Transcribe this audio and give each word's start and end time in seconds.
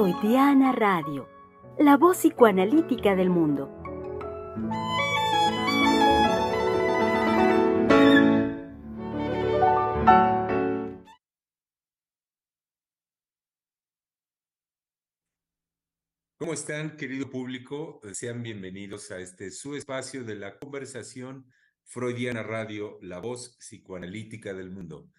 Freudiana 0.00 0.70
Radio, 0.70 1.28
la 1.76 1.96
voz 1.96 2.18
psicoanalítica 2.18 3.16
del 3.16 3.30
mundo. 3.30 3.66
¿Cómo 16.38 16.52
están, 16.52 16.96
querido 16.96 17.28
público? 17.28 18.00
Sean 18.12 18.44
bienvenidos 18.44 19.10
a 19.10 19.18
este 19.18 19.50
su 19.50 19.74
espacio 19.74 20.22
de 20.22 20.36
la 20.36 20.60
conversación 20.60 21.50
Freudiana 21.82 22.44
Radio, 22.44 23.00
la 23.02 23.18
voz 23.18 23.56
psicoanalítica 23.58 24.54
del 24.54 24.70
mundo, 24.70 25.10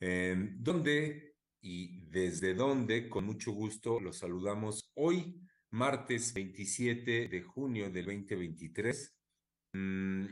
donde 0.00 1.27
y 1.60 2.00
desde 2.06 2.54
donde, 2.54 3.08
con 3.08 3.24
mucho 3.24 3.52
gusto, 3.52 4.00
los 4.00 4.18
saludamos 4.18 4.90
hoy, 4.94 5.40
martes 5.70 6.32
27 6.32 7.28
de 7.28 7.42
junio 7.42 7.90
del 7.90 8.06
2023. 8.06 9.16
Mm, 9.72 10.26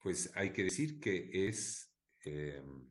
pues 0.00 0.30
hay 0.34 0.52
que 0.52 0.64
decir 0.64 0.98
que 1.00 1.48
es 1.48 1.90
em, 2.24 2.90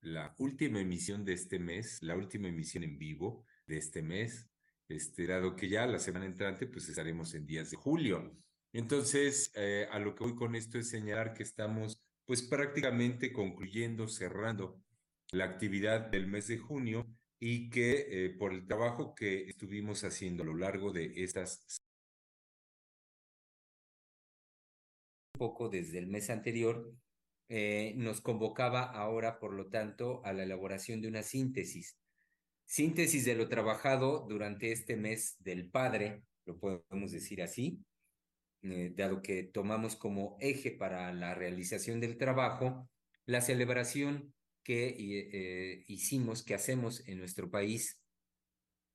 la 0.00 0.34
última 0.38 0.80
emisión 0.80 1.24
de 1.24 1.32
este 1.32 1.58
mes, 1.58 1.98
la 2.02 2.16
última 2.16 2.48
emisión 2.48 2.84
en 2.84 2.98
vivo 2.98 3.46
de 3.66 3.78
este 3.78 4.02
mes, 4.02 4.50
este, 4.88 5.26
dado 5.26 5.56
que 5.56 5.68
ya 5.68 5.86
la 5.86 5.98
semana 5.98 6.26
entrante 6.26 6.66
pues 6.66 6.88
estaremos 6.88 7.34
en 7.34 7.46
días 7.46 7.70
de 7.70 7.76
julio. 7.76 8.36
Entonces, 8.72 9.52
eh, 9.54 9.86
a 9.90 9.98
lo 9.98 10.14
que 10.14 10.24
voy 10.24 10.34
con 10.34 10.54
esto 10.56 10.78
es 10.78 10.90
señalar 10.90 11.32
que 11.32 11.44
estamos 11.44 11.96
pues 12.26 12.42
prácticamente 12.42 13.32
concluyendo, 13.32 14.08
cerrando 14.08 14.83
la 15.34 15.44
actividad 15.44 16.10
del 16.10 16.26
mes 16.26 16.46
de 16.46 16.58
junio 16.58 17.06
y 17.40 17.68
que 17.68 18.06
eh, 18.08 18.30
por 18.30 18.52
el 18.52 18.66
trabajo 18.66 19.14
que 19.14 19.48
estuvimos 19.48 20.04
haciendo 20.04 20.42
a 20.42 20.46
lo 20.46 20.54
largo 20.54 20.92
de 20.92 21.12
estas 21.22 21.80
un 25.34 25.38
poco 25.38 25.68
desde 25.68 25.98
el 25.98 26.06
mes 26.06 26.30
anterior, 26.30 26.94
eh, 27.48 27.92
nos 27.96 28.20
convocaba 28.20 28.84
ahora, 28.84 29.40
por 29.40 29.52
lo 29.52 29.68
tanto, 29.68 30.24
a 30.24 30.32
la 30.32 30.44
elaboración 30.44 31.02
de 31.02 31.08
una 31.08 31.24
síntesis. 31.24 31.98
Síntesis 32.64 33.24
de 33.24 33.34
lo 33.34 33.48
trabajado 33.48 34.26
durante 34.28 34.70
este 34.70 34.96
mes 34.96 35.36
del 35.40 35.68
Padre, 35.68 36.22
lo 36.46 36.58
podemos 36.58 37.10
decir 37.10 37.42
así, 37.42 37.84
eh, 38.62 38.92
dado 38.96 39.20
que 39.20 39.42
tomamos 39.42 39.96
como 39.96 40.36
eje 40.40 40.70
para 40.70 41.12
la 41.12 41.34
realización 41.34 42.00
del 42.00 42.16
trabajo 42.16 42.88
la 43.26 43.40
celebración 43.40 44.34
que 44.64 44.96
eh, 44.98 45.84
hicimos, 45.86 46.42
que 46.42 46.54
hacemos 46.54 47.06
en 47.06 47.18
nuestro 47.18 47.50
país, 47.50 48.00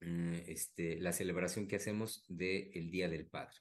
mm, 0.01 0.33
este, 0.47 0.99
la 0.99 1.13
celebración 1.13 1.67
que 1.67 1.77
hacemos 1.77 2.25
del 2.27 2.91
Día 2.91 3.07
del 3.07 3.27
Padre. 3.27 3.55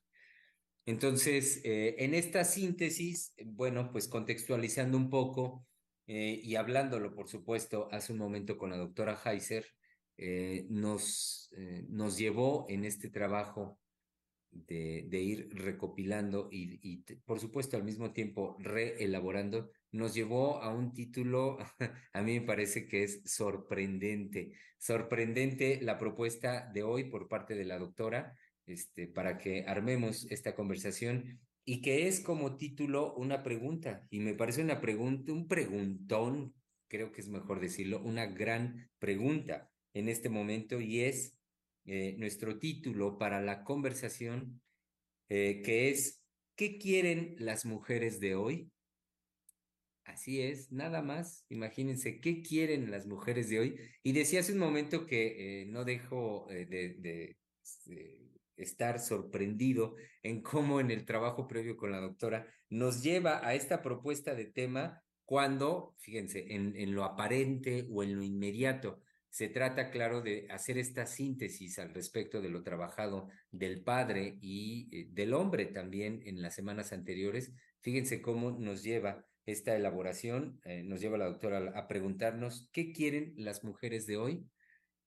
Entonces, 0.86 1.60
eh, 1.64 1.96
en 1.98 2.14
esta 2.14 2.44
síntesis, 2.44 3.34
bueno, 3.44 3.92
pues 3.92 4.08
contextualizando 4.08 4.96
un 4.96 5.10
poco 5.10 5.66
y 6.10 6.54
hablándolo, 6.54 7.14
por 7.14 7.28
supuesto, 7.28 7.86
hace 7.92 8.14
un 8.14 8.18
momento 8.18 8.56
con 8.56 8.70
la 8.70 8.78
doctora 8.78 9.20
Heiser, 9.22 9.66
nos, 10.70 11.50
nos 11.90 12.16
llevó 12.16 12.64
en 12.70 12.86
este 12.86 13.10
trabajo 13.10 13.78
de, 14.50 15.20
ir 15.20 15.48
recopilando 15.52 16.48
y, 16.50 17.02
por 17.24 17.40
supuesto, 17.40 17.76
al 17.76 17.84
mismo 17.84 18.12
tiempo 18.12 18.56
reelaborando, 18.58 19.70
nos 19.92 20.14
llevó 20.14 20.62
a 20.62 20.74
un 20.74 20.92
título, 20.92 21.58
a 22.12 22.22
mí 22.22 22.40
me 22.40 22.46
parece 22.46 22.86
que 22.86 23.04
es 23.04 23.22
sorprendente. 23.24 24.52
Sorprendente 24.78 25.80
la 25.82 25.98
propuesta 25.98 26.70
de 26.72 26.82
hoy 26.82 27.04
por 27.04 27.28
parte 27.28 27.54
de 27.54 27.64
la 27.64 27.78
doctora, 27.78 28.36
este, 28.66 29.06
para 29.06 29.38
que 29.38 29.64
armemos 29.66 30.26
esta 30.30 30.54
conversación 30.54 31.40
y 31.64 31.80
que 31.80 32.06
es 32.06 32.20
como 32.20 32.56
título 32.56 33.14
una 33.14 33.42
pregunta. 33.42 34.06
Y 34.10 34.20
me 34.20 34.34
parece 34.34 34.62
una 34.62 34.80
pregunta, 34.80 35.32
un 35.32 35.48
preguntón, 35.48 36.54
creo 36.88 37.12
que 37.12 37.20
es 37.20 37.28
mejor 37.28 37.60
decirlo, 37.60 38.00
una 38.02 38.26
gran 38.26 38.88
pregunta 38.98 39.70
en 39.94 40.08
este 40.08 40.28
momento 40.28 40.80
y 40.80 41.00
es 41.00 41.37
eh, 41.90 42.14
nuestro 42.18 42.58
título 42.58 43.16
para 43.16 43.40
la 43.40 43.64
conversación, 43.64 44.60
eh, 45.30 45.62
que 45.64 45.88
es 45.88 46.20
¿Qué 46.54 46.76
quieren 46.76 47.34
las 47.38 47.64
mujeres 47.64 48.20
de 48.20 48.34
hoy? 48.34 48.70
Así 50.04 50.42
es, 50.42 50.70
nada 50.70 51.00
más. 51.00 51.46
Imagínense, 51.48 52.20
¿qué 52.20 52.42
quieren 52.42 52.90
las 52.90 53.06
mujeres 53.06 53.48
de 53.48 53.60
hoy? 53.60 53.80
Y 54.02 54.12
decía 54.12 54.40
hace 54.40 54.52
un 54.52 54.58
momento 54.58 55.06
que 55.06 55.62
eh, 55.62 55.66
no 55.66 55.84
dejo 55.86 56.46
de, 56.50 57.36
estar 58.56 59.00
sorprendido 59.00 59.94
en 60.22 60.42
cómo 60.42 60.80
en 60.80 60.90
el 60.90 61.06
trabajo 61.06 61.48
previo 61.48 61.76
con 61.76 61.92
la 61.92 62.00
doctora 62.00 62.46
nos 62.68 63.02
lleva 63.02 63.46
a 63.46 63.54
esta 63.54 63.80
propuesta 63.80 64.34
de 64.34 64.44
tema 64.44 65.02
cuando, 65.24 65.94
fíjense, 66.00 66.54
en, 66.54 66.76
en 66.76 66.94
lo 66.94 67.04
aparente 67.04 67.86
o 67.90 68.02
en 68.02 68.14
lo 68.14 68.22
inmediato, 68.22 69.00
se 69.30 69.48
trata, 69.48 69.90
claro, 69.90 70.22
de 70.22 70.46
hacer 70.50 70.78
esta 70.78 71.06
síntesis 71.06 71.78
al 71.78 71.92
respecto 71.94 72.40
de 72.40 72.48
lo 72.48 72.62
trabajado 72.62 73.28
del 73.50 73.82
padre 73.82 74.38
y 74.40 74.88
eh, 74.90 75.08
del 75.10 75.34
hombre 75.34 75.66
también 75.66 76.22
en 76.24 76.40
las 76.42 76.54
semanas 76.54 76.92
anteriores. 76.92 77.52
Fíjense 77.80 78.22
cómo 78.22 78.52
nos 78.52 78.82
lleva 78.82 79.24
esta 79.44 79.76
elaboración, 79.76 80.60
eh, 80.64 80.82
nos 80.82 81.00
lleva 81.00 81.18
la 81.18 81.26
doctora 81.26 81.72
a 81.74 81.88
preguntarnos 81.88 82.68
qué 82.72 82.92
quieren 82.92 83.34
las 83.36 83.64
mujeres 83.64 84.06
de 84.06 84.16
hoy. 84.16 84.46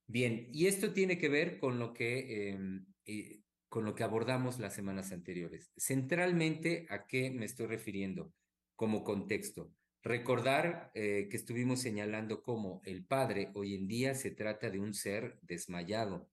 Bien, 0.07 0.49
y 0.51 0.67
esto 0.67 0.93
tiene 0.93 1.17
que 1.17 1.29
ver 1.29 1.59
con 1.59 1.79
lo 1.79 1.93
que, 1.93 2.49
em, 2.49 2.85
eh, 3.05 3.41
con 3.69 3.85
lo 3.85 3.95
que 3.95 4.03
abordamos 4.03 4.59
las 4.59 4.73
semanas 4.73 5.11
anteriores. 5.11 5.71
Centralmente, 5.77 6.85
¿a 6.89 7.05
qué 7.05 7.31
me 7.31 7.45
estoy 7.45 7.67
refiriendo 7.67 8.33
como 8.75 9.03
contexto? 9.03 9.71
Recordar 10.03 10.91
eh, 10.95 11.27
que 11.29 11.37
estuvimos 11.37 11.81
señalando 11.81 12.41
cómo 12.41 12.81
el 12.85 13.05
Padre 13.05 13.51
hoy 13.53 13.75
en 13.75 13.87
día 13.87 14.15
se 14.15 14.31
trata 14.31 14.71
de 14.71 14.79
un 14.79 14.95
ser 14.95 15.37
desmayado. 15.43 16.27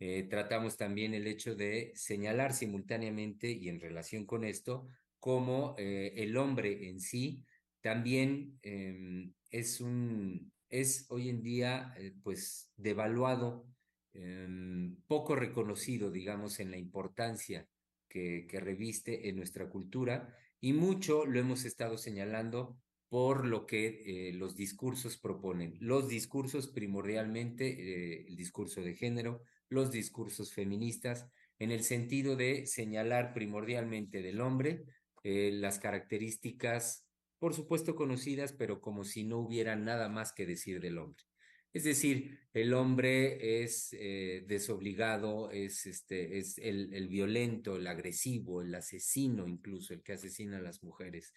Eh, 0.00 0.24
tratamos 0.24 0.76
también 0.76 1.14
el 1.14 1.28
hecho 1.28 1.54
de 1.54 1.92
señalar 1.94 2.52
simultáneamente 2.52 3.50
y 3.52 3.68
en 3.68 3.78
relación 3.78 4.26
con 4.26 4.44
esto 4.44 4.88
cómo 5.20 5.76
eh, 5.78 6.12
el 6.16 6.36
hombre 6.36 6.88
en 6.88 7.00
sí 7.00 7.44
también 7.80 8.58
em, 8.62 9.32
es 9.50 9.80
un 9.80 10.52
es 10.68 11.06
hoy 11.08 11.30
en 11.30 11.42
día 11.42 11.94
pues 12.22 12.70
devaluado, 12.76 13.64
em, 14.12 14.96
poco 15.06 15.34
reconocido, 15.34 16.10
digamos, 16.10 16.60
en 16.60 16.70
la 16.70 16.76
importancia 16.76 17.66
que, 18.08 18.46
que 18.46 18.60
reviste 18.60 19.28
en 19.28 19.36
nuestra 19.36 19.68
cultura 19.70 20.36
y 20.60 20.72
mucho 20.72 21.24
lo 21.24 21.38
hemos 21.38 21.64
estado 21.64 21.96
señalando 21.96 22.76
por 23.08 23.46
lo 23.46 23.66
que 23.66 24.02
eh, 24.28 24.32
los 24.34 24.54
discursos 24.54 25.16
proponen. 25.16 25.76
Los 25.80 26.08
discursos 26.08 26.68
primordialmente, 26.68 27.66
eh, 27.66 28.26
el 28.28 28.36
discurso 28.36 28.82
de 28.82 28.94
género, 28.94 29.42
los 29.68 29.90
discursos 29.90 30.52
feministas, 30.52 31.26
en 31.58 31.70
el 31.70 31.82
sentido 31.84 32.36
de 32.36 32.66
señalar 32.66 33.32
primordialmente 33.32 34.22
del 34.22 34.40
hombre 34.40 34.84
eh, 35.24 35.50
las 35.52 35.78
características, 35.78 37.06
por 37.38 37.54
supuesto 37.54 37.96
conocidas, 37.96 38.52
pero 38.52 38.80
como 38.80 39.04
si 39.04 39.24
no 39.24 39.38
hubiera 39.38 39.74
nada 39.74 40.08
más 40.08 40.32
que 40.32 40.46
decir 40.46 40.80
del 40.80 40.98
hombre. 40.98 41.24
Es 41.72 41.84
decir, 41.84 42.38
el 42.54 42.72
hombre 42.72 43.62
es 43.62 43.90
desobligado, 43.90 45.50
es, 45.50 45.84
este, 45.86 46.38
es 46.38 46.56
el, 46.58 46.92
el 46.94 47.08
violento, 47.08 47.76
el 47.76 47.86
agresivo, 47.86 48.62
el 48.62 48.74
asesino 48.74 49.46
incluso, 49.46 49.92
el 49.92 50.02
que 50.02 50.14
asesina 50.14 50.56
a 50.56 50.62
las 50.62 50.82
mujeres. 50.82 51.34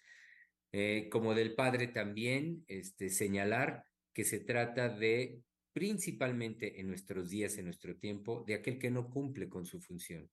Eh, 0.72 1.08
como 1.10 1.34
del 1.34 1.54
padre 1.54 1.88
también, 1.88 2.64
este, 2.66 3.10
señalar 3.10 3.84
que 4.14 4.24
se 4.24 4.40
trata 4.40 4.88
de, 4.88 5.42
principalmente 5.72 6.80
en 6.80 6.88
nuestros 6.88 7.28
días, 7.28 7.58
en 7.58 7.66
nuestro 7.66 7.96
tiempo, 7.96 8.44
de 8.46 8.54
aquel 8.54 8.78
que 8.78 8.90
no 8.90 9.10
cumple 9.10 9.48
con 9.48 9.66
su 9.66 9.80
función. 9.80 10.30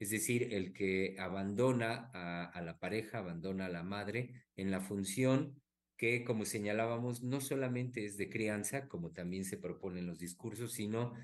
Es 0.00 0.10
decir, 0.10 0.54
el 0.54 0.72
que 0.72 1.16
abandona 1.18 2.10
a, 2.12 2.60
la 2.62 2.78
pareja, 2.78 3.18
abandona 3.18 3.66
a 3.66 3.70
la 3.70 3.82
madre 3.82 4.44
en 4.56 4.70
la 4.70 4.80
función 4.80 5.60
que, 5.96 6.24
como 6.24 6.44
señalábamos, 6.44 7.22
no 7.22 7.40
solamente 7.40 8.04
es 8.04 8.16
de 8.16 8.28
crianza, 8.28 8.86
como 8.86 9.10
también 9.10 9.44
se 9.44 9.56
propone 9.56 9.98
en 9.98 10.06
los 10.06 10.18
discursos, 10.18 10.72
sino 10.72 11.14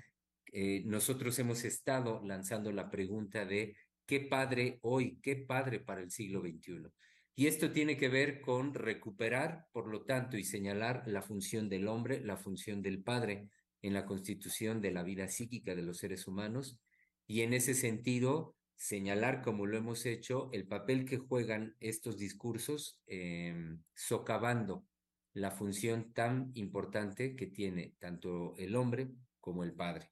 eh, 0.51 0.83
nosotros 0.85 1.39
hemos 1.39 1.63
estado 1.63 2.21
lanzando 2.25 2.71
la 2.73 2.89
pregunta 2.89 3.45
de 3.45 3.77
qué 4.05 4.19
padre 4.19 4.79
hoy, 4.81 5.19
qué 5.21 5.37
padre 5.37 5.79
para 5.79 6.01
el 6.01 6.11
siglo 6.11 6.41
XXI. 6.41 6.91
Y 7.35 7.47
esto 7.47 7.71
tiene 7.71 7.97
que 7.97 8.07
ver 8.07 8.39
con 8.39 8.73
recuperar, 8.73 9.67
por 9.73 9.87
lo 9.87 10.03
tanto, 10.03 10.37
y 10.37 10.45
señalar 10.45 11.03
la 11.05 11.21
función 11.21 11.67
del 11.67 11.89
hombre, 11.89 12.21
la 12.21 12.37
función 12.37 12.81
del 12.81 13.03
padre 13.03 13.49
en 13.81 13.93
la 13.93 14.05
constitución 14.05 14.81
de 14.81 14.91
la 14.91 15.03
vida 15.03 15.27
psíquica 15.27 15.75
de 15.75 15.81
los 15.81 15.97
seres 15.97 16.27
humanos. 16.27 16.79
Y 17.27 17.41
en 17.41 17.53
ese 17.53 17.73
sentido, 17.73 18.55
señalar, 18.75 19.41
como 19.41 19.65
lo 19.65 19.77
hemos 19.77 20.05
hecho, 20.05 20.49
el 20.53 20.65
papel 20.65 21.05
que 21.05 21.17
juegan 21.17 21.75
estos 21.81 22.17
discursos 22.17 23.01
em, 23.05 23.83
socavando 23.93 24.85
la 25.33 25.51
función 25.51 26.13
tan 26.13 26.51
importante 26.53 27.35
que 27.35 27.47
tiene 27.47 27.95
tanto 27.99 28.55
el 28.57 28.77
hombre 28.77 29.09
como 29.41 29.65
el 29.65 29.73
padre. 29.73 30.09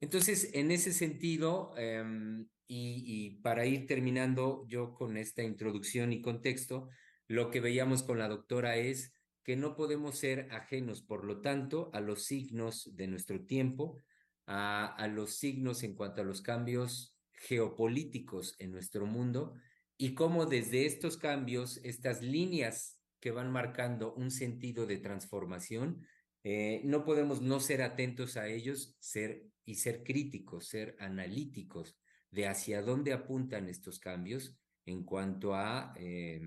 Entonces, 0.00 0.50
en 0.52 0.72
ese 0.72 0.92
sentido, 0.92 1.72
em, 1.76 2.48
y, 2.66 3.40
para 3.42 3.66
ir 3.66 3.86
terminando 3.86 4.64
yo 4.68 4.94
con 4.94 5.16
esta 5.16 5.42
introducción 5.42 6.12
y 6.12 6.22
contexto, 6.22 6.88
lo 7.28 7.50
que 7.50 7.60
veíamos 7.60 8.02
con 8.02 8.18
la 8.18 8.28
doctora 8.28 8.76
es 8.76 9.12
que 9.42 9.56
no 9.56 9.76
podemos 9.76 10.18
ser 10.18 10.48
ajenos, 10.52 11.02
por 11.02 11.24
lo 11.24 11.40
tanto, 11.40 11.90
a 11.92 12.00
los 12.00 12.24
signos 12.24 12.90
de 12.94 13.06
nuestro 13.06 13.44
tiempo, 13.44 14.02
a, 14.46 14.86
a 14.86 15.08
los 15.08 15.36
signos 15.36 15.82
en 15.82 15.94
cuanto 15.94 16.22
a 16.22 16.24
los 16.24 16.40
cambios 16.42 17.16
geopolíticos 17.32 18.56
en 18.58 18.72
nuestro 18.72 19.06
mundo 19.06 19.54
y 19.96 20.14
cómo 20.14 20.46
desde 20.46 20.86
estos 20.86 21.16
cambios, 21.16 21.78
estas 21.84 22.22
líneas 22.22 22.98
que 23.20 23.30
van 23.30 23.50
marcando 23.50 24.14
un 24.14 24.30
sentido 24.30 24.86
de 24.86 24.98
transformación, 24.98 26.06
eh, 26.42 26.82
no 26.84 27.04
podemos 27.04 27.40
no 27.40 27.58
ser 27.60 27.80
atentos 27.80 28.36
a 28.36 28.48
ellos 28.48 28.96
ser, 28.98 29.46
y 29.64 29.76
ser 29.76 30.04
críticos, 30.04 30.68
ser 30.68 30.96
analíticos 31.00 31.96
de 32.34 32.48
hacia 32.48 32.82
dónde 32.82 33.12
apuntan 33.12 33.68
estos 33.68 34.00
cambios 34.00 34.58
en 34.86 35.04
cuanto 35.04 35.54
a 35.54 35.94
eh, 35.96 36.40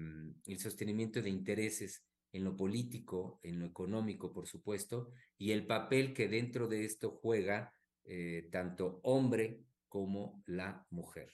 el 0.46 0.60
sostenimiento 0.60 1.22
de 1.22 1.30
intereses 1.30 2.04
en 2.34 2.44
lo 2.44 2.56
político, 2.56 3.40
en 3.42 3.60
lo 3.60 3.66
económico, 3.66 4.34
por 4.34 4.48
supuesto, 4.48 5.12
y 5.38 5.52
el 5.52 5.66
papel 5.66 6.14
que 6.14 6.28
dentro 6.28 6.68
de 6.68 6.84
esto 6.84 7.12
juega 7.22 7.74
eh, 8.04 8.50
tanto 8.52 9.00
hombre 9.04 9.62
como 9.88 10.44
la 10.46 10.86
mujer. 10.90 11.32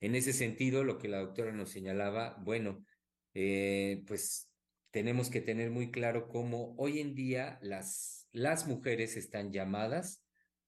En 0.00 0.14
ese 0.14 0.32
sentido, 0.32 0.82
lo 0.82 0.98
que 0.98 1.08
la 1.08 1.20
doctora 1.20 1.52
nos 1.52 1.70
señalaba, 1.70 2.36
bueno, 2.42 2.84
eh, 3.34 4.02
pues 4.06 4.50
tenemos 4.90 5.28
que 5.28 5.40
tener 5.40 5.70
muy 5.70 5.90
claro 5.90 6.28
cómo 6.28 6.74
hoy 6.78 7.00
en 7.00 7.14
día 7.14 7.58
las, 7.60 8.28
las 8.32 8.66
mujeres 8.66 9.16
están 9.16 9.52
llamadas 9.52 10.23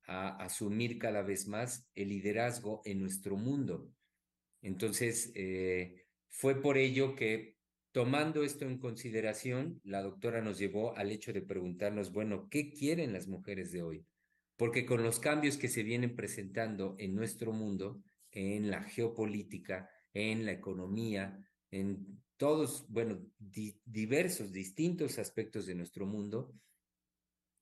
a 0.07 0.37
asumir 0.37 0.99
cada 0.99 1.23
vez 1.23 1.47
más 1.47 1.89
el 1.95 2.09
liderazgo 2.09 2.83
en 2.85 3.01
nuestro 3.01 3.37
mundo. 3.37 3.91
Entonces, 4.63 5.33
eh, 5.35 6.07
fue 6.29 6.61
por 6.61 6.79
ello 6.79 7.15
que 7.15 7.57
tomando 7.93 8.43
esto 8.45 8.67
en 8.67 8.79
consideración, 8.79 9.81
la 9.83 10.03
doctora 10.03 10.43
nos 10.43 10.59
llevó 10.59 10.97
al 10.97 11.11
hecho 11.11 11.33
de 11.33 11.43
preguntarnos, 11.43 12.13
bueno, 12.13 12.49
¿qué 12.51 12.71
quieren 12.71 13.13
las 13.13 13.27
mujeres 13.27 13.73
de 13.73 13.83
hoy? 13.83 14.07
Porque 14.57 14.85
con 14.85 15.03
los 15.03 15.19
cambios 15.19 15.57
que 15.57 15.69
se 15.69 15.83
vienen 15.83 16.15
presentando 16.15 16.95
en 16.99 17.15
nuestro 17.15 17.53
mundo, 17.53 18.03
en 18.31 18.71
la 18.71 18.83
geopolítica, 18.83 19.89
en 20.13 20.45
la 20.45 20.53
economía, 20.53 21.39
en 21.71 22.23
todos, 22.37 22.87
bueno, 22.89 23.19
diversos, 23.39 24.53
distintos 24.53 25.19
aspectos 25.19 25.67
de 25.67 25.75
nuestro 25.75 26.07
mundo, 26.07 26.53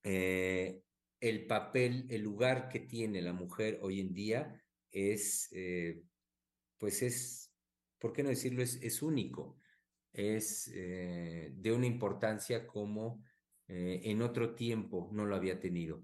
eh, 0.03 0.81
el 1.19 1.45
papel, 1.47 2.05
el 2.09 2.21
lugar 2.21 2.69
que 2.69 2.79
tiene 2.79 3.21
la 3.21 3.33
mujer 3.33 3.79
hoy 3.81 3.99
en 3.99 4.13
día 4.13 4.61
es, 4.91 5.49
eh, 5.51 6.01
pues 6.77 7.01
es, 7.01 7.53
¿por 7.99 8.13
qué 8.13 8.23
no 8.23 8.29
decirlo? 8.29 8.61
Es, 8.61 8.75
es 8.81 9.01
único, 9.01 9.59
es 10.13 10.71
eh, 10.73 11.51
de 11.55 11.71
una 11.71 11.87
importancia 11.87 12.67
como 12.67 13.23
en 13.67 14.21
otro 14.21 14.53
tiempo 14.53 15.09
no 15.11 15.25
lo 15.25 15.35
había 15.35 15.59
tenido. 15.59 16.03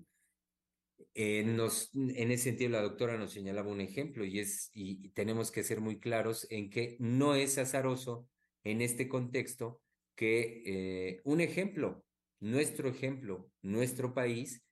Eh, 1.14 1.44
nos, 1.44 1.94
en 1.94 2.32
ese 2.32 2.46
sentido, 2.46 2.72
la 2.72 2.82
doctora 2.82 3.18
nos 3.18 3.34
señalaba 3.34 3.70
un 3.70 3.82
ejemplo 3.82 4.24
y, 4.26 4.40
es, 4.40 4.72
y, 4.74 5.10
tenemos 5.10 5.52
que 5.52 5.64
ser 5.64 5.82
muy 5.82 6.00
claros 6.00 6.48
en 6.50 6.70
que 6.70 6.96
no 7.00 7.36
es 7.36 7.58
azaroso 7.58 8.28
en 8.64 8.82
este 8.82 9.10
contexto 9.10 9.82
que 10.16 10.64
eh, 10.66 11.22
un 11.26 11.42
ejemplo, 11.42 12.06
nuestro 12.40 12.90
ejemplo, 12.90 13.52
nuestro 13.62 14.14
país, 14.14 14.64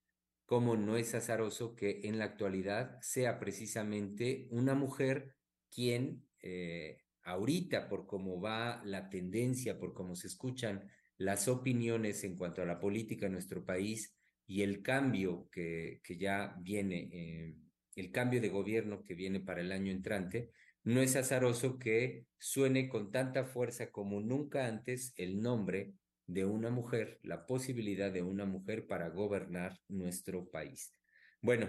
como 0.50 0.75
no 0.75 0.98
es 0.98 1.13
azaroso 1.13 1.75
que 1.75 2.00
en 2.06 2.18
la 2.18 2.25
actualidad 2.25 3.00
sea 3.01 3.40
precisamente 3.40 4.48
una 4.50 4.74
mujer 4.74 5.36
quien 5.69 6.25
eh, 6.42 7.04
ahorita, 7.22 7.88
por 7.88 8.07
cómo 8.07 8.42
va 8.42 8.81
la 8.84 9.12
tendencia, 9.12 9.78
por 9.78 9.94
cómo 9.94 10.16
se 10.16 10.25
escuchan 10.25 10.90
las 11.18 11.48
opiniones 11.48 12.24
en 12.24 12.36
cuanto 12.36 12.63
a 12.63 12.66
la 12.66 12.80
política 12.80 13.28
en 13.28 13.34
nuestro 13.34 13.63
país, 13.63 14.18
y 14.48 14.63
el 14.63 14.81
cambio 14.81 15.48
que, 15.51 16.01
que 16.04 16.18
ya 16.18 16.56
viene, 16.60 17.10
eh, 17.13 17.56
el 17.95 18.12
cambio 18.12 18.42
de 18.42 18.50
gobierno 18.50 19.06
que 19.06 19.13
viene 19.13 19.42
para 19.42 19.62
el 19.62 19.72
año 19.72 19.92
entrante, 19.92 20.50
no 20.84 21.00
es 21.04 21.16
azaroso 21.16 21.78
que 21.78 22.25
suene 22.40 22.90
con 22.90 23.12
tanta 23.12 23.45
fuerza 23.45 23.92
como 23.92 24.19
nunca 24.19 24.66
antes 24.66 25.13
el 25.16 25.42
nombre 25.42 25.94
de 26.30 26.46
una 26.46 26.70
mujer, 26.70 27.20
la 27.24 27.48
posibilidad 27.48 28.12
de 28.12 28.22
una 28.22 28.46
mujer 28.46 28.86
para 28.86 29.10
gobernar 29.10 29.80
nuestro 29.88 30.48
país. 30.48 30.94
Bueno, 31.42 31.68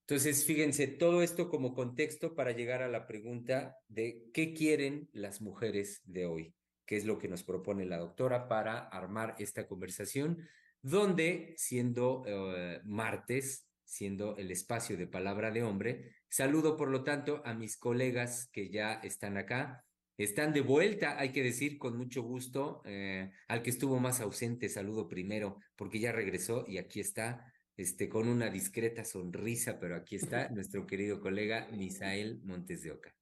entonces 0.00 0.44
fíjense, 0.44 0.86
todo 0.86 1.22
esto 1.22 1.48
como 1.48 1.74
contexto 1.74 2.34
para 2.34 2.52
llegar 2.52 2.82
a 2.82 2.88
la 2.88 3.06
pregunta 3.06 3.74
de 3.88 4.26
qué 4.34 4.52
quieren 4.52 5.08
las 5.14 5.40
mujeres 5.40 6.02
de 6.04 6.26
hoy, 6.26 6.54
qué 6.84 6.96
es 6.96 7.06
lo 7.06 7.18
que 7.18 7.28
nos 7.28 7.42
propone 7.42 7.86
la 7.86 7.96
doctora 7.96 8.48
para 8.48 8.78
armar 8.78 9.34
esta 9.38 9.66
conversación 9.66 10.46
donde 10.82 11.54
siendo 11.56 12.22
eh, 12.26 12.80
martes, 12.84 13.66
siendo 13.82 14.36
el 14.36 14.50
espacio 14.50 14.98
de 14.98 15.06
palabra 15.06 15.50
de 15.50 15.62
hombre, 15.62 16.16
saludo 16.28 16.76
por 16.76 16.90
lo 16.90 17.02
tanto 17.02 17.40
a 17.46 17.54
mis 17.54 17.78
colegas 17.78 18.50
que 18.52 18.68
ya 18.68 18.92
están 18.92 19.38
acá. 19.38 19.85
Están 20.18 20.52
de 20.54 20.62
vuelta, 20.62 21.18
hay 21.18 21.30
que 21.30 21.42
decir, 21.42 21.78
con 21.78 21.96
mucho 21.96 22.22
gusto. 22.22 22.80
Eh, 22.86 23.30
al 23.48 23.62
que 23.62 23.70
estuvo 23.70 23.98
más 24.00 24.20
ausente, 24.20 24.68
saludo 24.68 25.08
primero, 25.08 25.58
porque 25.76 26.00
ya 26.00 26.12
regresó 26.12 26.64
y 26.66 26.78
aquí 26.78 27.00
está, 27.00 27.52
este, 27.76 28.08
con 28.08 28.28
una 28.28 28.48
discreta 28.48 29.04
sonrisa, 29.04 29.78
pero 29.78 29.94
aquí 29.94 30.16
está 30.16 30.48
nuestro 30.48 30.86
querido 30.86 31.20
colega 31.20 31.68
Misael 31.72 32.40
Montes 32.44 32.82
de 32.82 32.92
Oca. 32.92 33.14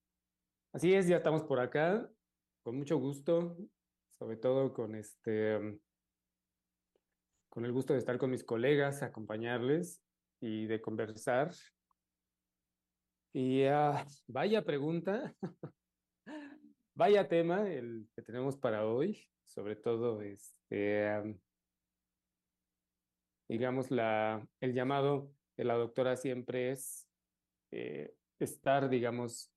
Así 0.73 0.95
es, 0.95 1.09
ya 1.09 1.17
estamos 1.17 1.43
por 1.43 1.59
acá, 1.59 2.09
con 2.63 2.77
mucho 2.77 2.97
gusto, 2.99 3.57
sobre 4.19 4.37
todo 4.37 4.73
con 4.73 4.95
este 4.95 5.81
con 7.49 7.65
el 7.65 7.73
gusto 7.73 7.93
de 7.93 8.01
estar 8.01 8.19
con 8.19 8.31
mis 8.31 8.43
colegas, 8.43 9.05
acompañarles 9.05 10.03
y 10.41 10.67
de 10.67 10.81
conversar. 10.81 11.53
Y 13.33 13.63
ah, 13.65 14.05
vaya 14.27 14.65
pregunta, 14.65 15.33
vaya 16.95 17.29
tema 17.29 17.71
el 17.71 18.09
que 18.15 18.23
tenemos 18.23 18.57
para 18.57 18.87
hoy, 18.87 19.27
sobre 19.45 19.77
todo 19.77 20.23
este, 20.23 21.37
digamos, 23.49 23.91
la, 23.91 24.47
el 24.61 24.73
llamado 24.73 25.31
de 25.57 25.65
la 25.65 25.75
doctora 25.75 26.17
siempre 26.17 26.73
es 26.73 27.09
eh, 27.73 28.15
estar, 28.39 28.89
digamos, 28.89 29.53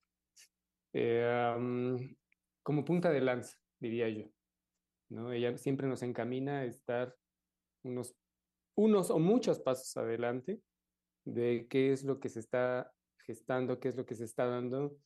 eh, 0.94 2.16
como 2.64 2.84
punta 2.84 3.12
de 3.12 3.22
lanza, 3.22 3.58
diría 3.80 4.10
yo. 4.10 4.26
¿no? 5.10 5.32
Ella 5.32 5.58
siempre 5.58 5.88
nos 5.88 6.04
encamina 6.04 6.60
a 6.60 6.66
estar 6.66 7.16
unos, 7.84 8.16
unos 8.76 9.10
o 9.10 9.20
muchos 9.20 9.60
pasos 9.60 9.96
adelante 9.98 10.62
de 11.26 11.68
qué 11.70 11.92
es 11.92 12.04
lo 12.04 12.20
que 12.20 12.30
se 12.30 12.40
está 12.40 12.92
gestando, 13.20 13.80
qué 13.80 13.90
es 13.90 13.96
lo 13.96 14.06
que 14.06 14.16
se 14.16 14.26
está 14.26 14.46
dando, 14.46 14.98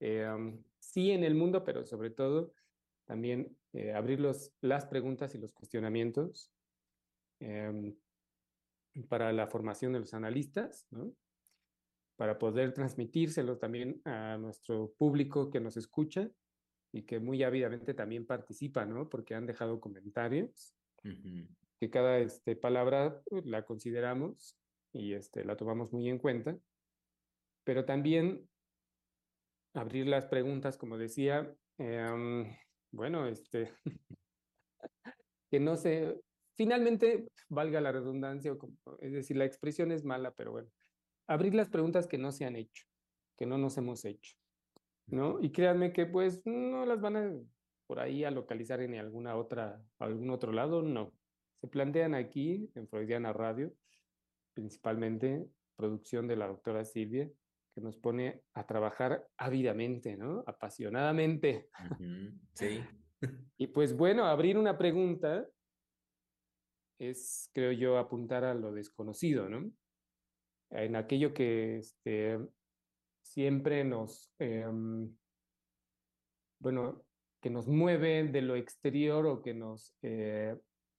eh, 0.00 0.26
sí 0.82 1.10
en 1.10 1.24
el 1.24 1.34
mundo, 1.34 1.64
pero 1.64 1.84
sobre 1.84 2.10
todo 2.10 2.52
también 3.06 3.56
eh, 3.72 3.92
abrir 3.92 4.20
los, 4.20 4.52
las 4.60 4.86
preguntas 4.86 5.34
y 5.34 5.38
los 5.38 5.52
cuestionamientos 5.52 6.52
eh, 7.40 7.94
para 9.08 9.32
la 9.32 9.46
formación 9.46 9.92
de 9.92 10.00
los 10.00 10.14
analistas, 10.14 10.86
¿no? 10.90 11.14
para 12.16 12.38
poder 12.38 12.72
transmitírselo 12.74 13.58
también 13.58 14.00
a 14.04 14.36
nuestro 14.38 14.92
público 14.98 15.50
que 15.50 15.60
nos 15.60 15.76
escucha 15.76 16.30
y 16.92 17.02
que 17.02 17.18
muy 17.18 17.42
ávidamente 17.42 17.94
también 17.94 18.26
participa, 18.26 18.84
¿no? 18.84 19.08
porque 19.08 19.34
han 19.34 19.46
dejado 19.46 19.80
comentarios. 19.80 20.74
Uh 21.04 21.46
que 21.82 21.90
cada 21.90 22.20
este, 22.20 22.54
palabra 22.54 23.20
pues, 23.28 23.44
la 23.44 23.64
consideramos 23.64 24.56
y 24.92 25.14
este, 25.14 25.44
la 25.44 25.56
tomamos 25.56 25.92
muy 25.92 26.08
en 26.08 26.20
cuenta, 26.20 26.56
pero 27.64 27.84
también 27.84 28.48
abrir 29.74 30.06
las 30.06 30.26
preguntas, 30.26 30.76
como 30.76 30.98
decía, 30.98 31.54
em, 31.78 32.56
bueno, 32.90 33.26
este, 33.26 33.72
que 35.50 35.60
no 35.60 35.76
se, 35.76 36.20
finalmente, 36.56 37.28
valga 37.48 37.80
la 37.80 37.92
redundancia, 37.92 38.56
es 39.00 39.12
decir, 39.12 39.36
la 39.36 39.44
expresión 39.44 39.92
es 39.92 40.04
mala, 40.04 40.32
pero 40.32 40.52
bueno, 40.52 40.70
abrir 41.26 41.54
las 41.54 41.68
preguntas 41.68 42.06
que 42.06 42.18
no 42.18 42.32
se 42.32 42.44
han 42.44 42.56
hecho, 42.56 42.84
que 43.36 43.46
no 43.46 43.58
nos 43.58 43.76
hemos 43.78 44.04
hecho, 44.04 44.36
¿no? 45.06 45.40
Y 45.40 45.52
créanme 45.52 45.92
que 45.92 46.06
pues 46.06 46.42
no 46.44 46.86
las 46.86 47.00
van 47.00 47.16
a 47.16 47.32
por 47.86 48.00
ahí 48.00 48.24
a 48.24 48.30
localizar 48.30 48.80
en 48.80 48.94
alguna 48.94 49.36
otra, 49.36 49.82
algún 49.98 50.30
otro 50.30 50.52
lado, 50.52 50.82
no 50.82 51.12
se 51.62 51.68
plantean 51.68 52.14
aquí 52.14 52.68
en 52.74 52.88
Freudiana 52.88 53.32
Radio, 53.32 53.72
principalmente 54.52 55.46
producción 55.76 56.26
de 56.26 56.34
la 56.34 56.48
doctora 56.48 56.84
Silvia, 56.84 57.30
que 57.74 57.80
nos 57.80 57.96
pone 57.96 58.42
a 58.54 58.66
trabajar 58.66 59.26
ávidamente, 59.36 60.16
¿no? 60.16 60.44
Apasionadamente. 60.46 61.68
Sí. 62.54 62.82
y 63.56 63.68
pues 63.68 63.96
bueno, 63.96 64.26
abrir 64.26 64.58
una 64.58 64.76
pregunta 64.76 65.46
es, 66.98 67.48
creo 67.54 67.72
yo, 67.72 67.96
apuntar 67.96 68.44
a 68.44 68.52
lo 68.52 68.72
desconocido, 68.72 69.48
¿no? 69.48 69.72
en 70.72 70.96
aquello 70.96 71.34
que 71.34 71.78
este, 71.78 72.38
siempre 73.22 73.84
nos, 73.84 74.32
em, 74.38 75.14
bueno, 76.58 77.04
que 77.40 77.50
nos 77.50 77.68
mueve 77.68 78.24
de 78.24 78.42
lo 78.42 78.56
exterior 78.56 79.26
o 79.26 79.42
que 79.42 79.54
nos, 79.54 79.94
eh, 80.02 80.56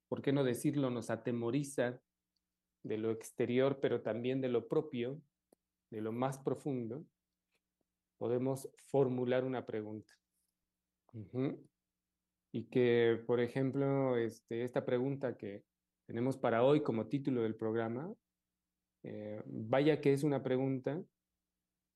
¿por 0.07 0.21
qué 0.21 0.31
no 0.31 0.43
decirlo?, 0.43 0.89
nos 0.89 1.09
atemoriza 1.09 1.99
de 2.83 2.97
lo 2.97 3.11
exterior, 3.11 3.79
pero 3.81 4.01
también 4.01 4.41
de 4.41 4.49
lo 4.49 4.67
propio, 4.67 5.19
de 5.93 6.01
lo 6.01 6.11
más 6.11 6.39
profundo, 6.39 7.05
podemos 8.17 8.67
formular 8.89 9.43
una 9.43 9.63
pregunta. 9.63 10.11
Y 12.51 12.63
que, 12.65 13.21
por 13.27 13.39
ejemplo, 13.39 14.17
este, 14.17 14.63
esta 14.63 14.85
pregunta 14.85 15.37
que 15.37 15.63
tenemos 16.07 16.35
para 16.35 16.63
hoy 16.63 16.81
como 16.81 17.07
título 17.07 17.43
del 17.43 17.55
programa, 17.55 18.11
eh, 19.03 19.39
vaya 19.45 20.01
que 20.01 20.13
es 20.13 20.23
una 20.23 20.41
pregunta 20.41 20.99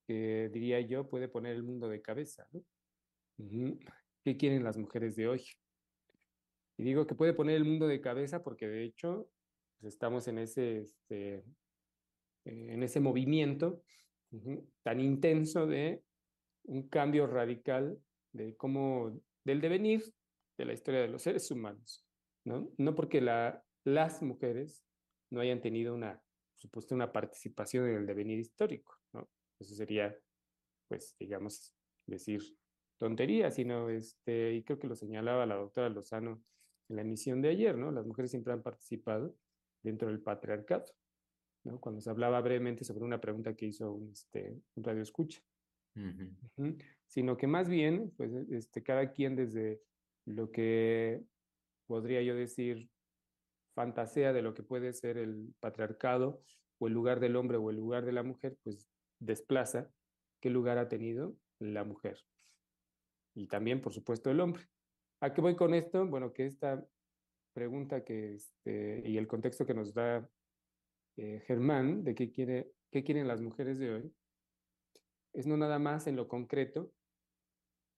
que 0.06 0.48
diría 0.52 0.80
yo 0.80 1.08
puede 1.08 1.26
poner 1.28 1.56
el 1.56 1.64
mundo 1.64 1.88
de 1.88 2.00
cabeza. 2.00 2.48
¿Qué 4.24 4.36
quieren 4.36 4.62
las 4.62 4.76
mujeres 4.78 5.16
de 5.16 5.26
hoy? 5.26 5.44
Y 6.76 6.84
digo 6.84 7.04
que 7.04 7.16
puede 7.16 7.34
poner 7.34 7.56
el 7.56 7.64
mundo 7.64 7.88
de 7.88 8.00
cabeza 8.00 8.44
porque 8.44 8.68
de 8.68 8.84
hecho 8.84 9.28
pues, 9.80 9.94
estamos 9.94 10.28
en 10.28 10.38
ese, 10.38 10.82
este, 10.82 11.44
en 12.48 12.82
ese 12.82 13.00
movimiento 13.00 13.82
tan 14.82 15.00
intenso 15.00 15.66
de 15.66 16.02
un 16.64 16.88
cambio 16.88 17.26
radical 17.26 17.98
de 18.32 18.56
cómo, 18.56 19.20
del 19.44 19.60
devenir 19.60 20.02
de 20.56 20.64
la 20.64 20.72
historia 20.72 21.00
de 21.00 21.08
los 21.08 21.22
seres 21.22 21.50
humanos, 21.50 22.04
¿no? 22.44 22.70
No 22.76 22.94
porque 22.94 23.20
la, 23.20 23.64
las 23.84 24.22
mujeres 24.22 24.84
no 25.30 25.40
hayan 25.40 25.60
tenido 25.60 25.94
una, 25.94 26.22
supuesto, 26.56 26.94
una 26.94 27.12
participación 27.12 27.88
en 27.88 27.96
el 27.96 28.06
devenir 28.06 28.38
histórico, 28.38 28.94
¿no? 29.12 29.28
Eso 29.58 29.74
sería, 29.74 30.14
pues, 30.88 31.16
digamos, 31.18 31.74
decir 32.06 32.42
tontería, 32.98 33.50
sino, 33.50 33.88
este, 33.88 34.54
y 34.54 34.62
creo 34.64 34.78
que 34.78 34.88
lo 34.88 34.96
señalaba 34.96 35.46
la 35.46 35.54
doctora 35.54 35.88
Lozano 35.88 36.42
en 36.88 36.96
la 36.96 37.02
emisión 37.02 37.40
de 37.40 37.50
ayer, 37.50 37.76
¿no? 37.76 37.90
Las 37.92 38.06
mujeres 38.06 38.30
siempre 38.30 38.52
han 38.52 38.62
participado 38.62 39.34
dentro 39.82 40.08
del 40.08 40.20
patriarcado, 40.20 40.86
¿no? 41.64 41.80
Cuando 41.80 42.00
se 42.00 42.10
hablaba 42.10 42.40
brevemente 42.40 42.84
sobre 42.84 43.04
una 43.04 43.20
pregunta 43.20 43.54
que 43.54 43.66
hizo 43.66 43.92
un, 43.92 44.10
este, 44.10 44.60
un 44.74 44.84
radio 44.84 45.02
escucha. 45.02 45.40
Sino 47.06 47.36
que 47.36 47.46
más 47.48 47.68
bien, 47.68 48.12
pues, 48.16 48.32
este, 48.50 48.82
cada 48.82 49.10
quien 49.10 49.34
desde 49.34 49.80
lo 50.26 50.50
que 50.52 51.22
podría 51.86 52.22
yo 52.22 52.36
decir, 52.36 52.88
fantasea 53.74 54.32
de 54.32 54.42
lo 54.42 54.54
que 54.54 54.62
puede 54.62 54.92
ser 54.92 55.18
el 55.18 55.54
patriarcado 55.60 56.42
o 56.78 56.86
el 56.86 56.94
lugar 56.94 57.18
del 57.20 57.36
hombre 57.36 57.56
o 57.56 57.70
el 57.70 57.76
lugar 57.76 58.04
de 58.04 58.12
la 58.12 58.22
mujer, 58.22 58.56
pues 58.62 58.88
desplaza 59.18 59.90
qué 60.40 60.50
lugar 60.50 60.78
ha 60.78 60.88
tenido 60.88 61.36
la 61.58 61.84
mujer. 61.84 62.24
Y 63.34 63.48
también, 63.48 63.80
por 63.80 63.92
supuesto, 63.92 64.30
el 64.30 64.40
hombre. 64.40 64.68
¿A 65.20 65.32
qué 65.32 65.40
voy 65.40 65.56
con 65.56 65.74
esto? 65.74 66.06
Bueno, 66.06 66.32
que 66.32 66.46
esta 66.46 66.84
pregunta 67.52 68.04
que 68.04 68.34
este, 68.34 69.02
y 69.04 69.16
el 69.16 69.26
contexto 69.26 69.66
que 69.66 69.74
nos 69.74 69.92
da 69.94 70.28
eh, 71.18 71.42
Germán 71.48 72.04
de 72.04 72.14
qué, 72.14 72.30
quiere, 72.30 72.70
qué 72.92 73.02
quieren 73.02 73.26
las 73.26 73.40
mujeres 73.40 73.80
de 73.80 73.90
hoy, 73.90 74.12
es 75.32 75.48
no 75.48 75.56
nada 75.56 75.80
más 75.80 76.06
en 76.06 76.14
lo 76.14 76.28
concreto 76.28 76.92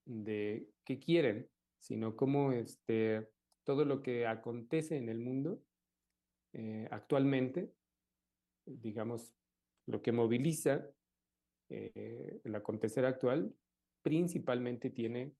de 0.06 0.66
qué 0.84 0.98
quieren, 0.98 1.46
sino 1.78 2.16
cómo 2.16 2.52
este, 2.52 3.28
todo 3.64 3.84
lo 3.84 4.02
que 4.02 4.26
acontece 4.26 4.96
en 4.96 5.10
el 5.10 5.18
mundo 5.18 5.62
eh, 6.54 6.88
actualmente, 6.90 7.74
digamos, 8.64 9.34
lo 9.84 10.00
que 10.00 10.12
moviliza 10.12 10.88
eh, 11.68 12.40
el 12.42 12.54
acontecer 12.54 13.04
actual, 13.04 13.54
principalmente 14.02 14.88
tiene 14.88 15.34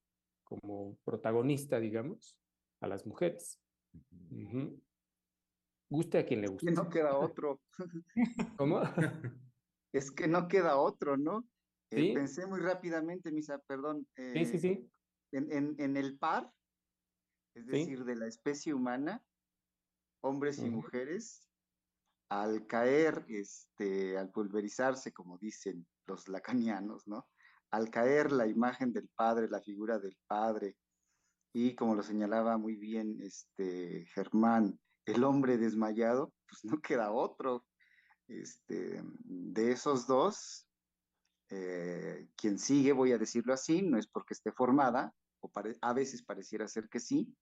como 0.45 0.99
protagonista, 1.03 1.81
digamos, 1.81 2.37
a 2.81 2.89
las 2.89 3.07
mujeres. 3.07 3.59
Guste 5.91 6.19
a 6.19 6.25
quien 6.25 6.41
le 6.41 6.49
guste. 6.49 6.71
Es 6.71 6.77
que 6.77 6.83
no 6.83 6.89
queda 6.89 7.19
otro. 7.19 7.61
¿Cómo? 8.57 8.81
es 9.93 10.11
que 10.13 10.29
no 10.29 10.49
queda 10.49 10.77
otro, 10.77 11.17
¿no? 11.17 11.45
Eh, 11.91 12.15
pensé 12.15 12.47
muy 12.47 12.61
rápidamente, 12.61 13.33
Misa, 13.33 13.59
perdón. 13.67 14.07
sí, 14.17 14.47
sí, 14.47 14.59
sí. 14.61 14.91
En, 15.33 15.77
en, 15.79 15.97
el 15.97 16.19
par, 16.19 16.53
es 17.55 17.67
decir, 17.67 18.05
de 18.05 18.17
la 18.17 18.27
especie 18.27 18.75
humana, 18.75 19.25
hombres 20.23 20.59
y 20.59 20.71
mujeres, 20.71 21.49
al 22.31 22.67
caer, 22.67 23.25
este, 23.29 24.17
al 24.19 24.31
pulverizarse, 24.31 25.13
como 25.13 25.39
dicen 25.39 25.87
los 26.07 26.29
lacanianos, 26.29 27.07
¿no? 27.07 27.29
Al 27.73 27.91
caer 27.91 28.33
la 28.33 28.47
imagen 28.47 28.93
del 28.93 29.09
padre, 29.09 29.49
la 29.49 29.61
figura 29.61 29.99
del 29.99 30.17
padre, 30.27 30.77
y 31.53 31.75
como 31.75 31.95
lo 31.95 32.03
señalaba 32.03 32.57
muy 32.57 32.77
bien 32.77 33.21
este 33.21 34.07
Germán, 34.15 34.79
el 35.11 35.25
hombre 35.25 35.59
desmayado, 35.59 36.33
pues 36.49 36.65
no 36.65 36.81
queda 36.81 37.13
otro. 37.13 37.65
Este, 38.29 39.03
de 39.25 39.73
esos 39.73 40.07
dos, 40.07 40.69
eh, 41.49 42.29
quien 42.37 42.59
sigue, 42.59 42.93
voy 42.93 43.13
a 43.13 43.19
decirlo 43.19 43.53
así, 43.53 43.83
no 43.83 43.99
es 43.99 44.07
porque 44.07 44.35
esté 44.35 44.53
formada, 44.53 45.13
o 45.41 45.51
a 45.81 45.93
veces 45.93 46.23
pareciera 46.23 46.69
ser 46.69 46.89
que 46.89 47.01
sí, 47.01 47.35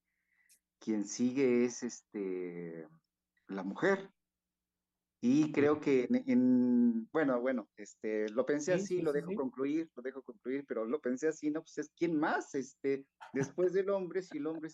quien 0.79 1.05
sigue 1.07 1.65
es 1.65 1.83
este, 1.83 2.89
la 3.49 3.65
mujer, 3.65 4.11
y 5.21 5.51
creo 5.51 5.81
que 5.81 6.07
en, 6.11 7.09
bueno, 7.11 7.41
bueno, 7.41 7.69
este, 7.77 8.29
lo 8.31 8.47
pensé 8.47 8.73
así, 8.73 9.03
lo 9.03 9.13
dejo 9.13 9.35
concluir, 9.35 9.91
lo 9.97 10.03
dejo 10.03 10.23
concluir, 10.23 10.65
pero 10.67 10.85
lo 10.85 11.01
pensé 11.01 11.27
así, 11.27 11.51
¿no? 11.51 11.61
Pues 11.63 11.79
es 11.79 11.91
quién 11.97 12.17
más, 12.17 12.55
este, 12.55 13.05
después 13.33 13.73
del 13.73 13.91
hombre, 13.91 14.23
si 14.23 14.39
el 14.39 14.47
hombre 14.47 14.71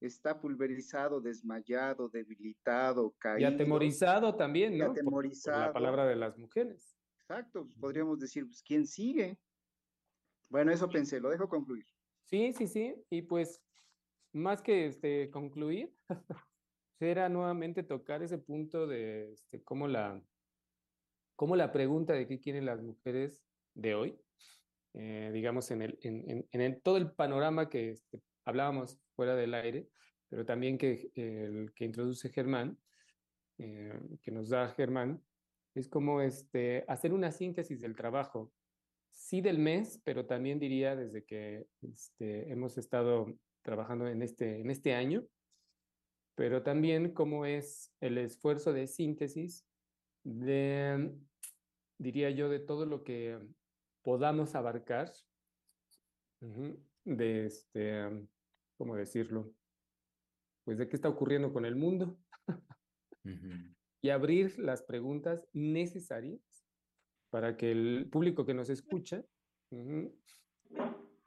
está 0.00 0.40
pulverizado, 0.40 1.20
desmayado, 1.20 2.08
debilitado, 2.08 3.14
caído. 3.18 3.50
Y 3.50 3.54
atemorizado 3.54 4.34
también, 4.34 4.78
¿no? 4.78 4.86
atemorizado. 4.86 5.66
la 5.66 5.72
palabra 5.72 6.06
de 6.06 6.16
las 6.16 6.36
mujeres. 6.38 6.96
Exacto, 7.20 7.64
pues 7.64 7.76
podríamos 7.76 8.18
decir, 8.18 8.46
pues, 8.46 8.62
¿quién 8.62 8.86
sigue? 8.86 9.38
Bueno, 10.48 10.72
eso 10.72 10.88
pensé, 10.88 11.20
lo 11.20 11.30
dejo 11.30 11.48
concluir. 11.48 11.86
Sí, 12.24 12.52
sí, 12.52 12.66
sí, 12.66 12.94
y 13.10 13.22
pues, 13.22 13.62
más 14.32 14.62
que 14.62 14.86
este, 14.86 15.30
concluir, 15.30 15.94
era 17.00 17.28
nuevamente 17.28 17.82
tocar 17.82 18.22
ese 18.22 18.38
punto 18.38 18.86
de 18.86 19.32
este, 19.32 19.62
cómo, 19.62 19.86
la, 19.86 20.20
cómo 21.36 21.56
la 21.56 21.72
pregunta 21.72 22.14
de 22.14 22.26
qué 22.26 22.40
quieren 22.40 22.66
las 22.66 22.82
mujeres 22.82 23.42
de 23.74 23.94
hoy, 23.94 24.18
eh, 24.94 25.30
digamos, 25.32 25.70
en, 25.70 25.82
el, 25.82 25.98
en, 26.02 26.48
en, 26.50 26.80
todo 26.80 26.96
el 26.96 27.12
panorama 27.12 27.68
que 27.68 27.90
este, 27.90 28.20
hablábamos 28.50 29.00
fuera 29.14 29.34
del 29.34 29.54
aire, 29.54 29.88
pero 30.28 30.44
también 30.44 30.78
que, 30.78 31.10
el 31.14 31.72
que 31.74 31.84
introduce 31.84 32.28
Germán, 32.30 32.78
eh, 33.58 33.98
que 34.22 34.30
nos 34.30 34.48
da 34.48 34.68
Germán, 34.68 35.22
es 35.74 35.88
como 35.88 36.20
este, 36.20 36.84
hacer 36.88 37.12
una 37.12 37.32
síntesis 37.32 37.80
del 37.80 37.96
trabajo, 37.96 38.52
sí 39.10 39.40
del 39.40 39.58
mes, 39.58 40.00
pero 40.04 40.26
también 40.26 40.58
diría 40.58 40.96
desde 40.96 41.24
que 41.24 41.66
este, 41.82 42.50
hemos 42.50 42.78
estado 42.78 43.26
trabajando 43.62 44.08
en 44.08 44.22
este, 44.22 44.60
en 44.60 44.70
este 44.70 44.94
año, 44.94 45.24
pero 46.34 46.62
también 46.62 47.12
cómo 47.12 47.44
es 47.44 47.92
el 48.00 48.18
esfuerzo 48.18 48.72
de 48.72 48.86
síntesis 48.86 49.66
de, 50.22 51.12
diría 51.98 52.30
yo, 52.30 52.48
de 52.48 52.60
todo 52.60 52.86
lo 52.86 53.04
que 53.04 53.38
podamos 54.02 54.54
abarcar, 54.54 55.12
de 57.04 57.46
este, 57.46 58.26
¿cómo 58.80 58.96
decirlo? 58.96 59.52
Pues 60.64 60.78
de 60.78 60.88
qué 60.88 60.96
está 60.96 61.10
ocurriendo 61.10 61.52
con 61.52 61.66
el 61.66 61.76
mundo 61.76 62.18
y 64.00 64.08
abrir 64.08 64.58
las 64.58 64.82
preguntas 64.82 65.46
necesarias 65.52 66.40
para 67.28 67.58
que 67.58 67.72
el 67.72 68.08
público 68.10 68.46
que 68.46 68.54
nos 68.54 68.70
escucha 68.70 69.22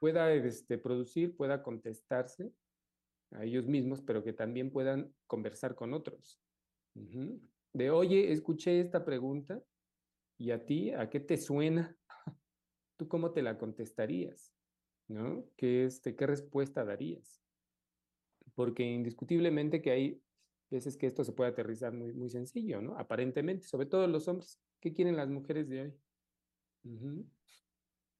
pueda 0.00 0.32
este, 0.32 0.78
producir, 0.78 1.36
pueda 1.36 1.62
contestarse 1.62 2.52
a 3.30 3.44
ellos 3.44 3.68
mismos, 3.68 4.02
pero 4.02 4.24
que 4.24 4.32
también 4.32 4.72
puedan 4.72 5.14
conversar 5.28 5.76
con 5.76 5.94
otros. 5.94 6.40
De, 7.72 7.90
oye, 7.90 8.32
escuché 8.32 8.80
esta 8.80 9.04
pregunta 9.04 9.62
y 10.38 10.50
a 10.50 10.66
ti, 10.66 10.90
¿a 10.90 11.08
qué 11.08 11.20
te 11.20 11.36
suena? 11.36 11.96
¿Tú 12.98 13.06
cómo 13.06 13.30
te 13.30 13.42
la 13.42 13.56
contestarías? 13.58 14.52
¿No? 15.06 15.48
¿Qué, 15.56 15.84
este, 15.84 16.16
¿Qué 16.16 16.26
respuesta 16.26 16.84
darías? 16.84 17.43
Porque 18.54 18.82
indiscutiblemente 18.84 19.82
que 19.82 19.90
hay 19.90 20.22
veces 20.70 20.96
que 20.96 21.06
esto 21.06 21.24
se 21.24 21.32
puede 21.32 21.50
aterrizar 21.50 21.92
muy, 21.92 22.12
muy 22.12 22.30
sencillo, 22.30 22.80
¿no? 22.80 22.96
Aparentemente, 22.98 23.66
sobre 23.66 23.86
todo 23.86 24.06
los 24.06 24.28
hombres. 24.28 24.60
¿Qué 24.80 24.92
quieren 24.92 25.16
las 25.16 25.28
mujeres 25.28 25.68
de 25.68 25.80
hoy? 25.82 25.94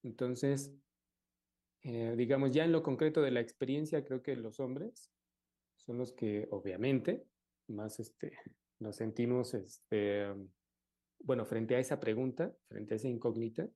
Entonces, 0.03 0.73
eh, 1.83 2.15
digamos, 2.17 2.51
ya 2.53 2.65
en 2.65 2.73
lo 2.73 2.83
concreto 2.83 3.21
de 3.21 3.31
la 3.31 3.41
experiencia, 3.41 4.05
creo 4.05 4.23
que 4.23 4.37
los 4.37 4.59
hombres 4.61 5.11
son 5.77 5.99
los 5.99 6.13
que 6.13 6.49
obviamente 6.51 7.27
más 7.69 8.01
este, 8.01 8.33
nos 8.79 8.97
sentimos 8.97 9.55
este, 9.55 10.27
bueno, 11.19 11.45
frente 11.45 11.77
a 11.77 11.79
esa 11.79 12.01
pregunta, 12.01 12.55
frente 12.69 12.95
a 12.95 12.97
esa 12.97 13.09
incógnita, 13.09 13.69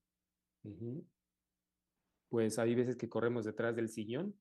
pues 2.29 2.59
hay 2.59 2.75
veces 2.75 2.97
que 2.97 3.09
corremos 3.09 3.45
detrás 3.45 3.75
del 3.77 3.89
sillón, 3.89 4.39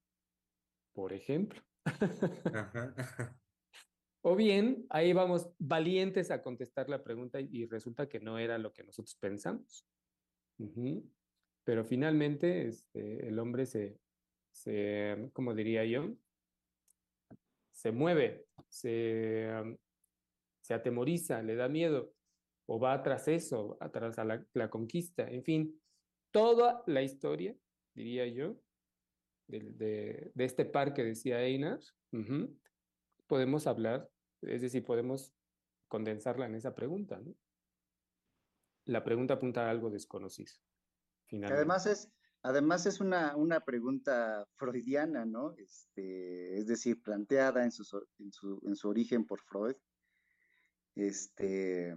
por 0.94 1.14
ejemplo. 1.14 1.62
O 4.30 4.36
bien, 4.36 4.86
ahí 4.90 5.14
vamos 5.14 5.48
valientes 5.58 6.32
a 6.32 6.42
contestar 6.42 6.90
la 6.90 7.02
pregunta 7.02 7.40
y, 7.40 7.66
resulta 7.66 8.10
que 8.10 8.20
no 8.20 8.38
era 8.38 8.58
lo 8.58 8.74
que 8.74 8.84
nosotros 8.84 9.16
pensamos. 9.16 9.86
Pero 11.64 11.86
finalmente 11.86 12.68
este, 12.68 13.26
el 13.28 13.40
hombre 13.40 13.66
se, 13.66 13.98
se, 14.52 15.30
como 15.32 15.54
diría 15.54 15.86
yo, 15.86 16.14
se 17.72 17.92
mueve, 17.92 18.48
se, 18.68 19.50
se 20.62 20.74
atemoriza, 20.74 21.42
le 21.42 21.56
da 21.56 21.70
miedo, 21.70 22.14
o 22.68 22.80
va 22.80 23.02
tras 23.04 23.30
eso, 23.30 23.78
la, 23.80 24.46
la, 24.54 24.70
conquista, 24.70 25.30
en 25.30 25.44
fin, 25.44 25.82
toda 26.32 26.84
la 26.86 27.02
historia, 27.02 27.56
diría 27.96 28.28
yo, 28.28 28.60
de, 29.48 29.60
de, 29.60 30.32
de 30.34 30.46
este 30.46 30.66
par 30.66 30.94
que 30.94 31.04
decía 31.04 31.42
Einar, 31.42 31.80
podemos 33.28 33.68
hablar, 33.68 34.10
es 34.42 34.62
decir, 34.62 34.84
podemos 34.84 35.34
condensarla 35.88 36.46
en 36.46 36.56
esa 36.56 36.76
pregunta. 36.76 37.20
¿no? 37.20 37.34
La 38.86 39.04
pregunta 39.04 39.36
apunta 39.36 39.68
a 39.68 39.70
algo 39.70 39.90
desconocido. 39.90 40.54
Además 41.44 41.86
es, 41.86 42.10
además 42.42 42.86
es 42.86 43.00
una, 43.02 43.36
una 43.36 43.60
pregunta 43.62 44.48
freudiana, 44.56 45.26
¿no? 45.26 45.54
Este, 45.58 46.58
es 46.58 46.68
decir, 46.68 47.02
planteada 47.02 47.64
en 47.64 47.72
su, 47.72 47.84
en, 48.20 48.32
su, 48.32 48.62
en 48.66 48.76
su 48.76 48.88
origen 48.88 49.26
por 49.26 49.42
Freud. 49.42 49.76
Este, 50.96 51.96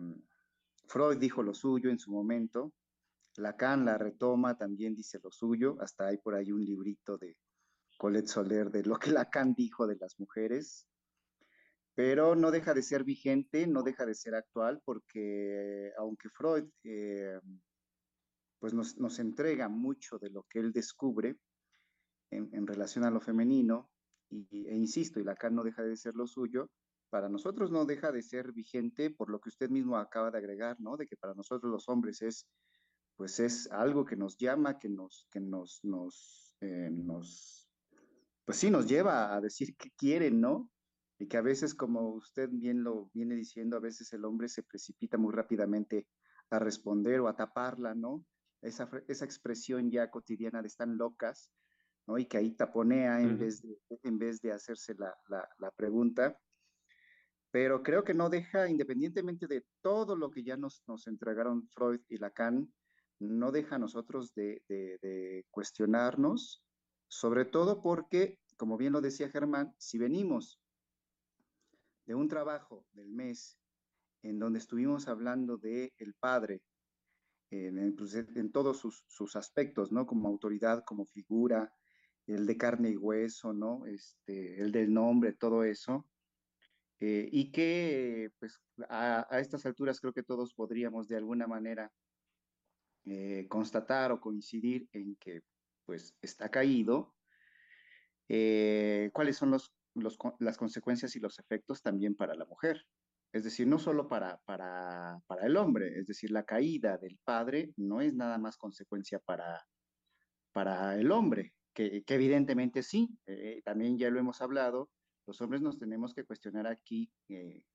Freud 0.86 1.18
dijo 1.18 1.42
lo 1.42 1.54
suyo 1.54 1.90
en 1.90 1.98
su 1.98 2.10
momento, 2.10 2.72
Lacan 3.36 3.84
la 3.84 3.96
retoma, 3.96 4.56
también 4.56 4.94
dice 4.94 5.20
lo 5.22 5.30
suyo, 5.30 5.76
hasta 5.80 6.08
hay 6.08 6.18
por 6.18 6.34
ahí 6.34 6.52
un 6.52 6.64
librito 6.64 7.16
de 7.16 7.36
Colette 7.96 8.28
Soler 8.28 8.70
de 8.70 8.84
lo 8.84 8.96
que 8.96 9.10
Lacan 9.10 9.54
dijo 9.54 9.86
de 9.86 9.96
las 9.96 10.18
mujeres, 10.18 10.86
pero 11.94 12.34
no 12.34 12.50
deja 12.50 12.74
de 12.74 12.82
ser 12.82 13.04
vigente, 13.04 13.66
no 13.66 13.82
deja 13.82 14.06
de 14.06 14.14
ser 14.14 14.34
actual, 14.34 14.80
porque 14.84 15.92
aunque 15.98 16.28
Freud 16.30 16.68
eh, 16.84 17.38
pues 18.58 18.74
nos, 18.74 19.18
entrega 19.18 19.68
mucho 19.68 20.18
de 20.18 20.30
lo 20.30 20.44
que 20.44 20.60
él 20.60 20.72
descubre 20.72 21.36
en, 22.30 22.66
relación 22.66 23.04
a 23.04 23.10
lo 23.10 23.20
femenino, 23.20 23.90
y, 24.28 24.66
e 24.68 24.76
insisto, 24.76 25.18
y 25.18 25.24
Lacan 25.24 25.54
no 25.54 25.64
deja 25.64 25.82
de 25.82 25.96
ser 25.96 26.14
lo 26.14 26.26
suyo, 26.26 26.70
para 27.10 27.28
nosotros 27.28 27.70
no 27.70 27.84
deja 27.84 28.12
de 28.12 28.22
ser 28.22 28.52
vigente 28.52 29.10
por 29.10 29.30
lo 29.30 29.40
que 29.40 29.48
usted 29.48 29.68
mismo 29.68 29.96
acaba 29.96 30.30
de 30.30 30.38
agregar, 30.38 30.80
¿no? 30.80 30.96
De 30.96 31.06
que 31.06 31.16
para 31.16 31.34
nosotros 31.34 31.70
los 31.70 31.88
hombres 31.88 32.22
es, 32.22 32.46
pues 33.20 33.38
es 33.38 33.70
algo 33.70 34.06
que 34.06 34.16
nos 34.16 34.38
llama, 34.38 34.78
que 34.78 34.88
nos, 34.88 35.28
que 35.30 35.40
nos, 35.40 35.80
nos, 35.82 36.54
eh, 36.62 36.88
nos, 36.90 37.68
pues 38.46 38.56
sí, 38.56 38.70
nos 38.70 38.86
lleva 38.86 39.34
a 39.34 39.42
decir 39.42 39.76
que 39.76 39.90
quieren, 39.90 40.40
¿no? 40.40 40.70
y 41.18 41.28
que 41.28 41.36
a 41.36 41.42
veces, 41.42 41.74
como 41.74 42.14
usted 42.14 42.48
bien 42.50 42.82
lo 42.82 43.10
viene 43.12 43.34
diciendo, 43.36 43.76
a 43.76 43.80
veces 43.80 44.10
el 44.14 44.24
hombre 44.24 44.48
se 44.48 44.62
precipita 44.62 45.18
muy 45.18 45.34
rápidamente 45.34 46.06
a 46.48 46.58
responder 46.58 47.20
o 47.20 47.28
a 47.28 47.36
taparla, 47.36 47.94
¿no? 47.94 48.24
Esa, 48.62 48.88
esa 49.06 49.26
expresión 49.26 49.90
ya 49.90 50.10
cotidiana 50.10 50.62
de 50.62 50.68
están 50.68 50.96
locas, 50.96 51.52
¿no? 52.06 52.16
Y 52.16 52.24
que 52.24 52.38
ahí 52.38 52.52
taponea 52.52 53.20
en, 53.20 53.38
vez, 53.38 53.60
de, 53.60 53.78
en 54.02 54.18
vez 54.18 54.40
de 54.40 54.52
hacerse 54.52 54.94
la, 54.94 55.14
la, 55.28 55.46
la, 55.58 55.70
pregunta. 55.72 56.38
Pero 57.50 57.82
creo 57.82 58.02
que 58.02 58.14
no 58.14 58.30
deja, 58.30 58.70
independientemente 58.70 59.46
de 59.46 59.66
todo 59.82 60.16
lo 60.16 60.30
que 60.30 60.42
ya 60.42 60.56
nos, 60.56 60.82
nos 60.86 61.06
entregaron 61.06 61.68
Freud 61.68 62.00
y 62.08 62.16
Lacan, 62.16 62.72
no 63.20 63.52
deja 63.52 63.76
a 63.76 63.78
nosotros 63.78 64.34
de, 64.34 65.44
cuestionarnos, 65.50 66.64
sobre 67.08 67.44
todo 67.44 67.82
porque, 67.82 68.38
como 68.56 68.76
bien 68.76 68.92
lo 68.92 69.00
decía 69.00 69.30
Germán, 69.30 69.74
si 69.78 69.98
venimos 69.98 70.60
de 72.06 72.14
un 72.14 72.28
trabajo 72.28 72.86
del 72.92 73.12
mes 73.12 73.58
en 74.22 74.38
donde 74.38 74.58
estuvimos 74.58 75.06
hablando 75.06 75.58
de 75.58 75.92
el 75.98 76.14
padre 76.14 76.62
en, 77.50 77.94
pues, 77.96 78.16
todos 78.52 78.78
sus, 78.78 79.36
aspectos, 79.36 79.92
¿no? 79.92 80.06
Como 80.06 80.28
autoridad, 80.28 80.84
como 80.84 81.04
figura, 81.04 81.72
el 82.26 82.46
de 82.46 82.56
carne 82.56 82.90
y 82.90 82.96
hueso, 82.96 83.52
¿no? 83.52 83.86
Este, 83.86 84.60
el 84.60 84.72
del 84.72 84.92
nombre, 84.92 85.32
todo 85.32 85.64
eso. 85.64 86.06
Eh, 87.00 87.28
y 87.32 87.50
que, 87.50 88.30
pues, 88.38 88.60
a, 88.88 89.26
estas 89.40 89.66
alturas 89.66 90.00
creo 90.00 90.12
que 90.12 90.22
todos 90.22 90.54
podríamos 90.54 91.08
de 91.08 91.16
alguna 91.16 91.46
manera 91.46 91.92
eh, 93.06 93.46
constatar 93.48 94.12
o 94.12 94.20
coincidir 94.20 94.88
en 94.92 95.16
que, 95.16 95.42
pues, 95.84 96.14
está 96.20 96.50
caído. 96.50 97.14
Eh, 98.28 99.10
¿Cuáles 99.12 99.36
son 99.36 99.50
los 99.50 99.74
las 99.94 100.56
consecuencias 100.56 101.16
y 101.16 101.20
los 101.20 101.38
efectos 101.38 101.82
también 101.82 102.14
para 102.14 102.34
la 102.34 102.44
mujer. 102.44 102.86
Es 103.32 103.44
decir, 103.44 103.66
no 103.66 103.78
solo 103.78 104.08
para, 104.08 104.38
para, 104.44 105.20
para 105.26 105.46
el 105.46 105.56
hombre, 105.56 105.98
es 105.98 106.06
decir, 106.06 106.30
la 106.30 106.44
caída 106.44 106.98
del 106.98 107.18
padre 107.24 107.72
no 107.76 108.00
es 108.00 108.14
nada 108.14 108.38
más 108.38 108.56
consecuencia 108.56 109.20
para, 109.20 109.64
para 110.52 110.96
el 110.98 111.12
hombre, 111.12 111.54
que, 111.72 112.02
evidentemente 112.06 112.82
sí, 112.82 113.08
eh, 113.26 113.62
también 113.64 113.98
ya 113.98 114.10
lo 114.10 114.18
hemos 114.18 114.40
hablado, 114.40 114.90
los 115.26 115.40
hombres 115.40 115.62
nos 115.62 115.78
tenemos 115.78 116.12
que 116.12 116.24
cuestionar 116.24 116.66
aquí 116.66 117.12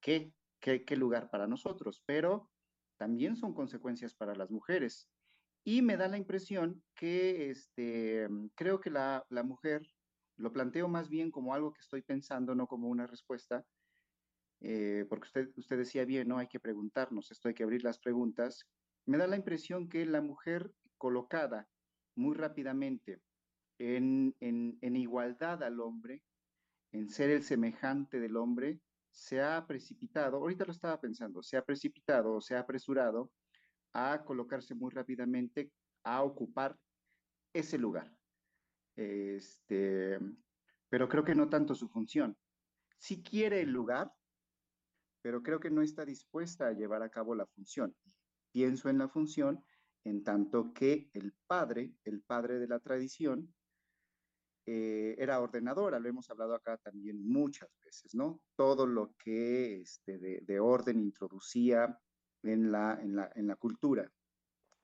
qué, 0.01 0.33
qué, 0.59 0.83
qué 0.83 0.95
lugar 0.97 1.29
para 1.29 1.47
nosotros, 1.47 2.03
pero 2.05 2.49
también 2.97 3.37
son 3.37 3.53
consecuencias 3.53 4.13
para 4.13 4.35
las 4.35 4.51
mujeres. 4.51 5.07
Y 5.67 5.81
me 5.81 5.97
da 5.97 6.07
la 6.07 6.17
impresión 6.17 6.83
que 6.93 7.49
este, 7.49 8.29
creo 8.53 8.79
que 8.79 8.91
la, 8.91 9.25
la 9.29 9.41
mujer 9.41 9.81
lo 10.37 10.53
planteo 10.53 10.87
más 10.87 11.09
bien 11.09 11.31
como 11.31 11.55
algo 11.55 11.73
que 11.73 11.81
estoy 11.81 12.03
pensando, 12.03 12.53
no 12.53 12.67
como 12.67 12.87
una 12.87 13.07
respuesta, 13.07 13.65
eh, 14.61 15.05
porque 15.09 15.25
usted, 15.25 15.49
usted 15.57 15.77
decía 15.79 16.05
bien, 16.05 16.27
no 16.27 16.37
hay 16.37 16.47
que 16.47 16.59
preguntarnos, 16.59 17.31
esto 17.31 17.47
hay 17.47 17.55
que 17.55 17.63
abrir 17.63 17.83
las 17.83 17.99
preguntas. 17.99 18.67
Me 19.07 19.17
da 19.17 19.25
la 19.25 19.37
impresión 19.37 19.89
que 19.89 20.05
la 20.05 20.21
mujer 20.21 20.71
colocada 20.97 21.67
muy 22.15 22.35
rápidamente 22.35 23.21
en, 23.79 24.35
en, 24.39 24.77
en 24.81 24.95
igualdad 24.95 25.63
al 25.63 25.79
hombre, 25.79 26.23
en 26.91 27.09
ser 27.09 27.31
el 27.31 27.41
semejante 27.41 28.19
del 28.19 28.37
hombre, 28.37 28.81
se 29.09 29.41
ha 29.41 29.65
precipitado, 29.65 30.37
ahorita 30.37 30.65
lo 30.65 30.71
estaba 30.71 31.01
pensando, 31.01 31.41
se 31.41 31.57
ha 31.57 31.65
precipitado 31.65 32.35
o 32.35 32.41
se 32.41 32.55
ha 32.55 32.59
apresurado 32.59 33.31
a 33.95 34.23
colocarse 34.25 34.75
muy 34.75 34.91
rápidamente 34.91 35.71
a 36.03 36.21
ocupar 36.21 36.77
ese 37.53 37.77
lugar. 37.77 38.13
Este, 38.95 40.19
pero 40.89 41.07
creo 41.07 41.23
que 41.23 41.33
no 41.33 41.49
tanto 41.49 41.73
su 41.73 41.87
función. 41.87 42.37
Sí 42.97 43.23
quiere 43.23 43.61
el 43.61 43.71
lugar, 43.71 44.11
pero 45.21 45.41
creo 45.41 45.61
que 45.61 45.71
no 45.71 45.81
está 45.81 46.03
dispuesta 46.03 46.67
a 46.67 46.73
llevar 46.73 47.03
a 47.03 47.09
cabo 47.09 47.35
la 47.35 47.45
función. 47.47 47.95
Pienso 48.51 48.89
en 48.89 48.97
la 48.97 49.07
función 49.07 49.63
en 50.03 50.23
tanto 50.23 50.73
que 50.73 51.09
el 51.13 51.33
padre, 51.47 51.93
el 52.03 52.21
padre 52.21 52.59
de 52.59 52.67
la 52.67 52.79
tradición, 52.79 53.53
eh, 54.67 55.15
era 55.17 55.39
ordenadora, 55.39 55.99
lo 55.99 56.09
hemos 56.09 56.29
hablado 56.29 56.53
acá 56.53 56.77
también 56.77 57.25
muchas 57.25 57.69
veces, 57.83 58.13
¿no? 58.13 58.41
Todo 58.55 58.85
lo 58.87 59.15
que 59.23 59.81
este, 59.81 60.17
de, 60.17 60.41
de, 60.41 60.59
orden 60.59 60.99
introducía 60.99 61.99
en 62.53 62.71
la, 62.71 62.99
en, 63.01 63.15
la, 63.15 63.31
en 63.35 63.47
la 63.47 63.55
cultura. 63.55 64.11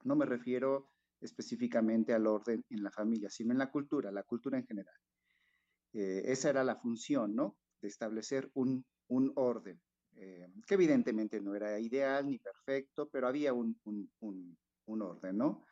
No 0.03 0.15
me 0.15 0.25
refiero 0.25 0.91
específicamente 1.21 2.13
al 2.13 2.25
orden 2.27 2.65
en 2.69 2.83
la 2.83 2.91
familia, 2.91 3.29
sino 3.29 3.51
en 3.51 3.59
la 3.59 3.69
cultura, 3.69 4.11
la 4.11 4.23
cultura 4.23 4.57
en 4.57 4.65
general. 4.65 4.95
Eh, 5.93 6.23
esa 6.25 6.49
era 6.49 6.63
la 6.63 6.75
función, 6.75 7.35
¿no? 7.35 7.57
De 7.81 7.87
establecer 7.87 8.49
un, 8.53 8.85
un 9.07 9.31
orden, 9.35 9.79
eh, 10.15 10.47
que 10.65 10.73
evidentemente 10.73 11.39
no 11.41 11.53
era 11.53 11.79
ideal 11.79 12.27
ni 12.27 12.39
perfecto, 12.39 13.09
pero 13.09 13.27
había 13.27 13.53
un, 13.53 13.79
un, 13.83 14.09
un, 14.85 15.01
orden, 15.01 15.37
¿no? 15.37 15.63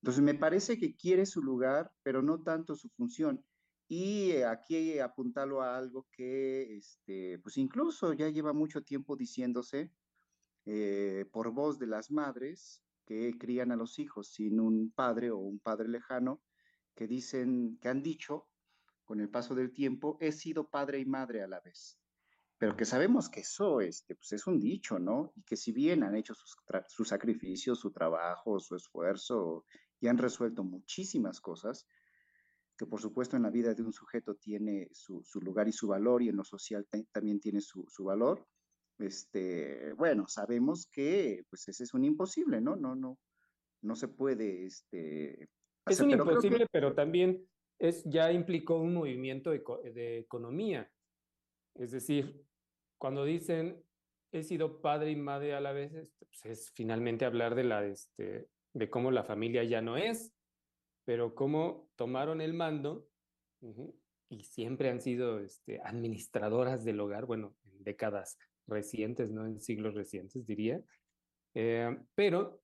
Entonces 0.00 0.22
me 0.22 0.34
parece 0.34 0.78
que 0.78 0.96
quiere 0.96 1.26
su 1.26 1.42
lugar, 1.42 1.92
pero 2.02 2.22
no 2.22 2.42
tanto 2.42 2.74
su 2.74 2.88
función. 2.90 3.44
Y 3.88 4.32
eh, 4.32 4.44
aquí 4.44 4.98
apuntarlo 4.98 5.62
a 5.62 5.76
algo 5.76 6.06
que, 6.10 6.76
este, 6.76 7.38
pues 7.40 7.56
incluso 7.58 8.12
ya 8.12 8.28
lleva 8.28 8.52
mucho 8.52 8.82
tiempo 8.82 9.16
diciéndose 9.16 9.92
por 11.32 11.52
voz 11.52 11.78
de 11.78 11.86
las 11.86 12.10
madres, 12.10 12.82
que 13.06 13.38
crían 13.38 13.70
a 13.70 13.76
los 13.76 13.98
hijos 13.98 14.32
sin 14.32 14.58
un 14.60 14.90
padre 14.90 15.30
o 15.30 15.38
un 15.38 15.60
padre 15.60 15.88
lejano, 15.88 16.42
que 16.94 17.06
dicen, 17.06 17.78
que 17.80 17.88
han 17.88 18.02
dicho 18.02 18.48
con 19.04 19.20
el 19.20 19.30
paso 19.30 19.54
del 19.54 19.72
tiempo, 19.72 20.18
he 20.20 20.32
sido 20.32 20.68
padre 20.68 20.98
y 20.98 21.04
madre 21.04 21.42
a 21.42 21.46
la 21.46 21.60
vez. 21.60 21.98
Pero 22.58 22.76
que 22.76 22.84
sabemos 22.84 23.28
que 23.28 23.40
eso 23.40 23.80
este, 23.80 24.16
pues 24.16 24.32
es 24.32 24.46
un 24.46 24.58
dicho, 24.58 24.98
¿no? 24.98 25.32
Y 25.36 25.42
que 25.42 25.56
si 25.56 25.72
bien 25.72 26.02
han 26.02 26.16
hecho 26.16 26.34
sus, 26.34 26.56
sus 26.88 27.08
sacrificios, 27.08 27.78
su 27.78 27.92
trabajo, 27.92 28.58
su 28.58 28.74
esfuerzo 28.74 29.64
y 30.00 30.08
han 30.08 30.18
resuelto 30.18 30.64
muchísimas 30.64 31.40
cosas, 31.40 31.86
que 32.76 32.86
por 32.86 33.00
supuesto 33.00 33.36
en 33.36 33.42
la 33.42 33.50
vida 33.50 33.74
de 33.74 33.82
un 33.82 33.92
sujeto 33.92 34.34
tiene 34.34 34.88
su, 34.92 35.22
su 35.22 35.40
lugar 35.40 35.68
y 35.68 35.72
su 35.72 35.86
valor 35.86 36.22
y 36.22 36.28
en 36.28 36.36
lo 36.36 36.44
social 36.44 36.86
también 37.12 37.40
tiene 37.40 37.60
su, 37.60 37.84
su 37.88 38.04
valor, 38.04 38.46
este, 38.98 39.92
bueno, 39.94 40.26
sabemos 40.28 40.88
que 40.90 41.44
pues 41.48 41.68
ese 41.68 41.84
es 41.84 41.94
un 41.94 42.04
imposible, 42.04 42.60
¿no? 42.60 42.76
No, 42.76 42.94
no, 42.94 43.18
no 43.82 43.96
se 43.96 44.08
puede, 44.08 44.66
este... 44.66 45.48
Es 45.86 46.00
un 46.00 46.10
imposible, 46.10 46.66
pero 46.72 46.94
también 46.94 47.46
es, 47.78 48.02
ya 48.04 48.32
implicó 48.32 48.78
un 48.80 48.94
movimiento 48.94 49.50
de, 49.50 49.62
de 49.94 50.18
economía. 50.18 50.90
Es 51.74 51.92
decir, 51.92 52.44
cuando 52.98 53.24
dicen 53.24 53.84
he 54.32 54.42
sido 54.42 54.80
padre 54.80 55.10
y 55.10 55.16
madre 55.16 55.54
a 55.54 55.60
la 55.60 55.72
vez, 55.72 55.94
este, 55.94 56.26
pues 56.26 56.44
es 56.46 56.70
finalmente 56.72 57.24
hablar 57.24 57.54
de 57.54 57.64
la, 57.64 57.86
este, 57.86 58.48
de 58.72 58.90
cómo 58.90 59.10
la 59.10 59.24
familia 59.24 59.64
ya 59.64 59.80
no 59.80 59.96
es, 59.96 60.34
pero 61.04 61.34
cómo 61.34 61.88
tomaron 61.96 62.40
el 62.40 62.52
mando 62.52 63.08
y 64.28 64.42
siempre 64.44 64.90
han 64.90 65.00
sido 65.00 65.38
este, 65.40 65.80
administradoras 65.82 66.84
del 66.84 67.00
hogar, 67.00 67.26
bueno, 67.26 67.56
en 67.64 67.82
décadas 67.82 68.38
recientes, 68.66 69.30
no 69.30 69.46
en 69.46 69.60
siglos 69.60 69.94
recientes, 69.94 70.46
diría. 70.46 70.80
Eh, 71.54 71.96
pero 72.14 72.60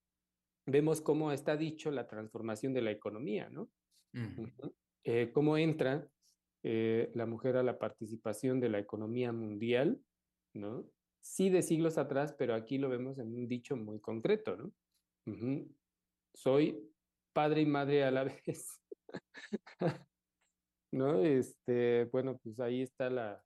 vemos 0.66 1.00
cómo 1.00 1.32
está 1.32 1.56
dicho 1.56 1.90
la 1.90 2.06
transformación 2.06 2.72
de 2.74 2.82
la 2.82 2.90
economía, 2.90 3.48
¿no? 3.48 3.70
Eh, 5.04 5.30
cómo 5.32 5.56
entra 5.56 6.06
eh, 6.62 7.10
la 7.14 7.26
mujer 7.26 7.56
a 7.56 7.62
la 7.62 7.78
participación 7.78 8.60
de 8.60 8.68
la 8.68 8.78
economía 8.78 9.32
mundial, 9.32 10.00
¿no? 10.54 10.84
Sí 11.20 11.50
de 11.50 11.62
siglos 11.62 11.98
atrás, 11.98 12.34
pero 12.36 12.54
aquí 12.54 12.78
lo 12.78 12.88
vemos 12.88 13.18
en 13.18 13.34
un 13.34 13.48
dicho 13.48 13.76
muy 13.76 14.00
concreto, 14.00 14.56
¿no? 14.56 14.72
Soy 16.34 16.92
padre 17.32 17.62
y 17.62 17.66
madre 17.66 18.04
a 18.04 18.10
la 18.10 18.24
vez. 18.46 18.80
¿No? 20.92 21.22
Este, 21.22 22.04
bueno, 22.12 22.38
pues 22.42 22.60
ahí 22.60 22.82
está 22.82 23.08
la, 23.08 23.42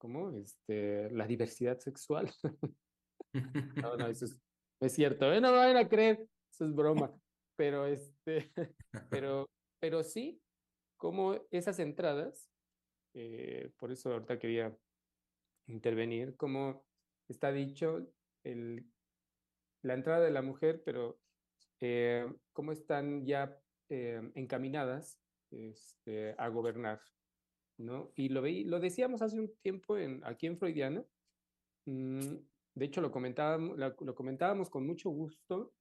¿cómo? 0.00 0.32
Este, 0.32 1.10
la 1.10 1.26
diversidad 1.26 1.78
sexual. 1.78 2.32
no, 3.76 3.96
no, 3.96 4.06
eso 4.08 4.24
es, 4.80 4.92
cierto. 4.92 5.32
¿eh? 5.32 5.40
No 5.40 5.52
me 5.52 5.58
vayan 5.58 5.76
a 5.76 5.88
creer, 5.88 6.26
eso 6.50 6.64
es 6.64 6.74
broma. 6.74 7.14
Pero 7.56 7.86
este, 7.86 8.50
pero, 9.10 9.48
pero 9.78 10.02
sí, 10.02 10.42
como 10.96 11.38
esas 11.50 11.78
entradas, 11.78 12.50
eh, 13.14 13.70
por 13.76 13.92
eso 13.92 14.12
ahorita 14.12 14.38
quería 14.38 14.74
intervenir, 15.68 16.34
como 16.36 16.84
está 17.28 17.52
dicho, 17.52 18.10
el, 18.42 18.86
la 19.82 19.94
entrada 19.94 20.24
de 20.24 20.30
la 20.30 20.42
mujer, 20.42 20.82
pero 20.84 21.20
eh, 21.80 22.26
cómo 22.52 22.72
están 22.72 23.24
ya 23.26 23.56
encaminadas 23.90 25.20
este, 25.50 26.36
a 26.38 26.46
gobernar, 26.46 27.00
¿no? 27.80 28.12
Y 28.14 28.28
lo, 28.28 28.42
veí, 28.42 28.64
lo 28.64 28.80
decíamos 28.80 29.22
hace 29.22 29.38
un 29.38 29.52
tiempo 29.62 29.96
en, 29.96 30.22
aquí 30.24 30.46
en 30.46 30.56
Freudiana, 30.56 31.04
mm, 31.86 32.34
de 32.74 32.84
hecho 32.84 33.00
lo 33.00 33.10
comentábamos, 33.10 33.78
lo 33.78 34.14
comentábamos 34.14 34.70
con 34.70 34.86
mucho 34.86 35.10
gusto 35.10 35.74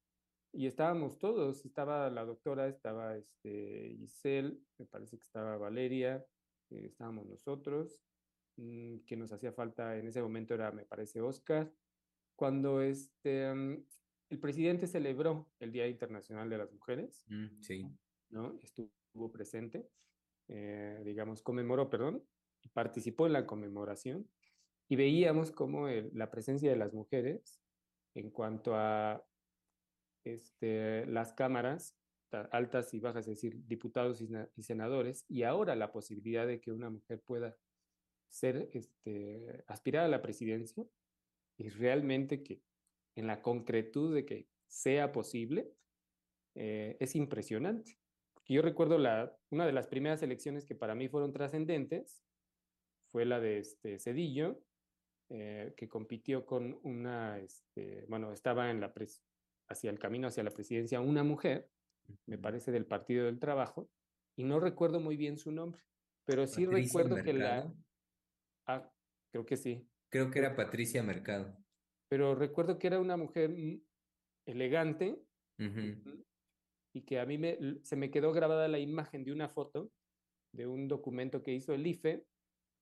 y 0.51 0.65
estábamos 0.65 1.19
todos, 1.19 1.65
estaba 1.65 2.09
la 2.09 2.25
doctora, 2.25 2.67
estaba 2.67 3.15
este, 3.17 3.95
Giselle, 3.99 4.57
me 4.77 4.85
parece 4.85 5.17
que 5.17 5.23
estaba 5.23 5.57
Valeria, 5.57 6.25
eh, 6.71 6.85
estábamos 6.85 7.27
nosotros, 7.27 8.01
mm, 8.57 8.99
que 9.05 9.15
nos 9.15 9.31
hacía 9.31 9.51
falta 9.51 9.97
en 9.97 10.07
ese 10.07 10.21
momento 10.21 10.53
era, 10.53 10.71
me 10.71 10.85
parece, 10.85 11.21
Oscar, 11.21 11.71
cuando 12.35 12.81
este, 12.81 13.53
mm, 13.53 13.85
el 14.29 14.39
presidente 14.39 14.87
celebró 14.87 15.49
el 15.59 15.71
Día 15.71 15.87
Internacional 15.87 16.49
de 16.49 16.57
las 16.57 16.71
Mujeres. 16.71 17.25
Mm, 17.27 17.61
sí. 17.61 17.85
¿no? 18.29 18.57
Estuvo 18.61 19.31
presente, 19.31 19.89
eh, 20.49 21.01
digamos, 21.05 21.41
conmemoró, 21.41 21.89
perdón, 21.89 22.23
participó 22.73 23.27
en 23.27 23.33
la 23.33 23.45
conmemoración 23.45 24.29
y 24.89 24.95
veíamos 24.95 25.51
cómo 25.51 25.87
la 25.87 26.29
presencia 26.29 26.69
de 26.69 26.75
las 26.75 26.93
mujeres 26.93 27.61
en 28.15 28.31
cuanto 28.31 28.75
a 28.75 29.25
este, 30.25 31.05
las 31.05 31.33
cámaras 31.33 31.95
altas 32.51 32.93
y 32.93 32.99
bajas, 32.99 33.27
es 33.27 33.41
decir, 33.41 33.65
diputados 33.65 34.21
y, 34.21 34.63
senadores, 34.63 35.25
y 35.27 35.43
ahora 35.43 35.75
la 35.75 35.91
posibilidad 35.91 36.45
de 36.45 36.59
que 36.59 36.71
una 36.71 36.89
mujer 36.89 37.21
pueda 37.21 37.55
ser, 38.29 38.69
este, 38.73 39.63
aspirar 39.67 40.05
a 40.05 40.09
la 40.09 40.21
presidencia, 40.21 40.85
y 41.57 41.69
realmente 41.69 42.43
que 42.43 42.61
en 43.15 43.27
la 43.27 43.41
concretud 43.41 44.13
de 44.13 44.25
que 44.25 44.47
sea 44.67 45.11
posible, 45.11 45.73
eh, 46.55 46.97
es 46.99 47.15
impresionante. 47.15 47.98
Yo 48.49 48.63
recuerdo 48.63 48.97
la, 48.97 49.31
una 49.51 49.67
de 49.67 49.73
las 49.73 49.87
primeras 49.87 50.23
elecciones 50.23 50.65
que 50.65 50.73
para 50.73 50.95
mí 50.95 51.07
fueron 51.07 51.31
trascendentes, 51.31 52.23
fue 53.11 53.23
la 53.25 53.39
de 53.39 53.59
este 53.59 53.99
Cedillo, 53.99 54.59
eh, 55.29 55.73
que 55.77 55.87
compitió 55.87 56.47
con 56.47 56.79
una, 56.81 57.37
este, 57.37 58.05
bueno, 58.07 58.33
estaba 58.33 58.71
en 58.71 58.81
la 58.81 58.91
hacia 59.69 59.91
el 59.91 59.99
camino 59.99 60.27
hacia 60.27 60.43
la 60.43 60.49
presidencia 60.49 60.99
una 60.99 61.23
mujer, 61.23 61.69
me 62.25 62.39
parece 62.39 62.71
del 62.71 62.87
Partido 62.87 63.25
del 63.25 63.39
Trabajo, 63.39 63.87
y 64.35 64.43
no 64.43 64.59
recuerdo 64.59 64.99
muy 64.99 65.15
bien 65.15 65.37
su 65.37 65.51
nombre, 65.51 65.83
pero 66.25 66.47
sí 66.47 66.65
recuerdo 66.65 67.21
que 67.21 67.33
la... 67.33 67.71
Ah, 68.65 68.91
creo 69.31 69.45
que 69.45 69.57
sí. 69.57 69.87
Creo 70.11 70.31
que 70.31 70.39
era 70.39 70.55
Patricia 70.55 71.03
Mercado. 71.03 71.55
Pero 72.09 72.33
recuerdo 72.33 72.79
que 72.79 72.87
era 72.87 72.99
una 72.99 73.15
mujer 73.15 73.55
elegante 74.47 75.21
y 76.93 77.01
que 77.01 77.19
a 77.19 77.25
mí 77.25 77.37
me, 77.37 77.57
se 77.83 77.95
me 77.95 78.11
quedó 78.11 78.31
grabada 78.31 78.67
la 78.67 78.79
imagen 78.79 79.23
de 79.23 79.31
una 79.31 79.49
foto 79.49 79.91
de 80.51 80.67
un 80.67 80.87
documento 80.87 81.43
que 81.43 81.53
hizo 81.53 81.73
el 81.73 81.85
IFE 81.85 82.25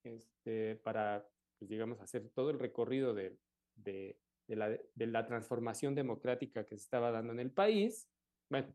este, 0.04 0.76
para, 0.76 1.28
pues, 1.58 1.68
digamos, 1.68 2.00
hacer 2.00 2.28
todo 2.30 2.50
el 2.50 2.58
recorrido 2.58 3.14
de, 3.14 3.36
de, 3.74 4.16
la, 4.48 4.68
de 4.68 5.06
la 5.06 5.26
transformación 5.26 5.94
democrática 5.94 6.64
que 6.64 6.76
se 6.76 6.84
estaba 6.84 7.10
dando 7.10 7.32
en 7.32 7.40
el 7.40 7.50
país. 7.50 8.08
Bueno, 8.50 8.74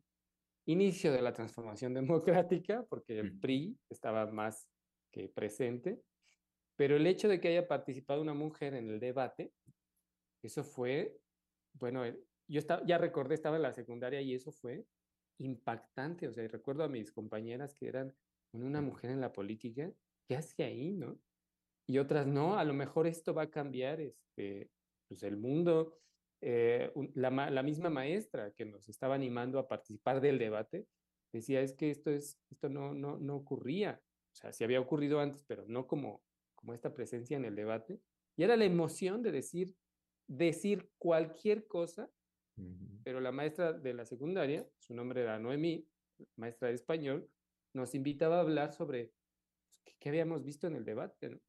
inicio 0.65 1.11
de 1.11 1.21
la 1.21 1.33
transformación 1.33 1.93
democrática, 1.93 2.85
porque 2.89 3.19
el 3.19 3.39
PRI 3.39 3.77
estaba 3.89 4.27
más 4.27 4.69
que 5.11 5.29
presente, 5.29 6.01
pero 6.75 6.95
el 6.95 7.05
hecho 7.07 7.27
de 7.27 7.39
que 7.39 7.49
haya 7.49 7.67
participado 7.67 8.21
una 8.21 8.33
mujer 8.33 8.73
en 8.73 8.89
el 8.89 8.99
debate 8.99 9.51
eso 10.43 10.63
fue, 10.63 11.17
bueno, 11.73 12.05
eh, 12.05 12.19
yo 12.47 12.59
estaba, 12.59 12.85
ya 12.85 12.97
recordé, 12.97 13.35
estaba 13.35 13.55
en 13.55 13.61
la 13.61 13.73
secundaria 13.73 14.21
y 14.21 14.35
eso 14.35 14.51
fue 14.51 14.85
impactante. 15.39 16.27
O 16.27 16.33
sea, 16.33 16.47
recuerdo 16.47 16.83
a 16.83 16.89
mis 16.89 17.11
compañeras 17.11 17.75
que 17.75 17.87
eran 17.87 18.13
una 18.53 18.81
mujer 18.81 19.11
en 19.11 19.21
la 19.21 19.33
política, 19.33 19.91
¿qué 20.27 20.35
hace 20.35 20.63
ahí, 20.63 20.91
no? 20.91 21.19
Y 21.87 21.97
otras, 21.97 22.27
no, 22.27 22.57
a 22.57 22.63
lo 22.63 22.73
mejor 22.73 23.07
esto 23.07 23.33
va 23.33 23.43
a 23.43 23.49
cambiar 23.49 23.99
este, 23.99 24.69
pues 25.07 25.23
el 25.23 25.37
mundo. 25.37 25.97
Eh, 26.41 26.91
la, 27.15 27.29
la, 27.29 27.63
misma 27.63 27.89
maestra 27.89 28.51
que 28.51 28.65
nos 28.65 28.89
estaba 28.89 29.15
animando 29.15 29.59
a 29.59 29.67
participar 29.67 30.19
del 30.19 30.37
debate 30.37 30.87
decía, 31.31 31.61
es 31.61 31.73
que 31.73 31.89
esto, 31.89 32.11
es, 32.11 32.39
esto 32.49 32.69
no, 32.69 32.93
no, 32.93 33.17
no 33.17 33.35
ocurría. 33.35 34.01
O 34.33 34.35
sea, 34.35 34.53
sí 34.53 34.63
había 34.63 34.79
ocurrido 34.79 35.19
antes, 35.19 35.43
pero 35.43 35.65
no 35.67 35.87
como, 35.87 36.21
como 36.55 36.73
esta 36.73 36.93
presencia 36.93 37.37
en 37.37 37.45
el 37.45 37.55
debate. 37.55 37.99
Y 38.35 38.43
era 38.43 38.55
la 38.55 38.65
emoción 38.65 39.21
de 39.21 39.31
decir, 39.31 39.75
decir 40.27 40.89
cualquier 40.97 41.67
cosa, 41.67 42.09
pero 43.03 43.19
la 43.19 43.31
maestra 43.31 43.73
de 43.73 43.93
la 43.93 44.05
secundaria, 44.05 44.67
su 44.79 44.93
nombre 44.93 45.21
era 45.21 45.39
Noemí, 45.39 45.87
maestra 46.35 46.69
de 46.69 46.75
español, 46.75 47.29
nos 47.73 47.95
invitaba 47.95 48.37
a 48.37 48.41
hablar 48.41 48.73
sobre 48.73 49.11
pues, 49.83 49.95
qué 49.99 50.09
habíamos 50.09 50.43
visto 50.43 50.67
en 50.67 50.75
el 50.75 50.85
debate. 50.85 51.39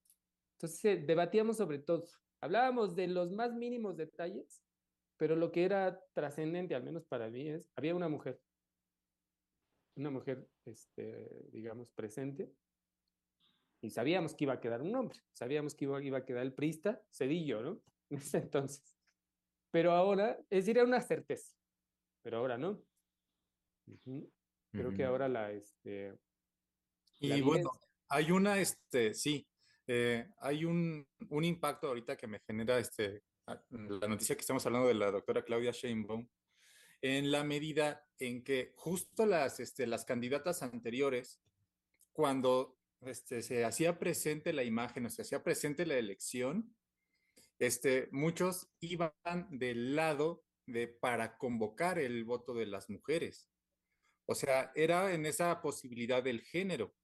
Entonces 0.56 0.84
eh, 0.84 1.04
debatíamos 1.06 1.56
sobre 1.56 1.78
todo, 1.78 2.04
hablábamos 2.40 2.94
de 2.94 3.08
los 3.08 3.30
más 3.30 3.52
mínimos 3.52 3.96
detalles, 3.96 4.62
pero 5.16 5.36
lo 5.36 5.52
que 5.52 5.64
era 5.64 6.02
trascendente, 6.12 6.74
al 6.74 6.82
menos 6.82 7.04
para 7.04 7.30
mí, 7.30 7.48
es, 7.48 7.70
había 7.76 7.94
una 7.94 8.08
mujer, 8.08 8.40
una 9.96 10.10
mujer, 10.10 10.48
este, 10.64 11.48
digamos, 11.52 11.90
presente, 11.92 12.52
y 13.80 13.90
sabíamos 13.90 14.34
que 14.34 14.44
iba 14.44 14.54
a 14.54 14.60
quedar 14.60 14.82
un 14.82 14.94
hombre, 14.96 15.20
sabíamos 15.32 15.74
que 15.74 15.84
iba, 15.84 16.02
iba 16.02 16.18
a 16.18 16.24
quedar 16.24 16.42
el 16.42 16.54
prista, 16.54 17.02
Cedillo, 17.10 17.62
¿no? 17.62 17.80
entonces. 18.32 18.93
Pero 19.74 19.90
ahora, 19.90 20.38
es 20.50 20.66
decir, 20.66 20.78
era 20.78 20.86
una 20.86 21.00
certeza, 21.00 21.52
pero 22.22 22.36
ahora 22.38 22.56
no. 22.56 22.80
Creo 24.70 24.94
que 24.94 25.02
ahora 25.02 25.28
la, 25.28 25.50
este... 25.50 26.16
Y 27.18 27.40
bueno, 27.40 27.72
hay 28.08 28.30
una, 28.30 28.60
este, 28.60 29.14
sí, 29.14 29.44
eh, 29.88 30.28
hay 30.38 30.64
un, 30.64 31.04
un 31.28 31.44
impacto 31.44 31.88
ahorita 31.88 32.16
que 32.16 32.28
me 32.28 32.38
genera 32.46 32.78
este, 32.78 33.24
la 33.70 34.06
noticia 34.06 34.36
que 34.36 34.42
estamos 34.42 34.64
hablando 34.64 34.86
de 34.86 34.94
la 34.94 35.10
doctora 35.10 35.44
Claudia 35.44 35.72
Sheinbaum, 35.72 36.28
en 37.02 37.32
la 37.32 37.42
medida 37.42 38.06
en 38.20 38.44
que 38.44 38.74
justo 38.76 39.26
las, 39.26 39.58
este, 39.58 39.88
las 39.88 40.04
candidatas 40.04 40.62
anteriores, 40.62 41.42
cuando 42.12 42.78
este, 43.00 43.42
se 43.42 43.64
hacía 43.64 43.98
presente 43.98 44.52
la 44.52 44.62
imagen 44.62 45.06
o 45.06 45.10
se 45.10 45.22
hacía 45.22 45.42
presente 45.42 45.84
la 45.84 45.96
elección, 45.96 46.76
este, 47.58 48.08
muchos 48.12 48.68
iban 48.80 49.12
del 49.50 49.96
lado 49.96 50.44
de 50.66 50.88
para 50.88 51.36
convocar 51.36 51.98
el 51.98 52.24
voto 52.24 52.54
de 52.54 52.66
las 52.66 52.90
mujeres. 52.90 53.50
O 54.26 54.34
sea, 54.34 54.72
era 54.74 55.12
en 55.12 55.26
esa 55.26 55.60
posibilidad 55.60 56.22
del 56.22 56.40
género. 56.40 56.94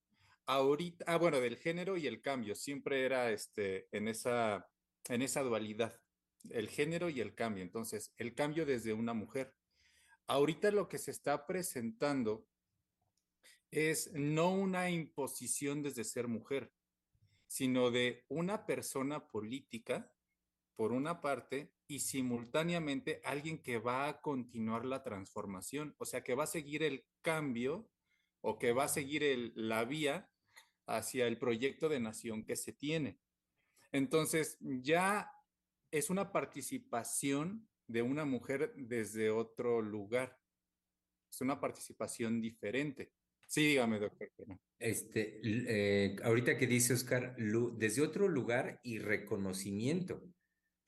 Ahorita, 0.47 1.05
ah, 1.07 1.19
bueno, 1.19 1.41
del 1.41 1.57
género 1.57 1.97
y 1.97 2.07
el 2.07 2.23
cambio, 2.23 2.55
siempre 2.55 3.05
era 3.05 3.31
este, 3.31 3.89
en, 3.93 4.09
esa, 4.09 4.69
en 5.09 5.23
esa 5.23 5.43
dualidad. 5.43 6.01
el 6.49 6.69
género 6.69 7.11
y 7.11 7.21
el 7.21 7.35
cambio. 7.35 7.63
Entonces, 7.63 8.15
el 8.17 8.35
cambio 8.35 8.65
desde 8.65 8.95
una 8.95 9.13
mujer. 9.13 9.55
Ahorita 10.27 10.71
lo 10.71 10.89
que 10.89 10.99
se 10.99 11.11
está 11.11 11.47
presentando 11.47 12.47
es 13.71 14.11
no 14.13 14.51
una 14.51 14.91
imposición 14.91 15.83
desde 15.83 16.05
ser 16.05 16.29
mujer, 16.29 16.73
sino 17.47 17.91
de 17.91 18.25
una 18.29 18.65
persona 18.67 19.29
política, 19.29 20.11
por 20.81 20.93
una 20.93 21.21
parte, 21.21 21.75
y 21.89 21.99
simultáneamente 21.99 23.21
alguien 23.23 23.59
que 23.59 23.77
va 23.77 24.09
a 24.09 24.23
continuar 24.23 24.87
la 24.87 25.03
transformación, 25.03 25.95
o 25.99 26.07
sea, 26.07 26.25
que 26.25 26.35
va 26.35 26.45
a 26.45 26.47
seguir 26.47 26.83
el 26.83 27.05
cambio 27.21 27.91
o 28.41 28.59
que 28.59 28.73
va 28.73 28.85
a 28.85 28.89
seguir 28.89 29.53
la 29.57 29.85
vía 29.85 30.31
hacia 30.87 31.27
el 31.27 31.37
proyecto 31.37 31.91
de 31.91 32.01
nación 32.01 32.47
que 32.47 32.57
se 32.57 32.73
tiene. 32.73 33.21
Entonces, 33.93 34.57
ya 34.63 35.31
es 35.91 36.09
una 36.09 36.33
participación 36.33 37.69
de 37.87 38.01
una 38.01 38.25
mujer 38.25 38.73
desde 38.75 39.29
otro 39.29 39.83
lugar. 39.83 40.41
Es 41.31 41.43
una 41.43 41.61
participación 41.61 42.41
diferente. 42.41 43.13
Sí, 43.47 43.67
dígame, 43.67 43.99
doctor. 43.99 44.31
Este, 44.79 45.43
eh, 45.45 46.17
ahorita 46.23 46.57
que 46.57 46.67
dice 46.67 46.95
Oscar, 46.95 47.37
desde 47.37 48.01
otro 48.01 48.29
lugar 48.29 48.81
y 48.83 48.99
reconocimiento, 48.99 50.23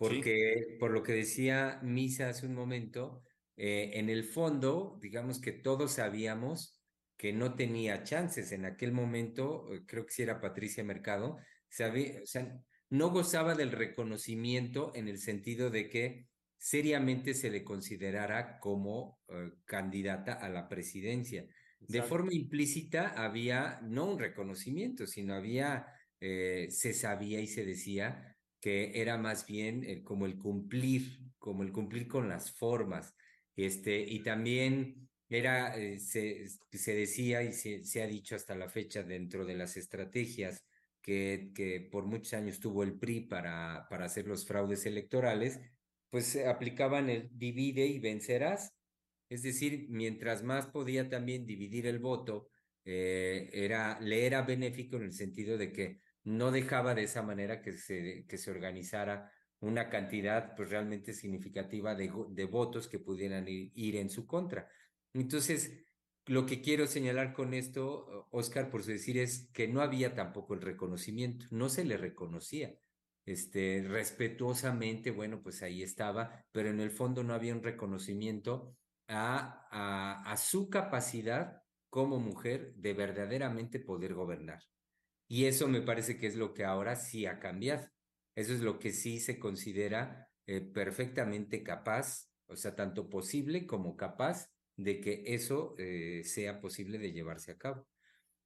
porque 0.08 0.76
por 0.80 0.90
lo 0.90 1.02
que 1.02 1.12
decía 1.12 1.78
Misa 1.82 2.28
hace 2.28 2.46
un 2.46 2.54
momento, 2.54 3.22
eh, 3.56 3.92
en 3.94 4.10
el 4.10 4.24
fondo, 4.24 4.98
digamos 5.00 5.40
que 5.40 5.52
todos 5.52 5.92
sabíamos 5.92 6.80
que 7.16 7.32
no 7.32 7.54
tenía 7.54 8.02
chances. 8.02 8.52
En 8.52 8.64
aquel 8.64 8.92
momento, 8.92 9.72
eh, 9.72 9.82
creo 9.86 10.04
que 10.04 10.12
si 10.12 10.22
era 10.22 10.40
Patricia 10.40 10.82
Mercado, 10.82 11.38
sabía, 11.68 12.20
o 12.22 12.26
sea, 12.26 12.60
no 12.90 13.10
gozaba 13.10 13.54
del 13.54 13.70
reconocimiento 13.70 14.92
en 14.94 15.08
el 15.08 15.18
sentido 15.18 15.70
de 15.70 15.88
que 15.88 16.26
seriamente 16.58 17.34
se 17.34 17.50
le 17.50 17.64
considerara 17.64 18.58
como 18.60 19.20
candidata 19.64 20.34
a 20.34 20.48
la 20.48 20.68
presidencia. 20.68 21.44
De 21.88 22.02
forma 22.02 22.32
implícita 22.32 23.08
había 23.08 23.80
no 23.82 24.06
un 24.06 24.18
reconocimiento, 24.18 25.06
sino 25.06 25.34
había, 25.34 25.86
eh, 26.20 26.68
se 26.70 26.94
sabía 26.94 27.40
y 27.40 27.46
se 27.46 27.64
decía 27.64 28.31
que 28.62 29.02
era 29.02 29.18
más 29.18 29.44
bien 29.44 30.02
como 30.04 30.24
el 30.24 30.38
cumplir, 30.38 31.18
como 31.38 31.64
el 31.64 31.72
cumplir 31.72 32.06
con 32.08 32.28
las 32.28 32.52
formas. 32.52 33.14
Este, 33.56 34.00
y 34.00 34.22
también 34.22 35.08
era, 35.28 35.76
eh, 35.76 35.98
se, 35.98 36.46
se, 36.72 36.94
decía 36.94 37.42
y 37.42 37.52
se, 37.52 37.84
se, 37.84 38.02
ha 38.02 38.06
dicho 38.06 38.36
hasta 38.36 38.54
la 38.54 38.70
fecha 38.70 39.02
dentro 39.02 39.44
de 39.44 39.56
las 39.56 39.76
estrategias 39.76 40.64
que, 41.02 41.50
que 41.54 41.88
por 41.92 42.06
muchos 42.06 42.34
años 42.34 42.60
tuvo 42.60 42.84
el 42.84 42.98
PRI 42.98 43.22
para, 43.22 43.86
para 43.90 44.06
hacer 44.06 44.26
los 44.28 44.46
fraudes 44.46 44.86
electorales, 44.86 45.60
pues 46.10 46.36
aplicaban 46.36 47.10
el 47.10 47.28
divide 47.32 47.86
y 47.86 47.98
vencerás 47.98 48.72
es 49.32 49.42
decir, 49.42 49.86
mientras 49.88 50.42
más 50.42 50.66
podía 50.66 51.08
también 51.08 51.46
dividir 51.46 51.86
el 51.86 51.98
voto, 51.98 52.50
eh, 52.84 53.48
era, 53.54 53.98
le 53.98 54.26
era 54.26 54.42
benéfico 54.42 54.96
en 54.96 55.04
el 55.04 55.14
sentido 55.14 55.56
de 55.56 55.72
que 55.72 56.01
no 56.24 56.50
dejaba 56.50 56.94
de 56.94 57.04
esa 57.04 57.22
manera 57.22 57.62
que 57.62 57.72
se, 57.72 58.26
que 58.28 58.38
se 58.38 58.50
organizara 58.50 59.30
una 59.60 59.88
cantidad 59.88 60.54
pues 60.56 60.70
realmente 60.70 61.12
significativa 61.12 61.94
de, 61.94 62.12
de 62.30 62.44
votos 62.44 62.88
que 62.88 62.98
pudieran 62.98 63.46
ir, 63.48 63.70
ir, 63.74 63.96
en 63.96 64.10
su 64.10 64.26
contra. 64.26 64.68
Entonces, 65.12 65.86
lo 66.26 66.46
que 66.46 66.60
quiero 66.60 66.86
señalar 66.86 67.32
con 67.32 67.54
esto, 67.54 68.28
Oscar, 68.30 68.70
por 68.70 68.84
decir, 68.84 69.18
es 69.18 69.48
que 69.52 69.68
no 69.68 69.80
había 69.80 70.14
tampoco 70.14 70.54
el 70.54 70.60
reconocimiento, 70.60 71.46
no 71.50 71.68
se 71.68 71.84
le 71.84 71.96
reconocía. 71.96 72.74
Este, 73.24 73.84
respetuosamente, 73.86 75.12
bueno, 75.12 75.42
pues 75.42 75.62
ahí 75.62 75.82
estaba, 75.82 76.44
pero 76.50 76.70
en 76.70 76.80
el 76.80 76.90
fondo 76.90 77.22
no 77.22 77.34
había 77.34 77.54
un 77.54 77.62
reconocimiento 77.62 78.76
a, 79.06 79.68
a, 80.24 80.36
su 80.36 80.68
capacidad 80.68 81.62
como 81.88 82.18
mujer 82.18 82.74
de 82.74 82.94
verdaderamente 82.94 83.78
poder 83.78 84.14
gobernar. 84.14 84.62
Y 85.32 85.46
eso 85.46 85.66
me 85.66 85.80
parece 85.80 86.18
que 86.18 86.26
es 86.26 86.36
lo 86.36 86.52
que 86.52 86.62
ahora 86.62 86.94
sí 86.94 87.24
ha 87.24 87.38
cambiado. 87.38 87.88
Eso 88.34 88.52
es 88.52 88.60
lo 88.60 88.78
que 88.78 88.92
sí 88.92 89.18
se 89.18 89.38
considera 89.38 90.28
eh, 90.46 90.60
perfectamente 90.60 91.62
capaz, 91.62 92.28
o 92.48 92.54
sea, 92.54 92.76
tanto 92.76 93.08
posible 93.08 93.66
como 93.66 93.96
capaz 93.96 94.50
de 94.76 95.00
que 95.00 95.22
eso 95.24 95.74
eh, 95.78 96.20
sea 96.22 96.60
posible 96.60 96.98
de 96.98 97.12
llevarse 97.12 97.50
a 97.50 97.56
cabo. 97.56 97.88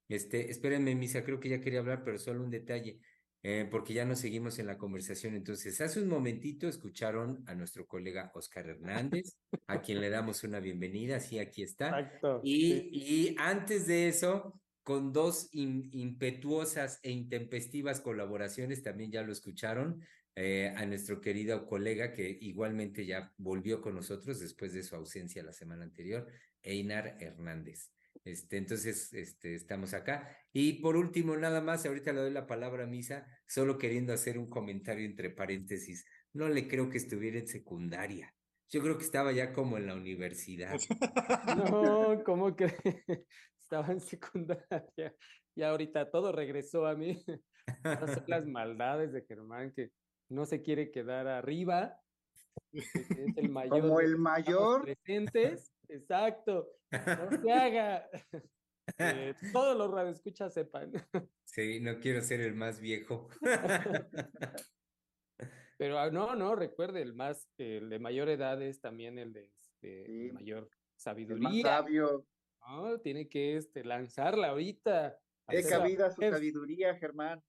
Este, 0.06 0.48
espérenme, 0.48 0.94
Misa, 0.94 1.24
creo 1.24 1.40
que 1.40 1.48
ya 1.48 1.60
quería 1.60 1.80
hablar, 1.80 2.04
pero 2.04 2.18
solo 2.18 2.44
un 2.44 2.50
detalle. 2.50 3.00
Eh, 3.42 3.66
porque 3.68 3.92
ya 3.92 4.04
nos 4.04 4.20
seguimos 4.20 4.60
en 4.60 4.68
la 4.68 4.78
conversación. 4.78 5.34
Entonces, 5.34 5.80
hace 5.80 6.00
un 6.00 6.08
momentito 6.08 6.68
escucharon 6.68 7.42
a 7.48 7.56
nuestro 7.56 7.84
colega 7.88 8.30
Oscar 8.32 8.68
Hernández, 8.68 9.36
a 9.66 9.80
quien 9.80 10.00
le 10.00 10.08
damos 10.08 10.44
una 10.44 10.60
bienvenida, 10.60 11.18
sí, 11.18 11.40
aquí 11.40 11.64
está. 11.64 11.98
Exacto, 11.98 12.40
y, 12.44 12.90
y 12.92 13.34
antes 13.40 13.88
de 13.88 14.06
eso, 14.06 14.60
con 14.86 15.12
dos 15.12 15.48
impetuosas 15.50 17.00
e 17.02 17.10
intempestivas 17.10 18.00
colaboraciones, 18.00 18.84
también 18.84 19.10
ya 19.10 19.22
lo 19.22 19.32
escucharon, 19.32 20.00
eh, 20.36 20.72
a 20.76 20.86
nuestro 20.86 21.20
querido 21.20 21.66
colega 21.66 22.12
que 22.12 22.38
igualmente 22.40 23.04
ya 23.04 23.32
volvió 23.36 23.80
con 23.82 23.96
nosotros 23.96 24.38
después 24.38 24.72
de 24.72 24.84
su 24.84 24.94
ausencia 24.94 25.42
la 25.42 25.52
semana 25.52 25.82
anterior, 25.82 26.28
Einar 26.62 27.16
Hernández. 27.18 27.90
Este, 28.24 28.58
entonces, 28.58 29.12
este, 29.12 29.56
estamos 29.56 29.92
acá. 29.92 30.30
Y 30.52 30.74
por 30.74 30.96
último, 30.96 31.36
nada 31.36 31.60
más, 31.60 31.84
ahorita 31.84 32.12
le 32.12 32.20
doy 32.20 32.32
la 32.32 32.46
palabra 32.46 32.84
a 32.84 32.86
Misa, 32.86 33.26
solo 33.48 33.78
queriendo 33.78 34.12
hacer 34.12 34.38
un 34.38 34.48
comentario 34.48 35.04
entre 35.04 35.30
paréntesis. 35.30 36.04
No 36.32 36.48
le 36.48 36.68
creo 36.68 36.88
que 36.90 36.98
estuviera 36.98 37.40
en 37.40 37.48
secundaria. 37.48 38.32
Yo 38.68 38.80
creo 38.82 38.98
que 38.98 39.04
estaba 39.04 39.32
ya 39.32 39.52
como 39.52 39.78
en 39.78 39.88
la 39.88 39.96
universidad. 39.96 40.78
No, 41.56 42.22
¿cómo 42.24 42.54
que 42.54 42.72
estaba 43.66 43.92
en 43.92 44.00
secundaria? 44.00 45.14
Y 45.56 45.62
ahorita 45.62 46.10
todo 46.10 46.32
regresó 46.32 46.86
a 46.86 46.94
mí. 46.94 47.22
son 47.82 48.24
las 48.28 48.46
maldades 48.46 49.12
de 49.12 49.22
Germán 49.22 49.72
que 49.72 49.90
no 50.28 50.46
se 50.46 50.62
quiere 50.62 50.90
quedar 50.90 51.26
arriba. 51.26 52.00
Es 52.72 52.94
el 53.36 53.50
mayor. 53.50 53.80
Como 53.80 54.00
el 54.00 54.16
mayor. 54.16 54.82
Presentes 54.82 55.72
Exacto. 55.88 56.68
No 56.92 57.30
se 57.42 57.52
haga. 57.52 58.08
Eh, 58.98 59.34
todos 59.52 59.76
los 59.76 59.90
radioescuchas 59.90 60.54
sepan. 60.54 60.92
Sí, 61.44 61.80
no 61.80 61.98
quiero 61.98 62.22
ser 62.22 62.40
el 62.40 62.54
más 62.54 62.80
viejo. 62.80 63.28
Pero 65.78 65.98
ah, 65.98 66.10
no, 66.10 66.34
no, 66.34 66.54
recuerde, 66.54 67.02
el 67.02 67.12
más, 67.14 67.46
el 67.58 67.90
de 67.90 67.98
mayor 67.98 68.30
edad 68.30 68.62
es 68.62 68.80
también 68.80 69.18
el 69.18 69.34
de 69.34 69.50
este, 69.58 70.32
mayor 70.32 70.70
sabiduría. 70.96 71.48
El 71.48 71.54
más 71.54 71.62
sabio. 71.62 72.26
No, 72.66 72.98
tiene 73.00 73.28
que 73.28 73.56
este, 73.56 73.84
lanzarla 73.84 74.48
ahorita. 74.48 75.18
De 75.48 75.64
cabida 75.64 76.10
su 76.10 76.20
sabiduría, 76.20 76.96
Germán. 76.96 77.42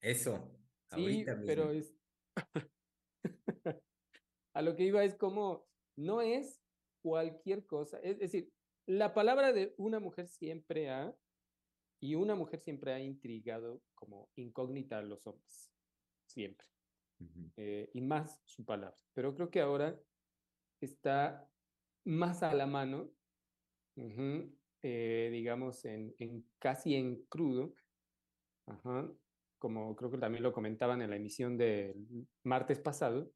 Eso. 0.00 0.50
Sí, 0.94 1.24
pero 1.46 1.70
es. 1.70 1.94
a 4.54 4.62
lo 4.62 4.76
que 4.76 4.84
iba 4.84 5.02
es 5.04 5.14
como, 5.14 5.66
no 5.96 6.20
es 6.20 6.62
cualquier 7.02 7.66
cosa. 7.66 7.98
Es, 8.00 8.18
decir, 8.18 8.52
la 8.86 9.14
palabra 9.14 9.52
de 9.52 9.74
una 9.78 10.00
mujer 10.00 10.28
siempre 10.28 10.90
ha, 10.90 11.14
y 12.00 12.14
una 12.14 12.34
mujer 12.34 12.60
siempre 12.60 12.92
ha 12.92 13.00
intrigado 13.00 13.82
como 13.94 14.30
incógnita 14.36 14.98
a 14.98 15.02
los 15.02 15.26
hombres, 15.26 15.72
siempre. 16.26 16.66
Eh, 17.56 17.88
y 17.94 18.00
más 18.00 18.42
su 18.44 18.64
palabra. 18.64 18.98
Pero 19.14 19.34
creo 19.34 19.48
que 19.48 19.60
ahora 19.60 19.98
está 20.80 21.48
más 22.04 22.42
a 22.42 22.52
la 22.52 22.66
mano, 22.66 23.12
eh, 23.96 25.28
digamos, 25.32 25.84
en, 25.84 26.14
en, 26.18 26.44
casi 26.58 26.94
en 26.94 27.24
crudo, 27.26 27.74
como 29.58 29.94
creo 29.96 30.10
que 30.10 30.18
también 30.18 30.42
lo 30.42 30.52
comentaban 30.52 31.02
en 31.02 31.10
la 31.10 31.16
emisión 31.16 31.56
del 31.56 32.26
martes 32.42 32.80
pasado, 32.80 33.32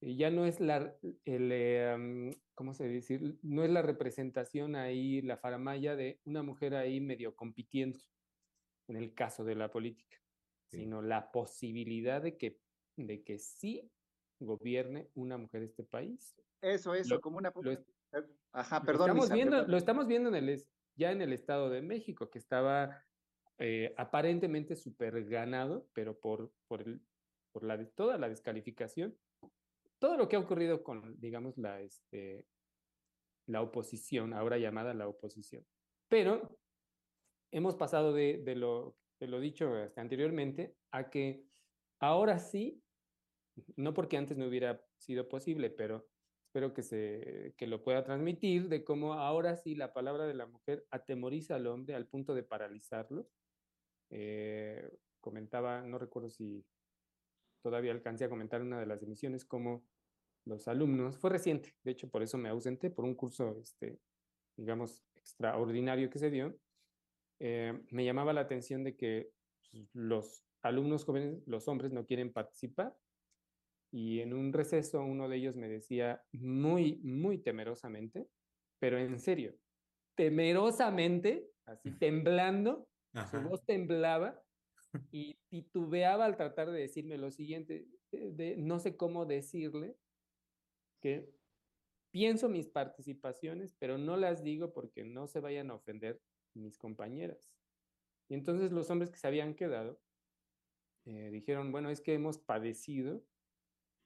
ya 0.00 0.30
no 0.30 0.46
es 0.46 0.60
la, 0.60 0.96
el, 1.24 1.52
em, 1.52 2.32
¿cómo 2.54 2.72
se 2.72 2.88
dice? 2.88 3.20
No 3.42 3.64
es 3.64 3.70
la 3.70 3.82
representación 3.82 4.76
ahí, 4.76 5.22
la 5.22 5.36
faramaya 5.36 5.96
de 5.96 6.20
una 6.24 6.42
mujer 6.42 6.74
ahí 6.74 7.00
medio 7.00 7.34
compitiendo 7.34 7.98
en 8.88 8.96
el 8.96 9.14
caso 9.14 9.44
de 9.44 9.56
la 9.56 9.70
política, 9.70 10.16
sino 10.70 11.02
la 11.02 11.30
posibilidad 11.30 12.22
de 12.22 12.36
que, 12.36 12.60
de 12.96 13.22
que 13.22 13.38
sí 13.38 13.90
gobierne 14.40 15.10
una 15.14 15.36
mujer 15.36 15.62
este 15.62 15.84
país. 15.84 16.36
Eso, 16.62 16.94
eso, 16.94 17.20
como 17.20 17.38
una... 17.38 17.52
Lo, 17.60 17.84
Ajá, 18.52 18.82
perdón. 18.82 19.08
Lo 19.08 19.14
estamos, 19.14 19.30
viendo, 19.30 19.66
lo 19.66 19.76
estamos 19.76 20.06
viendo 20.06 20.28
en 20.30 20.34
el, 20.36 20.64
ya 20.96 21.12
en 21.12 21.22
el 21.22 21.32
Estado 21.32 21.70
de 21.70 21.82
México, 21.82 22.30
que 22.30 22.38
estaba 22.38 23.04
eh, 23.58 23.94
aparentemente 23.96 24.76
súper 24.76 25.24
ganado, 25.24 25.88
pero 25.92 26.18
por, 26.18 26.52
por, 26.66 26.82
el, 26.82 27.00
por 27.52 27.64
la, 27.64 27.84
toda 27.90 28.18
la 28.18 28.28
descalificación 28.28 29.16
todo 29.98 30.16
lo 30.16 30.28
que 30.28 30.36
ha 30.36 30.40
ocurrido 30.40 30.82
con, 30.82 31.18
digamos, 31.20 31.58
la, 31.58 31.80
este, 31.80 32.46
la 33.46 33.62
oposición, 33.62 34.32
ahora 34.32 34.58
llamada 34.58 34.94
la 34.94 35.08
oposición. 35.08 35.66
Pero 36.08 36.58
hemos 37.50 37.76
pasado 37.76 38.12
de, 38.12 38.42
lo, 38.56 38.96
de 39.20 39.26
lo 39.26 39.40
dicho 39.40 39.72
anteriormente 39.96 40.76
a 40.90 41.10
que 41.10 41.44
ahora 42.00 42.38
sí 42.38 42.82
No 43.76 43.92
porque 43.92 44.16
antes 44.16 44.36
no 44.38 44.46
hubiera 44.46 44.80
sido 44.98 45.28
posible, 45.28 45.70
pero 45.70 46.06
espero 46.58 46.74
que, 46.74 46.82
se, 46.82 47.54
que 47.56 47.68
lo 47.68 47.84
pueda 47.84 48.02
transmitir, 48.02 48.68
de 48.68 48.82
cómo 48.82 49.14
ahora 49.14 49.56
sí 49.56 49.76
la 49.76 49.92
palabra 49.92 50.26
de 50.26 50.34
la 50.34 50.46
mujer 50.46 50.84
atemoriza 50.90 51.54
al 51.54 51.68
hombre 51.68 51.94
al 51.94 52.08
punto 52.08 52.34
de 52.34 52.42
paralizarlo. 52.42 53.28
Eh, 54.10 54.90
comentaba, 55.20 55.82
no 55.82 55.98
recuerdo 55.98 56.30
si 56.30 56.66
todavía 57.62 57.92
alcancé 57.92 58.24
a 58.24 58.28
comentar 58.28 58.60
una 58.60 58.80
de 58.80 58.86
las 58.86 59.00
emisiones, 59.04 59.44
como 59.44 59.84
los 60.46 60.66
alumnos, 60.66 61.16
fue 61.16 61.30
reciente, 61.30 61.76
de 61.84 61.92
hecho 61.92 62.10
por 62.10 62.24
eso 62.24 62.38
me 62.38 62.48
ausenté, 62.48 62.90
por 62.90 63.04
un 63.04 63.14
curso, 63.14 63.56
este, 63.60 64.00
digamos, 64.56 65.04
extraordinario 65.14 66.10
que 66.10 66.18
se 66.18 66.30
dio, 66.30 66.58
eh, 67.38 67.80
me 67.90 68.04
llamaba 68.04 68.32
la 68.32 68.40
atención 68.40 68.82
de 68.82 68.96
que 68.96 69.30
pues, 69.70 69.88
los 69.92 70.44
alumnos 70.62 71.04
jóvenes, 71.04 71.40
los 71.46 71.68
hombres, 71.68 71.92
no 71.92 72.04
quieren 72.04 72.32
participar. 72.32 72.96
Y 73.90 74.20
en 74.20 74.34
un 74.34 74.52
receso 74.52 75.02
uno 75.02 75.28
de 75.28 75.36
ellos 75.36 75.56
me 75.56 75.68
decía 75.68 76.22
muy, 76.32 76.96
muy 76.96 77.38
temerosamente, 77.38 78.28
pero 78.78 78.98
en 78.98 79.18
serio, 79.18 79.54
temerosamente, 80.14 81.50
así 81.64 81.90
temblando, 81.92 82.88
su 83.30 83.40
voz 83.40 83.64
temblaba 83.64 84.40
y 85.10 85.38
titubeaba 85.48 86.24
al 86.24 86.36
tratar 86.36 86.70
de 86.70 86.80
decirme 86.80 87.16
lo 87.18 87.30
siguiente, 87.30 87.88
eh, 88.12 88.30
de, 88.32 88.56
no 88.56 88.78
sé 88.78 88.96
cómo 88.96 89.26
decirle 89.26 89.96
que 91.00 91.30
pienso 92.10 92.48
mis 92.48 92.68
participaciones, 92.68 93.74
pero 93.78 93.98
no 93.98 94.16
las 94.16 94.42
digo 94.42 94.72
porque 94.72 95.04
no 95.04 95.26
se 95.26 95.40
vayan 95.40 95.70
a 95.70 95.74
ofender 95.74 96.20
mis 96.54 96.76
compañeras. 96.78 97.54
Y 98.28 98.34
entonces 98.34 98.72
los 98.72 98.90
hombres 98.90 99.10
que 99.10 99.18
se 99.18 99.26
habían 99.26 99.54
quedado 99.54 100.00
eh, 101.06 101.30
dijeron, 101.30 101.72
bueno, 101.72 101.90
es 101.90 102.00
que 102.00 102.14
hemos 102.14 102.38
padecido 102.38 103.24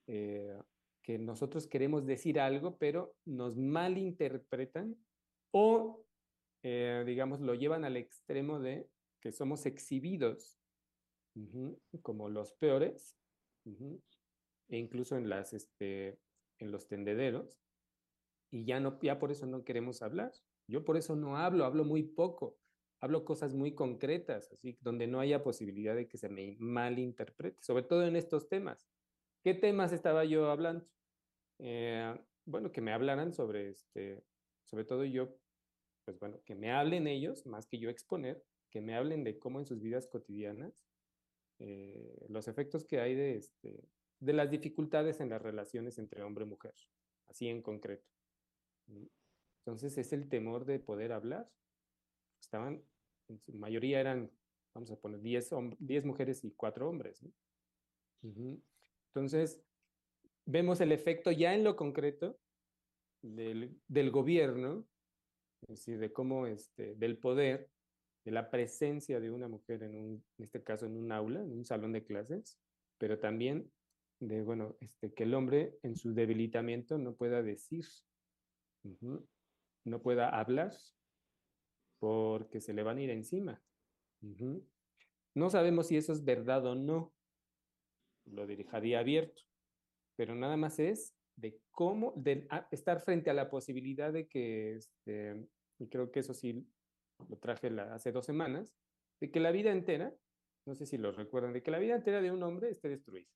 eh, 0.07 0.59
que 1.03 1.19
nosotros 1.19 1.67
queremos 1.67 2.07
decir 2.07 2.39
algo, 2.41 2.79
pero 2.79 3.15
nos 3.25 3.57
malinterpretan 3.57 4.97
o, 5.53 6.05
eh, 6.63 7.03
digamos, 7.07 7.41
lo 7.41 7.55
llevan 7.55 7.85
al 7.85 7.97
extremo 7.97 8.61
de 8.61 8.89
que 9.21 9.33
somos 9.33 9.67
exhibidos 9.67 10.59
como 12.03 12.29
los 12.29 12.53
peores, 12.55 13.17
e 14.69 14.77
incluso 14.77 15.17
en, 15.17 15.29
las, 15.29 15.53
este, 15.53 16.19
en 16.59 16.71
los 16.73 16.89
tendederos, 16.89 17.59
y 18.51 18.65
ya, 18.65 18.81
no, 18.81 18.99
ya 19.01 19.19
por 19.19 19.33
eso 19.33 19.47
no 19.47 19.65
queremos 19.65 20.03
hablar. 20.03 20.33
Yo 20.69 20.85
por 20.85 20.97
eso 20.97 21.17
no 21.17 21.37
hablo, 21.37 21.65
hablo 21.65 21.85
muy 21.85 22.03
poco, 22.03 22.59
hablo 23.01 23.25
cosas 23.25 23.55
muy 23.55 23.75
concretas, 23.75 24.53
así 24.53 24.77
donde 24.81 25.07
no 25.07 25.21
haya 25.21 25.43
posibilidad 25.43 25.97
de 25.97 26.07
que 26.07 26.19
se 26.19 26.29
me 26.29 26.57
malinterprete, 26.59 27.61
sobre 27.63 27.83
todo 27.85 28.07
en 28.07 28.17
estos 28.17 28.49
temas. 28.49 28.87
¿Qué 29.43 29.55
temas 29.55 29.93
estaba 29.93 30.25
yo 30.25 30.51
hablando? 30.51 30.87
Eh, 31.59 32.15
bueno, 32.45 32.71
que 32.71 32.81
me 32.81 32.93
hablaran 32.93 33.33
sobre 33.33 33.71
este, 33.71 34.23
sobre 34.65 34.85
todo 34.85 35.05
yo, 35.05 35.37
pues 36.05 36.19
bueno, 36.21 36.41
que 36.45 36.55
me 36.55 36.71
hablen 36.71 37.09
ellos, 37.09 37.45
más 37.47 37.67
que 37.67 37.79
yo 37.79 37.91
exponer, 37.91 38.45
que 38.71 38.81
me 38.81 38.95
hablen 38.95 39.25
de 39.25 39.39
cómo 39.39 39.59
en 39.59 39.67
sus 39.67 39.81
vidas 39.81 40.07
cotidianas, 40.07 40.85
eh, 41.59 42.25
los 42.29 42.47
efectos 42.47 42.85
que 42.85 43.01
hay 43.01 43.17
de, 43.17 43.37
este, 43.37 43.89
de 44.21 44.33
las 44.33 44.49
dificultades 44.49 45.21
en 45.21 45.31
las 45.31 45.43
relaciones 45.43 45.99
entre 45.99 46.23
hombre 46.23 46.45
y 46.45 46.49
mujer, 46.49 46.75
así 47.27 47.49
en 47.49 47.63
concreto. 47.63 48.09
Entonces 49.59 49.99
es 49.99 50.13
el 50.13 50.29
temor 50.29 50.65
de 50.65 50.79
poder 50.79 51.13
hablar. 51.13 51.51
Estaban, 52.41 52.85
en 53.29 53.41
su 53.41 53.53
mayoría 53.55 54.01
eran, 54.01 54.31
vamos 54.73 54.91
a 54.93 54.97
poner, 54.97 55.21
10, 55.21 55.51
10 55.79 56.05
mujeres 56.05 56.45
y 56.45 56.53
4 56.53 56.89
hombres. 56.89 57.25
Entonces, 59.15 59.63
vemos 60.47 60.81
el 60.81 60.93
efecto 60.93 61.31
ya 61.31 61.55
en 61.55 61.65
lo 61.65 61.77
concreto 61.77 62.39
del, 63.23 63.79
del 63.89 64.11
gobierno, 64.11 64.87
es 65.63 65.69
decir, 65.69 65.99
de 65.99 66.13
cómo, 66.13 66.47
este, 66.47 66.95
del 66.95 67.19
poder, 67.19 67.69
de 68.25 68.33
la 68.33 68.51
presencia 68.51 69.21
de 69.21 69.31
una 69.31 69.49
mujer 69.49 69.83
en, 69.83 69.97
un, 69.97 70.25
en 70.39 70.45
este 70.45 70.63
caso 70.63 70.87
en 70.87 70.97
un 70.97 71.13
aula, 71.13 71.41
en 71.41 71.53
un 71.53 71.65
salón 71.65 71.93
de 71.93 72.05
clases, 72.05 72.59
pero 72.99 73.19
también 73.19 73.71
de, 74.21 74.43
bueno, 74.43 74.77
este, 74.81 75.13
que 75.13 75.25
el 75.25 75.35
hombre 75.35 75.79
en 75.83 75.97
su 75.97 76.15
debilitamiento 76.15 76.99
no 76.99 77.15
pueda 77.15 77.43
decir, 77.43 77.85
no 79.85 80.03
pueda 80.03 80.29
hablar 80.29 80.73
porque 81.99 82.61
se 82.61 82.73
le 82.73 82.83
van 82.83 82.99
a 82.99 83.03
ir 83.03 83.11
encima. 83.11 83.63
No 85.35 85.51
sabemos 85.51 85.89
si 85.89 85.97
eso 85.97 86.13
es 86.13 86.25
verdad 86.25 86.65
o 86.67 86.75
no. 86.75 87.13
Lo 88.33 88.47
dirijaría 88.47 89.01
abierto. 89.01 89.43
Pero 90.17 90.35
nada 90.35 90.57
más 90.57 90.79
es 90.79 91.15
de 91.37 91.61
cómo, 91.71 92.13
de 92.17 92.47
estar 92.71 93.01
frente 93.01 93.31
a 93.31 93.35
la 93.35 93.49
posibilidad 93.49 94.13
de 94.13 94.27
que, 94.27 94.77
este, 94.77 95.47
y 95.79 95.89
creo 95.89 96.11
que 96.11 96.21
eso 96.21 96.35
sí 96.35 96.67
lo 97.29 97.39
traje 97.39 97.69
hace 97.81 98.13
dos 98.13 98.27
semanas, 98.27 98.75
de 99.21 99.31
que 99.31 99.41
la 99.41 99.53
vida 99.53 99.71
entera, 99.71 100.15
no 100.67 100.75
sé 100.75 100.87
si 100.87 100.99
lo 100.99 101.13
recuerdan, 101.13 101.53
de 101.53 101.63
que 101.63 101.71
la 101.71 101.79
vida 101.79 101.95
entera 101.95 102.21
de 102.21 102.31
un 102.31 102.43
hombre 102.43 102.71
esté 102.71 102.89
destruida. 102.89 103.29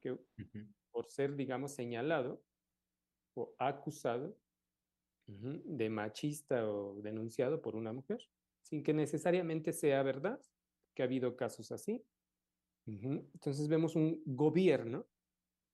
Que 0.00 0.18
por 0.90 1.06
ser, 1.06 1.36
digamos, 1.36 1.72
señalado 1.72 2.42
o 3.34 3.54
acusado 3.58 4.36
de 5.26 5.90
machista 5.90 6.70
o 6.70 7.00
denunciado 7.02 7.60
por 7.60 7.76
una 7.76 7.92
mujer, 7.92 8.20
sin 8.62 8.82
que 8.82 8.94
necesariamente 8.94 9.72
sea 9.72 10.02
verdad, 10.02 10.40
que 10.94 11.02
ha 11.02 11.06
habido 11.06 11.36
casos 11.36 11.72
así. 11.72 12.04
Entonces 12.86 13.68
vemos 13.68 13.96
un 13.96 14.22
gobierno 14.24 15.06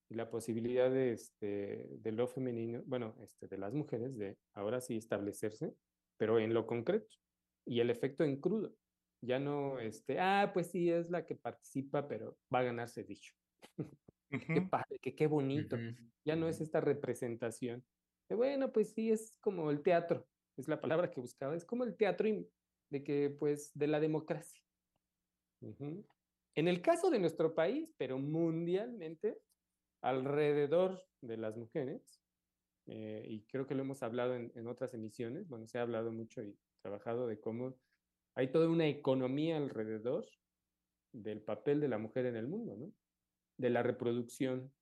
y 0.08 0.14
la 0.14 0.30
posibilidad 0.30 0.90
de, 0.90 1.12
este, 1.12 1.86
de 1.90 2.12
lo 2.12 2.26
femenino, 2.26 2.82
bueno, 2.86 3.16
este, 3.20 3.48
de 3.48 3.58
las 3.58 3.74
mujeres, 3.74 4.16
de 4.16 4.38
ahora 4.54 4.80
sí 4.80 4.96
establecerse, 4.96 5.74
pero 6.16 6.38
en 6.38 6.54
lo 6.54 6.66
concreto 6.66 7.16
y 7.66 7.80
el 7.80 7.90
efecto 7.90 8.24
en 8.24 8.40
crudo. 8.40 8.74
Ya 9.20 9.38
no, 9.38 9.78
este, 9.78 10.18
ah, 10.18 10.50
pues 10.52 10.68
sí, 10.68 10.90
es 10.90 11.10
la 11.10 11.24
que 11.24 11.36
participa, 11.36 12.08
pero 12.08 12.38
va 12.52 12.60
a 12.60 12.64
ganarse 12.64 13.04
dicho. 13.04 13.34
qué 14.30 14.62
padre, 14.62 14.98
que 15.00 15.14
qué 15.14 15.26
bonito. 15.26 15.76
Ya 16.24 16.34
no 16.34 16.48
es 16.48 16.60
esta 16.60 16.80
representación 16.80 17.84
bueno, 18.34 18.72
pues 18.72 18.92
sí, 18.92 19.10
es 19.10 19.36
como 19.40 19.70
el 19.70 19.82
teatro, 19.82 20.26
es 20.56 20.68
la 20.68 20.80
palabra 20.80 21.10
que 21.10 21.20
buscaba, 21.20 21.56
es 21.56 21.64
como 21.64 21.84
el 21.84 21.96
teatro 21.96 22.28
de 22.90 23.04
que, 23.04 23.30
pues, 23.30 23.72
de 23.74 23.86
la 23.86 24.00
democracia. 24.00 24.62
En 26.54 26.68
el 26.68 26.82
caso 26.82 27.10
de 27.10 27.18
nuestro 27.18 27.54
país, 27.54 27.88
pero 27.96 28.18
mundialmente, 28.18 29.38
alrededor 30.02 31.02
de 31.20 31.36
las 31.36 31.56
mujeres, 31.56 32.20
eh, 32.86 33.24
y 33.28 33.42
creo 33.44 33.66
que 33.66 33.74
lo 33.74 33.82
hemos 33.82 34.02
hablado 34.02 34.34
en, 34.34 34.52
en, 34.54 34.66
otras 34.66 34.92
emisiones, 34.92 35.48
bueno, 35.48 35.66
se 35.66 35.78
ha 35.78 35.82
hablado 35.82 36.12
mucho 36.12 36.42
y 36.42 36.58
trabajado 36.82 37.26
de 37.26 37.40
cómo 37.40 37.76
hay 38.34 38.48
toda 38.48 38.68
una 38.68 38.86
economía 38.86 39.56
alrededor 39.56 40.26
del 41.12 41.40
papel 41.40 41.80
de 41.80 41.88
la 41.88 41.98
mujer 41.98 42.26
en 42.26 42.36
el 42.36 42.48
mundo, 42.48 42.76
¿no? 42.76 42.92
De 43.56 43.70
la 43.70 43.82
reproducción, 43.82 44.72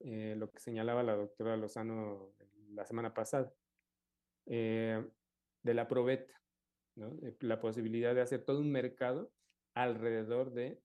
eh, 0.00 0.34
lo 0.36 0.50
que 0.50 0.60
señalaba 0.60 1.02
la 1.02 1.16
doctora 1.16 1.56
Lozano 1.56 2.34
la 2.70 2.84
semana 2.86 3.12
pasada, 3.12 3.52
eh, 4.46 5.04
de 5.62 5.74
la 5.74 5.86
probeta, 5.86 6.34
¿no? 6.96 7.16
la 7.40 7.60
posibilidad 7.60 8.14
de 8.14 8.22
hacer 8.22 8.44
todo 8.44 8.60
un 8.60 8.70
mercado 8.72 9.30
alrededor 9.74 10.52
de 10.52 10.80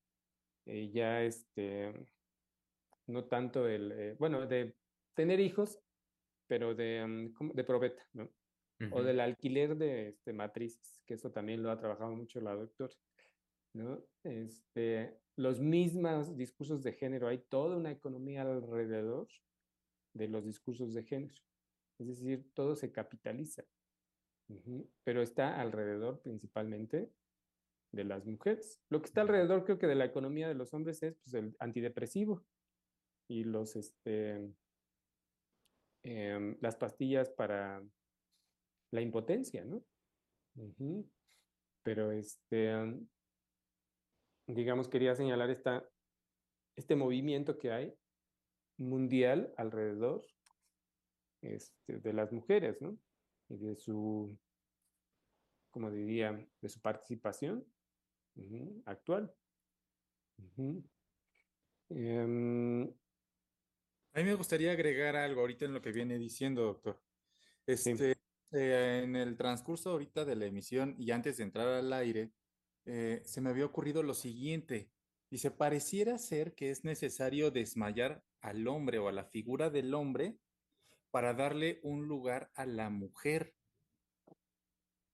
eh, 0.66 0.90
ya 0.92 1.24
este, 1.24 1.94
no 3.08 3.26
tanto 3.26 3.68
el, 3.68 4.16
bueno, 4.20 4.46
de 4.46 4.76
tener 5.14 5.40
hijos, 5.40 5.80
pero 6.48 6.76
de, 6.76 7.06
mm, 7.06 7.52
de 7.54 7.64
probeta, 7.64 8.04
¿no? 8.14 8.30
O 8.92 9.02
del 9.02 9.20
alquiler 9.22 9.76
de 9.76 10.10
este, 10.10 10.34
matrices, 10.34 11.02
que 11.08 11.16
eso 11.16 11.32
también 11.32 11.64
lo 11.64 11.72
ha 11.72 11.80
trabajado 11.80 12.16
mucho 12.16 12.40
la 12.42 12.54
doctora, 12.54 12.94
¿no? 13.74 14.04
Este, 14.24 15.18
los 15.36 15.60
mismos 15.60 16.38
discursos 16.38 16.84
de 16.84 16.94
género, 16.94 17.28
hay 17.28 17.40
toda 17.40 17.76
una 17.76 17.92
economía 17.92 18.44
alrededor 18.44 19.28
de 20.14 20.28
los 20.28 20.46
discursos 20.46 20.94
de 20.94 21.04
género. 21.04 21.42
Es 21.98 22.08
decir, 22.08 22.46
todo 22.54 22.76
se 22.76 22.92
capitaliza, 22.92 23.64
pero 25.04 25.24
está 25.24 25.60
alrededor 25.60 26.22
principalmente 26.22 27.10
de 27.92 28.04
las 28.04 28.26
mujeres. 28.26 28.82
Lo 28.90 29.02
que 29.02 29.08
está 29.08 29.22
alrededor 29.22 29.64
creo 29.64 29.78
que 29.78 29.88
de 29.88 29.96
la 29.96 30.06
economía 30.06 30.48
de 30.48 30.56
los 30.56 30.74
hombres 30.74 31.02
es 31.04 31.16
pues, 31.24 31.34
el 31.34 31.56
antidepresivo 31.60 32.46
y 33.28 33.44
los, 33.44 33.76
este, 33.76 34.54
em, 36.04 36.58
las 36.62 36.76
pastillas 36.76 37.30
para 37.30 37.84
la 38.92 39.02
impotencia, 39.02 39.66
¿no? 39.66 39.84
Pero 41.84 42.12
este, 42.12 42.74
digamos, 44.48 44.88
quería 44.88 45.16
señalar 45.16 45.50
esta, 45.50 45.88
este 46.76 46.96
movimiento 46.96 47.58
que 47.58 47.72
hay 47.72 47.94
mundial 48.78 49.54
alrededor 49.58 50.26
este, 51.42 52.00
de 52.00 52.14
las 52.14 52.32
mujeres, 52.32 52.82
¿no? 52.82 52.98
Y 53.50 53.58
de 53.58 53.76
su, 53.76 54.38
como 55.72 55.92
diría, 55.92 56.48
de 56.62 56.70
su 56.70 56.82
participación 56.82 57.66
actual. 58.86 59.34
Em, 61.90 62.84
a 62.84 64.20
mí 64.20 64.24
me 64.24 64.34
gustaría 64.34 64.72
agregar 64.72 65.16
algo 65.16 65.42
ahorita 65.42 65.66
en 65.66 65.74
lo 65.74 65.82
que 65.82 65.92
viene 65.92 66.18
diciendo, 66.18 66.64
doctor. 66.64 67.02
Este, 67.66 68.18
eh, 68.52 69.02
en 69.04 69.16
el 69.16 69.38
transcurso 69.38 69.92
ahorita 69.92 70.26
de 70.26 70.36
la 70.36 70.46
emisión 70.46 70.96
y 70.98 71.12
antes 71.12 71.38
de 71.38 71.44
entrar 71.44 71.68
al 71.68 71.92
aire, 71.94 72.32
eh, 72.86 73.22
se 73.26 73.42
me 73.42 73.50
había 73.50 73.66
ocurrido 73.66 74.04
lo 74.04 74.14
siguiente. 74.14 74.90
Dice, 75.30 75.52
pareciera 75.52 76.18
ser 76.18 76.56
que 76.56 76.72
es 76.72 76.84
necesario 76.86 77.52
desmayar 77.52 78.24
al 78.42 78.68
hombre 78.68 78.98
o 79.00 79.10
a 79.10 79.12
la 79.12 79.26
figura 79.26 79.70
del 79.70 79.94
hombre 79.94 80.38
para 81.12 81.34
darle 81.34 81.80
un 81.84 82.08
lugar 82.08 82.50
a 82.56 82.66
la 82.66 82.90
mujer. 82.90 83.54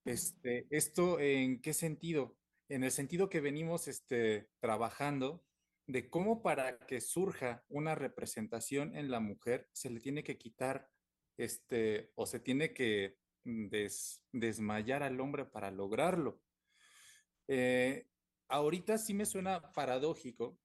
Este, 0.06 0.68
¿Esto 0.70 1.20
en 1.20 1.62
qué 1.62 1.74
sentido? 1.74 2.38
En 2.70 2.84
el 2.84 2.92
sentido 2.92 3.30
que 3.30 3.42
venimos 3.42 3.88
este, 3.88 4.50
trabajando 4.60 5.44
de 5.88 6.10
cómo 6.10 6.42
para 6.42 6.78
que 6.80 7.02
surja 7.02 7.64
una 7.68 7.96
representación 7.96 8.96
en 8.96 9.12
la 9.12 9.20
mujer 9.20 9.70
se 9.74 9.90
le 9.90 10.00
tiene 10.00 10.24
que 10.24 10.38
quitar 10.38 10.90
este, 11.38 12.12
o 12.16 12.26
se 12.26 12.40
tiene 12.40 12.74
que 12.74 13.18
desmayar 14.32 15.04
al 15.04 15.20
hombre 15.20 15.46
para 15.46 15.72
lograrlo. 15.72 16.42
Eh, 17.48 18.08
ahorita 18.48 18.98
sí 18.98 19.14
me 19.14 19.26
suena 19.26 19.74
paradójico 19.74 20.58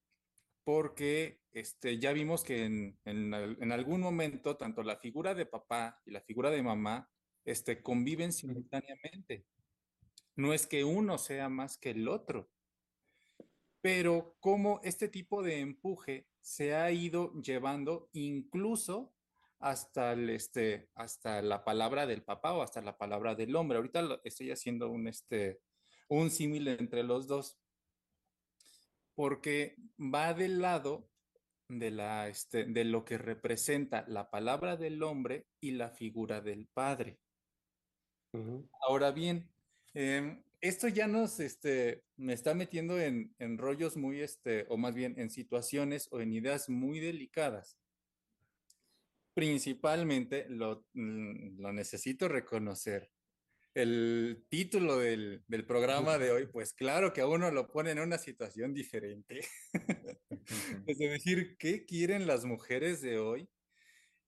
porque 0.62 1.40
este, 1.50 1.98
ya 1.98 2.12
vimos 2.12 2.44
que 2.44 2.66
en, 2.66 2.98
en, 3.04 3.72
algún 3.72 4.00
momento 4.00 4.56
tanto 4.56 4.82
la 4.82 4.96
figura 4.96 5.34
de 5.34 5.46
papá 5.46 6.00
y 6.04 6.10
la 6.10 6.20
figura 6.20 6.50
de 6.50 6.62
mamá 6.62 7.10
este, 7.44 7.82
conviven 7.82 8.32
simultáneamente. 8.32 9.46
No 10.38 10.52
es 10.52 10.68
que 10.68 10.84
uno 10.84 11.18
sea 11.18 11.48
más 11.48 11.78
que 11.78 11.90
el 11.90 12.06
otro, 12.06 12.48
pero 13.80 14.36
cómo 14.38 14.80
este 14.84 15.08
tipo 15.08 15.42
de 15.42 15.58
empuje 15.58 16.28
se 16.40 16.76
ha 16.76 16.92
ido 16.92 17.32
llevando 17.42 18.08
incluso 18.12 19.12
hasta, 19.58 20.12
el, 20.12 20.30
este, 20.30 20.90
hasta 20.94 21.42
la 21.42 21.64
palabra 21.64 22.06
del 22.06 22.22
papá 22.22 22.52
o 22.52 22.62
hasta 22.62 22.80
la 22.80 22.96
palabra 22.96 23.34
del 23.34 23.56
hombre. 23.56 23.78
Ahorita 23.78 24.20
estoy 24.22 24.52
haciendo 24.52 24.88
un, 24.88 25.08
este, 25.08 25.60
un 26.08 26.30
símil 26.30 26.68
entre 26.68 27.02
los 27.02 27.26
dos, 27.26 27.58
porque 29.16 29.74
va 29.98 30.34
del 30.34 30.60
lado 30.62 31.10
de, 31.66 31.90
la, 31.90 32.28
este, 32.28 32.64
de 32.64 32.84
lo 32.84 33.04
que 33.04 33.18
representa 33.18 34.04
la 34.06 34.30
palabra 34.30 34.76
del 34.76 35.02
hombre 35.02 35.48
y 35.60 35.72
la 35.72 35.90
figura 35.90 36.40
del 36.40 36.68
padre. 36.68 37.18
Ahora 38.86 39.10
bien, 39.10 39.50
em, 39.94 40.42
esto 40.60 40.88
ya 40.88 41.06
nos 41.06 41.40
este, 41.40 42.04
me 42.16 42.32
está 42.32 42.54
metiendo 42.54 43.00
en, 43.00 43.34
en, 43.38 43.58
rollos 43.58 43.96
muy, 43.96 44.20
este, 44.20 44.66
o 44.68 44.76
más 44.76 44.94
bien 44.94 45.14
en 45.18 45.30
situaciones 45.30 46.08
o 46.10 46.20
en 46.20 46.32
ideas 46.32 46.68
muy 46.68 47.00
delicadas, 47.00 47.78
principalmente 49.34 50.46
lo, 50.48 50.84
mm, 50.94 51.60
lo 51.60 51.72
necesito 51.72 52.28
reconocer. 52.28 53.10
El 53.74 54.44
título 54.48 54.96
del, 54.98 55.44
del, 55.46 55.64
programa 55.64 56.18
de 56.18 56.32
hoy, 56.32 56.46
pues 56.46 56.72
claro 56.72 57.12
que 57.12 57.20
a 57.20 57.28
uno 57.28 57.50
lo 57.52 57.68
pone 57.68 57.92
en 57.92 58.00
una 58.00 58.18
situación 58.18 58.74
diferente. 58.74 59.40
es 60.86 60.98
decir, 60.98 61.56
¿qué 61.58 61.84
quieren 61.84 62.26
las 62.26 62.44
mujeres 62.44 63.00
de 63.00 63.18
hoy? 63.18 63.48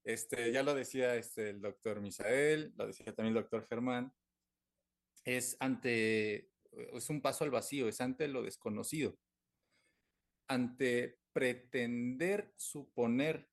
Este, 0.05 0.53
ya 0.53 0.63
lo 0.63 0.75
decía 0.75 1.17
este, 1.17 1.51
el 1.51 1.61
doctor 1.61 2.01
Misael, 2.01 2.73
lo 2.77 2.87
decía 2.87 3.13
también 3.13 3.37
el 3.37 3.43
doctor 3.43 3.67
Germán, 3.67 4.13
es 5.25 5.57
ante, 5.61 6.51
es 6.73 7.11
un 7.11 7.21
paso 7.21 7.45
al 7.45 7.51
vacío, 7.51 7.89
es 7.89 8.01
ante 8.01 8.29
lo 8.29 8.43
desconocido, 8.43 9.19
ante 10.49 11.21
pretender 11.33 12.53
suponer 12.57 13.49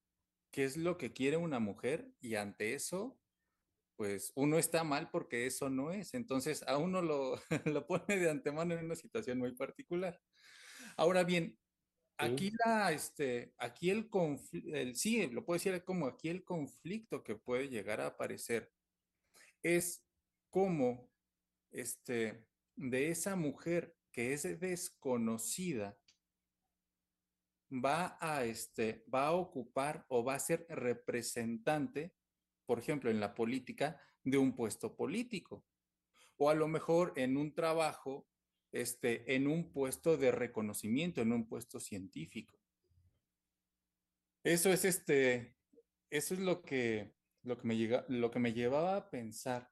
qué 0.51 0.63
es 0.63 0.77
lo 0.77 0.97
que 0.97 1.13
quiere 1.13 1.37
una 1.37 1.59
mujer 1.59 2.11
y 2.19 2.35
ante 2.35 2.73
eso, 2.73 3.19
pues 3.95 4.31
uno 4.35 4.57
está 4.57 4.83
mal 4.83 5.09
porque 5.09 5.47
eso 5.47 5.69
no 5.69 5.91
es. 5.91 6.13
Entonces 6.13 6.63
a 6.67 6.77
uno 6.77 7.01
lo, 7.01 7.39
lo 7.65 7.85
pone 7.85 8.17
de 8.17 8.29
antemano 8.29 8.73
en 8.73 8.85
una 8.85 8.95
situación 8.95 9.39
muy 9.39 9.53
particular. 9.55 10.21
Ahora 10.95 11.23
bien, 11.23 11.59
aquí 12.17 12.51
la, 12.65 12.91
este, 12.91 13.53
aquí 13.57 13.89
el 13.89 14.09
conflicto, 14.09 14.69
sí, 14.95 15.27
lo 15.27 15.45
puedo 15.45 15.57
decir 15.57 15.83
como 15.83 16.07
aquí 16.07 16.29
el 16.29 16.43
conflicto 16.43 17.23
que 17.23 17.35
puede 17.35 17.69
llegar 17.69 18.01
a 18.01 18.07
aparecer 18.07 18.71
es 19.63 20.03
cómo, 20.49 21.11
este, 21.77 22.45
de 22.75 23.09
esa 23.09 23.35
mujer 23.35 23.95
que 24.11 24.33
es 24.33 24.59
desconocida, 24.59 25.97
va 27.71 28.17
a, 28.19 28.45
este, 28.45 29.05
va 29.13 29.27
a 29.27 29.33
ocupar 29.33 30.05
o 30.09 30.23
va 30.23 30.35
a 30.35 30.39
ser 30.39 30.65
representante, 30.69 32.15
por 32.65 32.79
ejemplo, 32.79 33.11
en 33.11 33.19
la 33.19 33.35
política, 33.35 34.01
de 34.23 34.37
un 34.37 34.55
puesto 34.55 34.95
político. 34.95 35.65
O 36.37 36.49
a 36.49 36.55
lo 36.55 36.67
mejor 36.67 37.13
en 37.15 37.37
un 37.37 37.53
trabajo, 37.53 38.27
este, 38.71 39.35
en 39.35 39.47
un 39.47 39.71
puesto 39.71 40.17
de 40.17 40.31
reconocimiento, 40.31 41.21
en 41.21 41.31
un 41.31 41.47
puesto 41.47 41.79
científico. 41.79 42.59
Eso 44.43 44.71
es 44.71 44.85
este, 44.85 45.55
eso 46.09 46.33
es 46.33 46.39
lo 46.39 46.61
que, 46.61 47.13
lo 47.43 47.57
que, 47.57 47.67
me, 47.67 47.77
llega, 47.77 48.05
lo 48.07 48.31
que 48.31 48.39
me 48.39 48.53
llevaba 48.53 48.95
a 48.95 49.09
pensar. 49.09 49.69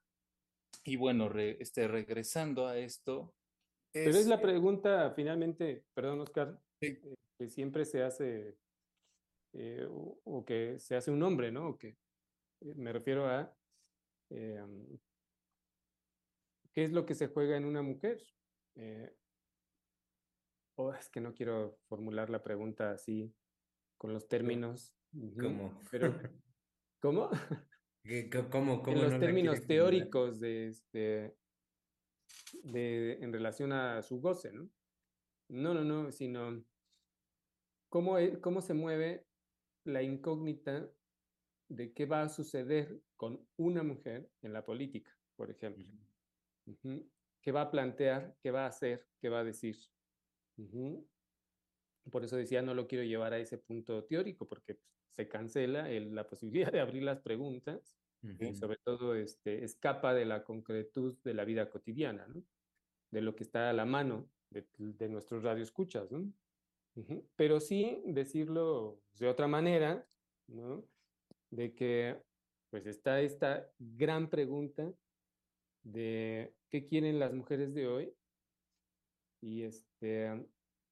Y 0.84 0.96
bueno, 0.96 1.32
este, 1.36 1.88
regresando 1.88 2.68
a 2.68 2.78
esto. 2.78 3.34
Pero 3.92 4.12
es 4.12 4.28
la 4.28 4.42
pregunta 4.42 5.12
finalmente, 5.16 5.86
perdón 5.94 6.22
Oscar, 6.22 6.60
eh, 6.82 7.02
que 7.38 7.50
siempre 7.50 7.86
se 7.86 8.04
hace, 8.04 8.58
eh, 9.54 9.88
o, 9.90 10.44
que 10.46 10.80
se 10.80 10.96
hace 10.96 11.12
un 11.12 11.24
hombre, 11.24 11.52
¿no? 11.52 11.70
O 11.70 11.78
que 11.78 11.98
eh, 12.62 12.74
me 12.76 12.92
refiero 12.92 13.26
a 13.28 13.56
em, 14.30 15.00
qué 16.74 16.84
es 16.84 16.92
lo 16.92 17.06
que 17.06 17.16
se 17.16 17.28
juega 17.28 17.56
en 17.56 17.66
una 17.66 17.82
mujer. 17.82 18.22
oh, 20.76 20.94
es 20.94 21.10
que 21.10 21.22
no 21.22 21.34
quiero 21.34 21.80
formular 21.88 22.30
la 22.30 22.44
pregunta 22.44 22.92
así 22.92 23.34
con 23.98 24.12
los 24.12 24.28
términos. 24.28 24.94
¿Cómo? 25.40 25.82
Pero, 25.90 26.14
¿Cómo? 27.00 27.30
¿Cómo, 28.52 28.84
cómo 28.84 28.98
en 28.98 29.10
los 29.10 29.20
términos 29.20 29.66
teóricos 29.66 30.40
de, 30.40 30.68
este, 30.68 31.36
de, 32.64 33.14
en 33.14 33.34
relación 33.34 33.72
a 33.72 34.04
su 34.04 34.22
goce, 34.22 34.52
¿no? 34.52 34.70
No, 35.50 35.74
no, 35.74 35.84
no, 35.84 36.12
sino 36.12 36.64
cómo, 37.90 38.18
e, 38.20 38.40
cómo 38.42 38.62
se 38.62 38.74
mueve 38.74 39.26
la 39.86 40.04
incógnita 40.04 40.88
de 41.70 41.94
qué 41.94 42.06
va 42.06 42.22
a 42.22 42.30
suceder 42.30 43.02
con 43.16 43.48
una 43.58 43.82
mujer 43.82 44.30
en 44.42 44.54
la 44.54 44.64
política, 44.64 45.12
por 45.36 45.50
ejemplo. 45.50 45.86
¿Qué 47.42 47.52
va 47.52 47.62
a 47.62 47.72
plantear? 47.72 48.36
¿Qué 48.42 48.52
va 48.52 48.66
a 48.66 48.70
hacer? 48.70 49.08
¿Qué 49.20 49.30
va 49.30 49.40
a 49.40 49.44
decir? 49.44 49.78
Por 52.12 52.24
eso 52.24 52.38
decía, 52.38 52.62
no 52.62 52.74
lo 52.74 52.88
quiero 52.88 53.04
llevar 53.04 53.34
a 53.34 53.40
ese 53.40 53.58
punto 53.58 54.04
teórico, 54.06 54.48
porque 54.48 54.76
pues, 54.76 55.05
se 55.16 55.28
cancela 55.28 55.88
la 55.90 56.28
posibilidad 56.28 56.72
de 56.72 56.80
abrir 56.82 57.04
las 57.04 57.20
preguntas 57.20 57.98
y 58.40 58.56
sobre 58.56 58.78
todo 58.84 59.16
este, 59.16 59.64
escapa 59.64 60.14
de 60.14 60.26
la 60.26 60.44
concretud 60.44 61.16
de 61.24 61.34
la 61.34 61.46
vida 61.46 61.70
cotidiana, 61.70 62.28
¿no? 62.28 62.44
de 63.12 63.22
lo 63.22 63.36
que 63.36 63.44
está 63.44 63.70
a 63.70 63.74
la 63.74 63.86
mano 63.86 64.28
de, 64.50 64.66
de 64.78 65.10
nuestros 65.10 65.44
radioescuchas. 65.44 66.12
¿no? 66.12 66.32
Pero 67.36 67.60
sí 67.60 68.02
decirlo 68.06 69.00
de 69.20 69.28
otra 69.28 69.48
manera, 69.48 70.08
¿no? 70.48 70.86
De 71.52 71.74
que 71.74 72.22
pues 72.70 72.88
está 72.88 73.22
esta 73.22 73.70
gran 73.78 74.30
pregunta 74.30 74.92
de 75.84 76.54
qué 76.70 76.86
quieren 76.86 77.20
las 77.20 77.34
mujeres 77.34 77.74
de 77.74 77.88
hoy. 77.88 78.14
Y 79.42 79.64
este, 79.64 80.46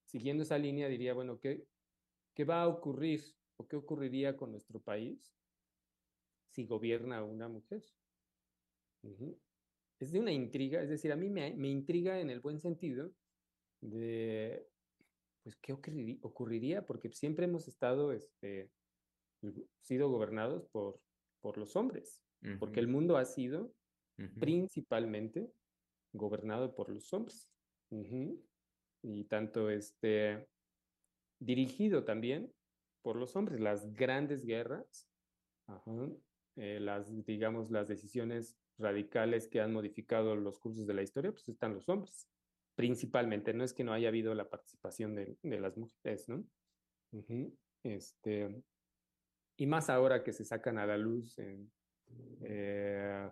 siguiendo 0.06 0.44
esa 0.44 0.58
línea 0.58 0.88
diría, 0.88 1.14
bueno, 1.14 1.40
¿qué, 1.40 1.66
qué 2.34 2.46
va 2.46 2.62
a 2.62 2.68
ocurrir 2.68 3.24
o 3.64 3.68
qué 3.68 3.76
ocurriría 3.76 4.36
con 4.36 4.52
nuestro 4.52 4.80
país 4.80 5.34
si 6.52 6.66
gobierna 6.66 7.24
una 7.24 7.48
mujer? 7.48 7.84
Es 10.00 10.12
de 10.12 10.20
una 10.20 10.32
intriga, 10.32 10.82
es 10.82 10.90
decir, 10.90 11.12
a 11.12 11.16
mí 11.16 11.30
me, 11.30 11.54
me 11.56 11.70
intriga 11.70 12.20
en 12.20 12.30
el 12.30 12.40
buen 12.40 12.60
sentido 12.60 13.12
de 13.82 14.68
pues, 15.44 15.58
¿qué 15.58 15.74
ocurriría? 15.74 16.86
Porque 16.86 17.10
siempre 17.10 17.46
hemos 17.46 17.68
estado, 17.68 18.14
este, 18.14 18.72
sido 19.82 20.10
gobernados 20.10 20.66
por, 20.68 21.02
por 21.42 21.58
los 21.58 21.76
hombres, 21.76 22.24
porque 22.60 22.80
el 22.80 22.88
mundo 22.88 23.18
ha 23.18 23.26
sido 23.26 23.74
principalmente 24.40 25.52
gobernado 26.14 26.76
por 26.76 26.90
los 26.90 27.12
hombres. 27.14 27.50
Y 29.02 29.26
tanto, 29.26 29.70
este, 29.70 30.48
dirigido 31.40 32.06
también 32.06 32.54
por 33.04 33.16
los 33.18 33.36
hombres. 33.36 33.60
Las 33.60 33.94
grandes 33.94 34.44
guerras, 34.46 35.08
eh, 36.56 36.80
las, 36.80 37.26
digamos, 37.26 37.70
las 37.70 37.88
decisiones 37.88 38.58
radicales 38.80 39.48
que 39.48 39.62
han 39.62 39.72
modificado 39.72 40.36
los 40.36 40.58
cursos 40.58 40.88
de 40.88 40.96
la 40.96 41.04
historia, 41.04 41.32
pues 41.32 41.48
están 41.48 41.76
los 41.76 41.88
hombres 41.88 42.28
principalmente, 42.76 43.54
no 43.54 43.64
es 43.64 43.74
que 43.74 43.84
no 43.84 43.94
haya 43.94 44.08
habido 44.08 44.34
la 44.34 44.50
participación 44.50 45.16
de, 45.16 45.38
las 45.44 45.78
mujeres, 45.78 46.28
¿no? 46.28 46.44
Este, 47.84 48.64
y 49.58 49.68
más 49.68 49.90
ahora 49.90 50.24
que 50.24 50.34
se 50.34 50.46
sacan 50.46 50.78
a 50.78 50.88
la 50.88 50.98
luz 50.98 51.38
eh, 51.38 53.30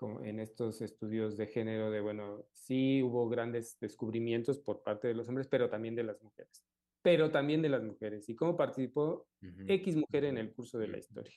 en 0.00 0.40
estos 0.40 0.80
estudios 0.82 1.36
de 1.36 1.46
género 1.46 1.90
de, 1.90 2.00
bueno, 2.00 2.44
sí 2.52 3.02
hubo 3.02 3.28
grandes 3.28 3.78
descubrimientos 3.78 4.58
por 4.58 4.82
parte 4.82 5.08
de 5.08 5.14
los 5.14 5.28
hombres, 5.28 5.46
pero 5.46 5.70
también 5.70 5.94
de 5.94 6.04
las 6.04 6.20
mujeres. 6.22 6.64
Pero 7.02 7.30
también 7.30 7.62
de 7.62 7.68
las 7.68 7.82
mujeres. 7.82 8.28
Y 8.28 8.34
cómo 8.36 8.56
participó 8.56 9.28
X 9.66 9.96
mujer 9.96 10.24
en 10.24 10.38
el 10.38 10.52
curso 10.52 10.78
de 10.78 10.88
la 10.88 10.98
historia. 10.98 11.34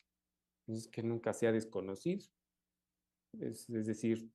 Es 0.68 0.88
que 0.88 1.04
nunca 1.04 1.34
se 1.34 1.48
ha 1.48 1.52
desconocido. 1.52 2.24
Es, 3.40 3.68
decir, 3.68 4.30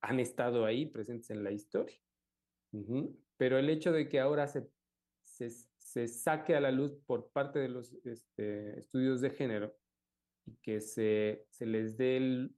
han 0.00 0.20
estado 0.20 0.64
ahí 0.64 0.86
presentes 0.86 1.30
en 1.30 1.44
la 1.44 1.52
historia. 1.52 1.96
Pero 3.36 3.58
el 3.58 3.70
hecho 3.70 3.92
de 3.92 4.08
que 4.08 4.20
ahora 4.20 4.48
se, 4.48 4.68
se, 5.24 5.50
se, 5.78 6.08
saque 6.08 6.56
a 6.56 6.60
la 6.60 6.70
luz 6.70 6.92
por 7.06 7.30
parte 7.30 7.58
de 7.58 7.68
los 7.68 7.92
este, 8.04 8.78
estudios 8.78 9.20
de 9.20 9.30
género 9.30 9.74
y 10.44 10.56
que 10.56 10.80
se, 10.80 11.46
se 11.50 11.66
les 11.66 11.96
dé 11.96 12.16
el, 12.16 12.56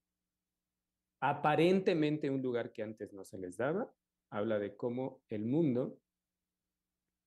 aparentemente 1.24 2.28
un 2.28 2.42
lugar 2.42 2.70
que 2.70 2.82
antes 2.82 3.14
no 3.14 3.24
se 3.24 3.38
les 3.38 3.56
daba, 3.56 3.90
habla 4.30 4.58
de 4.58 4.76
cómo 4.76 5.22
el 5.28 5.46
mundo, 5.46 5.98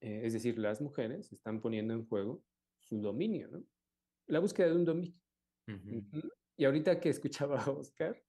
eh, 0.01 0.21
es 0.23 0.33
decir, 0.33 0.57
las 0.57 0.81
mujeres, 0.81 1.31
están 1.31 1.61
poniendo 1.61 1.93
en 1.93 2.07
juego 2.07 2.43
su 2.79 3.01
dominio, 3.01 3.47
¿no? 3.49 3.63
La 4.27 4.39
búsqueda 4.39 4.67
de 4.67 4.75
un 4.75 4.85
dominio. 4.85 5.19
Y 6.57 6.65
ahorita 6.65 6.99
que 6.99 7.09
escuchaba 7.09 7.61
a 7.61 7.71
Oscar 7.71 8.21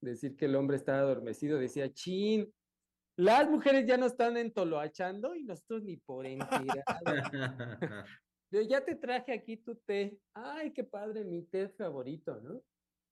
decir 0.00 0.36
que 0.36 0.44
el 0.44 0.54
hombre 0.54 0.76
estaba 0.76 0.98
adormecido, 0.98 1.58
decía, 1.58 1.92
chin, 1.92 2.52
las 3.16 3.48
mujeres 3.48 3.86
ya 3.86 3.96
no 3.96 4.06
están 4.06 4.36
entoloachando 4.36 5.34
y 5.34 5.44
nosotros 5.44 5.82
ni 5.84 5.96
por 5.96 6.26
enterado. 6.26 6.74
ya 8.50 8.84
te 8.84 8.94
traje 8.96 9.32
aquí 9.32 9.56
tu 9.56 9.76
té. 9.76 10.18
Ay, 10.34 10.72
qué 10.72 10.84
padre, 10.84 11.24
mi 11.24 11.42
té 11.42 11.68
favorito, 11.68 12.40
¿no? 12.40 12.62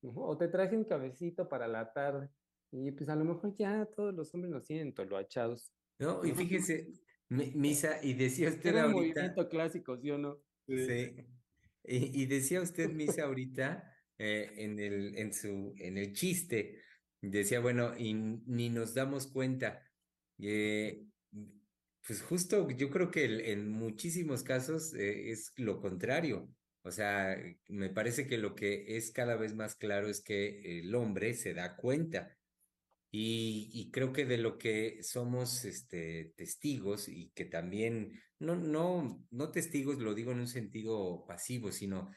O 0.02 0.36
te 0.36 0.48
traje 0.48 0.76
un 0.76 0.84
cabecito 0.84 1.48
para 1.48 1.68
la 1.68 1.92
tarde. 1.92 2.28
Y 2.72 2.90
pues 2.90 3.08
a 3.08 3.16
lo 3.16 3.24
mejor 3.24 3.54
ya 3.56 3.86
todos 3.86 4.14
los 4.14 4.34
hombres 4.34 4.52
nos 4.52 4.64
tienen 4.64 4.92
toloachados. 4.92 5.72
No, 5.98 6.24
y 6.24 6.32
fíjese, 6.32 6.88
Misa, 7.54 7.98
y 8.02 8.14
decía 8.14 8.50
usted 8.50 8.70
Era 8.70 8.82
ahorita. 8.82 8.98
movimiento 8.98 9.48
clásico, 9.48 9.96
¿sí 9.98 10.10
o 10.10 10.18
no? 10.18 10.42
Sí. 10.66 11.14
Y, 11.84 12.26
decía 12.26 12.60
usted, 12.60 12.90
Misa, 12.90 13.24
ahorita, 13.26 13.84
eh, 14.18 14.52
en, 14.56 14.78
el, 14.78 15.16
en, 15.16 15.32
su, 15.32 15.74
en 15.78 15.98
el 15.98 16.12
chiste, 16.12 16.80
decía, 17.20 17.60
bueno, 17.60 17.96
y 17.96 18.14
ni 18.14 18.68
nos 18.68 18.94
damos 18.94 19.26
cuenta. 19.26 19.82
Eh, 20.38 21.04
pues 22.06 22.20
justo 22.22 22.68
yo 22.70 22.90
creo 22.90 23.10
que 23.10 23.52
en 23.52 23.68
muchísimos 23.68 24.42
casos 24.42 24.92
eh, 24.94 25.30
es 25.30 25.52
lo 25.56 25.80
contrario. 25.80 26.48
O 26.82 26.90
sea, 26.90 27.36
me 27.68 27.90
parece 27.90 28.26
que 28.26 28.38
lo 28.38 28.54
que 28.54 28.96
es 28.96 29.12
cada 29.12 29.36
vez 29.36 29.54
más 29.54 29.76
claro 29.76 30.08
es 30.08 30.20
que 30.20 30.80
el 30.80 30.94
hombre 30.94 31.34
se 31.34 31.54
da 31.54 31.76
cuenta. 31.76 32.36
Y, 33.14 33.90
creo 33.92 34.10
que 34.12 34.24
de 34.24 34.38
lo 34.38 34.56
que 34.56 35.02
somos 35.02 35.66
este, 35.66 36.32
testigos 36.34 37.08
y 37.08 37.30
que 37.34 37.44
también, 37.44 38.18
no, 38.38 38.56
no, 38.56 39.22
no 39.30 39.50
testigos, 39.50 39.98
lo 39.98 40.14
digo 40.14 40.32
en 40.32 40.40
un 40.40 40.48
sentido 40.48 41.26
pasivo, 41.28 41.72
sino 41.72 42.10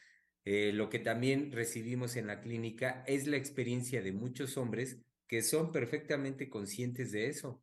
eh, 0.46 0.72
lo 0.72 0.90
que 0.90 1.00
también 1.00 1.52
recibimos 1.52 2.16
en 2.16 2.28
la 2.28 2.40
clínica 2.40 3.04
es 3.08 3.28
la 3.28 3.36
experiencia 3.36 4.02
de 4.02 4.14
muchos 4.14 4.56
hombres 4.56 5.02
que 5.28 5.42
son 5.42 5.74
perfectamente 5.74 6.50
conscientes 6.50 7.12
de 7.12 7.28
eso. 7.28 7.62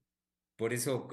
Por 0.56 0.74
eso 0.74 1.08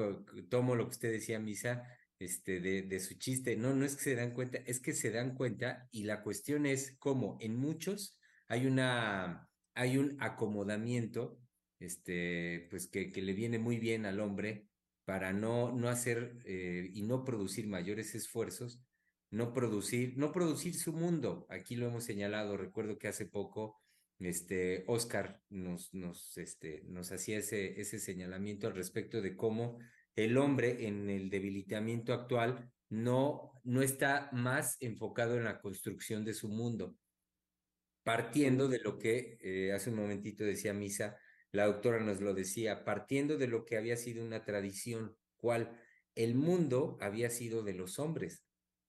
tomo 0.49 0.75
lo 0.75 0.85
que 0.85 0.95
usted 0.95 1.11
decía, 1.13 1.39
Misa, 1.39 1.83
este, 2.19 2.59
de, 2.59 2.81
de, 2.81 2.99
su 2.99 3.13
chiste. 3.13 3.55
No, 3.55 3.73
no 3.73 3.85
es 3.85 3.95
que 3.95 4.03
se 4.03 4.15
dan 4.15 4.33
cuenta, 4.33 4.57
es 4.65 4.81
que 4.81 4.91
se 4.91 5.11
dan 5.11 5.35
cuenta 5.35 5.87
y 5.91 6.03
la 6.03 6.21
cuestión 6.21 6.65
es 6.65 6.97
cómo 6.99 7.37
en 7.39 7.55
muchos 7.55 8.17
hay 8.49 8.65
una, 8.65 9.49
hay 9.73 9.97
un 9.97 10.17
acomodamiento, 10.19 11.39
este, 11.79 12.67
pues 12.69 12.87
que, 12.87 13.11
que 13.11 13.21
le 13.21 13.33
viene 13.33 13.59
muy 13.59 13.79
bien 13.79 14.05
al 14.05 14.19
hombre 14.19 14.67
para 15.05 15.33
no, 15.33 15.71
no 15.71 15.89
hacer 15.89 16.39
eh, 16.45 16.91
y 16.93 17.01
no 17.01 17.25
producir 17.25 17.67
mayores 17.67 18.13
esfuerzos, 18.13 18.79
no 19.31 19.53
producir, 19.53 20.17
no 20.17 20.31
producir 20.31 20.75
su 20.75 20.93
mundo. 20.93 21.47
Aquí 21.49 21.75
lo 21.75 21.87
hemos 21.87 22.03
señalado, 22.03 22.57
recuerdo 22.57 22.97
que 22.97 23.07
hace 23.07 23.25
poco 23.25 23.81
este, 24.19 24.83
Oscar 24.87 25.41
nos, 25.49 25.93
nos, 25.93 26.37
este, 26.37 26.83
nos 26.85 27.11
hacía 27.11 27.39
ese, 27.39 27.79
ese 27.79 27.99
señalamiento 27.99 28.67
al 28.67 28.75
respecto 28.75 29.21
de 29.21 29.35
cómo 29.35 29.79
el 30.15 30.37
hombre 30.37 30.87
en 30.87 31.09
el 31.09 31.29
debilitamiento 31.29 32.13
actual 32.13 32.69
no, 32.89 33.53
no 33.63 33.81
está 33.81 34.29
más 34.33 34.77
enfocado 34.81 35.37
en 35.37 35.45
la 35.45 35.59
construcción 35.61 36.25
de 36.25 36.33
su 36.33 36.49
mundo, 36.49 36.95
partiendo 38.03 38.67
de 38.67 38.79
lo 38.79 38.97
que 38.97 39.37
eh, 39.41 39.71
hace 39.71 39.89
un 39.89 39.97
momentito 39.97 40.43
decía 40.43 40.73
Misa, 40.73 41.17
la 41.51 41.65
doctora 41.65 41.99
nos 41.99 42.21
lo 42.21 42.33
decía, 42.33 42.85
partiendo 42.85 43.37
de 43.37 43.47
lo 43.47 43.65
que 43.65 43.77
había 43.77 43.97
sido 43.97 44.23
una 44.23 44.43
tradición, 44.45 45.15
cual 45.37 45.79
el 46.15 46.35
mundo 46.35 46.97
había 47.01 47.29
sido 47.29 47.63
de 47.63 47.73
los 47.73 47.99
hombres. 47.99 48.43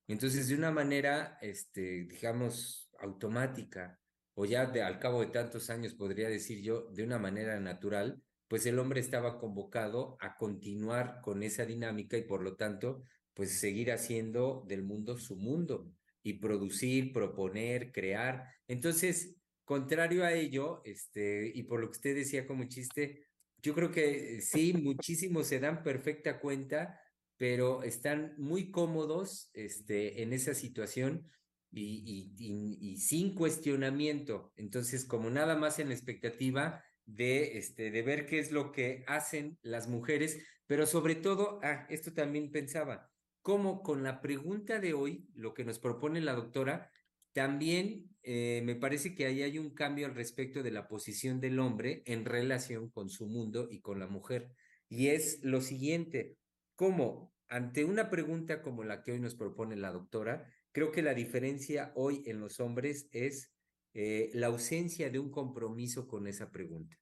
Entonces, 0.09 0.49
de 0.49 0.57
una 0.57 0.71
manera, 0.71 1.39
este, 1.41 2.05
digamos, 2.05 2.91
automática, 2.99 3.99
o 4.35 4.45
ya 4.45 4.67
de, 4.67 4.83
al 4.83 4.99
cabo 4.99 5.21
de 5.21 5.29
tantos 5.29 5.71
años, 5.71 5.95
podría 5.95 6.29
decir 6.29 6.63
yo, 6.63 6.91
de 6.91 7.05
una 7.05 7.19
manera 7.19 7.59
natural, 7.61 8.23
pues 8.49 8.67
el 8.67 8.79
hombre 8.79 9.01
estaba 9.01 9.39
convocado 9.39 10.17
a 10.21 10.37
continuar 10.37 11.21
con 11.23 11.43
esa 11.43 11.65
dinámica 11.65 12.17
y 12.17 12.23
por 12.23 12.43
lo 12.43 12.57
tanto, 12.57 13.05
pues 13.33 13.61
seguir 13.61 13.93
haciendo 13.93 14.65
del 14.67 14.83
mundo 14.83 15.17
su 15.19 15.37
mundo 15.37 15.93
y 16.23 16.35
producir, 16.35 17.13
proponer, 17.13 17.93
crear. 17.93 18.49
Entonces, 18.67 19.37
contrario 19.71 20.25
a 20.25 20.33
ello, 20.33 20.83
este, 20.85 21.53
y 21.55 21.63
por 21.63 21.79
lo 21.79 21.87
que 21.87 21.99
usted 21.99 22.17
decía 22.17 22.45
como 22.45 22.65
chiste, 22.65 23.29
yo 23.63 23.73
creo 23.73 23.93
que 23.93 24.41
sí, 24.41 24.73
muchísimos 24.73 25.47
se 25.47 25.61
dan 25.61 25.85
perfecta 25.85 26.41
cuenta, 26.41 27.01
pero 27.37 27.85
están 27.85 28.35
muy 28.37 28.73
cómodos 28.73 29.49
este, 29.55 30.23
en 30.23 30.33
esa 30.33 30.55
situación 30.55 31.31
y, 31.71 32.97
sin 32.99 33.33
cuestionamiento. 33.37 34.53
Entonces, 34.57 35.05
como 35.05 35.31
nada 35.31 35.55
más 35.55 35.79
en 35.79 35.87
la 35.91 35.95
expectativa, 35.95 36.83
de, 37.07 37.57
este, 37.57 37.93
de 37.93 38.03
ver 38.03 38.27
qué 38.27 38.41
es 38.41 38.51
lo 38.51 38.73
que 38.73 39.05
hacen 39.07 39.57
las 39.63 39.87
mujeres, 39.87 40.45
pero 40.67 40.85
sobre 40.85 41.15
todo, 41.15 41.61
ah, 41.63 41.87
esto 41.91 42.13
también 42.13 42.51
pensaba, 42.51 43.09
como 43.41 43.85
con 43.85 44.03
la 44.03 44.21
pregunta 44.21 44.81
de 44.81 44.95
hoy, 44.95 45.29
lo 45.33 45.55
que 45.55 45.65
nos 45.65 45.79
propone 45.79 46.21
la 46.21 46.35
doctora, 46.35 46.91
también 47.33 48.11
eh, 48.23 48.63
me 48.65 48.75
parece 48.75 49.15
que 49.15 49.27
ahí 49.27 49.43
hay 49.43 49.59
un 49.59 49.71
cambio 49.71 50.07
al 50.07 50.15
respecto 50.15 50.63
de 50.63 50.71
la 50.71 50.89
posición 50.89 51.41
del 51.41 51.59
hombre 51.59 52.03
en 52.07 52.25
relación 52.25 52.91
con 52.91 53.09
su 53.09 53.27
mundo 53.27 53.69
y 53.71 53.81
con 53.81 53.99
la 53.99 54.07
mujer. 54.07 54.53
Y 54.89 55.09
es 55.09 55.41
lo 55.43 55.61
siguiente, 55.61 56.37
como 56.75 57.33
ante 57.49 57.85
una 57.85 58.11
pregunta 58.11 58.63
como 58.63 58.85
la 58.85 59.03
que 59.03 59.13
hoy 59.13 59.21
nos 59.21 59.35
propone 59.35 59.77
la 59.77 59.93
doctora, 59.93 60.47
creo 60.73 60.93
que 60.93 61.03
la 61.03 61.15
diferencia 61.15 61.93
hoy 61.95 62.23
en 62.27 62.41
los 62.41 62.61
hombres 62.61 63.09
es 63.13 63.53
eh, 63.93 64.31
la 64.35 64.49
ausencia 64.49 65.11
de 65.11 65.19
un 65.19 65.31
compromiso 65.31 66.07
con 66.07 66.27
esa 66.27 66.51
pregunta. 66.51 66.97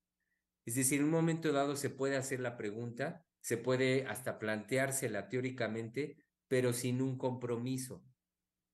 Es 0.64 0.74
decir, 0.74 1.00
en 1.00 1.06
un 1.06 1.10
momento 1.10 1.52
dado 1.52 1.76
se 1.76 1.90
puede 1.90 2.16
hacer 2.16 2.40
la 2.40 2.56
pregunta, 2.56 3.24
se 3.40 3.56
puede 3.56 4.06
hasta 4.06 4.38
planteársela 4.38 5.28
teóricamente, 5.28 6.16
pero 6.46 6.72
sin 6.72 7.02
un 7.02 7.18
compromiso. 7.18 8.04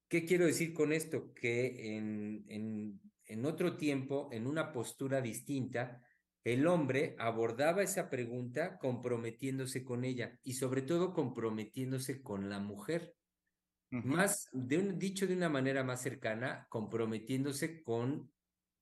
¿Qué 0.09 0.25
quiero 0.25 0.47
decir 0.47 0.73
con 0.73 0.93
esto? 0.93 1.33
Que 1.35 1.97
en, 1.97 2.45
en, 2.49 3.01
en 3.27 3.47
otro 3.47 3.77
tiempo, 3.77 4.29
en 4.33 4.47
una 4.47 4.73
postura 4.73 5.21
distinta, 5.21 6.03
el 6.45 6.67
hombre 6.67 7.17
abordaba 7.19 7.83
esa 7.83 8.11
pregunta 8.11 8.79
comprometiéndose 8.79 9.83
con 9.83 10.05
ella 10.05 10.39
y 10.43 10.53
sobre 10.53 10.83
todo 10.83 11.15
comprometiéndose 11.15 12.23
con 12.23 12.51
la 12.51 12.61
mujer. 12.61 13.15
Más, 13.91 14.49
de 14.53 14.79
un, 14.79 14.99
dicho 14.99 15.27
de 15.27 15.35
una 15.35 15.49
manera 15.49 15.85
más 15.85 16.03
cercana, 16.03 16.67
comprometiéndose 16.69 17.83
con, 17.83 18.31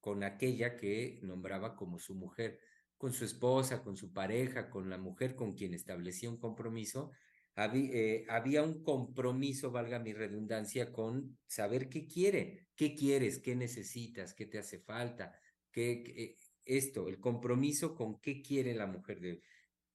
con 0.01 0.25
aquella 0.25 0.77
que 0.77 1.21
nombraba 1.23 1.77
como 1.77 1.99
su 1.99 2.15
mujer, 2.15 2.59
con 2.97 3.13
su 3.13 3.25
esposa, 3.25 3.83
con 3.83 3.97
su 3.97 4.13
pareja, 4.13 4.71
con 4.71 4.89
la 4.89 4.97
mujer 4.97 5.37
con 5.37 5.53
quien 5.53 5.75
establecía 5.75 6.31
un 6.31 6.39
compromiso. 6.39 7.13
Había, 7.55 7.91
eh, 7.93 8.27
había 8.29 8.63
un 8.63 8.83
compromiso, 8.83 9.71
valga 9.71 9.99
mi 9.99 10.13
redundancia, 10.13 10.93
con 10.93 11.39
saber 11.47 11.89
qué 11.89 12.07
quiere, 12.07 12.69
qué 12.75 12.95
quieres, 12.95 13.39
qué 13.39 13.55
necesitas, 13.55 14.35
qué 14.35 14.47
te 14.47 14.59
hace 14.59 14.79
falta, 14.79 15.39
qué, 15.71 16.37
esto, 16.65 17.09
el 17.09 17.21
compromiso 17.21 17.95
con 17.95 18.21
qué 18.21 18.43
quiere 18.43 18.75
la 18.75 18.87
mujer 18.87 19.21
de 19.21 19.43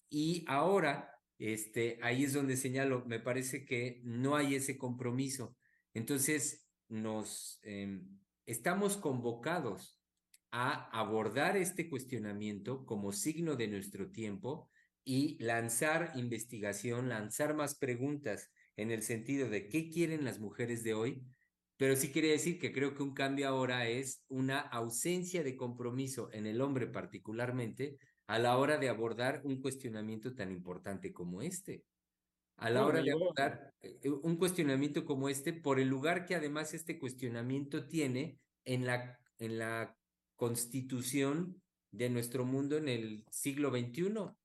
Y 0.09 0.45
ahora 0.47 1.17
este, 1.39 1.99
ahí 2.01 2.23
es 2.23 2.33
donde 2.33 2.57
señalo, 2.57 3.05
me 3.05 3.19
parece 3.19 3.65
que 3.65 4.01
no 4.03 4.35
hay 4.35 4.55
ese 4.55 4.77
compromiso. 4.77 5.55
Entonces, 5.93 6.67
nos 6.89 7.59
em, 7.63 8.19
estamos 8.45 8.97
convocados 8.97 9.99
a 10.51 10.89
abordar 10.97 11.57
este 11.57 11.89
cuestionamiento 11.89 12.85
como 12.85 13.11
signo 13.11 13.55
de 13.55 13.67
nuestro 13.67 14.11
tiempo 14.11 14.69
y 15.07 15.41
lanzar 15.41 16.11
investigación, 16.15 17.07
lanzar 17.07 17.55
más 17.55 17.75
preguntas 17.77 18.51
en 18.75 18.91
el 18.91 19.03
sentido 19.03 19.49
de 19.49 19.69
qué 19.69 19.89
quieren 19.89 20.25
las 20.25 20.39
mujeres 20.41 20.83
de 20.83 20.93
hoy, 20.93 21.23
pero 21.77 21.95
sí 21.95 22.11
quería 22.11 22.33
decir 22.33 22.59
que 22.59 22.73
creo 22.73 22.93
que 22.93 23.03
un 23.03 23.13
cambio 23.13 23.47
ahora 23.47 23.87
es 23.87 24.25
una 24.27 24.59
ausencia 24.59 25.43
de 25.43 25.55
compromiso 25.55 26.29
en 26.33 26.45
el 26.45 26.59
hombre 26.59 26.87
particularmente 26.87 27.97
a 28.27 28.37
la 28.37 28.57
hora 28.57 28.77
de 28.77 28.89
abordar 28.89 29.39
un 29.45 29.61
cuestionamiento 29.61 30.35
tan 30.35 30.51
importante 30.51 31.13
como 31.13 31.41
este. 31.41 31.85
A 32.57 32.69
la 32.69 32.85
hora 32.85 33.01
de 33.01 33.13
abordar 33.13 33.73
eh, 33.81 34.09
un 34.23 34.35
cuestionamiento 34.35 35.05
como 35.05 35.29
este, 35.29 35.53
por 35.53 35.79
el 35.79 35.87
lugar 35.87 36.25
que 36.25 36.35
además 36.35 36.73
este 36.73 36.99
cuestionamiento 36.99 37.87
tiene 37.87 38.39
en 38.65 38.85
la, 38.85 39.17
en 39.37 39.57
la 39.57 39.95
constitución 40.35 41.61
de 41.91 42.09
nuestro 42.09 42.43
mundo 42.43 42.75
en 42.75 42.89
el 42.89 43.23
siglo 43.31 43.71
XXI. 43.71 44.35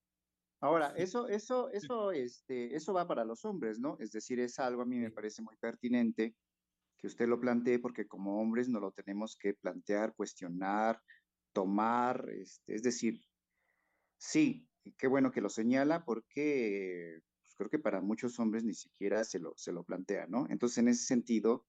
Ahora, 0.62 0.94
eso, 0.96 1.26
eso, 1.26 1.70
eso, 1.70 2.12
este, 2.12 2.76
eso 2.76 2.94
va 2.94 3.08
para 3.08 3.24
los 3.24 3.44
hombres, 3.44 3.80
¿no? 3.80 3.96
Es 3.98 4.12
decir, 4.12 4.38
es 4.38 4.60
algo 4.60 4.82
a 4.82 4.86
mí 4.86 4.96
me 4.96 5.10
parece 5.10 5.42
muy 5.42 5.56
pertinente 5.56 6.36
que 6.96 7.08
usted 7.08 7.26
lo 7.26 7.40
plantee 7.40 7.80
porque 7.80 8.06
como 8.06 8.40
hombres 8.40 8.68
no 8.68 8.78
lo 8.78 8.92
tenemos 8.92 9.36
que 9.36 9.54
plantear, 9.54 10.14
cuestionar, 10.14 11.02
tomar, 11.52 12.28
este, 12.30 12.76
es 12.76 12.84
decir, 12.84 13.20
sí, 14.18 14.68
qué 14.96 15.08
bueno 15.08 15.32
que 15.32 15.40
lo 15.40 15.48
señala 15.48 16.04
porque 16.04 17.18
pues, 17.42 17.54
creo 17.56 17.68
que 17.68 17.80
para 17.80 18.00
muchos 18.00 18.38
hombres 18.38 18.62
ni 18.62 18.74
siquiera 18.74 19.24
se 19.24 19.40
lo, 19.40 19.54
se 19.56 19.72
lo 19.72 19.82
plantea, 19.82 20.28
¿no? 20.28 20.46
Entonces, 20.48 20.78
en 20.78 20.86
ese 20.88 21.04
sentido, 21.06 21.66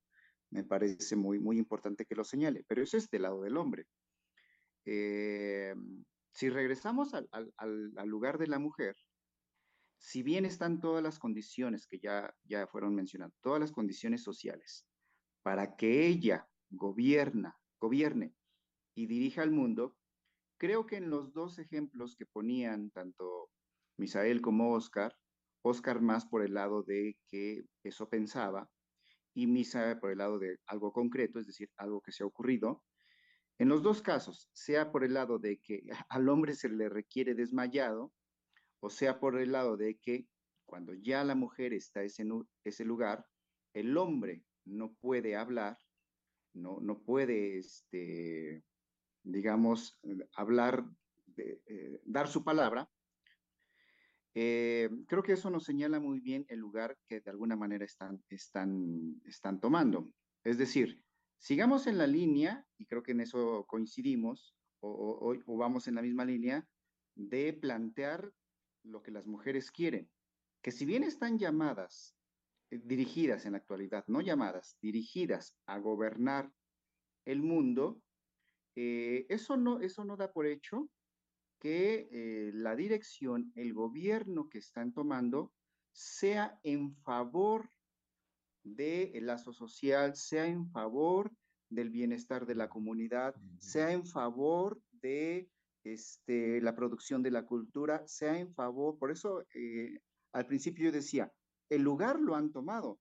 me 0.51 0.63
parece 0.63 1.15
muy, 1.15 1.39
muy 1.39 1.57
importante 1.57 2.05
que 2.05 2.13
lo 2.13 2.23
señale, 2.23 2.63
pero 2.67 2.83
eso 2.83 2.97
es 2.97 3.09
del 3.09 3.23
lado 3.23 3.41
del 3.41 3.57
hombre. 3.57 3.87
Eh, 4.85 5.73
si 6.33 6.49
regresamos 6.49 7.13
al, 7.13 7.53
lugar 8.05 8.37
de 8.37 8.47
la 8.47 8.59
mujer, 8.59 8.95
si 9.97 10.23
bien 10.23 10.45
están 10.45 10.79
todas 10.79 11.01
las 11.01 11.19
condiciones 11.19 11.87
que 11.87 11.99
ya, 11.99 12.35
ya 12.43 12.67
fueron 12.67 12.95
mencionadas, 12.95 13.37
todas 13.41 13.59
las 13.59 13.71
condiciones 13.71 14.23
sociales, 14.23 14.85
para 15.43 15.75
que 15.75 16.07
ella 16.07 16.47
gobierna, 16.69 17.57
gobierne 17.79 18.35
y 18.95 19.07
dirija 19.07 19.43
al 19.43 19.51
mundo, 19.51 19.95
creo 20.57 20.85
que 20.85 20.97
en 20.97 21.09
los 21.09 21.33
dos 21.33 21.59
ejemplos 21.59 22.15
que 22.15 22.25
ponían 22.25 22.89
tanto 22.91 23.49
Misael 23.97 24.41
como 24.41 24.73
Oscar, 24.73 25.15
Oscar 25.61 26.01
más 26.01 26.25
por 26.25 26.43
el 26.43 26.55
lado 26.55 26.83
de 26.83 27.17
que 27.27 27.63
eso 27.83 28.09
pensaba 28.09 28.69
y 29.33 29.47
Misa 29.47 29.97
por 29.99 30.11
el 30.11 30.17
lado 30.17 30.39
de 30.39 30.57
algo 30.65 30.91
concreto, 30.91 31.39
es 31.39 31.47
decir, 31.47 31.69
algo 31.77 32.01
que 32.01 32.11
se 32.11 32.23
ha 32.23 32.27
ocurrido. 32.27 32.83
En 33.59 33.69
los 33.69 33.83
dos 33.83 34.01
casos, 34.01 34.49
sea 34.53 34.91
por 34.91 35.03
el 35.03 35.13
lado 35.13 35.39
de 35.39 35.59
que 35.59 35.83
al 36.09 36.29
hombre 36.29 36.55
se 36.55 36.69
le 36.69 36.89
requiere 36.89 37.35
desmayado, 37.35 38.13
o 38.79 38.89
sea 38.89 39.19
por 39.19 39.39
el 39.39 39.51
lado 39.51 39.77
de 39.77 39.97
que 39.97 40.27
cuando 40.65 40.93
ya 40.93 41.23
la 41.23 41.35
mujer 41.35 41.73
está 41.73 42.01
en 42.03 42.47
ese 42.63 42.83
lugar, 42.83 43.25
el 43.73 43.97
hombre 43.97 44.43
no 44.65 44.93
puede 44.93 45.35
hablar, 45.35 45.77
no, 46.53 46.79
no 46.81 47.01
puede, 47.03 47.59
este, 47.59 48.63
digamos, 49.23 49.99
hablar, 50.35 50.85
eh, 51.37 52.01
dar 52.05 52.27
su 52.27 52.43
palabra. 52.43 52.89
Eh, 54.35 54.89
creo 55.07 55.21
que 55.21 55.33
eso 55.33 55.49
nos 55.49 55.63
señala 55.63 55.99
muy 55.99 56.19
bien 56.19 56.45
el 56.49 56.59
lugar 56.59 56.97
que 57.07 57.19
de 57.21 57.29
alguna 57.29 57.55
manera 57.55 57.85
están, 57.85 58.23
están, 58.29 59.21
están 59.25 59.59
tomando. 59.59 60.11
Es 60.43 60.57
decir, 60.57 61.02
sigamos 61.43 61.87
en 61.87 61.97
la 61.97 62.07
línea, 62.07 62.65
y 62.77 62.85
creo 62.85 63.03
que 63.03 63.11
en 63.11 63.19
eso 63.19 63.65
coincidimos, 63.67 64.55
o, 64.79 65.35
vamos 65.45 65.89
en 65.89 65.95
la 65.95 66.01
misma 66.01 66.23
línea, 66.23 66.65
de 67.15 67.51
plantear 67.51 68.31
lo 68.83 69.03
que 69.03 69.11
las 69.11 69.27
mujeres 69.27 69.69
quieren, 69.69 70.09
que 70.61 70.71
si 70.71 70.85
bien 70.85 71.03
están 71.03 71.37
llamadas 71.37 72.15
eh, 72.71 72.79
dirigidas 72.81 73.45
en 73.45 73.51
la 73.51 73.57
actualidad, 73.57 74.05
no 74.07 74.21
llamadas, 74.21 74.77
dirigidas 74.81 75.57
a 75.65 75.79
gobernar 75.79 76.49
el 77.25 77.41
mundo, 77.41 78.01
eh, 78.77 79.25
eso, 79.27 79.57
no, 79.57 79.81
eso 79.81 80.05
no 80.05 80.15
da 80.15 80.31
por 80.31 80.45
hecho 80.45 80.89
que 81.59 82.07
eh, 82.09 82.51
la 82.53 82.73
dirección, 82.77 83.51
el 83.55 83.73
gobierno 83.73 84.47
que 84.47 84.59
están 84.59 84.93
tomando, 84.93 85.53
sea 85.91 86.57
en 86.63 86.95
favor 87.03 87.69
del 88.63 89.25
lazo 89.25 89.53
social, 89.53 90.15
sea 90.15 90.47
en 90.47 90.69
favor 90.69 91.31
del 91.69 91.89
bienestar 91.89 92.45
de 92.45 92.55
la 92.55 92.69
comunidad, 92.69 93.35
sea 93.59 93.91
en 93.91 94.05
favor 94.05 94.79
de 94.91 95.49
este, 95.83 96.61
la 96.61 96.75
producción 96.75 97.23
de 97.23 97.31
la 97.31 97.45
cultura, 97.45 98.07
sea 98.07 98.37
en 98.39 98.53
favor, 98.53 98.97
por 98.97 99.11
eso 99.11 99.43
al 100.33 100.45
principio 100.45 100.85
yo 100.85 100.91
decía, 100.91 101.31
el 101.69 101.81
lugar 101.81 102.19
lo 102.19 102.35
han 102.35 102.51
tomado, 102.51 102.99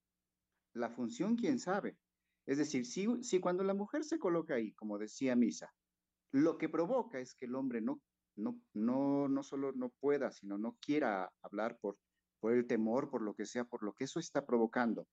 la 0.75 0.91
función 0.91 1.37
quién 1.37 1.59
sabe. 1.59 1.97
Es 2.47 2.59
decir, 2.59 2.87
si, 2.87 3.07
si 3.23 3.41
cuando 3.41 3.63
la 3.63 3.75
mujer 3.75 4.05
se 4.05 4.19
coloca 4.19 4.55
ahí, 4.55 4.73
como 4.73 4.99
decía 4.99 5.37
Misa, 5.37 5.73
lo 6.33 6.59
que 6.59 6.69
provoca 6.69 7.21
es 7.21 7.35
que 7.35 7.45
el 7.45 7.55
hombre 7.55 7.81
no, 7.81 8.01
no, 8.37 8.61
no, 8.75 9.29
no 9.29 9.43
solo 9.43 9.73
no 9.73 9.91
pueda, 10.01 10.33
sino 10.33 10.59
no 10.59 10.77
quiera 10.81 11.31
hablar 11.43 11.79
por, 11.81 11.99
por 12.41 12.53
el 12.53 12.67
temor, 12.67 13.11
por 13.11 13.23
lo 13.23 13.35
que 13.35 13.47
sea, 13.47 13.65
por 13.65 13.83
lo 13.83 13.93
que 13.93 14.05
eso 14.05 14.19
está 14.19 14.45
provocando. 14.45 15.07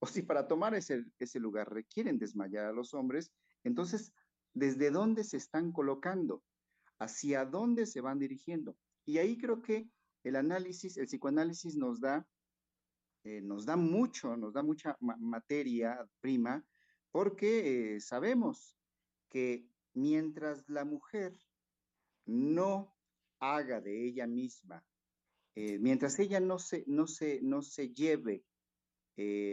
O 0.00 0.06
si 0.06 0.22
para 0.22 0.48
tomar 0.48 0.74
ese, 0.74 1.04
ese 1.18 1.38
lugar 1.38 1.72
requieren 1.72 2.18
desmayar 2.18 2.66
a 2.66 2.72
los 2.72 2.94
hombres, 2.94 3.30
entonces, 3.64 4.12
¿desde 4.54 4.90
dónde 4.90 5.24
se 5.24 5.36
están 5.36 5.72
colocando? 5.72 6.42
¿Hacia 6.98 7.44
dónde 7.44 7.86
se 7.86 8.00
van 8.00 8.18
dirigiendo? 8.18 8.76
Y 9.06 9.18
ahí 9.18 9.38
creo 9.38 9.62
que 9.62 9.88
el 10.24 10.36
análisis, 10.36 10.96
el 10.96 11.06
psicoanálisis 11.06 11.76
nos 11.76 12.00
da 12.00 12.26
eh, 13.22 13.42
nos 13.42 13.66
da 13.66 13.76
mucho, 13.76 14.34
nos 14.36 14.54
da 14.54 14.62
mucha 14.62 14.96
materia 15.00 16.08
prima, 16.20 16.64
porque 17.10 17.96
eh, 17.96 18.00
sabemos 18.00 18.78
que 19.28 19.68
mientras 19.92 20.66
la 20.68 20.86
mujer 20.86 21.38
no 22.24 22.96
haga 23.38 23.80
de 23.82 24.06
ella 24.06 24.26
misma, 24.26 24.82
eh, 25.54 25.78
mientras 25.78 26.18
ella 26.18 26.40
no 26.40 26.58
se, 26.58 26.84
no 26.86 27.06
se, 27.06 27.40
no 27.42 27.60
se 27.60 27.92
lleve, 27.92 28.42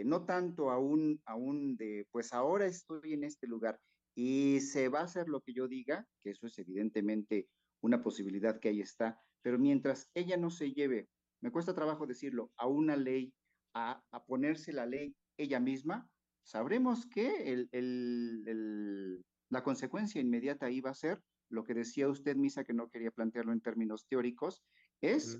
no 0.06 0.26
tanto 0.26 0.72
aún, 0.72 1.22
aún 1.26 1.76
de, 1.78 2.08
pues 2.12 2.34
ahora 2.34 2.66
estoy 2.68 3.14
en 3.14 3.24
este 3.24 3.48
lugar 3.48 3.80
y 4.16 4.62
se 4.62 4.90
va 4.90 5.02
a 5.02 5.04
hacer 5.04 5.30
lo 5.30 5.42
que 5.42 5.54
yo 5.54 5.68
diga, 5.68 6.08
que 6.24 6.32
eso 6.32 6.48
es 6.48 6.58
evidentemente 6.58 7.48
una 7.82 8.02
posibilidad 8.02 8.60
que 8.60 8.70
ahí 8.70 8.82
está, 8.82 9.20
pero 9.42 9.60
mientras 9.60 10.10
ella 10.14 10.38
no 10.38 10.50
se 10.50 10.74
lleve, 10.74 11.08
me 11.42 11.52
cuesta 11.52 11.76
trabajo 11.76 12.08
decirlo, 12.08 12.52
a 12.58 12.68
una 12.68 12.96
ley 12.96 13.34
a, 13.74 14.02
ponerse 14.26 14.74
la 14.74 14.86
ley 14.86 15.16
ella 15.38 15.60
misma, 15.60 16.10
sabremos 16.44 17.06
que 17.06 17.52
el, 17.72 19.24
la 19.50 19.64
consecuencia 19.64 20.20
inmediata 20.20 20.72
iba 20.72 20.90
a 20.90 20.96
ser 20.96 21.22
lo 21.50 21.64
que 21.64 21.76
decía 21.76 22.10
usted, 22.10 22.36
Misa, 22.36 22.64
que 22.64 22.74
no 22.74 22.90
quería 22.90 23.12
plantearlo 23.12 23.54
en 23.54 23.62
términos 23.62 24.06
teóricos, 24.10 24.64
es 25.02 25.40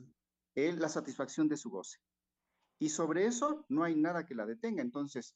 la 0.56 0.90
satisfacción 0.90 1.48
de 1.48 1.58
su 1.58 1.70
goce. 1.70 1.98
Y 2.80 2.90
sobre 2.90 3.26
eso 3.26 3.66
no 3.70 3.84
hay 3.84 3.96
nada 3.96 4.26
que 4.26 4.36
la 4.36 4.46
detenga. 4.46 4.82
Entonces, 4.82 5.36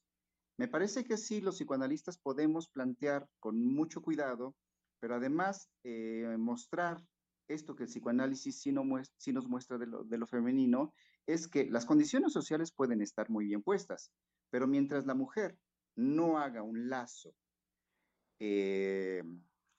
me 0.58 0.68
parece 0.68 1.04
que 1.04 1.18
sí, 1.18 1.42
los 1.42 1.56
psicoanalistas 1.56 2.18
podemos 2.18 2.68
plantear 2.68 3.28
con 3.40 3.64
mucho 3.64 4.02
cuidado, 4.02 4.56
pero 5.00 5.16
además 5.16 5.70
eh, 5.84 6.36
mostrar 6.38 7.04
esto 7.48 7.76
que 7.76 7.84
el 7.84 7.90
psicoanálisis 7.90 8.62
sí, 8.62 8.72
no 8.72 8.84
nos 8.84 9.48
muestra 9.48 9.78
de 9.78 10.18
lo, 10.18 10.28
femenino, 10.28 10.94
es 11.26 11.48
que 11.48 11.70
las 11.70 11.86
condiciones 11.86 12.34
sociales 12.34 12.72
pueden 12.72 13.02
estar 13.02 13.30
muy 13.30 13.46
bien 13.46 13.62
puestas, 13.62 14.12
pero 14.50 14.68
mientras 14.68 15.06
la 15.06 15.16
mujer 15.16 15.58
no 15.96 16.38
haga 16.38 16.64
un 16.64 16.90
lazo 16.90 17.34
eh, 18.40 19.24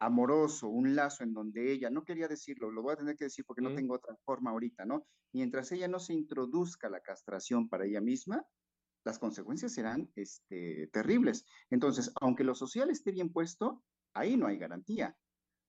amoroso, 0.04 0.68
un 0.68 0.94
lazo 0.94 1.24
en 1.24 1.32
donde 1.32 1.72
ella, 1.72 1.90
no 1.90 2.04
quería 2.04 2.28
decirlo, 2.28 2.70
lo 2.70 2.82
voy 2.82 2.94
a 2.94 2.96
tener 2.96 3.16
que 3.16 3.24
decir 3.24 3.44
porque 3.46 3.62
no 3.62 3.74
tengo 3.74 3.94
otra 3.94 4.16
forma 4.24 4.50
ahorita, 4.50 4.84
¿no? 4.84 5.06
Mientras 5.32 5.70
ella 5.72 5.88
no 5.88 5.98
se 5.98 6.12
introduzca 6.12 6.88
la 6.88 7.00
castración 7.00 7.68
para 7.68 7.86
ella 7.86 8.00
misma, 8.00 8.44
las 9.04 9.18
consecuencias 9.18 9.72
serán 9.74 10.10
este, 10.14 10.88
terribles. 10.92 11.44
Entonces, 11.70 12.12
aunque 12.20 12.44
lo 12.44 12.54
social 12.54 12.90
esté 12.90 13.12
bien 13.12 13.32
puesto, 13.32 13.82
ahí 14.14 14.36
no 14.36 14.46
hay 14.46 14.58
garantía 14.58 15.16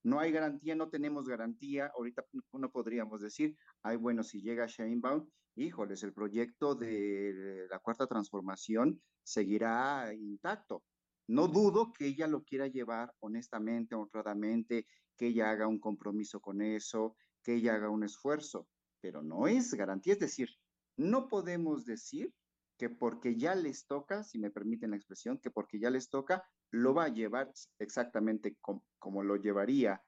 no 0.04 0.20
hay 0.20 0.32
garantía, 0.32 0.76
no 0.76 0.90
tenemos 0.90 1.28
garantía. 1.28 1.92
Ahorita 1.96 2.24
no 2.54 2.72
podríamos 2.72 3.22
decir, 3.22 3.58
ay, 3.82 3.96
bueno, 3.96 4.24
si 4.24 4.42
llega 4.42 4.68
Sheinbaum, 4.68 5.28
híjoles, 5.56 6.04
el 6.04 6.14
proyecto 6.14 6.76
de 6.76 7.68
la 7.70 7.80
cuarta 7.80 8.06
transformación 8.06 9.02
seguirá 9.24 10.14
intacto. 10.14 10.84
No 11.28 11.48
dudo 11.48 11.94
que 11.94 12.08
ella 12.08 12.28
lo 12.28 12.44
quiera 12.44 12.68
llevar 12.68 13.14
honestamente, 13.20 13.96
honradamente, 13.96 14.86
que 15.16 15.28
ella 15.28 15.52
haga 15.52 15.68
un 15.68 15.80
compromiso 15.80 16.40
con 16.42 16.62
eso, 16.62 17.16
que 17.44 17.56
ella 17.56 17.76
haga 17.76 17.90
un 17.90 18.04
esfuerzo, 18.04 18.68
pero 19.02 19.22
no 19.22 19.48
es 19.48 19.74
garantía. 19.74 20.14
Es 20.14 20.20
decir, 20.20 20.50
no 20.98 21.28
podemos 21.28 21.86
decir 21.86 22.34
que 22.78 22.90
porque 22.90 23.38
ya 23.38 23.56
les 23.56 23.86
toca, 23.86 24.24
si 24.24 24.40
me 24.40 24.52
permiten 24.52 24.92
la 24.92 24.98
expresión, 24.98 25.38
que 25.38 25.52
porque 25.52 25.80
ya 25.80 25.90
les 25.90 26.10
toca, 26.10 26.44
lo 26.72 26.94
va 26.94 27.06
a 27.06 27.14
llevar 27.14 27.52
exactamente 27.80 28.58
como, 29.00 29.24
lo 29.24 29.36
llevaría 29.36 30.04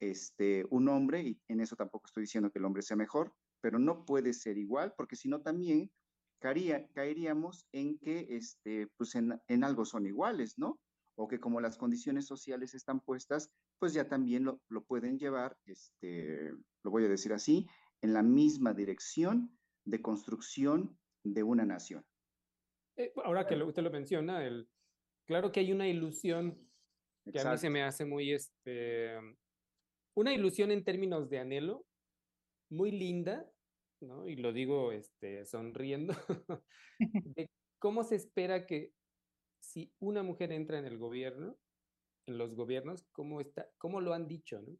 este, 0.00 0.64
un 0.70 0.88
hombre, 0.88 1.20
y 1.22 1.40
en 1.48 1.60
eso 1.60 1.76
tampoco 1.76 2.06
estoy 2.06 2.22
diciendo 2.22 2.50
que 2.50 2.58
el 2.58 2.64
hombre 2.64 2.82
sea 2.82 2.96
mejor, 2.96 3.34
pero 3.60 3.78
no 3.78 4.06
puede 4.06 4.32
ser 4.32 4.56
igual, 4.56 4.94
porque 4.96 5.16
si 5.16 5.28
no 5.28 5.42
también 5.42 5.90
caeríamos 6.40 7.66
en 7.72 7.98
que 7.98 8.26
este, 8.30 8.88
pues 8.96 9.14
en, 9.14 9.40
en, 9.46 9.64
algo 9.64 9.84
son 9.84 10.06
iguales, 10.06 10.58
¿no? 10.58 10.80
O 11.16 11.28
que 11.28 11.38
como 11.38 11.60
las 11.60 11.76
condiciones 11.76 12.26
sociales 12.26 12.74
están 12.74 13.00
puestas, 13.00 13.50
pues 13.78 13.92
ya 13.92 14.08
también 14.08 14.44
lo, 14.44 14.60
lo 14.68 14.82
pueden 14.84 15.18
llevar, 15.18 15.56
este, 15.66 16.50
lo 16.82 16.90
voy 16.90 17.04
a 17.04 17.08
decir 17.08 17.32
así, 17.32 17.66
en 18.00 18.14
la 18.14 18.22
misma 18.22 18.72
dirección 18.72 19.56
de 19.84 20.00
construcción 20.00 20.98
de 21.22 21.42
una 21.42 21.66
nación. 21.66 22.04
Eh, 22.96 23.12
ahora 23.24 23.46
que 23.46 23.62
usted 23.62 23.82
lo 23.82 23.90
menciona, 23.90 24.44
el, 24.44 24.68
claro 25.26 25.52
que 25.52 25.60
hay 25.60 25.72
una 25.72 25.88
ilusión 25.88 26.58
que 27.30 27.40
a 27.40 27.52
mí 27.52 27.58
se 27.58 27.70
me 27.70 27.82
hace 27.82 28.04
muy, 28.04 28.32
este, 28.32 29.10
una 30.14 30.34
ilusión 30.34 30.70
en 30.70 30.84
términos 30.84 31.28
de 31.28 31.38
anhelo, 31.38 31.86
muy 32.70 32.90
linda, 32.90 33.50
¿no? 34.02 34.26
Y 34.28 34.36
lo 34.36 34.52
digo 34.52 34.92
este, 34.92 35.44
sonriendo, 35.44 36.14
de 37.36 37.50
cómo 37.78 38.04
se 38.04 38.16
espera 38.16 38.66
que 38.66 38.92
si 39.60 39.92
una 39.98 40.22
mujer 40.22 40.52
entra 40.52 40.78
en 40.78 40.86
el 40.86 40.98
gobierno, 40.98 41.56
en 42.26 42.38
los 42.38 42.54
gobiernos, 42.54 43.04
cómo, 43.12 43.40
está, 43.40 43.68
cómo 43.78 44.00
lo 44.00 44.14
han 44.14 44.26
dicho, 44.26 44.60
¿no? 44.60 44.76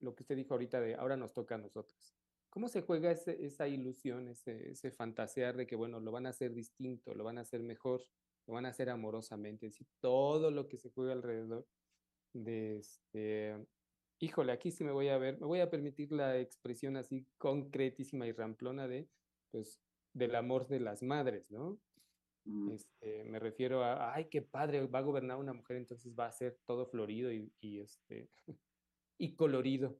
Lo 0.00 0.14
que 0.14 0.22
usted 0.22 0.36
dijo 0.36 0.54
ahorita 0.54 0.80
de 0.80 0.94
ahora 0.94 1.16
nos 1.16 1.32
toca 1.32 1.54
a 1.54 1.58
nosotros. 1.58 2.14
¿Cómo 2.50 2.68
se 2.68 2.82
juega 2.82 3.10
esa 3.10 3.68
ilusión, 3.68 4.28
ese, 4.28 4.70
ese 4.70 4.90
fantasear 4.90 5.56
de 5.56 5.66
que, 5.66 5.76
bueno, 5.76 6.00
lo 6.00 6.10
van 6.12 6.26
a 6.26 6.30
hacer 6.30 6.54
distinto, 6.54 7.14
lo 7.14 7.24
van 7.24 7.38
a 7.38 7.42
hacer 7.42 7.62
mejor, 7.62 8.02
lo 8.46 8.54
van 8.54 8.66
a 8.66 8.70
hacer 8.70 8.88
amorosamente? 8.88 9.66
Es 9.66 9.78
todo 10.00 10.50
lo 10.50 10.68
que 10.68 10.78
se 10.78 10.90
juega 10.90 11.12
alrededor 11.12 11.66
de 12.32 12.78
este, 12.78 13.66
híjole, 14.18 14.52
aquí 14.52 14.70
sí 14.70 14.84
me 14.84 14.92
voy 14.92 15.08
a 15.08 15.18
ver, 15.18 15.38
me 15.38 15.46
voy 15.46 15.60
a 15.60 15.70
permitir 15.70 16.12
la 16.12 16.38
expresión 16.38 16.96
así 16.96 17.26
concretísima 17.38 18.26
y 18.26 18.32
ramplona 18.32 18.88
de, 18.88 19.08
pues, 19.50 19.80
del 20.12 20.34
amor 20.34 20.66
de 20.68 20.80
las 20.80 21.02
madres, 21.02 21.50
¿no? 21.50 21.78
Mm. 22.44 22.70
Este, 22.70 23.24
me 23.24 23.38
refiero 23.38 23.84
a, 23.84 24.14
ay, 24.14 24.28
qué 24.30 24.42
padre, 24.42 24.86
va 24.86 25.00
a 25.00 25.02
gobernar 25.02 25.36
una 25.36 25.52
mujer, 25.52 25.76
entonces 25.76 26.14
va 26.18 26.26
a 26.26 26.32
ser 26.32 26.58
todo 26.64 26.86
florido 26.86 27.32
y, 27.32 27.52
y 27.60 27.80
este, 27.80 28.30
y 29.18 29.34
colorido. 29.34 29.98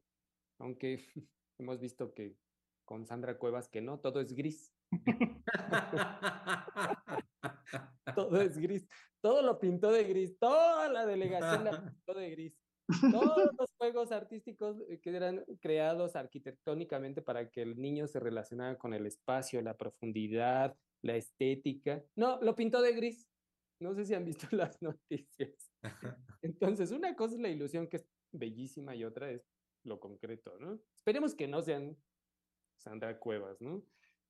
Aunque 0.58 0.98
hemos 1.58 1.80
visto 1.80 2.14
que 2.14 2.36
con 2.84 3.04
Sandra 3.04 3.38
Cuevas 3.38 3.68
que 3.68 3.82
no, 3.82 3.98
todo 3.98 4.20
es 4.20 4.32
gris. 4.32 4.72
todo 8.14 8.40
es 8.40 8.56
gris. 8.58 8.86
Todo 9.20 9.42
lo 9.42 9.58
pintó 9.58 9.90
de 9.90 10.04
gris. 10.04 10.38
Toda 10.38 10.88
la 10.88 11.04
delegación 11.04 11.64
la 11.64 11.82
pintó 11.82 12.14
de 12.14 12.30
gris. 12.30 12.65
Todos 12.86 13.50
los 13.58 13.70
juegos 13.78 14.12
artísticos 14.12 14.80
eh, 14.88 15.00
que 15.00 15.14
eran 15.14 15.44
creados 15.60 16.16
arquitectónicamente 16.16 17.22
para 17.22 17.50
que 17.50 17.62
el 17.62 17.80
niño 17.80 18.06
se 18.06 18.20
relacionara 18.20 18.78
con 18.78 18.94
el 18.94 19.06
espacio, 19.06 19.60
la 19.62 19.76
profundidad, 19.76 20.76
la 21.02 21.16
estética. 21.16 22.04
No, 22.14 22.40
lo 22.40 22.54
pintó 22.54 22.80
de 22.82 22.92
gris. 22.92 23.28
No 23.80 23.94
sé 23.94 24.04
si 24.04 24.14
han 24.14 24.24
visto 24.24 24.46
las 24.56 24.80
noticias. 24.80 25.72
Entonces, 26.42 26.90
una 26.90 27.14
cosa 27.14 27.34
es 27.34 27.40
la 27.40 27.48
ilusión 27.48 27.88
que 27.88 27.98
es 27.98 28.06
bellísima 28.32 28.94
y 28.94 29.04
otra 29.04 29.30
es 29.30 29.42
lo 29.84 30.00
concreto, 30.00 30.56
¿no? 30.58 30.80
Esperemos 30.96 31.34
que 31.34 31.48
no 31.48 31.62
sean 31.62 31.96
Sandra 32.78 33.18
Cuevas, 33.18 33.60
¿no? 33.60 33.84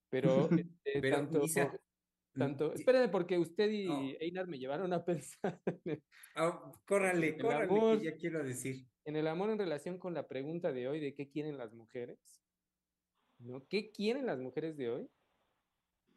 Pero, 0.09 0.49
este, 0.51 1.01
Pero 1.01 1.17
tanto, 1.17 1.43
tanto, 2.37 2.73
espérenme, 2.73 3.09
porque 3.09 3.37
usted 3.37 3.69
y 3.69 4.15
Einar 4.19 4.47
me 4.47 4.59
llevaron 4.59 4.93
a 4.93 5.03
pensar. 5.05 5.61
En 5.65 6.01
oh, 6.37 6.71
córrale, 6.85 7.37
córrale, 7.37 7.99
que 7.99 8.05
ya 8.05 8.15
quiero 8.17 8.43
decir. 8.43 8.85
En 9.05 9.15
el 9.15 9.27
amor 9.27 9.49
en 9.49 9.57
relación 9.57 9.97
con 9.97 10.13
la 10.13 10.27
pregunta 10.27 10.71
de 10.71 10.87
hoy 10.87 10.99
de 10.99 11.13
qué 11.13 11.29
quieren 11.29 11.57
las 11.57 11.73
mujeres, 11.73 12.41
¿no? 13.39 13.65
¿Qué 13.67 13.91
quieren 13.91 14.25
las 14.25 14.39
mujeres 14.39 14.77
de 14.77 14.89
hoy? 14.89 15.09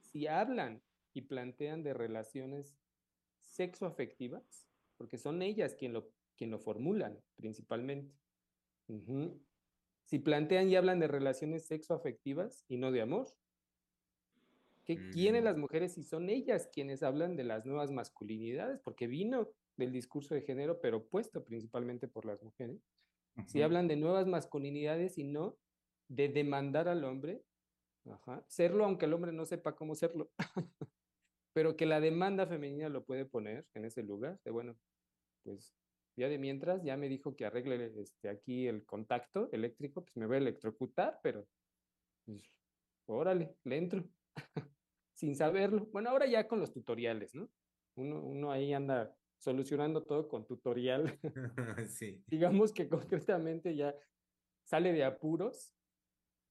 Si 0.01 0.27
hablan 0.27 0.83
y 1.13 1.23
plantean 1.23 1.83
de 1.83 1.95
relaciones 1.95 2.77
sexoafectivas, 3.43 4.69
porque 4.97 5.19
son 5.19 5.43
ellas 5.43 5.75
quien 5.75 5.93
lo, 5.93 6.11
quien 6.37 6.51
lo 6.51 6.59
formulan 6.59 7.19
principalmente. 7.37 8.15
Si 10.05 10.19
plantean 10.19 10.69
y 10.69 10.77
hablan 10.77 10.99
de 10.99 11.07
relaciones 11.07 11.67
sexoafectivas 11.67 12.65
y 12.69 12.77
no 12.77 12.91
de 12.91 13.03
amor, 13.03 13.29
¿Qué 14.91 15.11
quieren 15.11 15.45
las 15.45 15.57
mujeres 15.57 15.97
y 15.99 16.03
son 16.03 16.29
ellas 16.31 16.69
quienes 16.73 17.05
hablan 17.05 17.37
de 17.37 17.45
las 17.45 17.65
nuevas 17.65 17.93
masculinidades? 17.93 18.81
Porque 18.81 19.07
vino 19.07 19.49
del 19.77 19.93
discurso 19.93 20.35
de 20.35 20.43
género, 20.43 20.81
pero 20.81 21.07
puesto 21.07 21.45
principalmente 21.45 22.09
por 22.09 22.25
las 22.25 22.43
mujeres. 22.43 22.83
Si 23.47 23.63
hablan 23.63 23.87
de 23.87 23.95
nuevas 23.95 24.27
masculinidades 24.27 25.17
y 25.17 25.23
no 25.23 25.57
de 26.09 26.29
demandar 26.29 26.89
al 26.89 27.05
hombre, 27.05 27.45
serlo 28.49 28.85
aunque 28.85 29.07
el 29.07 29.13
hombre 29.13 29.31
no 29.31 29.47
sepa 29.47 29.77
cómo 29.77 29.95
serlo, 29.95 30.33
pero 31.53 31.77
que 31.77 31.87
la 31.87 32.01
demanda 32.01 32.49
femenina 32.49 32.89
lo 32.89 33.05
puede 33.05 33.27
poner 33.27 33.69
en 33.75 33.85
ese 33.85 34.03
lugar, 34.03 34.41
de 34.45 34.51
bueno, 34.51 34.77
pues 35.45 35.73
ya 36.17 36.29
de 36.29 36.39
mientras, 36.39 36.83
ya 36.83 36.97
me 36.97 37.09
dijo 37.09 37.37
que 37.37 37.45
arregle 37.45 37.93
este, 37.97 38.29
aquí 38.29 38.67
el 38.67 38.85
contacto 38.85 39.49
eléctrico, 39.53 40.03
pues 40.03 40.17
me 40.17 40.27
voy 40.27 40.35
a 40.35 40.41
electrocutar, 40.41 41.21
pero 41.23 41.47
pues, 42.27 42.43
órale, 43.07 43.55
le 43.63 43.77
entro. 43.77 44.05
Sin 45.21 45.37
saberlo. 45.37 45.87
Bueno, 45.93 46.09
ahora 46.09 46.27
ya 46.27 46.49
con 46.49 46.61
los 46.61 46.73
tutoriales, 46.73 47.35
¿no? 47.35 47.51
Uno, 47.97 48.23
uno 48.23 48.51
ahí 48.51 48.73
anda 48.73 49.15
solucionando 49.39 50.03
todo 50.03 50.27
con 50.29 50.47
tutorial. 50.47 51.19
sí. 51.89 52.25
Digamos 52.27 52.73
que 52.73 52.89
concretamente 52.89 53.77
ya 53.77 53.95
sale 54.65 54.93
de 54.95 55.05
apuros 55.05 55.75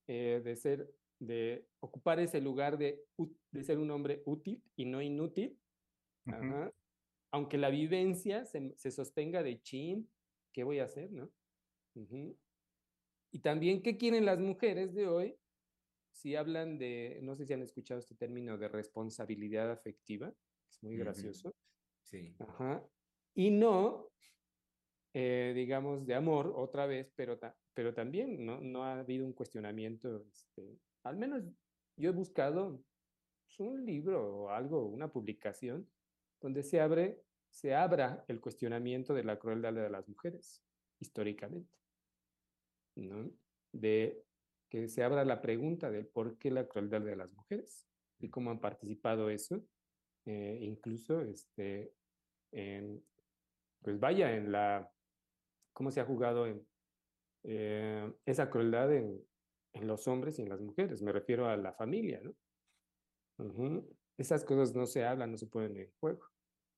eh, 0.07 0.41
de 0.43 0.55
ser, 0.55 0.93
de 1.17 1.65
ocupar 1.79 2.19
ese 2.19 2.41
lugar 2.41 2.77
de, 2.77 3.03
de 3.51 3.63
ser 3.63 3.79
un 3.79 3.89
hombre 3.89 4.21
útil 4.25 4.63
y 4.75 4.85
no 4.85 5.01
inútil. 5.01 5.59
Aunque 7.31 7.57
la 7.57 7.71
vivencia 7.71 8.45
se, 8.45 8.75
se, 8.77 8.91
sostenga 8.91 9.41
de 9.41 9.59
chin, 9.63 10.07
¿qué 10.53 10.63
voy 10.63 10.77
a 10.77 10.83
hacer, 10.83 11.11
no? 11.11 11.31
Y 13.31 13.39
también, 13.39 13.81
¿qué 13.81 13.97
quieren 13.97 14.25
las 14.25 14.39
mujeres 14.39 14.93
de 14.93 15.07
hoy? 15.07 15.38
Si 16.19 16.35
hablan 16.35 16.77
de, 16.77 17.19
no 17.21 17.33
sé 17.37 17.45
si 17.45 17.53
han 17.53 17.61
escuchado 17.61 18.01
este 18.01 18.13
término 18.13 18.57
de 18.57 18.67
responsabilidad 18.67 19.71
afectiva, 19.71 20.33
es 20.69 20.83
muy 20.83 20.97
gracioso. 20.97 21.55
Sí. 22.03 22.35
Ajá. 22.39 22.85
Y 23.33 23.51
no, 23.51 24.09
eh, 25.13 25.53
digamos, 25.55 26.05
de 26.05 26.15
amor, 26.15 26.51
otra 26.57 26.87
vez, 26.87 27.09
pero, 27.15 27.39
pero 27.73 27.93
también 27.93 28.45
¿no? 28.45 28.59
no 28.59 28.83
ha 28.83 28.99
habido 28.99 29.25
un 29.25 29.31
cuestionamiento, 29.31 30.25
este, 30.29 30.77
al 31.03 31.15
menos 31.15 31.41
yo 31.95 32.09
he 32.09 32.13
buscado 32.13 32.83
pues, 33.47 33.59
un 33.61 33.85
libro 33.85 34.41
o 34.43 34.49
algo, 34.49 34.87
una 34.87 35.09
publicación, 35.09 35.89
donde 36.41 36.63
se 36.63 36.81
abre, 36.81 37.23
se 37.49 37.75
abra 37.75 38.25
el 38.27 38.41
cuestionamiento 38.41 39.13
de 39.13 39.23
la 39.23 39.39
crueldad 39.39 39.71
de 39.71 39.89
las 39.89 40.05
mujeres, 40.09 40.61
históricamente. 40.99 41.71
¿no? 42.95 43.31
De 43.71 44.25
que 44.69 44.87
se 44.87 45.03
abra 45.03 45.25
la 45.25 45.41
pregunta 45.41 45.89
de 45.89 46.03
por 46.03 46.37
qué 46.37 46.51
la 46.51 46.67
crueldad 46.67 47.01
de 47.01 47.15
las 47.15 47.31
mujeres 47.31 47.87
y 48.19 48.29
cómo 48.29 48.51
han 48.51 48.59
participado 48.59 49.29
eso, 49.29 49.63
eh, 50.25 50.59
incluso, 50.61 51.21
este, 51.21 51.93
en, 52.51 53.03
pues 53.81 53.99
vaya, 53.99 54.35
en 54.35 54.51
la, 54.51 54.89
cómo 55.73 55.91
se 55.91 56.01
ha 56.01 56.05
jugado 56.05 56.45
en 56.45 56.65
eh, 57.43 58.13
esa 58.25 58.49
crueldad 58.49 58.93
en, 58.93 59.19
en, 59.73 59.87
los 59.87 60.07
hombres 60.07 60.37
y 60.37 60.43
en 60.43 60.49
las 60.49 60.61
mujeres, 60.61 61.01
me 61.01 61.11
refiero 61.11 61.47
a 61.47 61.57
la 61.57 61.73
familia, 61.73 62.21
¿no? 62.21 62.35
Esas 64.17 64.43
cosas 64.43 64.75
no 64.75 64.85
se 64.85 65.05
hablan, 65.05 65.31
no 65.31 65.37
se 65.37 65.47
ponen 65.47 65.77
en 65.77 65.91
juego. 65.99 66.19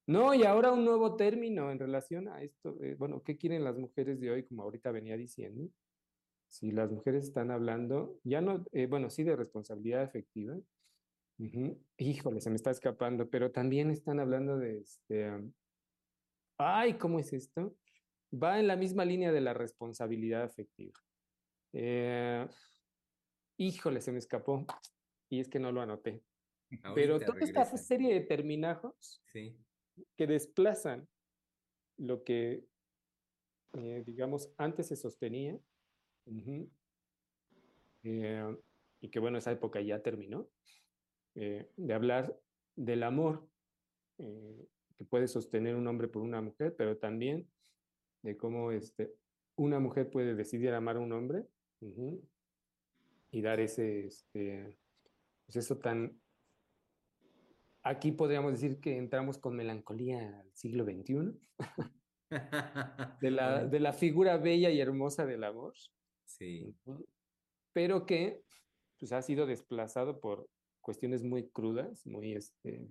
No, 0.06 0.34
y 0.34 0.44
ahora 0.44 0.72
un 0.72 0.86
nuevo 0.86 1.16
término 1.16 1.72
en 1.72 1.80
relación 1.80 2.28
a 2.28 2.42
esto, 2.42 2.78
eh, 2.82 2.96
bueno, 2.96 3.24
¿qué 3.24 3.38
quieren 3.38 3.64
las 3.64 3.78
mujeres 3.78 4.20
de 4.20 4.30
hoy, 4.32 4.46
como 4.46 4.64
ahorita 4.64 4.92
venía 4.92 5.18
diciendo? 5.18 5.70
Si 6.52 6.72
las 6.72 6.92
mujeres 6.92 7.24
están 7.24 7.50
hablando, 7.50 8.20
ya 8.26 8.42
no, 8.42 8.66
eh, 8.74 8.86
bueno, 8.86 9.10
sí 9.10 9.24
de 9.24 9.38
responsabilidad 9.38 10.04
efectiva, 10.04 10.60
híjole, 11.98 12.42
se 12.42 12.50
me 12.50 12.58
está 12.58 12.72
escapando, 12.72 13.30
pero 13.30 13.52
también 13.52 13.90
están 13.90 14.20
hablando 14.20 14.58
de, 14.58 14.80
este, 14.80 15.32
ay, 16.58 16.98
¿cómo 16.98 17.20
es 17.20 17.32
esto? 17.32 17.78
Va 18.32 18.60
en 18.60 18.68
la 18.68 18.76
misma 18.76 19.06
línea 19.06 19.32
de 19.32 19.42
la 19.42 19.54
responsabilidad 19.54 20.44
afectiva. 20.44 20.94
Eh, 21.74 22.46
híjole, 23.58 24.02
se 24.02 24.12
me 24.12 24.20
escapó, 24.20 24.66
y 25.30 25.40
es 25.40 25.48
que 25.48 25.60
no 25.60 25.72
lo 25.72 25.82
anoté. 25.82 26.22
pero 26.94 27.18
toda 27.20 27.40
esta 27.40 27.66
serie 27.78 28.14
de 28.14 28.22
terminajos 28.22 29.24
que 29.34 30.28
desplazan 30.28 31.08
lo 31.98 32.24
que, 32.26 32.66
eh, 33.74 34.04
digamos, 34.06 34.54
antes 34.58 34.88
se 34.88 34.98
sostenía, 34.98 35.58
eh, 38.04 38.58
y 39.02 39.10
que 39.10 39.20
bueno, 39.20 39.38
esa 39.38 39.52
época 39.52 39.82
ya 39.82 40.02
terminó, 40.02 40.48
eh, 41.36 41.70
de 41.76 41.94
hablar 41.94 42.38
del 42.76 43.04
amor 43.04 43.48
eh, 44.18 44.68
que 44.98 45.06
puede 45.06 45.28
sostener 45.28 45.76
un 45.76 45.88
hombre 45.88 46.08
por 46.08 46.22
una 46.22 46.42
mujer, 46.42 46.76
pero 46.78 46.98
también 46.98 47.48
de 48.22 48.38
cómo 48.38 48.72
este, 48.72 49.14
una 49.56 49.80
mujer 49.80 50.10
puede 50.10 50.36
decidir 50.36 50.74
amar 50.74 50.98
a 50.98 51.00
un 51.00 51.12
hombre 51.14 51.46
y 53.32 53.42
dar 53.42 53.60
ese, 53.60 54.06
este, 54.06 54.78
pues 55.46 55.56
eso 55.56 55.80
tan 55.80 56.22
Aquí 57.84 58.12
podríamos 58.12 58.52
decir 58.52 58.80
que 58.80 58.96
entramos 58.96 59.40
con 59.40 59.56
melancolía 59.56 60.40
al 60.40 60.52
siglo 60.54 60.86
XXI, 60.86 61.34
de, 63.22 63.32
la, 63.32 63.66
de 63.66 63.80
la 63.80 63.92
figura 63.92 64.38
bella 64.38 64.70
y 64.70 64.80
hermosa 64.80 65.26
del 65.26 65.44
amor. 65.44 65.74
Sí. 66.26 66.76
Pero 67.74 68.06
que 68.06 68.42
pues, 69.00 69.12
ha 69.12 69.22
sido 69.22 69.46
desplazado 69.46 70.20
por 70.20 70.50
cuestiones 70.82 71.24
muy 71.24 71.50
crudas, 71.50 72.06
muy, 72.06 72.34
este, 72.34 72.88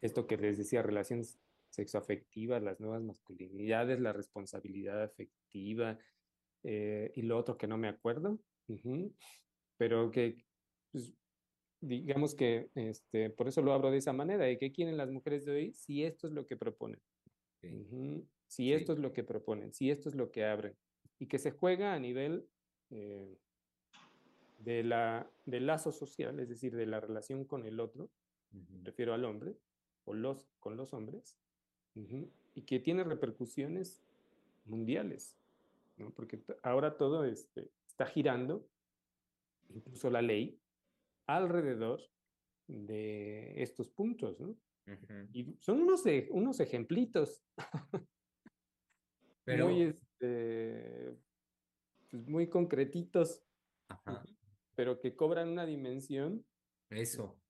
esto 0.00 0.26
que 0.26 0.36
les 0.36 0.58
decía, 0.58 0.82
relaciones 0.82 1.38
sexoafectivas, 1.70 2.62
las 2.62 2.80
nuevas 2.80 3.02
masculinidades, 3.02 4.00
la 4.00 4.12
responsabilidad 4.12 5.02
afectiva 5.02 5.98
eh, 6.62 7.10
y 7.14 7.22
lo 7.22 7.36
otro 7.36 7.58
que 7.58 7.66
no 7.66 7.76
me 7.76 7.88
acuerdo, 7.88 8.38
pero 9.76 10.10
que 10.10 10.44
pues, 10.92 11.12
digamos 11.80 12.34
que 12.34 12.70
este, 12.74 13.30
por 13.30 13.48
eso 13.48 13.60
lo 13.60 13.72
abro 13.72 13.90
de 13.90 13.98
esa 13.98 14.12
manera, 14.12 14.44
de 14.44 14.58
qué 14.58 14.72
quieren 14.72 14.96
las 14.96 15.10
mujeres 15.10 15.44
de 15.44 15.52
hoy 15.52 15.72
si 15.72 16.04
esto 16.04 16.28
es 16.28 16.32
lo 16.32 16.46
que 16.46 16.56
proponen. 16.56 17.00
Si 18.46 18.72
esto 18.72 18.92
es 18.92 18.98
lo 18.98 19.12
que 19.12 19.24
proponen, 19.24 19.72
si 19.72 19.90
esto 19.90 20.08
es 20.08 20.14
lo 20.14 20.30
que 20.30 20.44
abren 20.44 20.76
y 21.18 21.26
que 21.26 21.38
se 21.38 21.50
juega 21.50 21.94
a 21.94 21.98
nivel 21.98 22.46
eh, 22.90 23.38
de 24.58 24.82
la, 24.82 25.30
del 25.44 25.66
lazo 25.66 25.92
social, 25.92 26.40
es 26.40 26.48
decir, 26.48 26.74
de 26.74 26.86
la 26.86 27.00
relación 27.00 27.44
con 27.44 27.66
el 27.66 27.80
otro, 27.80 28.10
refiero 28.82 29.14
al 29.14 29.24
hombre, 29.24 29.56
o 30.04 30.14
los, 30.14 30.46
con 30.60 30.76
los 30.76 30.92
hombres, 30.92 31.36
y 32.54 32.62
que 32.62 32.80
tiene 32.80 33.04
repercusiones 33.04 34.02
mundiales, 34.64 35.36
¿no? 35.96 36.10
porque 36.10 36.42
ahora 36.62 36.96
todo 36.96 37.24
este, 37.24 37.70
está 37.86 38.06
girando, 38.06 38.66
incluso 39.68 40.10
la 40.10 40.22
ley, 40.22 40.58
alrededor 41.26 42.00
de 42.66 43.62
estos 43.62 43.90
puntos, 43.90 44.40
¿no? 44.40 44.56
Y 45.32 45.56
son 45.60 45.80
unos, 45.80 46.02
unos 46.30 46.60
ejemplitos. 46.60 47.42
Pero... 49.44 49.68
Muy, 49.68 49.94
este, 50.24 51.16
pues 52.10 52.26
muy 52.28 52.48
concretitos, 52.48 53.42
pero 54.74 55.00
que 55.00 55.14
cobran 55.14 55.48
una 55.48 55.66
dimensión. 55.66 56.44
Eso. 56.90 57.40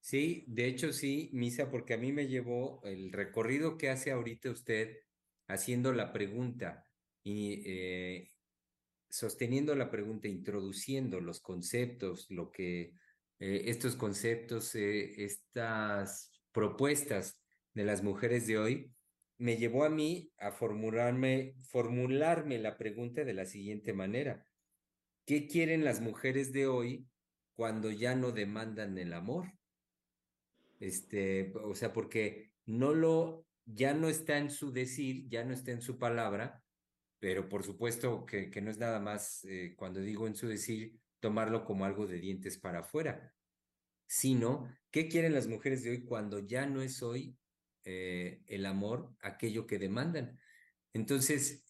Sí, 0.00 0.44
de 0.48 0.66
hecho 0.66 0.92
sí, 0.92 1.30
Misa, 1.32 1.70
porque 1.70 1.94
a 1.94 1.98
mí 1.98 2.12
me 2.12 2.26
llevó 2.26 2.82
el 2.84 3.12
recorrido 3.12 3.78
que 3.78 3.88
hace 3.88 4.10
ahorita 4.10 4.50
usted 4.50 4.98
haciendo 5.48 5.92
la 5.92 6.12
pregunta 6.12 6.84
y 7.22 7.62
eh, 7.66 8.32
sosteniendo 9.08 9.74
la 9.74 9.90
pregunta, 9.90 10.28
introduciendo 10.28 11.20
los 11.20 11.40
conceptos, 11.40 12.26
lo 12.30 12.50
que 12.50 12.92
eh, 13.38 13.62
estos 13.66 13.96
conceptos, 13.96 14.74
eh, 14.74 15.24
estas 15.24 16.32
propuestas 16.52 17.40
de 17.72 17.84
las 17.84 18.02
mujeres 18.02 18.46
de 18.46 18.58
hoy, 18.58 18.94
me 19.38 19.56
llevó 19.56 19.84
a 19.84 19.90
mí 19.90 20.30
a 20.38 20.52
formularme, 20.52 21.54
la 22.58 22.76
pregunta 22.76 23.24
de 23.24 23.34
la 23.34 23.46
siguiente 23.46 23.92
manera. 23.92 24.46
¿Qué 25.26 25.46
quieren 25.46 25.84
las 25.84 26.00
mujeres 26.00 26.52
de 26.52 26.66
hoy 26.66 27.06
cuando 27.54 27.90
ya 27.90 28.14
no 28.14 28.32
demandan 28.32 28.98
el 28.98 29.12
amor? 29.12 29.52
Este, 30.80 31.52
o 31.62 31.74
sea, 31.74 31.92
porque 31.92 32.52
no 32.66 32.94
lo, 32.94 33.46
ya 33.64 33.94
no 33.94 34.08
está 34.08 34.38
en 34.38 34.50
su 34.50 34.72
decir, 34.72 35.28
ya 35.28 35.44
no 35.44 35.54
está 35.54 35.72
en 35.72 35.80
su 35.80 35.98
palabra, 35.98 36.62
pero 37.18 37.48
por 37.48 37.64
supuesto 37.64 38.26
que, 38.26 38.50
que 38.50 38.60
no 38.60 38.70
es 38.70 38.78
nada 38.78 39.00
más, 39.00 39.44
eh, 39.44 39.74
cuando 39.76 40.00
digo 40.00 40.26
en 40.26 40.34
su 40.34 40.46
decir, 40.46 40.98
tomarlo 41.20 41.64
como 41.64 41.86
algo 41.86 42.06
de 42.06 42.18
dientes 42.18 42.58
para 42.58 42.80
afuera, 42.80 43.32
sino 44.06 44.68
qué 44.90 45.08
quieren 45.08 45.32
las 45.32 45.48
mujeres 45.48 45.82
de 45.82 45.90
hoy 45.90 46.04
cuando 46.04 46.38
ya 46.40 46.66
no 46.66 46.82
es 46.82 47.02
hoy 47.02 47.34
eh, 47.84 48.42
el 48.46 48.66
amor 48.66 49.14
aquello 49.20 49.66
que 49.66 49.78
demandan. 49.78 50.38
Entonces, 50.92 51.64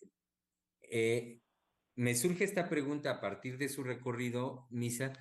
eh, 0.83 1.41
me 1.97 2.15
surge 2.15 2.45
esta 2.45 2.69
pregunta 2.69 3.11
a 3.11 3.21
partir 3.21 3.59
de 3.59 3.69
su 3.69 3.83
recorrido, 3.83 4.67
Misa, 4.71 5.13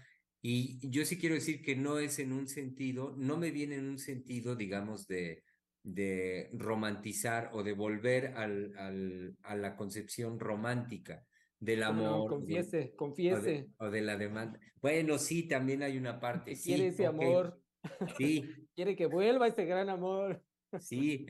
y 0.41 0.89
yo 0.89 1.05
sí 1.05 1.17
quiero 1.17 1.35
decir 1.35 1.61
que 1.61 1.75
no 1.75 1.99
es 1.99 2.19
en 2.19 2.33
un 2.33 2.47
sentido, 2.47 3.15
no 3.17 3.37
me 3.37 3.51
viene 3.51 3.75
en 3.75 3.87
un 3.87 3.97
sentido, 3.97 4.55
digamos, 4.55 5.07
de, 5.07 5.43
de 5.83 6.49
romantizar 6.53 7.49
o 7.53 7.63
de 7.63 7.73
volver 7.73 8.33
al, 8.35 8.73
al, 8.77 9.37
a 9.43 9.55
la 9.55 9.75
concepción 9.75 10.39
romántica 10.39 11.25
del 11.59 11.83
amor. 11.83 12.29
confiese, 12.29 12.93
confiese. 12.95 13.69
O 13.77 13.89
de, 13.89 14.01
la 14.01 14.17
demanda. 14.17 14.59
Bueno, 14.81 15.17
sí, 15.17 15.47
también 15.47 15.81
hay 15.81 15.97
una 15.97 16.19
parte. 16.19 16.55
Sí, 16.55 16.73
quiere 16.73 16.87
ese 16.87 17.05
amor. 17.05 17.61
Sí. 18.17 18.43
quiere 18.75 18.95
que 18.95 19.05
vuelva 19.05 19.47
ese 19.47 19.65
gran 19.65 19.89
amor. 19.89 20.43
Sí. 20.79 21.25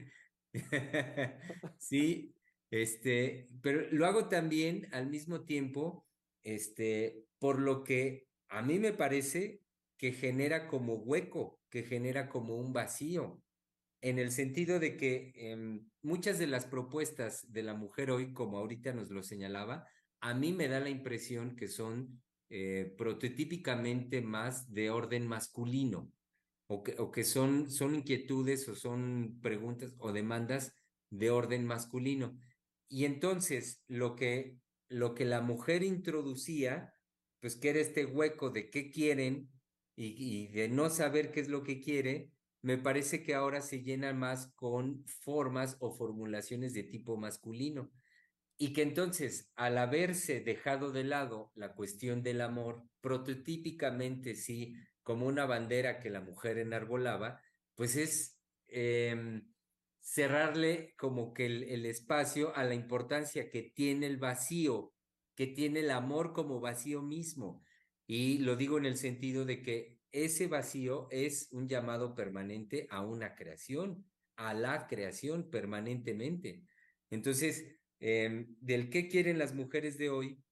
sí. 1.78 2.36
Este, 2.70 3.50
pero 3.62 3.88
lo 3.92 4.08
hago 4.08 4.30
también 4.30 4.88
al 4.94 5.08
mismo 5.08 5.46
tiempo, 5.46 6.08
este, 6.44 7.26
por 7.38 7.60
lo 7.60 7.84
que 7.84 8.28
a 8.50 8.64
mí 8.64 8.80
me 8.80 8.94
parece 8.94 9.62
que 9.98 10.12
genera 10.12 10.68
como 10.68 10.96
hueco, 10.96 11.62
que 11.70 11.84
genera 11.84 12.30
como 12.30 12.58
un 12.58 12.74
vacío 12.74 13.44
en 14.02 14.20
el 14.20 14.32
sentido 14.32 14.80
de 14.80 14.98
que 14.98 15.32
em, 15.36 15.90
muchas 16.02 16.40
de 16.40 16.48
las 16.48 16.66
propuestas 16.66 17.52
de 17.54 17.64
la 17.64 17.74
mujer 17.74 18.12
hoy, 18.12 18.34
como 18.34 18.58
ahorita 18.58 18.92
nos 18.92 19.12
lo 19.12 19.24
señalaba, 19.24 19.88
a 20.20 20.34
mí 20.34 20.52
me 20.52 20.68
da 20.68 20.80
la 20.80 20.90
impresión 20.90 21.56
que 21.56 21.68
son 21.68 22.22
eh, 22.50 22.94
prototípicamente 22.98 24.22
más 24.22 24.74
de 24.74 24.90
orden 24.90 25.28
masculino 25.28 26.12
o 26.98 27.12
que, 27.12 27.24
son, 27.24 27.70
son 27.70 27.96
inquietudes 27.96 28.68
o 28.70 28.76
son 28.76 29.40
preguntas 29.42 29.94
o 29.98 30.12
demandas 30.12 30.74
de 31.10 31.30
orden 31.30 31.66
masculino. 31.66 32.38
Y 32.88 33.06
entonces 33.06 33.84
lo 33.88 34.16
que, 34.16 34.58
lo 34.90 35.16
que 35.16 35.26
la 35.26 35.42
mujer 35.42 35.84
introducía, 35.84 36.94
pues 37.40 37.56
que 37.56 37.70
era 37.70 37.80
este 37.80 38.06
hueco 38.06 38.50
de 38.50 38.70
qué 38.70 38.90
quieren 38.90 39.50
y, 39.96 40.16
y 40.18 40.48
de 40.48 40.70
no 40.70 40.90
saber 40.90 41.32
qué 41.32 41.40
es 41.40 41.50
lo 41.50 41.64
que 41.64 41.80
quiere, 41.80 42.32
me 42.62 42.78
parece 42.78 43.24
que 43.24 43.36
ahora 43.36 43.62
se 43.62 43.84
llena 43.84 44.14
más 44.14 44.48
con 44.56 45.04
formas 45.06 45.76
o 45.80 45.92
formulaciones 45.92 46.74
de 46.74 46.84
tipo 46.84 47.18
masculino. 47.18 47.92
Y 48.58 48.72
que 48.72 48.84
entonces, 48.84 49.52
al 49.56 49.78
haberse 49.78 50.40
dejado 50.40 50.92
de 50.92 51.04
lado 51.04 51.52
la 51.56 51.74
cuestión 51.74 52.24
del 52.24 52.40
amor, 52.40 52.84
prototípicamente 53.02 54.36
sí, 54.36 54.76
como 55.04 55.28
una 55.28 55.46
bandera 55.46 56.00
que 56.00 56.10
la 56.10 56.22
mujer 56.22 56.58
enarbolaba, 56.58 57.42
pues 57.76 57.96
es 57.96 58.40
em, 58.68 59.54
cerrarle 60.00 60.94
como 60.98 61.34
que 61.34 61.46
el, 61.46 61.86
espacio 61.86 62.56
a 62.56 62.64
la 62.64 62.74
importancia 62.74 63.50
que 63.50 63.64
tiene 63.64 64.08
el 64.08 64.18
vacío, 64.18 64.94
que 65.36 65.48
tiene 65.48 65.82
el 65.82 65.92
amor 65.92 66.34
como 66.34 66.60
vacío 66.60 67.02
mismo. 67.02 67.64
Y 68.08 68.40
lo 68.40 68.56
digo 68.56 68.78
en 68.78 68.86
el 68.86 68.98
sentido 68.98 69.46
de 69.46 69.62
que 69.62 69.98
ese 70.12 70.48
vacío 70.48 71.08
es 71.10 71.48
un 71.52 71.68
llamado 71.68 72.16
permanente 72.16 72.88
a 72.90 73.02
una 73.02 73.36
creación, 73.36 74.06
a 74.36 74.54
la 74.54 74.88
creación 74.88 75.50
permanentemente. 75.50 76.64
Entonces, 77.10 77.66
em, 78.00 78.56
del 78.60 78.90
qué 78.90 79.08
quieren 79.08 79.38
las 79.38 79.54
mujeres 79.54 79.98
de 79.98 80.10
hoy, 80.10 80.44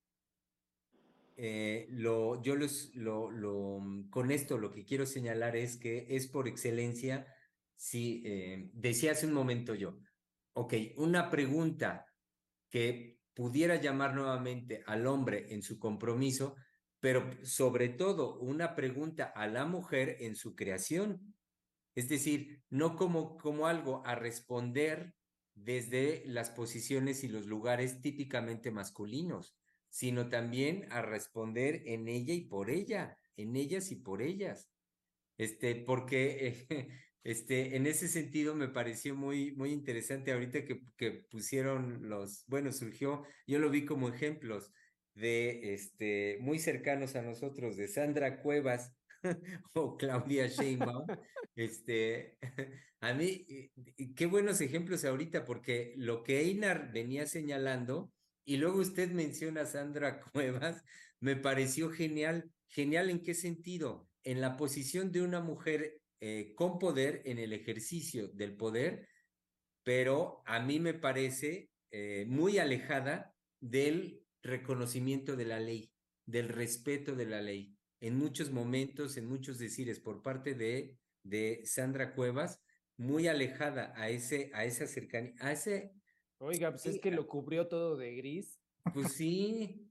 eh, 1.38 1.88
lo, 1.90 2.42
yo 2.42 2.56
los, 2.56 2.94
lo, 2.96 3.32
lo, 3.32 3.82
con 4.10 4.32
esto 4.32 4.58
lo 4.58 4.72
que 4.72 4.86
quiero 4.86 5.06
señalar 5.06 5.56
es 5.56 5.78
que 5.78 6.08
es 6.10 6.28
por 6.28 6.48
excelencia, 6.48 7.28
si 7.76 8.22
eh, 8.26 8.70
decía 8.74 9.14
hace 9.14 9.28
un 9.28 9.34
momento 9.34 9.76
yo, 9.76 9.98
ok, 10.54 10.74
una 10.98 11.30
pregunta 11.30 12.06
que 12.70 13.20
pudiera 13.34 13.76
llamar 13.76 14.14
nuevamente 14.14 14.84
al 14.86 15.08
hombre 15.08 15.54
en 15.54 15.64
su 15.64 15.80
compromiso, 15.80 16.56
pero 17.00 17.30
sobre 17.44 17.90
todo 17.90 18.40
una 18.40 18.76
pregunta 18.76 19.26
a 19.26 19.48
la 19.48 19.66
mujer 19.66 20.18
en 20.20 20.36
su 20.36 20.56
creación. 20.56 21.36
Es 21.96 22.08
decir, 22.08 22.64
no 22.70 22.96
como, 22.96 23.38
como 23.38 23.68
algo 23.68 24.06
a 24.06 24.16
responder 24.16 25.16
desde 25.56 26.24
las 26.26 26.50
posiciones 26.50 27.24
y 27.24 27.28
los 27.28 27.46
lugares 27.46 28.02
típicamente 28.02 28.72
masculinos, 28.72 29.56
sino 29.92 30.30
también 30.30 30.88
a 30.90 31.04
responder 31.04 31.84
en 31.86 32.08
ella 32.08 32.34
y 32.34 32.42
por 32.42 32.72
ella, 32.72 33.20
en 33.36 33.56
ellas 33.56 33.92
y 33.92 33.98
por 33.98 34.24
ellas. 34.24 34.72
Este, 35.38 35.76
porque 35.76 36.66
este, 37.24 37.76
en 37.76 37.86
ese 37.86 38.08
sentido 38.08 38.56
me 38.56 38.70
pareció 38.70 39.16
muy, 39.16 39.52
muy 39.52 39.72
interesante 39.72 40.32
ahorita 40.32 40.66
que, 40.66 40.82
que 40.98 41.12
pusieron 41.30 42.10
los, 42.10 42.46
bueno, 42.48 42.72
surgió, 42.72 43.24
yo 43.46 43.60
lo 43.60 43.70
vi 43.70 43.86
como 43.86 44.10
ejemplos, 44.10 44.72
de 45.14 45.74
este, 45.74 46.38
muy 46.40 46.58
cercanos 46.58 47.16
a 47.16 47.22
nosotros, 47.22 47.76
de 47.76 47.88
Sandra 47.88 48.42
Cuevas 48.42 48.96
o 49.74 49.98
Claudia 49.98 50.48
Sheinbaum, 50.48 51.06
este, 51.56 52.38
a 53.02 53.14
mí, 53.14 53.46
qué 54.16 54.26
buenos 54.26 54.62
ejemplos 54.62 55.04
ahorita, 55.06 55.46
porque 55.46 55.94
lo 55.98 56.24
que 56.24 56.40
Einar 56.40 56.92
venía 56.94 57.26
señalando, 57.26 58.12
y 58.46 58.58
luego 58.58 58.80
usted 58.80 59.12
menciona 59.12 59.62
a 59.62 59.66
Sandra 59.66 60.22
Cuevas, 60.34 60.84
me 61.20 61.36
pareció 61.36 61.90
genial. 61.90 62.52
¿Genial 62.68 63.10
en 63.10 63.22
qué 63.22 63.34
sentido? 63.34 64.08
En 64.24 64.40
la 64.40 64.56
posición 64.56 65.12
de 65.12 65.22
una 65.22 65.42
mujer 65.42 66.00
eh, 66.20 66.54
con 66.56 66.80
poder 66.80 67.22
en 67.26 67.40
el 67.40 67.52
ejercicio 67.52 68.28
del 68.30 68.56
poder, 68.56 69.08
pero 69.84 70.42
a 70.46 70.60
mí 70.60 70.80
me 70.80 70.94
parece 70.94 71.70
eh, 71.92 72.26
muy 72.28 72.60
alejada 72.60 73.34
del 73.60 74.24
reconocimiento 74.44 75.36
de 75.36 75.46
la 75.46 75.60
ley, 75.60 75.92
del 76.26 76.50
respeto 76.50 77.16
de 77.16 77.26
la 77.26 77.42
ley. 77.42 77.76
En 78.00 78.18
muchos 78.18 78.52
momentos, 78.52 79.18
en 79.18 79.28
muchos 79.28 79.60
decires 79.60 80.00
por 80.00 80.22
parte 80.22 80.54
de, 80.56 80.98
de 81.24 81.62
Sandra 81.66 82.14
Cuevas, 82.14 82.60
muy 82.98 83.28
alejada 83.28 83.94
a, 83.96 84.10
ese, 84.10 84.52
a 84.54 84.66
esa 84.66 84.88
cercanía, 84.88 85.34
a 85.40 85.52
ese... 85.52 85.92
Oiga, 86.44 86.72
pues 86.72 86.88
es 86.88 87.00
que 87.00 87.12
lo 87.12 87.28
cubrió 87.28 87.68
todo 87.68 87.96
de 87.96 88.16
gris. 88.16 88.60
Pues 88.96 89.14
sí, 89.14 89.88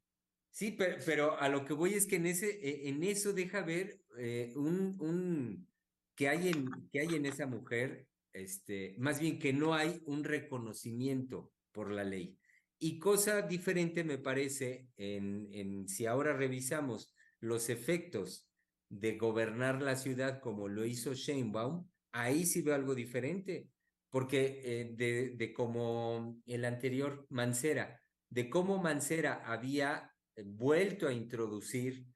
sí, 0.51 0.73
pero, 0.73 0.97
pero 1.07 1.39
a 1.39 1.49
lo 1.49 1.65
que 1.65 1.75
voy 1.75 1.95
es 1.95 2.09
que 2.09 2.17
en, 2.17 2.27
ese, 2.27 2.51
e, 2.51 2.89
en 2.89 3.05
eso 3.05 3.33
deja 3.33 3.63
ver 3.63 4.01
eh, 4.19 4.53
un, 4.57 4.97
un, 5.01 5.69
que, 6.17 6.29
hay 6.29 6.49
en, 6.49 6.69
que 6.91 7.01
hay 7.01 7.15
en 7.15 7.27
esa 7.27 7.47
mujer, 7.47 8.09
este, 8.33 8.97
más 8.99 9.21
bien 9.21 9.39
que 9.39 9.53
no 9.53 9.75
hay 9.75 10.03
un 10.07 10.25
reconocimiento 10.25 11.53
por 11.71 11.93
la 11.93 12.03
ley. 12.03 12.37
Y 12.81 12.99
cosa 12.99 13.43
diferente 13.43 14.03
me 14.03 14.19
parece 14.19 14.89
en, 14.97 15.49
en 15.53 15.89
si 15.89 16.07
ahora 16.07 16.33
revisamos 16.33 17.15
los 17.39 17.69
efectos 17.69 18.51
de 18.89 19.17
gobernar 19.17 19.81
la 19.83 19.95
ciudad 19.95 20.41
como 20.41 20.67
lo 20.67 20.85
hizo 20.85 21.15
Sheinbaum, 21.15 21.89
ahí 22.11 22.45
sí 22.45 22.61
veo 22.63 22.75
algo 22.75 22.97
diferente, 22.97 23.69
porque 24.11 24.61
eh, 24.65 25.35
de, 25.37 25.53
como 25.53 26.41
el 26.47 26.65
anterior 26.65 27.27
Mancera, 27.31 28.01
de 28.29 28.51
cómo 28.51 28.79
Mancera 28.79 29.43
había 29.45 30.13
vuelto 30.45 31.09
a 31.09 31.13
introducir 31.13 32.07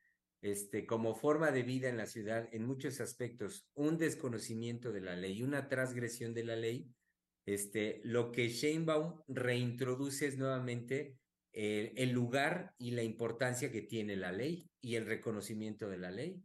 este, 0.43 0.87
como 0.87 1.15
forma 1.15 1.51
de 1.51 1.63
vida 1.63 1.89
en 1.89 1.97
la 1.97 2.07
ciudad 2.07 2.49
en 2.53 2.67
muchos 2.67 3.01
aspectos 3.01 3.67
un 3.75 3.97
desconocimiento 3.97 4.93
de 4.93 5.01
la 5.01 5.17
ley, 5.17 5.43
una 5.43 5.69
transgresión 5.69 6.35
de 6.35 6.45
la 6.45 6.57
ley, 6.57 6.89
este, 7.47 8.01
lo 8.05 8.33
que 8.33 8.49
Sheinbaum 8.49 9.23
reintroduce 9.29 10.27
es 10.27 10.37
nuevamente 10.37 11.19
el 11.57 12.11
lugar 12.11 12.75
y 12.79 12.91
la 12.91 13.05
importancia 13.05 13.71
que 13.71 13.83
tiene 13.83 14.17
la 14.17 14.33
ley 14.33 14.69
y 14.81 14.97
el 14.97 15.07
reconocimiento 15.07 15.89
de 15.89 15.99
la 15.99 16.11
ley. 16.11 16.43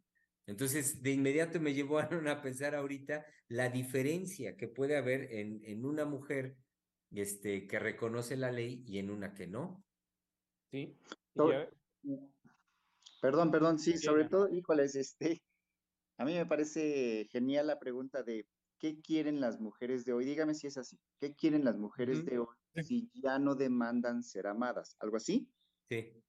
Entonces, 0.50 1.04
de 1.04 1.12
inmediato 1.12 1.60
me 1.60 1.74
llevó 1.74 2.00
a 2.34 2.42
pensar 2.42 2.74
ahorita 2.76 3.26
la 3.50 3.70
diferencia 3.70 4.58
que 4.58 4.68
puede 4.68 4.98
haber 4.98 5.32
en, 5.32 5.62
en 5.64 5.86
una 5.86 6.06
mujer 6.06 6.58
este, 7.12 7.68
que 7.68 7.80
reconoce 7.80 8.36
la 8.36 8.52
ley 8.52 8.84
y 8.88 8.98
en 8.98 9.12
una 9.12 9.34
que 9.34 9.48
no. 9.48 9.84
Sí. 10.72 10.98
Perdón, 13.22 13.52
perdón, 13.52 13.80
sí, 13.80 13.98
sobre 13.98 14.26
todo, 14.26 14.50
híjoles, 14.50 14.96
este, 14.96 15.44
a 16.18 16.26
mí 16.26 16.34
me 16.34 16.46
parece 16.46 17.28
genial 17.32 17.68
la 17.68 17.80
pregunta 17.80 18.24
de 18.24 18.48
¿qué 18.80 19.02
quieren 19.02 19.42
las 19.42 19.60
mujeres 19.60 20.06
de 20.06 20.14
hoy? 20.14 20.26
Dígame 20.26 20.56
si 20.56 20.68
es 20.68 20.78
así. 20.78 20.98
¿Qué 21.20 21.36
quieren 21.36 21.66
las 21.66 21.78
mujeres 21.78 22.26
de 22.26 22.40
hoy 22.40 22.56
si 22.84 23.12
ya 23.14 23.38
no 23.38 23.56
demandan 23.56 24.24
ser 24.24 24.48
amadas? 24.48 24.96
¿Algo 25.00 25.18
así? 25.18 25.50
Sí. 25.90 26.24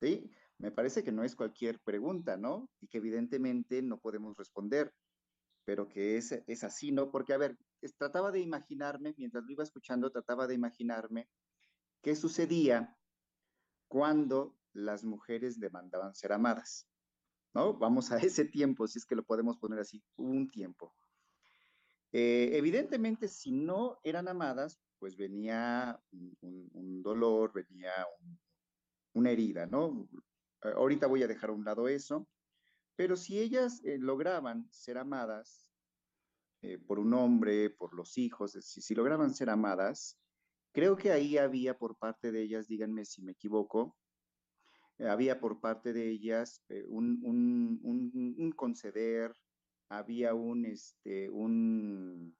Sí. 0.00 0.30
Me 0.58 0.70
parece 0.70 1.02
que 1.02 1.12
no 1.12 1.24
es 1.24 1.34
cualquier 1.34 1.80
pregunta, 1.80 2.36
¿no? 2.36 2.70
Y 2.80 2.88
que 2.88 2.98
evidentemente 2.98 3.82
no 3.82 3.98
podemos 3.98 4.36
responder, 4.36 4.92
pero 5.64 5.88
que 5.88 6.16
es, 6.16 6.32
es 6.46 6.64
así, 6.64 6.92
¿no? 6.92 7.10
Porque, 7.10 7.32
a 7.32 7.38
ver, 7.38 7.58
trataba 7.98 8.30
de 8.30 8.40
imaginarme, 8.40 9.14
mientras 9.16 9.44
lo 9.44 9.52
iba 9.52 9.64
escuchando, 9.64 10.10
trataba 10.10 10.46
de 10.46 10.54
imaginarme 10.54 11.28
qué 12.02 12.14
sucedía 12.14 12.96
cuando 13.88 14.56
las 14.72 15.04
mujeres 15.04 15.58
demandaban 15.58 16.14
ser 16.14 16.32
amadas, 16.32 16.88
¿no? 17.54 17.74
Vamos 17.74 18.12
a 18.12 18.18
ese 18.32 18.44
tiempo, 18.44 18.86
si 18.86 18.98
es 18.98 19.06
que 19.06 19.16
lo 19.16 19.24
podemos 19.24 19.58
poner 19.58 19.78
así, 19.80 20.02
un 20.16 20.50
tiempo. 20.50 20.94
Eh, 22.12 22.56
evidentemente, 22.56 23.26
si 23.26 23.50
no 23.50 23.98
eran 24.04 24.28
amadas, 24.28 24.80
pues 24.98 25.16
venía 25.16 26.00
un, 26.12 27.02
dolor, 27.02 27.52
venía 27.52 27.92
una 29.14 29.30
herida, 29.30 29.66
¿no? 29.66 30.08
Eh, 30.64 30.72
ahorita 30.74 31.06
voy 31.06 31.22
a 31.22 31.28
dejar 31.28 31.50
a 31.50 31.52
un 31.52 31.64
lado 31.64 31.88
eso, 31.88 32.26
pero 32.96 33.16
si 33.16 33.38
ellas 33.38 33.82
eh, 33.84 33.98
lograban 33.98 34.66
ser 34.70 34.98
amadas 34.98 35.70
eh, 36.62 36.78
por 36.78 36.98
un 36.98 37.12
hombre, 37.14 37.70
por 37.70 37.94
los 37.94 38.16
hijos, 38.18 38.52
si, 38.52 38.80
si 38.80 38.94
lograban 38.94 39.34
ser 39.34 39.50
amadas, 39.50 40.18
creo 40.72 40.96
que 40.96 41.12
ahí 41.12 41.36
había 41.36 41.78
por 41.78 41.96
parte 41.96 42.32
de 42.32 42.42
ellas, 42.42 42.66
díganme 42.66 43.04
si 43.04 43.22
me 43.22 43.32
equivoco, 43.32 43.96
había 44.98 45.40
por 45.40 45.60
parte 45.60 45.92
de 45.92 46.08
ellas 46.08 46.62
un, 46.86 47.18
un, 47.24 47.80
un, 48.38 48.52
conceder, 48.52 49.34
había 49.88 50.34
un, 50.34 50.64
este, 50.64 51.28
un, 51.30 52.36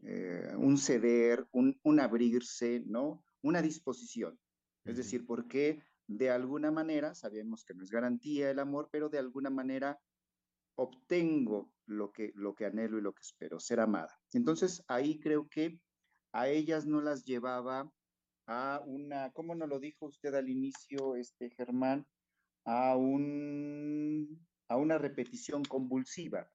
un 0.00 0.76
ceder, 0.76 1.46
un, 1.52 1.78
un, 1.84 2.00
abrirse, 2.00 2.82
¿no? 2.84 3.24
Una 3.42 3.62
disposición. 3.62 4.40
Es 4.84 4.96
decir, 4.96 5.24
¿por 5.24 5.46
qué 5.46 5.84
de 6.06 6.30
alguna 6.30 6.70
manera, 6.70 7.14
sabemos 7.14 7.64
que 7.64 7.74
no 7.74 7.82
es 7.82 7.90
garantía 7.90 8.50
el 8.50 8.58
amor, 8.58 8.88
pero 8.90 9.08
de 9.08 9.18
alguna 9.18 9.50
manera 9.50 9.98
obtengo 10.76 11.72
lo 11.86 12.12
que, 12.12 12.32
lo 12.34 12.54
que 12.54 12.66
anhelo 12.66 12.98
y 12.98 13.02
lo 13.02 13.14
que 13.14 13.22
espero, 13.22 13.60
ser 13.60 13.80
amada. 13.80 14.18
Entonces 14.32 14.84
ahí 14.88 15.20
creo 15.20 15.48
que 15.48 15.80
a 16.32 16.48
ellas 16.48 16.86
no 16.86 17.00
las 17.00 17.24
llevaba 17.24 17.90
a 18.46 18.82
una, 18.84 19.30
¿cómo 19.32 19.54
nos 19.54 19.68
lo 19.68 19.78
dijo 19.78 20.06
usted 20.06 20.34
al 20.34 20.48
inicio, 20.48 21.16
este 21.16 21.50
Germán? 21.50 22.06
A, 22.66 22.96
un, 22.96 24.46
a 24.68 24.76
una 24.76 24.98
repetición 24.98 25.64
convulsiva, 25.64 26.50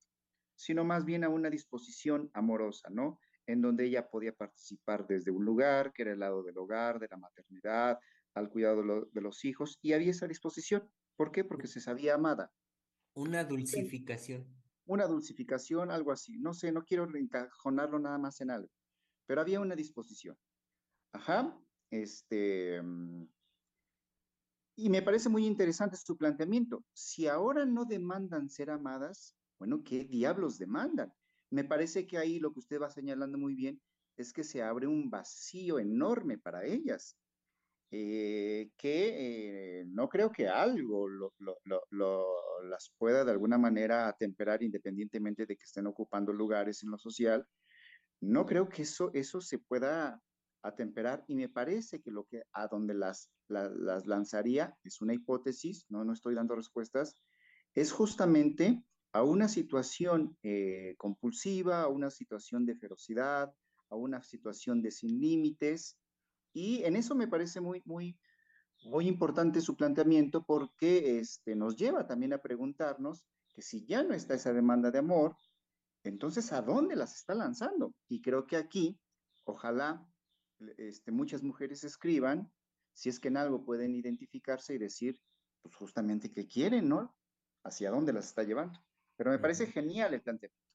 sino 0.56 0.84
más 0.84 1.06
bien 1.06 1.24
a 1.24 1.30
una 1.30 1.50
disposición 1.50 2.30
amorosa, 2.34 2.89
¿no? 2.89 3.20
En 3.45 3.62
donde 3.62 3.86
ella 3.86 4.10
podía 4.10 4.34
participar 4.34 5.08
desde 5.08 5.32
un 5.32 5.45
lugar, 5.45 5.93
que 5.93 6.02
era 6.02 6.14
el 6.14 6.20
lado 6.20 6.43
del 6.43 6.58
hogar, 6.58 7.00
de 7.00 7.08
la 7.10 7.18
maternidad, 7.18 8.00
al 8.40 8.50
cuidado 8.50 9.08
de, 9.12 9.22
los 9.22 9.46
hijos 9.46 9.78
y 9.82 9.94
había 9.94 10.12
esa 10.12 10.28
disposición. 10.28 10.90
¿Por 11.16 11.32
qué? 11.32 11.44
Porque 11.44 11.68
se 11.68 11.80
sabía 11.82 12.16
amada. 12.16 12.52
Una 13.14 13.44
dulcificación. 13.44 14.48
Una 14.86 15.06
dulcificación, 15.06 15.92
algo 15.92 16.12
así. 16.12 16.40
No 16.40 16.54
sé, 16.54 16.72
no 16.72 16.84
quiero 16.84 17.08
encajonarlo 17.16 18.00
nada 18.00 18.18
más 18.18 18.42
en 18.42 18.52
algo, 18.52 18.72
pero 19.26 19.42
había 19.42 19.60
una 19.60 19.76
disposición. 19.76 20.38
Ajá, 21.12 21.56
este... 21.92 22.82
Mm, 22.82 23.28
y 24.76 24.90
me 24.90 25.02
parece 25.02 25.28
muy 25.28 25.46
interesante 25.46 25.98
su 25.98 26.18
planteamiento. 26.18 26.86
Si 26.94 27.28
ahora 27.28 27.66
no 27.66 27.84
demandan 27.84 28.50
ser 28.50 28.70
amadas, 28.70 29.36
bueno, 29.58 29.84
¿qué 29.84 30.06
diablos 30.06 30.58
demandan? 30.58 31.14
Me 31.50 31.66
parece 31.66 32.08
que 32.08 32.18
ahí 32.18 32.40
lo 32.40 32.54
que 32.54 32.60
usted 32.60 32.80
va 32.80 32.90
señalando 32.90 33.38
muy 33.38 33.56
bien 33.56 33.82
es 34.16 34.32
que 34.32 34.44
se 34.46 34.62
abre 34.62 34.88
un 34.88 35.10
vacío 35.10 35.80
enorme 35.80 36.38
para 36.38 36.66
ellas. 36.66 37.18
Eh, 37.92 38.70
que 38.78 39.80
eh, 39.80 39.86
no 39.88 40.08
creo 40.10 40.32
que 40.32 40.48
algo 40.48 41.08
las 42.64 42.94
pueda 43.00 43.26
de 43.26 43.32
alguna 43.32 43.58
manera 43.58 44.08
atemperar 44.08 44.62
independientemente 44.62 45.48
de 45.48 45.58
que 45.58 45.64
estén 45.64 45.88
ocupando 45.88 46.32
lugares 46.32 46.84
en 46.84 46.92
lo 46.92 47.00
social. 47.00 47.48
No 48.22 48.46
creo 48.46 48.70
que 48.70 48.84
eso, 48.84 49.10
eso 49.14 49.42
se 49.42 49.58
pueda 49.58 50.22
atemperar 50.62 51.24
y 51.28 51.36
me 51.36 51.50
parece 51.50 52.02
que 52.02 52.12
lo 52.12 52.26
que 52.26 52.44
a 52.54 52.68
donde 52.68 52.94
las, 52.94 53.32
las 53.48 54.06
lanzaría 54.06 54.78
es 54.84 55.02
una 55.02 55.14
hipótesis, 55.14 55.86
no, 55.90 56.04
no 56.04 56.14
estoy 56.14 56.36
dando 56.36 56.56
respuestas, 56.56 57.16
es 57.74 57.92
justamente 57.92 58.84
a 59.14 59.24
una 59.24 59.48
situación 59.48 60.38
eh, 60.44 60.96
compulsiva, 60.98 61.82
a 61.82 61.88
una 61.88 62.12
situación 62.12 62.66
de 62.66 62.76
ferocidad, 62.76 63.52
a 63.90 63.96
una 63.96 64.22
situación 64.22 64.82
de 64.82 64.92
sin 64.92 65.20
límites, 65.20 65.98
y 66.54 66.84
en 66.84 66.95
eso 66.95 67.16
me 67.16 67.28
parece 67.28 67.62
muy, 67.62 67.82
muy, 67.86 68.18
muy 68.84 69.08
importante 69.08 69.62
su 69.62 69.76
planteamiento 69.76 70.43
porque 70.43 71.20
este, 71.20 71.56
nos 71.56 71.76
lleva 71.76 72.08
también 72.08 72.34
a 72.34 72.39
preguntarnos 72.39 73.26
que 73.54 73.62
si 73.62 73.86
ya 73.86 74.04
no 74.04 74.14
está 74.14 74.36
esa 74.36 74.54
demanda 74.54 74.91
de 74.91 75.00
amor, 75.00 75.36
entonces 76.04 76.52
¿a 76.54 76.62
dónde 76.62 76.95
las 76.95 77.16
está 77.16 77.36
lanzando? 77.36 77.93
Y 78.08 78.22
creo 78.22 78.47
que 78.47 78.58
aquí, 78.58 79.00
ojalá 79.43 80.08
este, 80.78 81.12
muchas 81.12 81.43
mujeres 81.43 81.84
escriban, 81.84 82.52
si 82.93 83.10
es 83.10 83.20
que 83.20 83.30
en 83.30 83.38
algo 83.38 83.64
pueden 83.64 83.95
identificarse 83.95 84.76
y 84.76 84.78
decir, 84.78 85.20
pues 85.62 85.76
justamente 85.76 86.32
qué 86.32 86.47
quieren, 86.47 86.89
¿no? 86.89 87.16
Hacia 87.64 87.91
dónde 87.91 88.14
las 88.14 88.28
está 88.28 88.43
llevando. 88.43 88.80
Pero 89.16 89.32
me 89.32 89.39
parece 89.39 89.68
genial 89.68 90.14
el 90.14 90.22
planteamiento. 90.22 90.68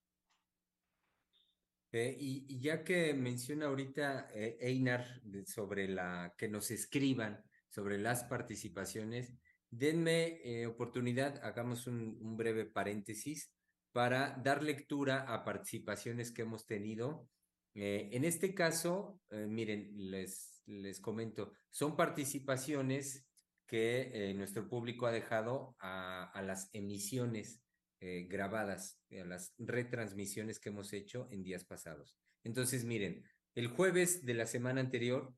Eh, 1.95 2.17
y, 2.19 2.59
ya 2.59 2.83
que 2.83 3.15
menciona 3.15 3.67
ahorita 3.67 4.29
eh, 4.35 4.57
Einar 4.61 5.23
sobre 5.47 5.87
la 5.87 6.35
que 6.37 6.49
nos 6.49 6.73
escriban 6.73 7.41
sobre 7.69 7.99
las 7.99 8.25
participaciones, 8.25 9.33
denme 9.71 10.41
eh, 10.43 10.67
oportunidad, 10.67 11.41
hagamos 11.45 11.87
un, 11.87 12.37
breve 12.37 12.65
paréntesis 12.65 13.53
para 13.93 14.37
dar 14.43 14.65
lectura 14.65 15.21
a 15.33 15.45
participaciones 15.45 16.33
que 16.33 16.43
hemos 16.43 16.67
tenido. 16.67 17.29
en 17.75 18.25
este 18.25 18.55
caso, 18.55 19.21
miren, 19.31 19.93
les, 20.11 20.63
les 20.67 21.01
comento, 21.01 21.53
son 21.71 21.97
participaciones 21.97 23.25
que 23.67 24.33
nuestro 24.37 24.69
público 24.69 25.07
ha 25.07 25.13
dejado 25.13 25.77
a, 25.79 26.25
a 26.25 26.43
las 26.43 26.71
emisiones 26.73 27.64
eh, 28.07 28.27
grabadas, 28.29 29.01
a 29.19 29.25
las 29.25 29.55
retransmisiones 29.57 30.61
que 30.61 30.69
hemos 30.69 30.93
hecho 30.93 31.27
en 31.31 31.43
días 31.43 31.65
pasados. 31.65 32.15
Entonces, 32.43 32.85
miren, 32.85 33.25
el 33.55 33.69
jueves 33.69 34.27
de 34.27 34.35
la 34.35 34.45
semana 34.45 34.83
anterior, 34.83 35.35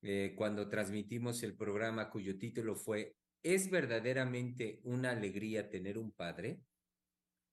eh, 0.00 0.32
cuando 0.34 0.70
transmitimos 0.70 1.42
el 1.42 1.54
programa 1.54 2.08
cuyo 2.08 2.38
título 2.38 2.74
fue 2.74 3.16
¿Es 3.42 3.68
verdaderamente 3.68 4.80
una 4.84 5.10
alegría 5.10 5.68
tener 5.68 5.98
un 5.98 6.10
padre? 6.10 6.62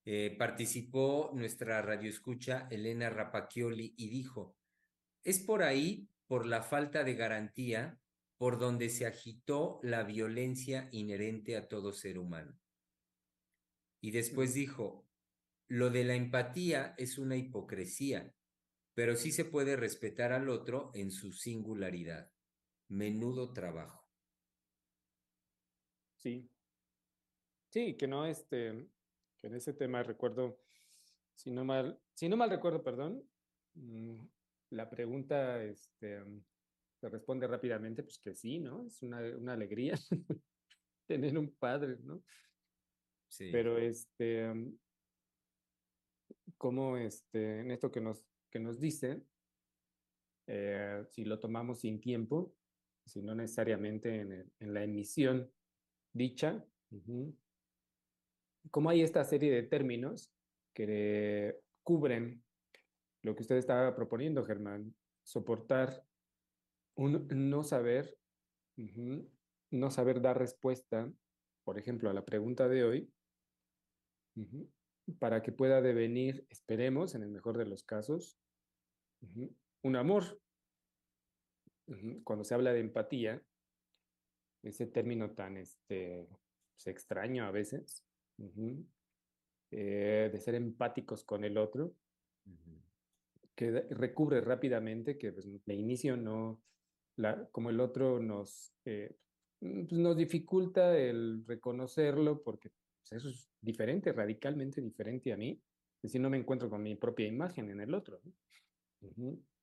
Eh, 0.06 0.34
participó 0.40 1.32
nuestra 1.34 1.82
radioescucha 1.82 2.70
Elena 2.72 3.10
Rapacchioli 3.10 3.94
y 3.98 4.08
dijo, 4.08 4.56
es 5.26 5.40
por 5.40 5.64
ahí, 5.64 6.08
por 6.26 6.46
la 6.46 6.64
falta 6.64 7.04
de 7.04 7.16
garantía, 7.16 8.00
por 8.38 8.60
donde 8.60 8.88
se 8.88 9.08
agitó 9.08 9.82
la 9.84 10.04
violencia 10.04 10.88
inherente 10.94 11.58
a 11.58 11.68
todo 11.68 11.92
ser 11.92 12.18
humano. 12.18 12.58
Y 14.04 14.12
después 14.12 14.54
dijo, 14.54 15.08
lo 15.70 15.90
de 15.90 16.04
la 16.04 16.16
empatía 16.16 16.94
es 16.98 17.18
una 17.18 17.38
hipocresía, 17.38 18.36
pero 18.94 19.16
sí 19.16 19.32
se 19.32 19.46
puede 19.46 19.78
respetar 19.78 20.34
al 20.34 20.50
otro 20.50 20.92
en 20.94 21.10
su 21.10 21.32
singularidad. 21.32 22.30
Menudo 22.90 23.54
trabajo. 23.54 24.06
Sí. 26.18 26.50
Sí, 27.70 27.96
que 27.96 28.06
no, 28.06 28.26
este, 28.26 28.90
que 29.40 29.48
en 29.48 29.56
ese 29.56 29.74
tema 29.74 30.04
recuerdo, 30.04 30.60
si 31.36 31.50
no 31.52 31.64
mal, 31.64 31.98
si 32.14 32.28
no 32.28 32.36
mal 32.36 32.50
recuerdo, 32.50 32.84
perdón, 32.84 33.24
mm, 33.76 34.20
la 34.72 34.90
pregunta, 34.90 35.64
este, 35.64 36.22
se 37.00 37.08
responde 37.08 37.48
rápidamente, 37.48 38.04
pues 38.04 38.20
que 38.20 38.36
sí, 38.36 38.60
¿no? 38.60 38.86
Es 38.86 39.02
una, 39.02 39.22
una 39.38 39.54
alegría 39.54 39.98
tener 41.08 41.38
un 41.38 41.56
padre, 41.56 42.00
¿no? 42.04 42.22
Pero 43.52 43.78
este, 43.78 44.52
como 46.58 46.98
este, 46.98 47.62
en 47.62 47.72
esto 47.72 47.92
que 47.92 48.02
nos, 48.02 48.24
que 48.50 48.60
nos 48.60 48.80
dice, 48.80 49.22
eh, 50.48 51.04
si 51.10 51.26
lo 51.26 51.40
tomamos 51.40 51.80
sin 51.80 52.00
tiempo, 52.00 52.56
si 53.06 53.22
no 53.22 53.36
necesariamente 53.36 54.22
en, 54.22 54.52
en 54.60 54.74
la 54.74 54.84
emisión 54.84 55.52
dicha, 56.14 56.64
como 58.72 58.90
hay 58.90 59.02
esta 59.02 59.24
serie 59.24 59.52
de 59.52 59.64
términos 59.64 60.32
que 60.74 61.60
cubren 61.84 62.44
lo 63.24 63.36
que 63.36 63.42
usted 63.42 63.56
estaba 63.56 63.96
proponiendo, 63.96 64.44
Germán, 64.44 64.94
soportar 65.24 66.06
un 66.96 67.28
no 67.50 67.64
saber, 67.64 68.18
no 69.72 69.92
saber 69.92 70.22
dar 70.22 70.38
respuesta, 70.38 71.12
por 71.64 71.80
ejemplo, 71.80 72.10
a 72.10 72.14
la 72.14 72.26
pregunta 72.26 72.68
de 72.68 72.84
hoy, 72.84 73.14
para 75.20 75.42
que 75.42 75.52
pueda 75.52 75.82
devenir, 75.82 76.46
esperemos, 76.50 77.16
en 77.16 77.24
el 77.24 77.30
mejor 77.30 77.58
de 77.58 77.66
los 77.66 77.84
casos, 77.84 78.38
un 79.82 79.96
amor. 79.96 80.40
Cuando 82.24 82.46
se 82.46 82.54
habla 82.54 82.74
de 82.74 82.80
empatía, 82.80 83.44
ese 84.64 84.88
término 84.88 85.32
tan 85.32 85.58
este, 85.58 86.28
pues, 86.76 86.88
extraño 86.88 87.46
a 87.46 87.52
veces, 87.52 88.04
eh, 89.72 90.30
de 90.32 90.40
ser 90.40 90.56
empáticos 90.56 91.24
con 91.24 91.44
el 91.44 91.58
otro, 91.58 91.96
que 93.56 93.72
recubre 93.92 94.42
rápidamente, 94.42 95.18
que 95.18 95.32
pues, 95.32 95.48
de 95.66 95.74
inicio 95.74 96.18
no, 96.18 96.62
la, 97.18 97.48
como 97.52 97.70
el 97.70 97.80
otro 97.80 98.20
nos, 98.20 98.74
eh, 98.86 99.16
pues, 99.60 99.92
nos 99.92 100.18
dificulta 100.18 100.98
el 100.98 101.44
reconocerlo 101.46 102.42
porque 102.42 102.72
pues, 103.04 103.22
eso 103.22 103.30
es 103.30 103.50
diferente, 103.62 104.12
radicalmente 104.12 104.82
diferente 104.82 105.34
a 105.34 105.38
mí. 105.38 105.62
Es 105.98 106.02
decir, 106.02 106.22
no 106.22 106.30
me 106.30 106.38
encuentro 106.38 106.70
con 106.70 106.82
mi 106.82 106.96
propia 106.96 107.28
imagen 107.28 107.70
en 107.70 107.82
el 107.82 107.94
otro. 107.94 108.22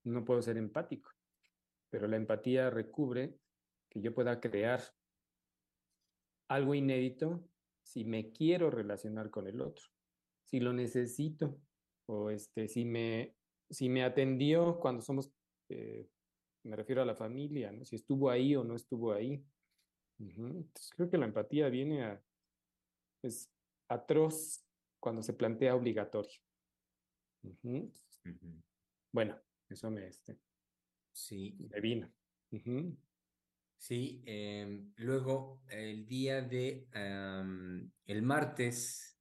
¿no? 0.04 0.24
puedo 0.24 0.42
ser 0.42 0.56
empático, 0.56 1.10
pero 1.90 2.06
la 2.06 2.16
empatía 2.16 2.70
recubre 2.70 3.38
que 3.88 4.00
yo 4.00 4.14
pueda 4.14 4.40
crear 4.40 4.82
algo 6.48 6.74
inédito 6.74 7.42
si 7.82 8.04
me 8.04 8.30
quiero 8.30 8.70
relacionar 8.70 9.30
con 9.30 9.46
el 9.46 9.60
otro, 9.60 9.84
si 10.44 10.60
lo 10.60 10.72
necesito, 10.72 11.58
o 12.06 12.30
este, 12.30 12.68
si, 12.68 12.84
me, 12.84 13.34
si 13.68 13.88
me 13.88 14.04
atendió 14.04 14.78
cuando 14.78 15.02
somos, 15.02 15.30
eh, 15.68 16.08
me 16.64 16.76
refiero 16.76 17.02
a 17.02 17.06
la 17.06 17.14
familia, 17.14 17.72
si 17.84 17.96
estuvo 17.96 18.30
ahí 18.30 18.54
o 18.56 18.64
no 18.64 18.74
estuvo 18.76 19.12
ahí. 19.12 19.42
Entonces, 20.18 20.90
creo 20.94 21.08
que 21.08 21.18
la 21.18 21.26
empatía 21.26 21.68
viene 21.70 22.04
a, 22.04 22.22
es 23.22 23.50
atroz 23.88 24.64
cuando 25.00 25.22
se 25.22 25.32
plantea 25.32 25.74
obligatorio. 25.74 26.40
Bueno, 29.12 29.40
eso 29.68 29.90
me, 29.90 30.06
este, 30.06 30.38
sí. 31.12 31.56
me 31.70 31.80
vino. 31.80 32.12
Sí, 33.78 34.22
em, 34.26 34.92
luego 34.96 35.62
el 35.68 36.06
día 36.06 36.42
de 36.42 36.86
el 38.06 38.22
martes, 38.22 39.18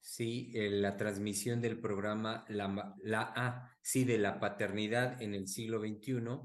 sí, 0.00 0.50
la 0.52 0.96
transmisión 0.96 1.60
del 1.60 1.78
programa 1.80 2.44
La, 2.48 2.96
la 3.02 3.32
ah, 3.36 3.70
sí, 3.80 4.04
de 4.04 4.18
la 4.18 4.40
paternidad 4.40 5.22
en 5.22 5.34
el 5.34 5.46
siglo 5.46 5.78
XXI, 5.78 6.40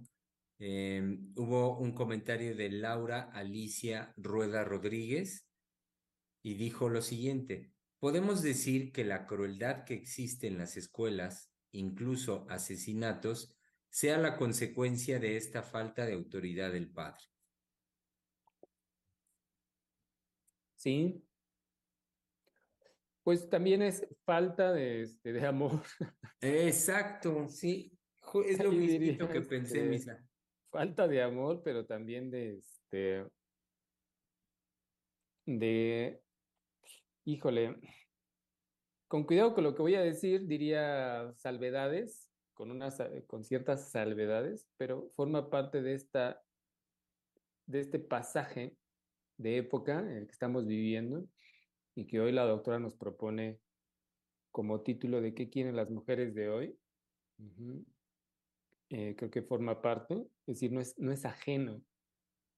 em, 0.60 1.34
hubo 1.36 1.78
un 1.80 1.94
comentario 1.94 2.56
de 2.56 2.70
Laura 2.70 3.32
Alicia 3.34 4.14
Rueda 4.16 4.64
Rodríguez 4.64 5.45
y 6.46 6.54
dijo 6.54 6.90
lo 6.90 7.02
siguiente, 7.02 7.72
podemos 7.98 8.44
decir 8.44 8.92
que 8.92 9.04
la 9.04 9.26
crueldad 9.26 9.84
que 9.84 9.96
existe 9.96 10.46
en 10.46 10.60
las 10.60 10.78
escuelas, 10.78 11.52
incluso 11.72 12.46
asesinatos, 12.52 13.58
sea 13.90 14.20
la 14.20 14.38
consecuencia 14.38 15.18
de 15.18 15.38
esta 15.38 15.64
falta 15.64 16.06
de 16.06 16.14
autoridad 16.14 16.72
del 16.72 16.92
padre. 16.92 17.24
Sí. 20.76 21.26
Pues 23.24 23.50
también 23.50 23.82
es 23.82 24.06
falta 24.24 24.72
de, 24.72 25.02
este, 25.02 25.34
de 25.34 25.48
amor. 25.48 25.82
Exacto, 26.42 27.50
sí. 27.50 27.98
Es 28.46 28.64
lo 28.64 28.72
mismo 28.72 29.28
que 29.30 29.42
pensé, 29.42 29.80
este, 29.80 29.90
Misa. 29.90 30.30
Falta 30.70 31.08
de 31.08 31.24
amor, 31.24 31.64
pero 31.64 31.88
también 31.88 32.30
de 32.30 32.58
este. 32.58 33.26
De. 35.48 36.22
Híjole. 37.28 37.76
Con 39.08 39.24
cuidado 39.24 39.56
con 39.56 39.64
lo 39.64 39.74
que 39.74 39.82
voy 39.82 39.96
a 39.96 40.02
decir, 40.02 40.46
diría 40.46 41.34
salvedades, 41.38 42.30
con, 42.54 42.70
unas, 42.70 43.00
eh, 43.00 43.24
con 43.26 43.44
ciertas 43.44 43.90
salvedades, 43.90 44.68
pero 44.78 45.10
forma 45.16 45.50
parte 45.50 45.82
de, 45.82 45.96
esta, 45.96 46.40
de 47.66 47.80
este 47.80 47.98
pasaje 47.98 48.78
de 49.38 49.58
época 49.58 50.02
en 50.02 50.18
el 50.18 50.26
que 50.28 50.34
estamos 50.34 50.68
viviendo 50.68 51.28
y 51.96 52.06
que 52.06 52.20
hoy 52.20 52.32
la 52.32 52.46
doctora 52.46 52.78
nos 52.78 52.94
propone 52.94 53.60
como 54.52 54.82
título 54.82 55.20
de 55.20 55.34
qué 55.34 55.50
quieren 55.50 55.76
las 55.76 55.90
mujeres 55.90 56.36
de 56.36 56.50
hoy. 56.50 56.80
Eh, 58.90 59.16
creo 59.18 59.32
que 59.32 59.42
forma 59.42 59.82
parte, 59.82 60.14
es 60.46 60.60
decir, 60.60 60.72
no 60.72 60.80
es, 60.80 60.96
no 61.00 61.12
es 61.12 61.26
ajeno 61.26 61.82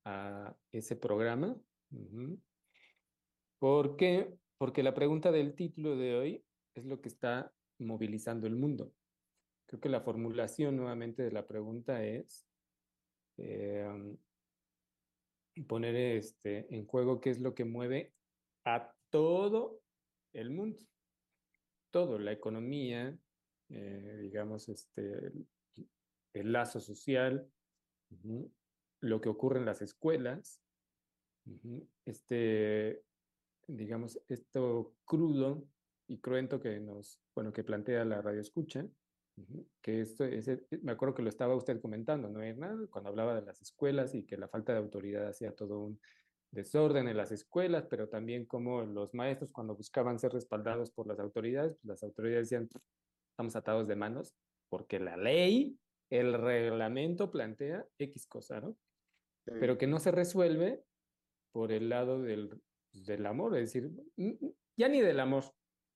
a 0.04 0.54
ese 0.74 0.98
programa. 0.98 1.56
Porque 3.60 4.38
la 4.60 4.94
pregunta 4.94 5.32
del 5.32 5.56
título 5.56 5.96
de 5.96 6.16
hoy 6.16 6.46
es 6.74 6.86
lo 6.86 7.00
que 7.00 7.10
está 7.10 7.54
movilizando 7.80 8.48
el 8.48 8.56
mundo. 8.56 8.92
Creo 9.68 9.80
que 9.80 9.90
la 9.90 10.02
formulación 10.02 10.76
nuevamente 10.76 11.24
de 11.24 11.32
la 11.32 11.46
pregunta 11.46 12.04
es 12.04 12.48
em, 13.38 14.18
poner 15.68 15.96
este, 15.96 16.74
en 16.76 16.86
juego 16.88 17.20
qué 17.20 17.30
es 17.30 17.40
lo 17.40 17.54
que 17.54 17.66
mueve 17.66 18.14
a 18.66 18.94
todo 19.10 19.82
el 20.34 20.50
mundo. 20.52 20.80
Todo, 21.92 22.18
la 22.18 22.32
economía, 22.32 23.18
eh, 23.70 24.18
digamos, 24.22 24.70
este, 24.70 25.32
el, 26.34 26.52
lazo 26.52 26.80
social, 26.80 27.50
lo 29.02 29.22
que 29.22 29.30
ocurre 29.30 29.60
en 29.60 29.66
las 29.66 29.82
escuelas, 29.82 30.62
este, 32.06 33.04
digamos, 33.68 34.20
esto 34.28 34.96
crudo 35.06 35.68
y 36.08 36.20
cruento 36.20 36.60
que 36.60 36.80
nos, 36.80 37.22
bueno, 37.36 37.52
que 37.52 37.64
plantea 37.64 38.06
la 38.06 38.22
radio 38.22 38.42
escucha, 38.42 38.86
que 39.82 40.02
esto, 40.02 40.26
eh, 40.26 40.66
me 40.82 40.94
acuerdo 40.94 41.14
que 41.14 41.22
lo 41.22 41.30
estaba 41.30 41.56
usted 41.56 41.80
comentando, 41.80 42.28
¿no, 42.28 42.42
Hernán? 42.42 42.88
Cuando 42.88 43.10
hablaba 43.10 43.36
de 43.36 43.44
las 43.46 43.62
escuelas 43.62 44.16
y 44.16 44.24
que 44.24 44.36
la 44.36 44.48
falta 44.48 44.74
de 44.74 44.80
autoridad 44.80 45.28
hacía 45.28 45.54
todo 45.54 45.80
un 45.80 46.00
desorden 46.52 47.08
en 47.08 47.18
las 47.18 47.32
escuelas, 47.32 47.86
pero 47.88 48.10
también 48.10 48.46
como 48.46 48.82
los 48.84 49.14
maestros 49.14 49.52
cuando 49.52 49.76
buscaban 49.76 50.18
ser 50.18 50.32
respaldados 50.34 50.90
por 50.90 51.06
las 51.06 51.20
autoridades, 51.20 51.74
pues 51.76 51.86
las 51.86 52.04
autoridades 52.04 52.50
decían, 52.50 52.70
estamos 53.30 53.56
atados 53.56 53.88
de 53.88 53.96
manos 53.96 54.34
porque 54.70 55.00
la 55.00 55.18
ley, 55.18 55.78
el 56.10 56.34
reglamento 56.34 57.30
plantea 57.32 57.86
X 58.00 58.26
cosa, 58.28 58.60
¿no? 58.62 58.76
Pero 59.46 59.78
que 59.78 59.88
no 59.88 60.00
se 60.00 60.12
resuelve 60.12 60.84
por 61.54 61.72
el 61.72 61.90
lado 61.90 62.22
del, 62.22 62.62
del 63.06 63.26
amor, 63.26 63.58
es 63.58 63.74
decir, 63.74 63.92
ya 64.76 64.88
ni 64.88 65.02
del 65.02 65.20
amor, 65.20 65.44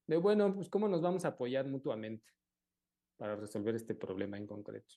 de 0.07 0.17
bueno, 0.17 0.53
pues 0.53 0.69
cómo 0.69 0.87
nos 0.87 1.01
vamos 1.01 1.25
a 1.25 1.29
apoyar 1.29 1.67
mutuamente 1.67 2.31
para 3.17 3.35
resolver 3.35 3.75
este 3.75 3.95
problema 3.95 4.37
en 4.37 4.47
concreto. 4.47 4.95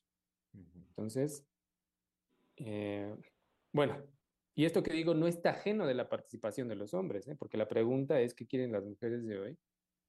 Entonces, 0.52 1.47
eh, 2.56 3.14
bueno, 3.72 4.02
y 4.55 4.64
esto 4.64 4.82
que 4.82 4.93
digo 4.93 5.14
no 5.14 5.26
está 5.26 5.51
ajeno 5.51 5.86
de 5.86 5.94
la 5.94 6.09
participación 6.09 6.68
de 6.68 6.76
los 6.76 6.94
hombres, 6.94 7.26
¿eh? 7.28 7.36
porque 7.36 7.59
la 7.59 7.68
pregunta 7.68 8.20
es 8.20 8.35
qué 8.35 8.47
quieren 8.47 8.72
las 8.72 8.85
mujeres 8.85 9.26
de 9.26 9.39
hoy, 9.39 9.59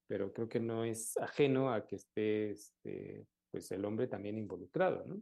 pero 0.08 0.32
creo 0.32 0.48
que 0.48 0.60
no 0.60 0.86
es 0.86 1.18
ajeno 1.18 1.74
a 1.74 1.88
que 1.88 1.96
esté 1.96 2.52
este, 2.52 3.28
pues 3.50 3.72
el 3.72 3.84
hombre 3.86 4.08
también 4.08 4.38
involucrado, 4.38 5.04
¿no? 5.06 5.22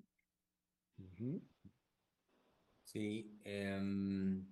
Sí, 2.84 3.40
em, 3.44 4.46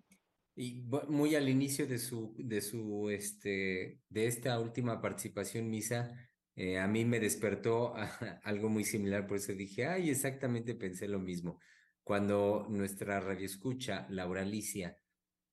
y 0.56 0.84
muy 1.08 1.36
al 1.36 1.50
inicio 1.50 1.88
de 1.88 1.98
su, 1.98 2.36
de 2.38 2.62
su, 2.62 3.10
este, 3.10 4.00
de 4.10 4.28
esta 4.28 4.60
última 4.60 5.02
participación, 5.02 5.70
Misa, 5.70 6.14
eh, 6.56 6.78
a 6.78 6.88
mí 6.88 7.06
me 7.06 7.20
despertó 7.20 7.94
algo 8.44 8.70
muy 8.70 8.84
similar, 8.84 9.28
por 9.28 9.38
eso 9.38 9.54
dije, 9.54 9.88
ay, 9.88 10.10
exactamente 10.10 10.76
pensé 10.76 11.08
lo 11.08 11.20
mismo. 11.20 11.60
Cuando 12.04 12.68
nuestra 12.70 13.20
radioescucha, 13.20 14.08
Laura 14.10 14.42
Alicia, 14.42 14.98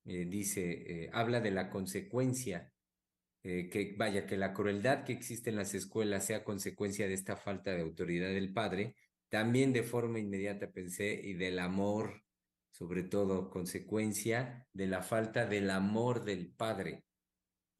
eh, 0.05 0.25
dice, 0.29 1.05
eh, 1.05 1.11
habla 1.13 1.41
de 1.41 1.51
la 1.51 1.71
consecuencia, 1.71 2.73
que 3.41 3.95
vaya, 3.97 4.27
que 4.27 4.37
la 4.37 4.53
crueldad 4.53 5.05
que 5.05 5.13
existe 5.15 5.49
en 5.49 5.57
las 5.57 5.73
escuelas 5.73 6.27
sea 6.27 6.45
consecuencia 6.45 7.09
de 7.09 7.15
esta 7.15 7.35
falta 7.35 7.73
de 7.73 7.81
autoridad 7.81 8.29
del 8.29 8.53
padre, 8.53 8.95
también 9.31 9.73
de 9.73 9.85
forma 9.85 10.19
inmediata 10.19 10.71
pensé, 10.71 11.19
y 11.25 11.33
del 11.33 11.59
amor, 11.59 12.25
sobre 12.79 13.03
todo 13.03 13.51
consecuencia 13.51 14.65
de 14.73 14.87
la 14.87 15.03
falta 15.03 15.47
del 15.47 15.69
amor 15.69 16.23
del 16.23 16.53
padre 16.53 17.05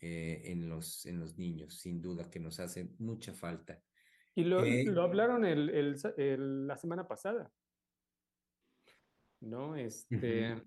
eh, 0.01 0.43
en, 0.47 0.69
los, 0.69 1.07
en 1.07 1.21
los 1.21 1.39
niños, 1.39 1.79
sin 1.79 2.03
duda 2.03 2.29
que 2.29 2.41
nos 2.41 2.59
hace 2.59 2.91
mucha 2.99 3.33
falta. 3.33 3.81
Y 4.35 4.43
lo, 4.43 4.65
eh, 4.65 4.85
lo 4.87 5.03
hablaron 5.03 5.45
el, 5.45 5.71
el, 5.71 6.67
la 6.67 6.77
semana 6.77 7.07
pasada. 7.07 7.49
¿No? 9.41 9.77
Este, 9.77 10.61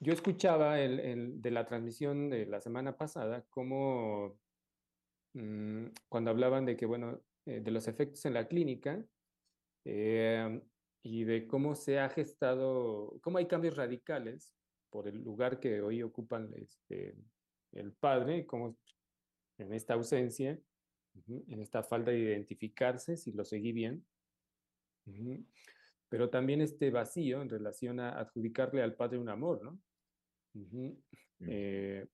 Yo 0.00 0.14
escuchaba 0.14 0.80
el, 0.80 1.42
de 1.42 1.50
la 1.50 1.66
transmisión 1.66 2.30
de 2.30 2.46
la 2.46 2.62
semana 2.62 2.96
pasada 2.96 3.44
como 3.50 4.38
mm, 5.34 5.84
cuando 6.08 6.30
hablaban 6.30 6.64
de 6.64 6.78
que, 6.78 6.86
bueno, 6.86 7.22
eh, 7.44 7.60
de 7.60 7.70
los 7.70 7.88
efectos 7.88 8.24
en 8.24 8.32
la 8.32 8.48
clínica 8.48 9.04
y 11.02 11.24
de 11.24 11.46
cómo 11.46 11.74
se 11.74 11.98
ha 11.98 12.08
gestado, 12.08 13.18
cómo 13.20 13.38
hay 13.38 13.46
cambios 13.46 13.76
radicales 13.76 14.54
por 14.90 15.08
el 15.08 15.22
lugar 15.22 15.58
que 15.58 15.80
hoy 15.80 16.02
ocupan 16.02 16.52
este, 16.54 17.16
el 17.72 17.92
padre, 17.92 18.46
como 18.46 18.76
en 19.58 19.72
esta 19.72 19.94
ausencia, 19.94 20.58
en 21.28 21.60
esta 21.60 21.82
falta 21.82 22.10
de 22.10 22.18
identificarse, 22.18 23.16
si 23.16 23.32
lo 23.32 23.44
seguí 23.44 23.72
bien, 23.72 24.06
pero 26.08 26.30
también 26.30 26.60
este 26.60 26.90
vacío 26.90 27.42
en 27.42 27.48
relación 27.48 28.00
a 28.00 28.10
adjudicarle 28.10 28.82
al 28.82 28.94
padre 28.94 29.18
un 29.18 29.28
amor, 29.28 29.62
¿no? 29.62 29.78
Eh, 31.40 32.06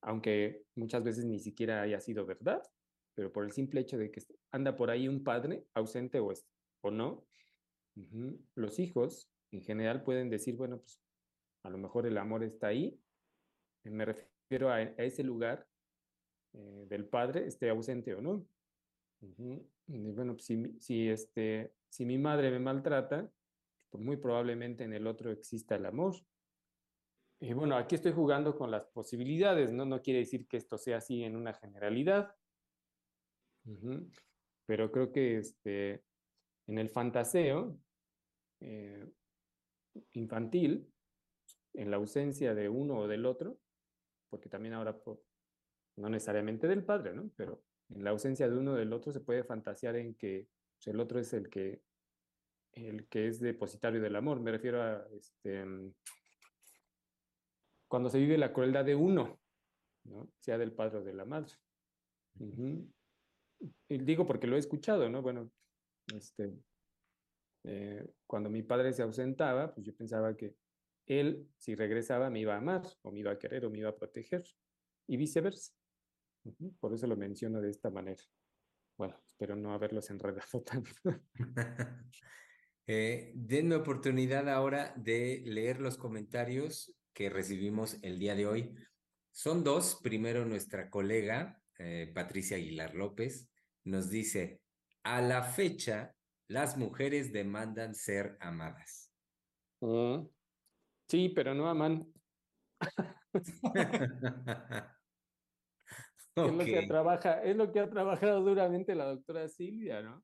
aunque 0.00 0.64
muchas 0.74 1.04
veces 1.04 1.24
ni 1.24 1.38
siquiera 1.38 1.82
haya 1.82 2.00
sido 2.00 2.24
verdad, 2.24 2.62
pero 3.14 3.32
por 3.32 3.44
el 3.44 3.52
simple 3.52 3.80
hecho 3.80 3.98
de 3.98 4.10
que 4.10 4.22
anda 4.50 4.74
por 4.74 4.90
ahí 4.90 5.08
un 5.08 5.22
padre 5.22 5.66
ausente 5.74 6.20
o, 6.20 6.32
o 6.80 6.90
no, 6.90 7.26
los 8.54 8.78
hijos 8.78 9.30
en 9.50 9.62
general 9.62 10.02
pueden 10.02 10.30
decir, 10.30 10.56
bueno, 10.56 10.78
pues 10.78 11.00
a 11.62 11.70
lo 11.70 11.78
mejor 11.78 12.06
el 12.06 12.18
amor 12.18 12.44
está 12.44 12.68
ahí, 12.68 13.00
me 13.84 14.04
refiero 14.04 14.70
a, 14.70 14.82
ese 14.82 15.22
lugar 15.22 15.66
eh, 16.52 16.86
del 16.88 17.06
padre 17.06 17.46
esté 17.46 17.70
ausente 17.70 18.14
o 18.14 18.20
no. 18.20 18.46
bueno, 19.86 20.34
pues, 20.34 20.44
si, 20.44 20.78
si, 20.78 21.08
este, 21.08 21.72
si 21.88 22.04
mi 22.04 22.18
madre 22.18 22.50
me 22.50 22.58
maltrata, 22.58 23.30
pues 23.90 24.04
muy 24.04 24.16
probablemente 24.16 24.84
en 24.84 24.92
el 24.92 25.06
otro 25.06 25.30
exista 25.30 25.76
el 25.76 25.86
amor. 25.86 26.14
Y 27.40 27.52
bueno, 27.52 27.76
aquí 27.76 27.94
estoy 27.94 28.12
jugando 28.12 28.56
con 28.56 28.70
las 28.70 28.84
posibilidades, 28.86 29.72
¿no? 29.72 29.84
No 29.84 30.02
quiere 30.02 30.20
decir 30.20 30.46
que 30.48 30.56
esto 30.56 30.76
sea 30.76 30.98
así 30.98 31.22
en 31.22 31.36
una 31.36 31.54
generalidad. 31.54 32.34
Pero 34.66 34.90
creo 34.90 35.12
que 35.12 35.38
este, 35.38 36.02
en 36.66 36.78
el 36.78 36.88
fantaseo 36.88 37.78
eh, 38.60 39.06
infantil, 40.12 40.92
en 41.74 41.90
la 41.90 41.96
ausencia 41.96 42.54
de 42.54 42.68
uno 42.68 42.98
o 42.98 43.08
del 43.08 43.26
otro, 43.26 43.58
porque 44.28 44.48
también 44.48 44.74
ahora, 44.74 45.00
no 45.96 46.08
necesariamente 46.08 46.66
del 46.66 46.84
padre, 46.84 47.14
¿no? 47.14 47.30
Pero 47.36 47.62
en 47.90 48.04
la 48.04 48.10
ausencia 48.10 48.48
de 48.48 48.56
uno 48.56 48.74
del 48.74 48.92
otro 48.92 49.12
se 49.12 49.20
puede 49.20 49.44
fantasear 49.44 49.96
en 49.96 50.14
que 50.14 50.48
el 50.86 51.00
otro 51.00 51.18
es 51.18 51.32
el 51.32 51.48
que, 51.48 51.82
el 52.72 53.08
que 53.08 53.28
es 53.28 53.40
depositario 53.40 54.00
del 54.00 54.16
amor. 54.16 54.40
Me 54.40 54.52
refiero 54.52 54.82
a 54.82 55.06
este, 55.12 55.64
mm, 55.64 55.94
cuando 57.88 58.08
se 58.10 58.18
vive 58.18 58.38
la 58.38 58.52
crueldad 58.52 58.84
de 58.84 58.94
uno, 58.94 59.40
¿no? 60.04 60.30
Sea 60.38 60.58
del 60.58 60.72
padre 60.72 60.98
o 60.98 61.04
de 61.04 61.14
la 61.14 61.24
madre. 61.24 61.54
Y 63.88 63.98
digo 63.98 64.26
porque 64.26 64.46
lo 64.46 64.56
he 64.56 64.60
escuchado, 64.60 65.08
¿no? 65.08 65.22
Bueno, 65.22 65.50
este, 66.14 66.52
eh, 67.70 68.02
cuando 68.26 68.48
mi 68.48 68.62
padre 68.62 68.94
se 68.94 69.02
ausentaba, 69.02 69.74
pues 69.74 69.86
yo 69.86 69.94
pensaba 69.94 70.34
que 70.34 70.54
él, 71.04 71.46
si 71.58 71.74
regresaba, 71.74 72.30
me 72.30 72.40
iba 72.40 72.54
a 72.54 72.58
amar, 72.58 72.82
o 73.02 73.12
me 73.12 73.20
iba 73.20 73.30
a 73.30 73.38
querer, 73.38 73.66
o 73.66 73.70
me 73.70 73.80
iba 73.80 73.90
a 73.90 73.94
proteger, 73.94 74.42
y 75.06 75.18
viceversa. 75.18 75.74
Por 76.80 76.94
eso 76.94 77.06
lo 77.06 77.16
menciono 77.16 77.60
de 77.60 77.68
esta 77.68 77.90
manera. 77.90 78.22
Bueno, 78.96 79.20
espero 79.30 79.54
no 79.54 79.74
haberlos 79.74 80.08
enredado 80.08 80.62
tanto. 80.64 80.90
eh, 82.86 83.32
denme 83.34 83.74
oportunidad 83.74 84.48
ahora 84.48 84.94
de 84.96 85.42
leer 85.44 85.78
los 85.80 85.98
comentarios 85.98 86.94
que 87.12 87.28
recibimos 87.28 87.98
el 88.00 88.18
día 88.18 88.34
de 88.34 88.46
hoy. 88.46 88.74
Son 89.30 89.62
dos. 89.62 90.00
Primero, 90.02 90.46
nuestra 90.46 90.88
colega 90.88 91.60
eh, 91.78 92.10
Patricia 92.14 92.56
Aguilar 92.56 92.94
López 92.94 93.50
nos 93.84 94.08
dice, 94.08 94.62
a 95.02 95.20
la 95.20 95.42
fecha, 95.42 96.14
las 96.48 96.76
mujeres 96.76 97.32
demandan 97.32 97.94
ser 97.94 98.36
amadas. 98.40 99.12
Mm. 99.80 100.26
Sí, 101.08 101.28
pero 101.28 101.54
no 101.54 101.68
aman. 101.68 102.06
es, 103.34 103.62
lo 106.36 106.58
que 106.58 106.86
trabaja, 106.86 107.42
es 107.42 107.56
lo 107.56 107.72
que 107.72 107.80
ha 107.80 107.90
trabajado 107.90 108.42
duramente 108.42 108.94
la 108.94 109.06
doctora 109.06 109.48
Silvia, 109.48 110.02
¿no? 110.02 110.22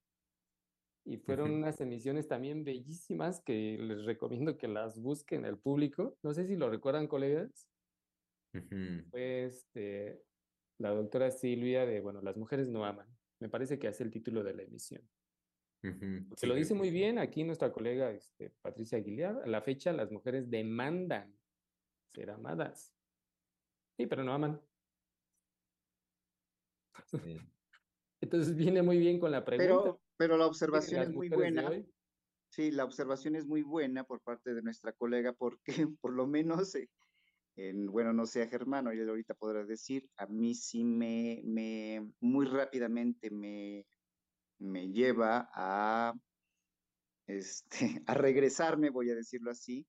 Y 1.07 1.19
fueron 1.19 1.53
unas 1.53 1.81
emisiones 1.81 2.27
también 2.29 2.65
bellísimas 2.65 3.43
que 3.43 3.77
les 3.79 4.05
recomiendo 4.05 4.57
que 4.57 4.69
las 4.69 4.99
busquen 4.99 5.45
el 5.45 5.59
público. 5.59 6.17
No 6.23 6.33
sé 6.33 6.47
si 6.47 6.57
lo 6.57 6.71
recuerdan, 6.71 7.07
colegas. 7.07 7.69
Fue 9.11 9.45
este, 9.45 10.23
la 10.79 10.91
doctora 10.91 11.31
Silvia 11.31 11.85
de, 11.85 12.01
bueno, 12.01 12.23
las 12.23 12.39
mujeres 12.39 12.69
no 12.69 12.87
aman. 12.87 13.07
Me 13.39 13.51
parece 13.51 13.79
que 13.79 13.89
hace 13.89 14.03
el 14.03 14.11
título 14.11 14.43
de 14.43 14.55
la 14.55 14.63
emisión. 14.63 15.03
Se 16.36 16.47
lo 16.47 16.55
dice 16.55 16.74
muy 16.74 16.90
bien 16.90 17.19
aquí 17.19 17.44
nuestra 17.44 17.73
colega 17.73 18.11
este, 18.11 18.51
Patricia 18.62 18.98
Aguilar. 18.98 19.43
A 19.44 19.47
la 19.47 19.61
fecha, 19.61 19.93
las 19.93 20.11
mujeres 20.11 20.48
demandan 20.48 21.36
ser 22.09 22.31
amadas. 22.31 22.94
Sí, 23.97 24.06
pero 24.06 24.24
no 24.24 24.32
aman. 24.32 24.61
Entonces 28.20 28.56
viene 28.56 28.82
muy 28.82 28.98
bien 28.98 29.20
con 29.20 29.31
la 29.31 29.44
pregunta. 29.44 29.82
Pero, 29.82 30.01
pero 30.16 30.36
la 30.39 30.47
observación 30.47 31.02
es 31.02 31.11
muy 31.11 31.28
buena. 31.28 31.70
Sí, 32.51 32.70
la 32.70 32.85
observación 32.85 33.36
es 33.36 33.47
muy 33.47 33.62
buena 33.62 34.05
por 34.05 34.20
parte 34.20 34.55
de 34.55 34.62
nuestra 34.62 34.93
colega 34.93 35.32
porque 35.32 35.65
por 36.01 36.12
lo 36.12 36.27
menos, 36.27 36.74
eh, 36.77 36.89
en, 37.56 37.86
bueno, 37.86 38.12
no 38.12 38.27
sea 38.27 38.48
Germán, 38.48 38.86
él 38.86 39.09
ahorita 39.09 39.35
podrá 39.35 39.65
decir, 39.65 40.09
a 40.16 40.27
mí 40.27 40.55
sí 40.55 40.85
me, 40.85 41.43
me 41.44 42.11
muy 42.20 42.47
rápidamente 42.47 43.31
me, 43.31 43.86
me 44.59 44.90
lleva 44.90 45.48
a, 45.52 46.14
este, 47.26 47.66
a 48.06 48.14
regresarme, 48.14 48.90
voy 48.90 49.10
a 49.10 49.14
decirlo 49.14 49.51
así, 49.51 49.86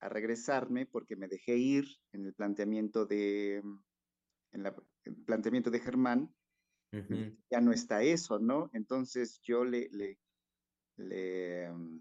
a 0.00 0.08
regresarme 0.08 0.86
porque 0.86 1.16
me 1.16 1.28
dejé 1.28 1.56
ir 1.56 1.86
en 2.12 2.26
el 2.26 2.34
planteamiento 2.34 3.06
de, 3.06 3.56
en 4.52 4.66
el 4.66 5.16
planteamiento 5.24 5.70
de 5.70 5.80
Germán, 5.80 6.34
ya 7.50 7.60
no 7.60 7.72
está 7.72 8.04
eso, 8.04 8.38
¿no? 8.38 8.70
Entonces 8.72 9.40
yo 9.42 9.64
le, 9.64 9.88
le, 9.90 10.16
le, 10.96 11.72
mm, 11.72 12.00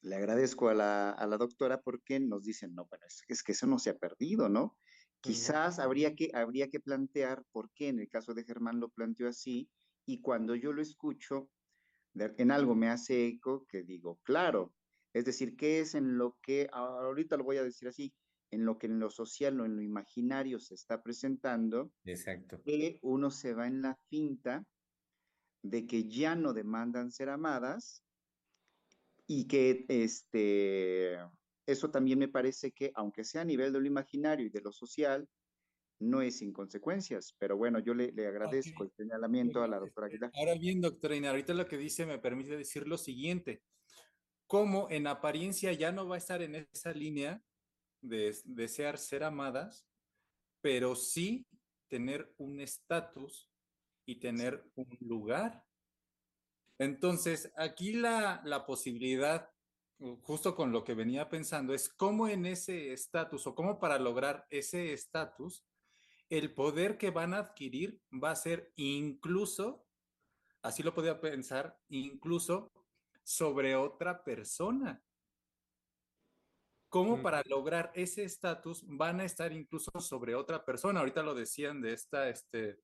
le 0.00 0.16
agradezco 0.16 0.68
a 0.68 0.74
la, 0.74 1.10
a 1.10 1.26
la, 1.28 1.36
doctora 1.36 1.80
porque 1.80 2.18
nos 2.18 2.42
dicen, 2.42 2.74
no, 2.74 2.86
bueno, 2.86 3.06
es, 3.06 3.22
es, 3.28 3.44
que 3.44 3.52
eso 3.52 3.68
no 3.68 3.78
se 3.78 3.90
ha 3.90 3.96
perdido, 3.96 4.48
¿no? 4.48 4.76
Quizás 5.20 5.78
habría 5.78 6.16
que, 6.16 6.32
habría 6.34 6.68
que 6.68 6.80
plantear 6.80 7.44
por 7.52 7.70
qué 7.72 7.88
en 7.88 8.00
el 8.00 8.08
caso 8.08 8.34
de 8.34 8.42
Germán 8.42 8.80
lo 8.80 8.88
planteó 8.88 9.28
así 9.28 9.70
y 10.06 10.20
cuando 10.20 10.54
yo 10.54 10.72
lo 10.72 10.82
escucho, 10.82 11.50
en 12.14 12.50
algo 12.50 12.74
me 12.74 12.88
hace 12.88 13.26
eco 13.26 13.66
que 13.66 13.82
digo, 13.82 14.20
claro, 14.22 14.74
es 15.12 15.24
decir, 15.24 15.56
¿qué 15.56 15.80
es 15.80 15.94
en 15.94 16.18
lo 16.18 16.38
que, 16.42 16.68
ahorita 16.72 17.36
lo 17.36 17.44
voy 17.44 17.58
a 17.58 17.64
decir 17.64 17.88
así, 17.88 18.14
en 18.50 18.64
lo 18.64 18.78
que 18.78 18.86
en 18.86 18.98
lo 18.98 19.10
social 19.10 19.60
o 19.60 19.64
en 19.64 19.76
lo 19.76 19.82
imaginario 19.82 20.58
se 20.58 20.74
está 20.74 21.02
presentando, 21.02 21.90
Exacto. 22.04 22.60
que 22.62 22.98
uno 23.02 23.30
se 23.30 23.54
va 23.54 23.66
en 23.66 23.82
la 23.82 23.96
finta 24.08 24.64
de 25.62 25.86
que 25.86 26.08
ya 26.08 26.34
no 26.34 26.52
demandan 26.52 27.10
ser 27.10 27.30
amadas 27.30 28.02
y 29.26 29.46
que 29.46 29.86
este, 29.88 31.16
eso 31.66 31.90
también 31.90 32.18
me 32.18 32.28
parece 32.28 32.72
que, 32.72 32.92
aunque 32.94 33.24
sea 33.24 33.42
a 33.42 33.46
nivel 33.46 33.72
de 33.72 33.80
lo 33.80 33.86
imaginario 33.86 34.46
y 34.46 34.50
de 34.50 34.60
lo 34.60 34.72
social, 34.72 35.28
no 36.02 36.22
es 36.22 36.38
sin 36.38 36.52
consecuencias. 36.52 37.34
Pero 37.38 37.56
bueno, 37.56 37.78
yo 37.78 37.94
le, 37.94 38.12
le 38.12 38.26
agradezco 38.26 38.84
el 38.84 38.92
señalamiento 38.92 39.62
a 39.62 39.68
la 39.68 39.78
doctora 39.78 40.08
Aguilar. 40.08 40.30
Ahora 40.34 40.54
bien, 40.54 40.80
doctora 40.80 41.16
Ina, 41.16 41.30
ahorita 41.30 41.54
lo 41.54 41.66
que 41.66 41.78
dice 41.78 42.06
me 42.06 42.18
permite 42.18 42.56
decir 42.56 42.86
lo 42.86 42.98
siguiente. 42.98 43.62
Como 44.46 44.90
en 44.90 45.06
apariencia 45.06 45.72
ya 45.72 45.92
no 45.92 46.06
va 46.06 46.16
a 46.16 46.18
estar 46.18 46.42
en 46.42 46.66
esa 46.72 46.92
línea 46.92 47.42
de 48.02 48.36
desear 48.44 48.98
ser 48.98 49.24
amadas, 49.24 49.86
pero 50.60 50.94
sí 50.94 51.46
tener 51.88 52.32
un 52.38 52.60
estatus 52.60 53.50
y 54.06 54.18
tener 54.18 54.64
un 54.74 54.96
lugar. 55.00 55.64
Entonces, 56.78 57.52
aquí 57.56 57.92
la, 57.92 58.42
la 58.44 58.66
posibilidad, 58.66 59.50
justo 60.22 60.56
con 60.56 60.72
lo 60.72 60.84
que 60.84 60.94
venía 60.94 61.28
pensando, 61.28 61.74
es 61.74 61.88
cómo 61.88 62.28
en 62.28 62.46
ese 62.46 62.92
estatus 62.92 63.46
o 63.46 63.54
cómo 63.54 63.78
para 63.78 63.98
lograr 63.98 64.46
ese 64.50 64.92
estatus, 64.92 65.64
el 66.32 66.54
poder 66.54 66.96
que 66.96 67.10
van 67.10 67.34
a 67.34 67.40
adquirir 67.40 68.00
va 68.10 68.30
a 68.30 68.36
ser 68.36 68.72
incluso, 68.76 69.86
así 70.62 70.82
lo 70.82 70.94
podía 70.94 71.20
pensar, 71.20 71.78
incluso 71.90 72.72
sobre 73.22 73.76
otra 73.76 74.24
persona. 74.24 75.04
¿Cómo 76.88 77.22
para 77.22 77.42
lograr 77.44 77.92
ese 77.94 78.24
estatus 78.24 78.82
van 78.86 79.20
a 79.20 79.24
estar 79.24 79.52
incluso 79.52 79.90
sobre 80.00 80.34
otra 80.34 80.64
persona? 80.64 81.00
Ahorita 81.00 81.22
lo 81.22 81.34
decían 81.34 81.82
de 81.82 81.92
esta, 81.92 82.30
este, 82.30 82.80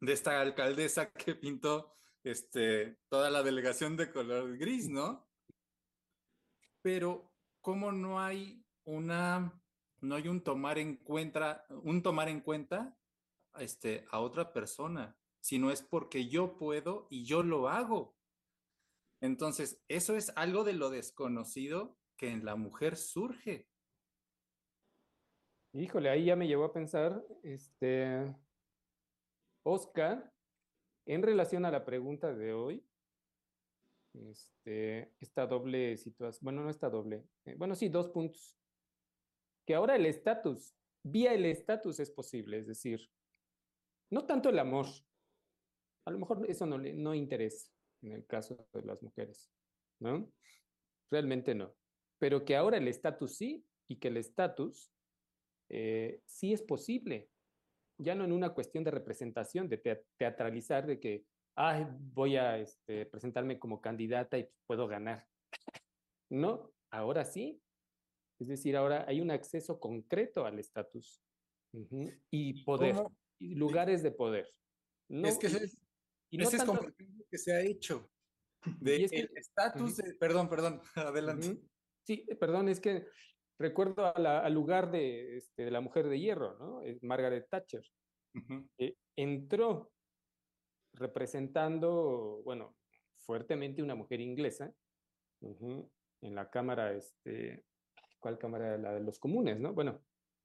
de 0.00 0.12
esta 0.12 0.40
alcaldesa 0.40 1.08
que 1.12 1.36
pintó 1.36 1.94
este, 2.24 2.98
toda 3.08 3.30
la 3.30 3.44
delegación 3.44 3.96
de 3.96 4.10
color 4.10 4.58
gris, 4.58 4.88
¿no? 4.88 5.28
Pero, 6.82 7.30
¿cómo 7.60 7.92
no 7.92 8.20
hay 8.20 8.66
una, 8.82 9.61
no 10.02 10.16
hay 10.16 10.28
un 10.28 10.42
tomar 10.42 10.78
en 10.78 10.96
cuenta, 10.96 11.64
un 11.70 12.02
tomar 12.02 12.28
en 12.28 12.40
cuenta 12.40 12.96
este, 13.58 14.04
a 14.10 14.20
otra 14.20 14.52
persona? 14.52 15.16
Si 15.40 15.58
no 15.58 15.70
es 15.70 15.82
porque 15.82 16.28
yo 16.28 16.56
puedo 16.56 17.06
y 17.10 17.24
yo 17.24 17.42
lo 17.42 17.68
hago. 17.68 18.16
Entonces, 19.20 19.80
eso 19.88 20.16
es 20.16 20.32
algo 20.36 20.64
de 20.64 20.72
lo 20.72 20.90
desconocido 20.90 21.96
que 22.16 22.30
en 22.30 22.44
la 22.44 22.56
mujer 22.56 22.96
surge. 22.96 23.68
Híjole, 25.72 26.10
ahí 26.10 26.26
ya 26.26 26.36
me 26.36 26.46
llevó 26.46 26.64
a 26.64 26.72
pensar, 26.72 27.24
este, 27.42 28.34
Oscar, 29.64 30.32
en 31.06 31.22
relación 31.22 31.64
a 31.64 31.70
la 31.70 31.84
pregunta 31.84 32.34
de 32.34 32.52
hoy, 32.52 32.84
este, 34.12 35.14
esta 35.20 35.46
doble 35.46 35.96
situación, 35.96 36.44
bueno, 36.44 36.62
no 36.62 36.70
está 36.70 36.90
doble, 36.90 37.24
eh, 37.44 37.54
bueno, 37.56 37.74
sí, 37.74 37.88
dos 37.88 38.08
puntos. 38.08 38.61
Que 39.66 39.74
ahora 39.74 39.96
el 39.96 40.06
estatus, 40.06 40.74
vía 41.02 41.34
el 41.34 41.44
estatus 41.46 42.00
es 42.00 42.10
posible, 42.10 42.58
es 42.58 42.66
decir, 42.66 43.00
no 44.10 44.26
tanto 44.26 44.48
el 44.48 44.58
amor, 44.58 44.86
a 46.06 46.10
lo 46.10 46.18
mejor 46.18 46.44
eso 46.48 46.66
no, 46.66 46.78
no 46.78 47.14
interesa 47.14 47.70
en 48.02 48.12
el 48.12 48.26
caso 48.26 48.68
de 48.72 48.82
las 48.82 49.02
mujeres, 49.02 49.50
¿no? 50.00 50.30
Realmente 51.10 51.54
no. 51.54 51.74
Pero 52.18 52.44
que 52.44 52.56
ahora 52.56 52.78
el 52.78 52.88
estatus 52.88 53.36
sí, 53.36 53.64
y 53.88 53.96
que 53.96 54.08
el 54.08 54.16
estatus 54.16 54.92
eh, 55.68 56.20
sí 56.26 56.52
es 56.52 56.62
posible, 56.62 57.30
ya 57.98 58.14
no 58.14 58.24
en 58.24 58.32
una 58.32 58.50
cuestión 58.50 58.84
de 58.84 58.90
representación, 58.90 59.68
de 59.68 60.04
teatralizar, 60.18 60.86
de 60.86 60.98
que, 60.98 61.24
ay, 61.56 61.86
voy 61.90 62.36
a 62.36 62.58
este, 62.58 63.06
presentarme 63.06 63.58
como 63.58 63.80
candidata 63.80 64.38
y 64.38 64.48
puedo 64.66 64.86
ganar. 64.86 65.26
No, 66.30 66.72
ahora 66.90 67.26
sí. 67.26 67.60
Es 68.42 68.48
decir, 68.48 68.76
ahora 68.76 69.04
hay 69.06 69.20
un 69.20 69.30
acceso 69.30 69.78
concreto 69.78 70.44
al 70.44 70.58
estatus 70.58 71.22
y 72.28 72.64
poder, 72.64 72.96
y 73.38 73.54
lugares 73.54 74.02
de 74.02 74.10
poder. 74.10 74.52
No, 75.08 75.28
es 75.28 75.38
que 75.38 75.46
ese 75.46 75.64
es, 75.64 75.78
y 76.28 76.38
no 76.38 76.48
ese 76.48 76.56
tanto, 76.56 76.72
es 76.72 76.78
como 76.80 76.92
que 77.30 77.38
se 77.38 77.54
ha 77.54 77.60
hecho. 77.60 78.10
De 78.80 79.04
es 79.04 79.12
que, 79.12 79.20
el 79.20 79.30
estatus, 79.36 79.98
uh 79.98 80.02
-huh. 80.02 80.18
perdón, 80.18 80.48
perdón, 80.48 80.80
adelante. 80.96 81.46
Uh 81.46 81.52
-huh. 81.52 81.68
Sí, 82.04 82.26
perdón, 82.40 82.68
es 82.68 82.80
que 82.80 83.06
recuerdo 83.60 84.06
a 84.06 84.18
la, 84.18 84.40
al 84.40 84.52
lugar 84.52 84.90
de, 84.90 85.36
este, 85.36 85.64
de, 85.64 85.70
la 85.70 85.80
mujer 85.80 86.08
de 86.08 86.18
hierro, 86.18 86.58
¿no? 86.58 86.82
Margaret 87.02 87.46
Thatcher. 87.48 87.84
Eh, 88.78 88.96
entró 89.16 89.92
representando, 90.94 92.42
bueno, 92.44 92.74
fuertemente 93.18 93.82
una 93.82 93.94
mujer 93.94 94.20
inglesa 94.20 94.74
en 95.40 96.34
la 96.34 96.50
Cámara, 96.50 96.92
este, 96.92 97.64
¿cuál 98.22 98.38
Cámara? 98.38 98.78
La 98.78 98.94
de 98.94 99.00
los 99.00 99.18
Comunes, 99.18 99.60
¿no? 99.60 99.74
Bueno, 99.74 100.00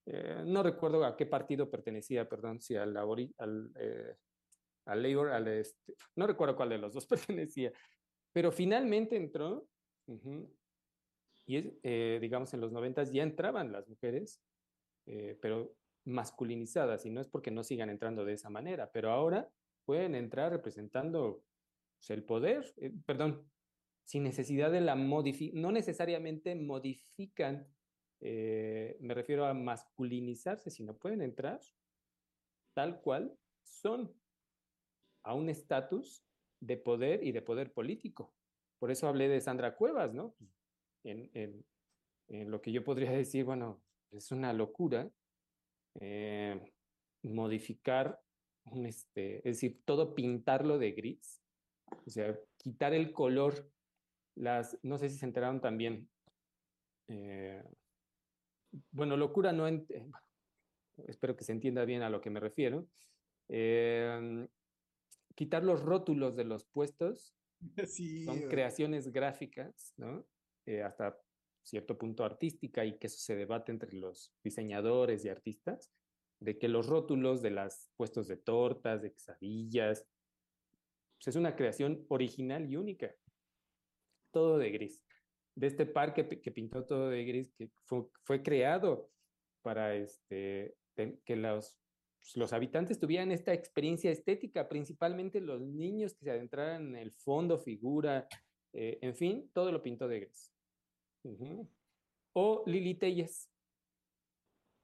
eh, 0.05 0.43
no 0.45 0.63
recuerdo 0.63 1.05
a 1.05 1.15
qué 1.15 1.25
partido 1.25 1.69
pertenecía, 1.69 2.27
perdón, 2.27 2.59
si 2.59 2.75
al, 2.75 2.97
al, 2.97 3.71
eh, 3.79 4.15
al 4.85 5.05
al 5.05 5.47
este, 5.47 5.95
no 6.15 6.27
recuerdo 6.27 6.55
cuál 6.55 6.69
de 6.69 6.77
los 6.79 6.93
dos 6.93 7.05
pertenecía, 7.07 7.71
pero 8.33 8.51
finalmente 8.51 9.15
entró, 9.15 9.67
y 11.45 11.57
es, 11.57 11.65
eh, 11.83 12.19
digamos, 12.21 12.53
en 12.53 12.61
los 12.61 12.71
noventas 12.71 13.11
ya 13.11 13.23
entraban 13.23 13.71
las 13.71 13.87
mujeres, 13.87 14.41
eh, 15.05 15.37
pero 15.41 15.73
masculinizadas, 16.05 17.05
y 17.05 17.09
no 17.09 17.21
es 17.21 17.27
porque 17.27 17.51
no 17.51 17.63
sigan 17.63 17.89
entrando 17.89 18.25
de 18.25 18.33
esa 18.33 18.49
manera, 18.49 18.89
pero 18.91 19.11
ahora 19.11 19.49
pueden 19.85 20.15
entrar 20.15 20.51
representando 20.51 21.43
pues, 21.97 22.09
el 22.11 22.23
poder, 22.23 22.73
eh, 22.77 22.91
perdón, 23.05 23.49
sin 24.07 24.23
necesidad 24.23 24.71
de 24.71 24.79
la 24.79 24.95
modificación, 24.95 25.61
no 25.61 25.71
necesariamente 25.73 26.55
modifican, 26.55 27.67
eh, 28.21 28.95
me 29.01 29.13
refiero 29.13 29.45
a 29.45 29.53
masculinizarse, 29.53 30.71
sino 30.71 30.97
pueden 30.97 31.21
entrar 31.21 31.59
tal 32.73 33.01
cual 33.01 33.37
son 33.63 34.13
a 35.23 35.33
un 35.33 35.49
estatus 35.49 36.23
de 36.61 36.77
poder 36.77 37.21
y 37.21 37.33
de 37.33 37.41
poder 37.41 37.73
político. 37.73 38.33
Por 38.79 38.91
eso 38.91 39.09
hablé 39.09 39.27
de 39.27 39.41
Sandra 39.41 39.75
Cuevas, 39.75 40.13
¿no? 40.13 40.35
En, 41.03 41.29
en, 41.33 41.65
en 42.29 42.49
lo 42.49 42.61
que 42.61 42.71
yo 42.71 42.85
podría 42.85 43.11
decir, 43.11 43.43
bueno, 43.43 43.83
es 44.11 44.31
una 44.31 44.53
locura 44.53 45.11
eh, 45.99 46.71
modificar, 47.23 48.21
un 48.65 48.85
este, 48.85 49.37
es 49.39 49.57
decir, 49.57 49.81
todo 49.83 50.15
pintarlo 50.15 50.77
de 50.77 50.93
gris, 50.93 51.41
o 52.05 52.09
sea, 52.09 52.39
quitar 52.57 52.93
el 52.93 53.11
color, 53.11 53.69
las, 54.37 54.77
no 54.83 54.97
sé 54.97 55.09
si 55.09 55.17
se 55.17 55.25
enteraron 55.25 55.61
también, 55.61 56.09
eh, 57.07 57.63
bueno, 58.91 59.17
locura 59.17 59.51
no, 59.51 59.67
eh, 59.67 59.85
espero 61.07 61.35
que 61.35 61.43
se 61.43 61.51
entienda 61.51 61.85
bien 61.85 62.01
a 62.01 62.09
lo 62.09 62.21
que 62.21 62.29
me 62.29 62.39
refiero, 62.39 62.87
eh, 63.49 64.47
quitar 65.35 65.63
los 65.63 65.81
rótulos 65.81 66.35
de 66.35 66.43
los 66.43 66.65
puestos 66.65 67.35
sí, 67.87 68.23
son 68.25 68.41
creaciones 68.49 69.11
gráficas, 69.11 69.93
¿no? 69.97 70.25
Eh, 70.65 70.83
hasta 70.83 71.17
cierto 71.63 71.97
punto 71.97 72.23
artística 72.23 72.85
y 72.85 72.97
que 72.97 73.07
eso 73.07 73.19
se 73.19 73.35
debate 73.35 73.71
entre 73.71 73.93
los 73.93 74.33
diseñadores 74.43 75.25
y 75.25 75.29
artistas, 75.29 75.91
de 76.39 76.57
que 76.57 76.67
los 76.67 76.87
rótulos 76.87 77.41
de 77.41 77.51
los 77.51 77.89
puestos 77.97 78.27
de 78.27 78.37
tortas, 78.37 79.01
de 79.01 79.11
quesadillas, 79.11 80.05
pues 81.17 81.27
es 81.27 81.35
una 81.35 81.55
creación 81.55 82.05
original 82.09 82.69
y 82.69 82.77
única. 82.77 83.13
Todo 84.37 84.59
de 84.59 84.69
gris. 84.69 85.01
De 85.55 85.65
este 85.65 85.87
parque 85.87 86.27
que, 86.27 86.51
pintó 86.51 86.85
todo 86.85 87.09
de 87.09 87.25
gris, 87.25 87.51
que 87.57 87.71
fue, 88.23 88.43
creado 88.43 89.09
para 89.63 89.95
este, 89.95 90.75
que 91.25 91.35
los 91.35 91.75
los 92.35 92.53
habitantes 92.53 92.99
tuvieran 92.99 93.31
esta 93.31 93.51
experiencia 93.53 94.11
estética, 94.11 94.69
principalmente 94.69 95.41
los 95.41 95.61
niños 95.61 96.13
que 96.13 96.25
se 96.25 96.31
adentraran 96.31 96.89
en 96.89 96.95
el 96.97 97.11
fondo, 97.11 97.57
figura, 97.57 98.27
eh, 98.73 98.99
en 99.01 99.15
fin, 99.15 99.49
todo 99.53 99.71
lo 99.71 99.81
pintó 99.81 100.07
de 100.07 100.19
gris. 100.19 100.53
O 102.33 102.63
Lili 102.67 102.93
Telles. 102.93 103.49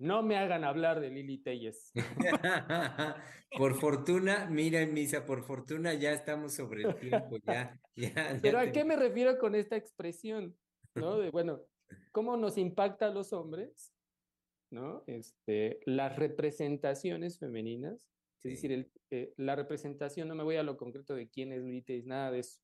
No 0.04 0.22
me 0.22 0.36
hagan 0.38 0.64
hablar 0.64 1.00
de 1.00 1.10
Lili 1.10 1.38
Telles. 1.38 1.92
por 3.58 3.80
fortuna, 3.80 4.48
mira, 4.50 4.86
Misa, 4.86 5.26
por 5.26 5.44
fortuna 5.44 5.94
ya 5.94 6.12
estamos 6.12 6.54
sobre 6.54 6.84
el 6.84 6.96
tiempo, 6.96 7.38
ya. 7.46 7.80
ya 7.96 8.40
Pero 8.42 8.58
ya 8.58 8.62
¿a 8.62 8.66
te... 8.66 8.72
qué 8.74 8.84
me 8.84 8.98
refiero 8.98 9.38
con 9.40 9.56
esta 9.56 9.78
expresión? 9.78 10.58
¿No? 10.96 11.18
De, 11.18 11.30
bueno, 11.32 11.62
¿cómo 12.12 12.36
nos 12.36 12.58
impacta 12.58 13.08
a 13.08 13.12
los 13.12 13.32
hombres 13.32 13.94
¿no? 14.74 15.04
Este, 15.08 15.80
las 15.86 16.16
representaciones 16.18 17.38
femeninas, 17.38 18.10
es 18.44 18.52
decir, 18.52 18.72
el, 18.72 18.92
eh, 19.12 19.34
la 19.38 19.56
representación, 19.56 20.28
no 20.28 20.36
me 20.36 20.44
voy 20.44 20.56
a 20.58 20.64
lo 20.64 20.76
concreto 20.76 21.16
de 21.16 21.30
quién 21.30 21.54
es 21.54 21.64
Lites, 21.64 22.06
nada 22.06 22.32
de 22.32 22.40
eso, 22.40 22.60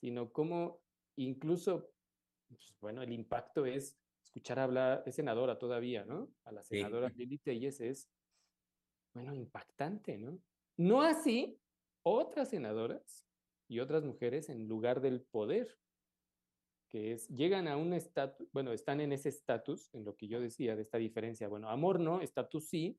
sino 0.00 0.30
cómo 0.32 0.80
incluso, 1.16 1.90
pues, 2.48 2.74
bueno, 2.80 3.02
el 3.02 3.12
impacto 3.12 3.66
es 3.66 3.98
escuchar 4.38 4.60
hablar, 4.60 5.02
es 5.04 5.16
senadora 5.16 5.58
todavía, 5.58 6.04
¿no? 6.04 6.32
A 6.44 6.52
la 6.52 6.62
senadora 6.62 7.08
Lili 7.08 7.38
Telles 7.38 7.80
es, 7.80 8.08
bueno, 9.12 9.34
impactante, 9.34 10.16
¿no? 10.16 10.40
No 10.76 11.02
así 11.02 11.60
otras 12.04 12.50
senadoras 12.50 13.26
y 13.68 13.80
otras 13.80 14.04
mujeres 14.04 14.48
en 14.48 14.68
lugar 14.68 15.00
del 15.00 15.22
poder, 15.22 15.76
que 16.88 17.12
es, 17.12 17.28
llegan 17.28 17.66
a 17.66 17.76
un 17.76 17.92
estatus, 17.92 18.48
bueno, 18.52 18.72
están 18.72 19.00
en 19.00 19.12
ese 19.12 19.28
estatus, 19.28 19.92
en 19.92 20.04
lo 20.04 20.16
que 20.16 20.28
yo 20.28 20.40
decía 20.40 20.76
de 20.76 20.82
esta 20.82 20.98
diferencia, 20.98 21.48
bueno, 21.48 21.68
amor 21.68 21.98
no, 21.98 22.20
estatus 22.20 22.68
sí, 22.68 22.98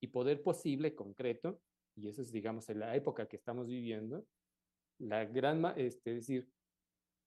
y 0.00 0.08
poder 0.08 0.42
posible, 0.42 0.96
concreto, 0.96 1.62
y 1.94 2.08
eso 2.08 2.22
es, 2.22 2.32
digamos, 2.32 2.68
en 2.68 2.80
la 2.80 2.96
época 2.96 3.28
que 3.28 3.36
estamos 3.36 3.68
viviendo, 3.68 4.26
la 4.98 5.24
gran, 5.24 5.64
este, 5.76 6.10
es 6.10 6.16
decir, 6.26 6.50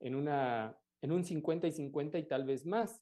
en, 0.01 0.15
una, 0.15 0.77
en 1.01 1.11
un 1.13 1.23
50 1.23 1.67
y 1.67 1.71
50 1.71 2.19
y 2.19 2.27
tal 2.27 2.43
vez 2.43 2.65
más, 2.65 3.01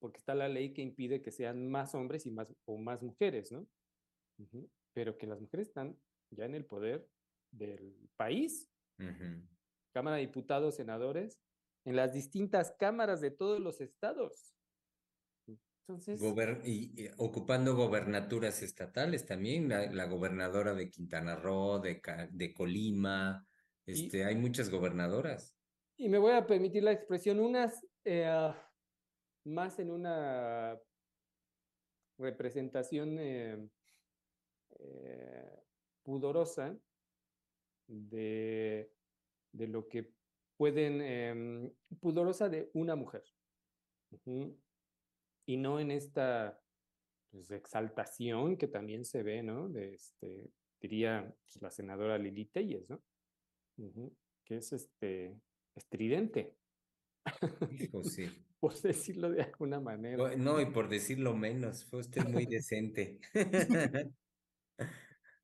porque 0.00 0.18
está 0.18 0.34
la 0.34 0.48
ley 0.48 0.72
que 0.72 0.82
impide 0.82 1.22
que 1.22 1.30
sean 1.30 1.68
más 1.68 1.94
hombres 1.94 2.26
y 2.26 2.30
más, 2.30 2.48
o 2.64 2.78
más 2.78 3.02
mujeres, 3.02 3.52
¿no? 3.52 3.66
Pero 4.94 5.16
que 5.16 5.26
las 5.26 5.40
mujeres 5.40 5.68
están 5.68 5.96
ya 6.30 6.46
en 6.46 6.54
el 6.54 6.64
poder 6.64 7.06
del 7.52 7.94
país. 8.16 8.68
Cámara 9.92 10.16
de 10.16 10.22
Diputados, 10.22 10.76
senadores, 10.76 11.38
en 11.84 11.96
las 11.96 12.12
distintas 12.12 12.74
cámaras 12.78 13.20
de 13.20 13.30
todos 13.30 13.60
los 13.60 13.80
estados. 13.80 14.54
Entonces. 15.46 16.20
y, 16.64 17.08
ocupando 17.18 17.74
gobernaturas 17.74 18.62
estatales 18.62 19.26
también, 19.26 19.68
la, 19.68 20.06
gobernadora 20.06 20.74
de 20.74 20.88
Quintana 20.88 21.36
Roo, 21.36 21.80
de, 21.80 22.00
de 22.30 22.54
Colima, 22.54 23.46
este, 23.86 24.24
hay 24.24 24.36
muchas 24.36 24.70
gobernadoras. 24.70 25.54
Y 25.96 26.08
me 26.08 26.18
voy 26.18 26.32
a 26.32 26.46
permitir 26.46 26.84
la 26.84 26.92
expresión, 26.92 27.40
unas 27.40 27.84
eh, 28.04 28.52
más 29.50 29.78
en 29.78 29.90
una 29.90 30.80
representación 32.18 33.18
eh, 33.18 33.68
eh, 34.78 35.62
pudorosa 36.02 36.78
de, 37.86 38.92
de, 39.52 39.66
lo 39.66 39.88
que 39.88 40.12
pueden, 40.56 41.00
em, 41.00 41.72
pudorosa 42.00 42.48
de 42.48 42.70
una 42.74 42.94
mujer. 42.96 43.24
Y 45.46 45.56
no 45.56 45.80
en 45.80 45.90
esta 45.90 46.60
pues, 47.30 47.50
exaltación 47.50 48.56
que 48.56 48.68
también 48.68 49.04
se 49.04 49.22
ve, 49.22 49.42
¿no? 49.42 49.74
Este, 49.76 50.50
diría 50.80 51.34
pues, 51.44 51.62
la 51.62 51.70
senadora 51.70 52.18
Lili 52.18 52.46
Telles, 52.46 52.88
¿no? 52.88 53.02
Que 54.44 54.56
es 54.56 54.72
este 54.72 55.40
estridente. 55.74 56.54
sí. 58.02 58.26
Por 58.60 58.78
decirlo 58.80 59.30
de 59.30 59.42
alguna 59.42 59.80
manera. 59.80 60.36
No, 60.36 60.60
y 60.60 60.66
por 60.66 60.88
decirlo 60.88 61.34
menos, 61.34 61.84
fue 61.86 62.00
usted 62.00 62.26
muy 62.28 62.46
decente. 62.46 63.18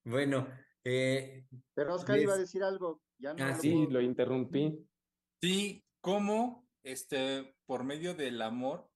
bueno. 0.04 0.46
Eh, 0.84 1.44
Pero 1.74 1.94
Oscar 1.94 2.18
iba 2.18 2.34
a 2.34 2.38
decir 2.38 2.62
algo. 2.62 3.02
Ya 3.18 3.34
no 3.34 3.44
ah, 3.44 3.58
sí, 3.58 3.86
lo 3.90 4.00
interrumpí. 4.00 4.86
Sí, 5.40 5.84
cómo 6.00 6.68
este, 6.84 7.56
por 7.66 7.82
medio 7.82 8.14
del 8.14 8.40
amor 8.40 8.88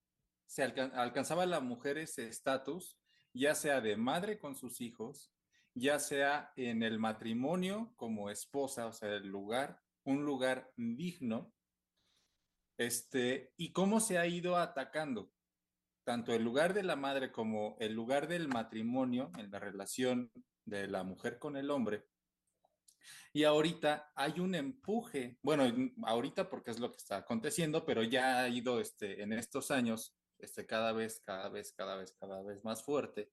se 0.47 0.62
alcanzaba 0.62 1.44
a 1.44 1.47
la 1.47 1.60
mujer 1.60 1.98
ese 1.98 2.28
estatus, 2.28 2.98
ya 3.32 3.55
sea 3.55 3.80
de 3.80 3.97
madre 3.97 4.38
con 4.38 4.55
sus 4.56 4.80
hijos, 4.80 5.32
ya 5.74 5.98
sea 5.98 6.52
en 6.56 6.82
el 6.82 6.98
matrimonio 6.98 7.92
como 7.97 8.30
esposa, 8.30 8.86
o 8.86 8.92
sea, 8.92 9.14
el 9.14 9.28
lugar, 9.28 9.80
un 10.05 10.24
lugar 10.24 10.72
digno, 10.76 11.52
este, 12.81 13.52
y 13.59 13.73
cómo 13.73 14.01
se 14.01 14.16
ha 14.16 14.27
ido 14.27 14.57
atacando 14.57 15.31
tanto 16.02 16.32
el 16.32 16.43
lugar 16.43 16.73
de 16.73 16.82
la 16.82 16.97
madre 16.97 17.31
como 17.31 17.77
el 17.78 17.93
lugar 17.93 18.27
del 18.27 18.48
matrimonio 18.48 19.31
en 19.36 19.51
la 19.51 19.59
relación 19.59 20.32
de 20.65 20.89
la 20.89 21.05
mujer 21.05 21.39
con 21.39 21.59
el 21.59 21.70
hombre. 21.70 22.07
Y 23.35 23.44
ahorita 23.44 24.11
hay 24.16 24.40
un 24.40 24.55
empuje, 24.55 25.39
bueno, 25.43 25.70
ahorita 26.05 26.48
porque 26.48 26.70
es 26.70 26.81
lo 26.81 26.90
que 26.90 26.97
está 26.97 27.19
aconteciendo, 27.19 27.85
pero 27.85 28.02
ya 28.02 28.40
ha 28.40 28.48
ido 28.48 28.81
este, 28.81 29.23
en 29.23 29.35
estos 29.35 29.70
años 29.70 30.16
este, 30.39 30.65
cada 30.65 30.93
vez, 30.93 31.20
cada 31.20 31.51
vez, 31.51 31.74
cada 31.74 31.97
vez, 31.97 32.16
cada 32.19 32.43
vez 32.43 32.65
más 32.65 32.82
fuerte. 32.82 33.31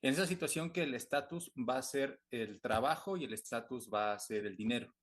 En 0.00 0.12
esa 0.12 0.28
situación 0.28 0.70
que 0.70 0.84
el 0.84 0.94
estatus 0.94 1.50
va 1.56 1.78
a 1.78 1.82
ser 1.82 2.20
el 2.30 2.60
trabajo 2.60 3.16
y 3.16 3.24
el 3.24 3.32
estatus 3.32 3.90
va 3.92 4.12
a 4.12 4.18
ser 4.20 4.46
el 4.46 4.56
dinero. 4.56 4.94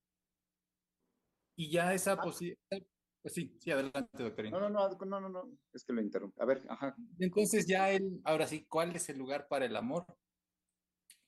Y 1.58 1.70
ya 1.70 1.94
esa 1.94 2.14
ah. 2.14 2.22
Pues 3.24 3.36
sí, 3.36 3.56
sí, 3.58 3.72
adelante, 3.72 4.22
doctorina. 4.22 4.60
No, 4.60 4.70
no, 4.70 4.90
no, 4.90 5.20
no, 5.22 5.30
no, 5.30 5.50
es 5.72 5.86
que 5.86 5.94
lo 5.94 6.02
interrumpo. 6.02 6.44
A 6.44 6.46
ver, 6.46 6.62
ajá. 6.68 6.94
Entonces 7.20 7.66
ya 7.66 7.90
él, 7.90 8.20
ahora 8.26 8.46
sí, 8.48 8.66
¿cuál 8.68 8.94
es 8.98 9.08
el 9.08 9.18
lugar 9.18 9.48
para 9.48 9.64
el 9.66 9.78
amor? 9.78 10.06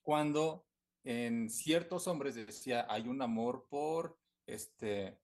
Cuando 0.02 0.68
en 1.06 1.50
ciertos 1.50 2.08
hombres 2.08 2.36
decía, 2.36 2.86
hay 2.90 3.08
un 3.08 3.22
amor 3.22 3.68
por, 3.70 4.20
este, 4.46 5.22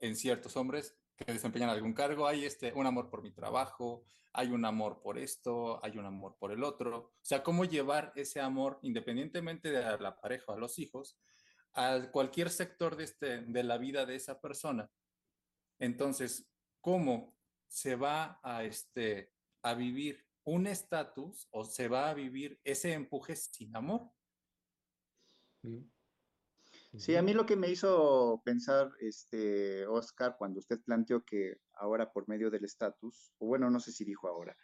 en 0.00 0.16
ciertos 0.16 0.56
hombres 0.56 0.96
que 1.16 1.30
desempeñan 1.30 1.68
algún 1.68 1.92
cargo, 1.92 2.26
hay 2.26 2.46
este, 2.46 2.72
un 2.72 2.86
amor 2.86 3.10
por 3.10 3.22
mi 3.22 3.30
trabajo, 3.30 4.02
hay 4.32 4.48
un 4.48 4.64
amor 4.64 5.02
por 5.02 5.18
esto, 5.18 5.84
hay 5.84 5.98
un 5.98 6.06
amor 6.06 6.38
por 6.38 6.50
el 6.50 6.64
otro. 6.64 6.96
O 6.96 7.24
sea, 7.24 7.42
cómo 7.42 7.66
llevar 7.66 8.14
ese 8.16 8.40
amor, 8.40 8.78
independientemente 8.80 9.70
de 9.70 9.98
la 9.98 10.18
pareja 10.18 10.44
o 10.48 10.54
a 10.54 10.58
los 10.58 10.78
hijos, 10.78 11.18
a 11.74 12.10
cualquier 12.10 12.48
sector 12.48 12.96
de, 12.96 13.04
este, 13.04 13.42
de 13.42 13.62
la 13.62 13.76
vida 13.76 14.06
de 14.06 14.16
esa 14.16 14.40
persona 14.40 14.90
entonces, 15.78 16.48
¿cómo 16.80 17.36
se 17.66 17.96
va 17.96 18.40
a, 18.42 18.64
este, 18.64 19.32
a 19.62 19.74
vivir 19.74 20.24
un 20.44 20.66
estatus 20.66 21.48
o 21.50 21.64
se 21.64 21.88
va 21.88 22.10
a 22.10 22.14
vivir 22.14 22.60
ese 22.64 22.92
empuje 22.92 23.34
sin 23.36 23.74
amor? 23.74 24.10
Sí, 26.96 27.16
a 27.16 27.22
mí 27.22 27.34
lo 27.34 27.44
que 27.44 27.56
me 27.56 27.68
hizo 27.68 28.40
pensar, 28.44 28.90
este, 29.00 29.86
Oscar, 29.86 30.36
cuando 30.38 30.60
usted 30.60 30.80
planteó 30.82 31.24
que 31.24 31.58
ahora 31.74 32.12
por 32.12 32.28
medio 32.28 32.50
del 32.50 32.64
estatus, 32.64 33.34
o 33.38 33.46
bueno, 33.46 33.68
no 33.70 33.80
sé 33.80 33.92
si 33.92 34.04
dijo 34.04 34.28
ahora, 34.28 34.56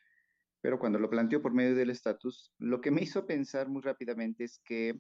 pero 0.63 0.79
cuando 0.79 0.99
lo 0.99 1.11
planteó 1.11 1.43
por 1.43 1.53
medio 1.53 1.75
del 1.75 1.91
estatus, 1.91 2.55
lo 2.59 2.81
que 2.81 2.91
me 2.91 3.03
hizo 3.03 3.27
pensar 3.27 3.69
muy 3.69 3.83
rápidamente 3.83 4.45
es 4.45 4.61
que 4.65 4.99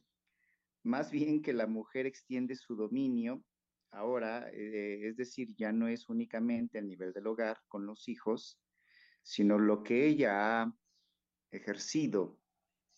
más 0.82 1.10
bien 1.10 1.40
que 1.40 1.52
la 1.52 1.66
mujer 1.66 2.06
extiende 2.06 2.56
su 2.56 2.74
dominio 2.74 3.42
ahora, 3.92 4.48
eh, 4.52 5.08
es 5.08 5.16
decir, 5.16 5.54
ya 5.56 5.72
no 5.72 5.88
es 5.88 6.08
únicamente 6.08 6.78
a 6.78 6.82
nivel 6.82 7.12
del 7.12 7.26
hogar 7.26 7.58
con 7.68 7.86
los 7.86 8.08
hijos, 8.08 8.58
sino 9.22 9.58
lo 9.58 9.82
que 9.82 10.06
ella 10.06 10.62
ha 10.62 10.74
ejercido 11.50 12.38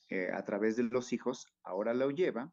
eh, 0.09 0.31
a 0.33 0.45
través 0.45 0.77
de 0.77 0.85
los 0.85 1.13
hijos, 1.13 1.47
ahora 1.63 1.93
lo 1.95 2.11
lleva 2.11 2.53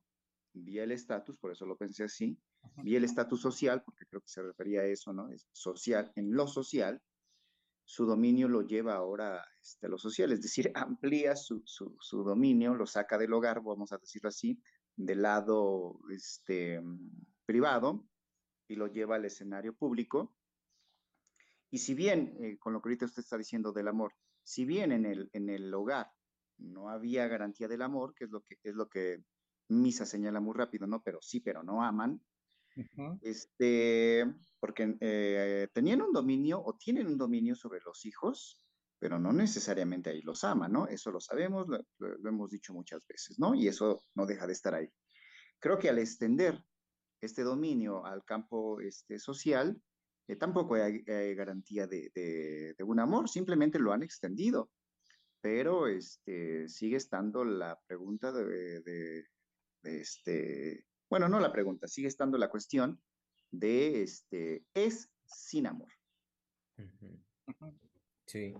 vía 0.53 0.83
el 0.83 0.91
estatus, 0.91 1.37
por 1.37 1.51
eso 1.51 1.65
lo 1.65 1.77
pensé 1.77 2.03
así, 2.03 2.37
vía 2.83 2.97
el 2.97 3.05
estatus 3.05 3.41
social, 3.41 3.83
porque 3.83 4.05
creo 4.05 4.21
que 4.21 4.27
se 4.27 4.41
refería 4.41 4.81
a 4.81 4.85
eso, 4.85 5.13
¿no? 5.13 5.29
Es 5.29 5.47
social, 5.51 6.11
en 6.15 6.33
lo 6.33 6.47
social, 6.47 7.01
su 7.85 8.05
dominio 8.05 8.47
lo 8.47 8.61
lleva 8.61 8.95
ahora 8.95 9.45
este, 9.61 9.87
a 9.87 9.89
lo 9.89 9.97
social, 9.97 10.31
es 10.31 10.41
decir, 10.41 10.71
amplía 10.75 11.35
su, 11.35 11.61
su, 11.65 11.95
su, 11.99 12.23
dominio, 12.23 12.73
lo 12.73 12.85
saca 12.85 13.17
del 13.17 13.33
hogar, 13.33 13.61
vamos 13.61 13.91
a 13.91 13.97
decirlo 13.97 14.29
así, 14.29 14.61
del 14.95 15.21
lado 15.21 15.99
este, 16.09 16.81
privado 17.45 18.05
y 18.71 18.75
lo 18.75 18.87
lleva 18.87 19.15
al 19.15 19.25
escenario 19.25 19.73
público. 19.73 20.33
Y 21.69 21.77
si 21.77 21.93
bien, 21.93 22.37
eh, 22.41 22.57
con 22.57 22.73
lo 22.73 22.81
que 22.81 22.89
ahorita 22.89 23.05
usted 23.05 23.21
está 23.21 23.37
diciendo 23.37 23.71
del 23.71 23.87
amor, 23.87 24.13
si 24.43 24.65
bien 24.65 24.91
en 24.91 25.05
el, 25.05 25.29
en 25.33 25.49
el 25.49 25.73
hogar 25.73 26.11
no 26.57 26.89
había 26.89 27.27
garantía 27.27 27.67
del 27.67 27.81
amor, 27.81 28.13
que 28.13 28.25
es 28.25 28.31
lo 28.31 28.41
que, 28.43 28.57
es 28.63 28.75
lo 28.75 28.87
que 28.89 29.23
Misa 29.69 30.05
señala 30.05 30.39
muy 30.39 30.53
rápido, 30.53 30.87
¿no? 30.87 31.01
Pero 31.01 31.21
sí, 31.21 31.39
pero 31.39 31.63
no 31.63 31.83
aman. 31.83 32.21
Este, 33.21 34.25
porque 34.59 34.95
eh, 35.01 35.67
tenían 35.73 36.01
un 36.01 36.13
dominio 36.13 36.61
o 36.63 36.77
tienen 36.77 37.07
un 37.07 37.17
dominio 37.17 37.53
sobre 37.53 37.81
los 37.81 38.05
hijos, 38.05 38.65
pero 38.97 39.19
no 39.19 39.33
necesariamente 39.33 40.09
ahí 40.09 40.21
los 40.21 40.43
aman, 40.45 40.71
¿no? 40.71 40.87
Eso 40.87 41.11
lo 41.11 41.19
sabemos, 41.19 41.67
lo, 41.67 42.29
hemos 42.29 42.49
dicho 42.49 42.73
muchas 42.73 43.05
veces, 43.07 43.39
¿no? 43.39 43.53
Y 43.53 43.67
eso 43.67 44.05
no 44.15 44.25
deja 44.25 44.47
de 44.47 44.53
estar 44.53 44.73
ahí. 44.73 44.89
Creo 45.59 45.77
que 45.77 45.89
al 45.89 45.99
extender 45.99 46.63
este 47.21 47.43
dominio 47.43 48.05
al 48.05 48.25
campo 48.25 48.81
este, 48.81 49.19
social, 49.19 49.81
eh, 50.27 50.35
tampoco 50.35 50.75
hay, 50.75 51.03
garantía 51.35 51.87
de, 51.87 52.75
un 52.83 52.99
amor, 52.99 53.29
simplemente 53.29 53.79
lo 53.79 53.93
han 53.93 54.03
extendido. 54.03 54.71
Pero 55.39 55.87
este, 55.87 56.67
sigue 56.67 56.97
estando 56.97 57.43
la 57.43 57.79
pregunta 57.87 58.31
de, 58.31 59.25
este, 59.83 60.85
bueno, 61.09 61.27
no 61.27 61.39
la 61.39 61.51
pregunta, 61.51 61.87
sigue 61.87 62.07
estando 62.07 62.37
la 62.37 62.49
cuestión 62.49 63.01
de, 63.49 64.03
este, 64.03 64.65
¿es 64.73 65.09
sin 65.25 65.67
amor? 65.67 65.91
Sí. 68.25 68.53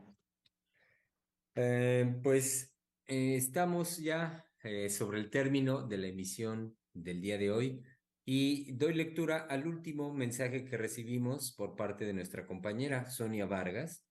Eh, 1.55 2.19
pues 2.23 2.73
eh, 3.07 3.35
estamos 3.35 3.97
ya 3.97 4.47
sobre 4.89 5.19
el 5.19 5.29
término 5.31 5.87
de 5.87 5.97
la 5.97 6.07
emisión 6.07 6.77
del 6.93 7.21
día 7.21 7.37
de 7.37 7.51
hoy. 7.51 7.83
Y 8.25 8.71
doy 8.73 8.93
lectura 8.93 9.47
al 9.49 9.67
último 9.67 10.13
mensaje 10.13 10.63
que 10.63 10.77
recibimos 10.77 11.53
por 11.53 11.75
parte 11.75 12.05
de 12.05 12.13
nuestra 12.13 12.45
compañera 12.45 13.09
Sonia 13.09 13.45
Vargas. 13.45 14.05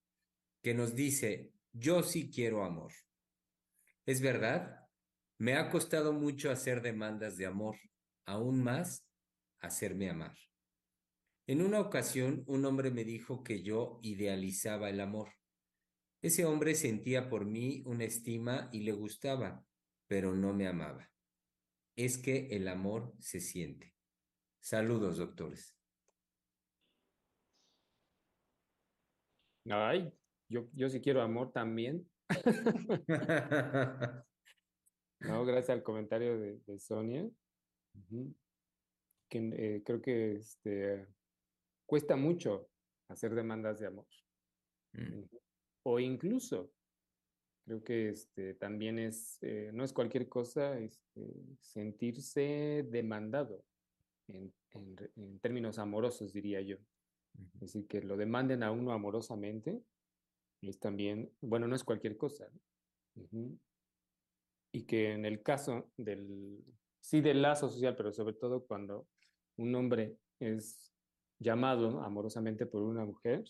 que 0.62 0.74
nos 0.74 0.95
dice, 0.95 1.53
yo 1.73 2.03
sí 2.03 2.31
quiero 2.31 2.65
amor. 2.65 2.93
Es 4.05 4.20
verdad, 4.20 4.81
me 5.39 5.55
ha 5.55 5.70
costado 5.70 6.12
mucho 6.12 6.51
hacer 6.51 6.82
demandas 6.82 7.39
de 7.39 7.47
amor, 7.47 7.77
aún 8.27 8.62
más 8.62 9.07
hacerme 9.61 10.11
amar. 10.11 10.37
En 11.47 11.62
una 11.62 11.81
ocasión, 11.81 12.45
un 12.47 12.65
hombre 12.66 12.91
me 12.91 13.05
dijo 13.05 13.43
que 13.43 13.62
yo 13.62 14.01
idealizaba 14.03 14.91
el 14.91 15.01
amor. 15.01 15.31
Ese 16.23 16.45
hombre 16.45 16.74
sentía 16.74 17.31
por 17.31 17.47
mí 17.47 17.82
una 17.87 18.05
estima 18.05 18.69
y 18.73 18.81
le 18.81 18.93
gustaba, 18.93 19.65
pero 20.07 20.35
no 20.35 20.53
me 20.53 20.66
amaba. 20.66 21.11
Es 21.97 22.19
que 22.19 22.49
el 22.51 22.69
amor 22.69 23.15
se 23.19 23.41
siente. 23.41 23.95
Saludos, 24.61 25.16
doctores. 25.16 25.74
Ay, 29.69 30.12
yo, 30.49 30.69
yo 30.74 30.89
sí 30.89 31.01
quiero 31.01 31.23
amor 31.23 31.51
también. 31.53 32.09
no, 35.20 35.45
gracias 35.45 35.70
al 35.70 35.82
comentario 35.82 36.39
de, 36.39 36.78
Sonia. 36.78 37.28
que, 39.28 39.39
eh, 39.39 39.82
creo 39.85 40.03
que 40.03 40.37
este, 40.37 41.07
cuesta 41.87 42.16
mucho 42.16 42.69
hacer 43.09 43.35
demandas 43.35 43.81
de 43.81 43.87
amor. 43.87 44.07
Mm. 44.93 45.23
O 45.85 45.99
incluso, 45.99 46.70
creo 47.65 47.82
que 47.82 48.11
este, 48.11 48.55
también 48.55 48.99
es, 48.99 49.39
eh, 49.41 49.70
no 49.73 49.85
es 49.85 49.93
cualquier 49.93 50.28
cosa 50.28 50.78
este, 50.78 51.57
sentirse 51.61 52.87
demandado 52.91 53.65
en, 54.35 54.52
en, 55.16 55.39
términos 55.40 55.78
amorosos, 55.78 56.32
diría 56.32 56.61
yo. 56.61 56.77
Es 57.55 57.61
decir, 57.61 57.86
que 57.86 58.02
lo 58.02 58.16
demanden 58.16 58.62
a 58.62 58.70
uno 58.70 58.93
amorosamente 58.93 59.82
es 60.62 60.78
también, 60.78 61.32
bueno, 61.40 61.66
no 61.66 61.74
es 61.74 61.85
cualquier 61.85 62.16
cosa. 62.16 62.48
Y 64.73 64.85
que 64.85 65.12
en 65.12 65.24
el 65.24 65.43
caso 65.43 65.90
del, 65.97 66.65
sí, 67.01 67.20
del 67.20 67.43
lazo 67.43 67.69
social, 67.69 67.97
pero 67.97 68.12
sobre 68.12 68.35
todo 68.35 68.65
cuando 68.66 69.09
un 69.57 69.74
hombre 69.74 70.16
es 70.39 70.93
llamado 71.39 72.02
amorosamente 72.02 72.66
por 72.66 72.82
una 72.82 73.05
mujer, 73.05 73.44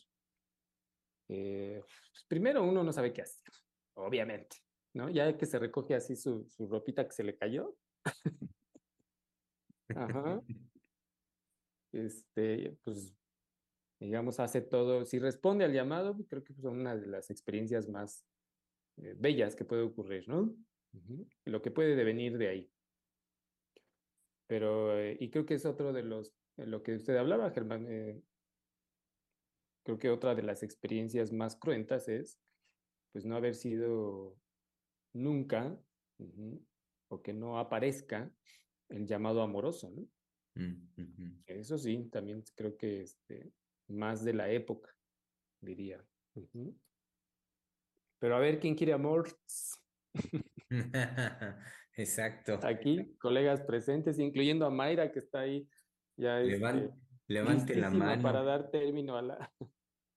eh, 1.29 1.83
pues 2.13 2.25
primero 2.27 2.65
uno 2.65 2.83
no 2.83 2.93
sabe 2.93 3.13
qué 3.13 3.23
hacer, 3.23 3.53
obviamente, 3.95 4.57
¿no? 4.95 5.09
Ya 5.11 5.37
que 5.37 5.47
se 5.47 5.59
recoge 5.59 5.95
así 5.95 6.17
su, 6.17 6.49
su 6.49 6.67
ropita 6.67 7.07
que 7.07 7.13
se 7.13 7.25
le 7.25 7.37
cayó. 7.37 7.77
Ajá. 9.95 10.43
Este, 11.93 12.79
pues 12.85 13.15
digamos, 14.01 14.41
hace 14.41 14.63
todo, 14.63 15.05
si 15.05 15.19
responde 15.19 15.65
al 15.65 15.75
llamado, 15.75 16.17
creo 16.29 16.43
que 16.43 16.55
es 16.55 16.65
una 16.65 16.97
de 16.97 17.07
las 17.07 17.31
experiencias 17.31 17.89
más 17.89 18.27
eh, 18.97 19.15
bellas 19.17 19.55
que 19.55 19.65
puede 19.65 19.83
ocurrir, 19.83 20.27
¿no? 20.29 20.55
Lo 21.45 21.63
que 21.63 21.71
puede 21.71 21.95
devenir 21.95 22.39
de 22.39 22.49
ahí. 22.49 22.73
Pero, 24.47 24.99
eh, 24.99 25.17
y 25.21 25.31
creo 25.31 25.47
que 25.47 25.55
es 25.55 25.67
otro 25.67 25.93
de 25.93 26.03
los, 26.03 26.35
lo 26.57 26.83
que 26.83 26.95
usted 26.95 27.17
hablaba, 27.17 27.51
Germán, 27.51 27.87
eh, 27.89 28.23
creo 29.85 29.99
que 29.99 30.11
otra 30.11 30.35
de 30.35 30.43
las 30.43 30.63
experiencias 30.63 31.31
más 31.31 31.57
cruentas 31.57 32.09
es, 32.09 32.41
pues, 33.13 33.25
no 33.27 33.37
haber 33.37 33.55
sido 33.55 34.37
nunca, 35.13 35.79
o 37.09 37.23
que 37.23 37.33
no 37.33 37.59
aparezca 37.59 38.33
el 38.89 39.07
llamado 39.07 39.43
amoroso, 39.43 39.91
¿no? 39.91 40.07
Mm, 40.55 41.43
Eso 41.47 41.79
sí, 41.79 42.09
también 42.11 42.43
creo 42.55 42.77
que 42.77 43.03
este, 43.03 43.53
más 43.89 44.25
de 44.25 44.35
la 44.35 44.51
época, 44.51 44.95
diría. 45.61 46.05
Pero 48.19 48.37
a 48.37 48.39
ver, 48.39 48.61
¿quién 48.61 48.75
quiere 48.75 48.93
amor? 48.93 49.29
Exacto. 51.97 52.61
Aquí, 52.63 53.17
colegas 53.19 53.63
presentes, 53.63 54.19
incluyendo 54.19 54.67
a 54.67 54.71
Mayra, 54.71 55.11
que 55.11 55.19
está 55.19 55.41
ahí. 55.41 55.69
Ya 56.17 56.41
este, 56.41 56.93
levante 57.27 57.75
la 57.77 57.91
mano. 57.91 58.23
Para 58.23 58.43
dar 58.43 58.71
término 58.71 59.17
a 59.17 59.23
la. 59.23 59.53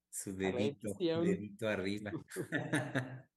Su 0.10 0.36
dedito, 0.38 0.94
dedito 1.00 1.68
arriba. 1.68 2.12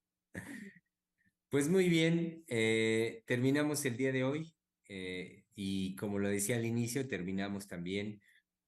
pues 1.49 1.69
muy 1.69 1.89
bien, 1.89 2.43
eh, 2.47 3.23
terminamos 3.25 3.83
el 3.85 3.97
día 3.97 4.11
de 4.11 4.23
hoy. 4.23 4.53
Eh, 4.89 5.46
y 5.59 5.95
como 5.95 6.19
lo 6.19 6.29
decía 6.29 6.55
al 6.55 6.65
inicio, 6.65 7.07
terminamos 7.07 7.67
también 7.67 8.21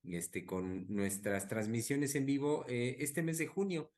este, 0.03 0.43
con 0.43 0.91
nuestras 0.91 1.47
transmisiones 1.47 2.15
en 2.15 2.25
vivo 2.25 2.65
eh, 2.67 2.97
este 2.99 3.21
mes 3.21 3.37
de 3.37 3.45
junio. 3.45 3.93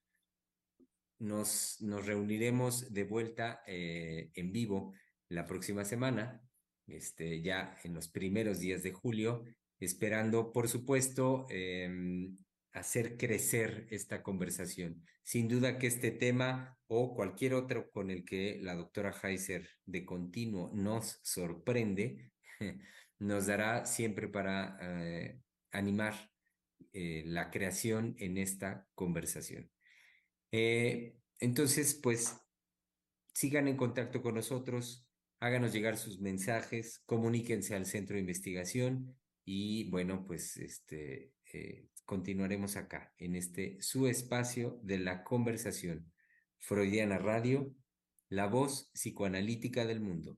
Nos, 1.18 1.78
nos 1.80 2.06
reuniremos 2.06 2.94
de 2.94 3.06
vuelta 3.06 3.64
eh, 3.66 4.30
en 4.34 4.52
vivo 4.52 4.94
la 5.30 5.46
próxima 5.48 5.86
semana, 5.86 6.44
este, 6.86 7.42
ya 7.42 7.78
en 7.86 7.94
los 7.94 8.10
primeros 8.10 8.60
días 8.60 8.84
de 8.84 8.92
julio, 8.92 9.46
esperando, 9.80 10.52
por 10.52 10.68
supuesto, 10.68 11.46
em, 11.50 12.38
hacer 12.74 13.16
crecer 13.16 13.88
esta 13.90 14.22
conversación. 14.22 15.02
Sin 15.24 15.48
duda 15.48 15.78
que 15.78 15.88
este 15.88 16.12
tema 16.12 16.78
o 16.88 17.16
cualquier 17.16 17.54
otro 17.54 17.90
con 17.90 18.12
el 18.12 18.26
que 18.26 18.60
la 18.62 18.76
doctora 18.76 19.16
Heiser 19.24 19.70
de 19.86 20.04
continuo 20.04 20.72
nos 20.74 21.22
sorprende, 21.24 22.32
nos 23.20 23.46
dará 23.48 23.86
siempre 23.86 24.28
para 24.28 24.78
eh, 24.82 25.40
animar 25.72 26.32
eh, 26.94 27.24
la 27.26 27.50
creación 27.52 28.16
en 28.18 28.38
esta 28.38 28.88
conversación. 28.96 29.70
Eh, 30.52 31.16
entonces, 31.40 32.00
pues, 32.02 32.38
sigan 33.34 33.68
en 33.68 33.78
contacto 33.78 34.22
con 34.22 34.36
nosotros, 34.36 35.08
háganos 35.40 35.74
llegar 35.74 35.98
sus 35.98 36.20
mensajes, 36.20 37.00
comuníquense 37.06 37.76
al 37.76 37.86
centro 37.86 38.16
de 38.16 38.22
investigación 38.22 39.16
y 39.46 39.90
bueno, 39.90 40.26
pues 40.28 40.58
este, 40.58 41.32
continuaremos 42.06 42.76
acá 42.76 43.14
en 43.18 43.36
este 43.36 43.82
su 43.82 44.08
espacio 44.08 44.80
de 44.84 45.00
la 45.00 45.24
conversación. 45.24 46.12
Freudiana 46.60 47.18
Radio, 47.18 47.74
la 48.30 48.48
voz 48.48 48.92
psicoanalítica 48.94 49.86
del 49.86 50.02
mundo. 50.02 50.38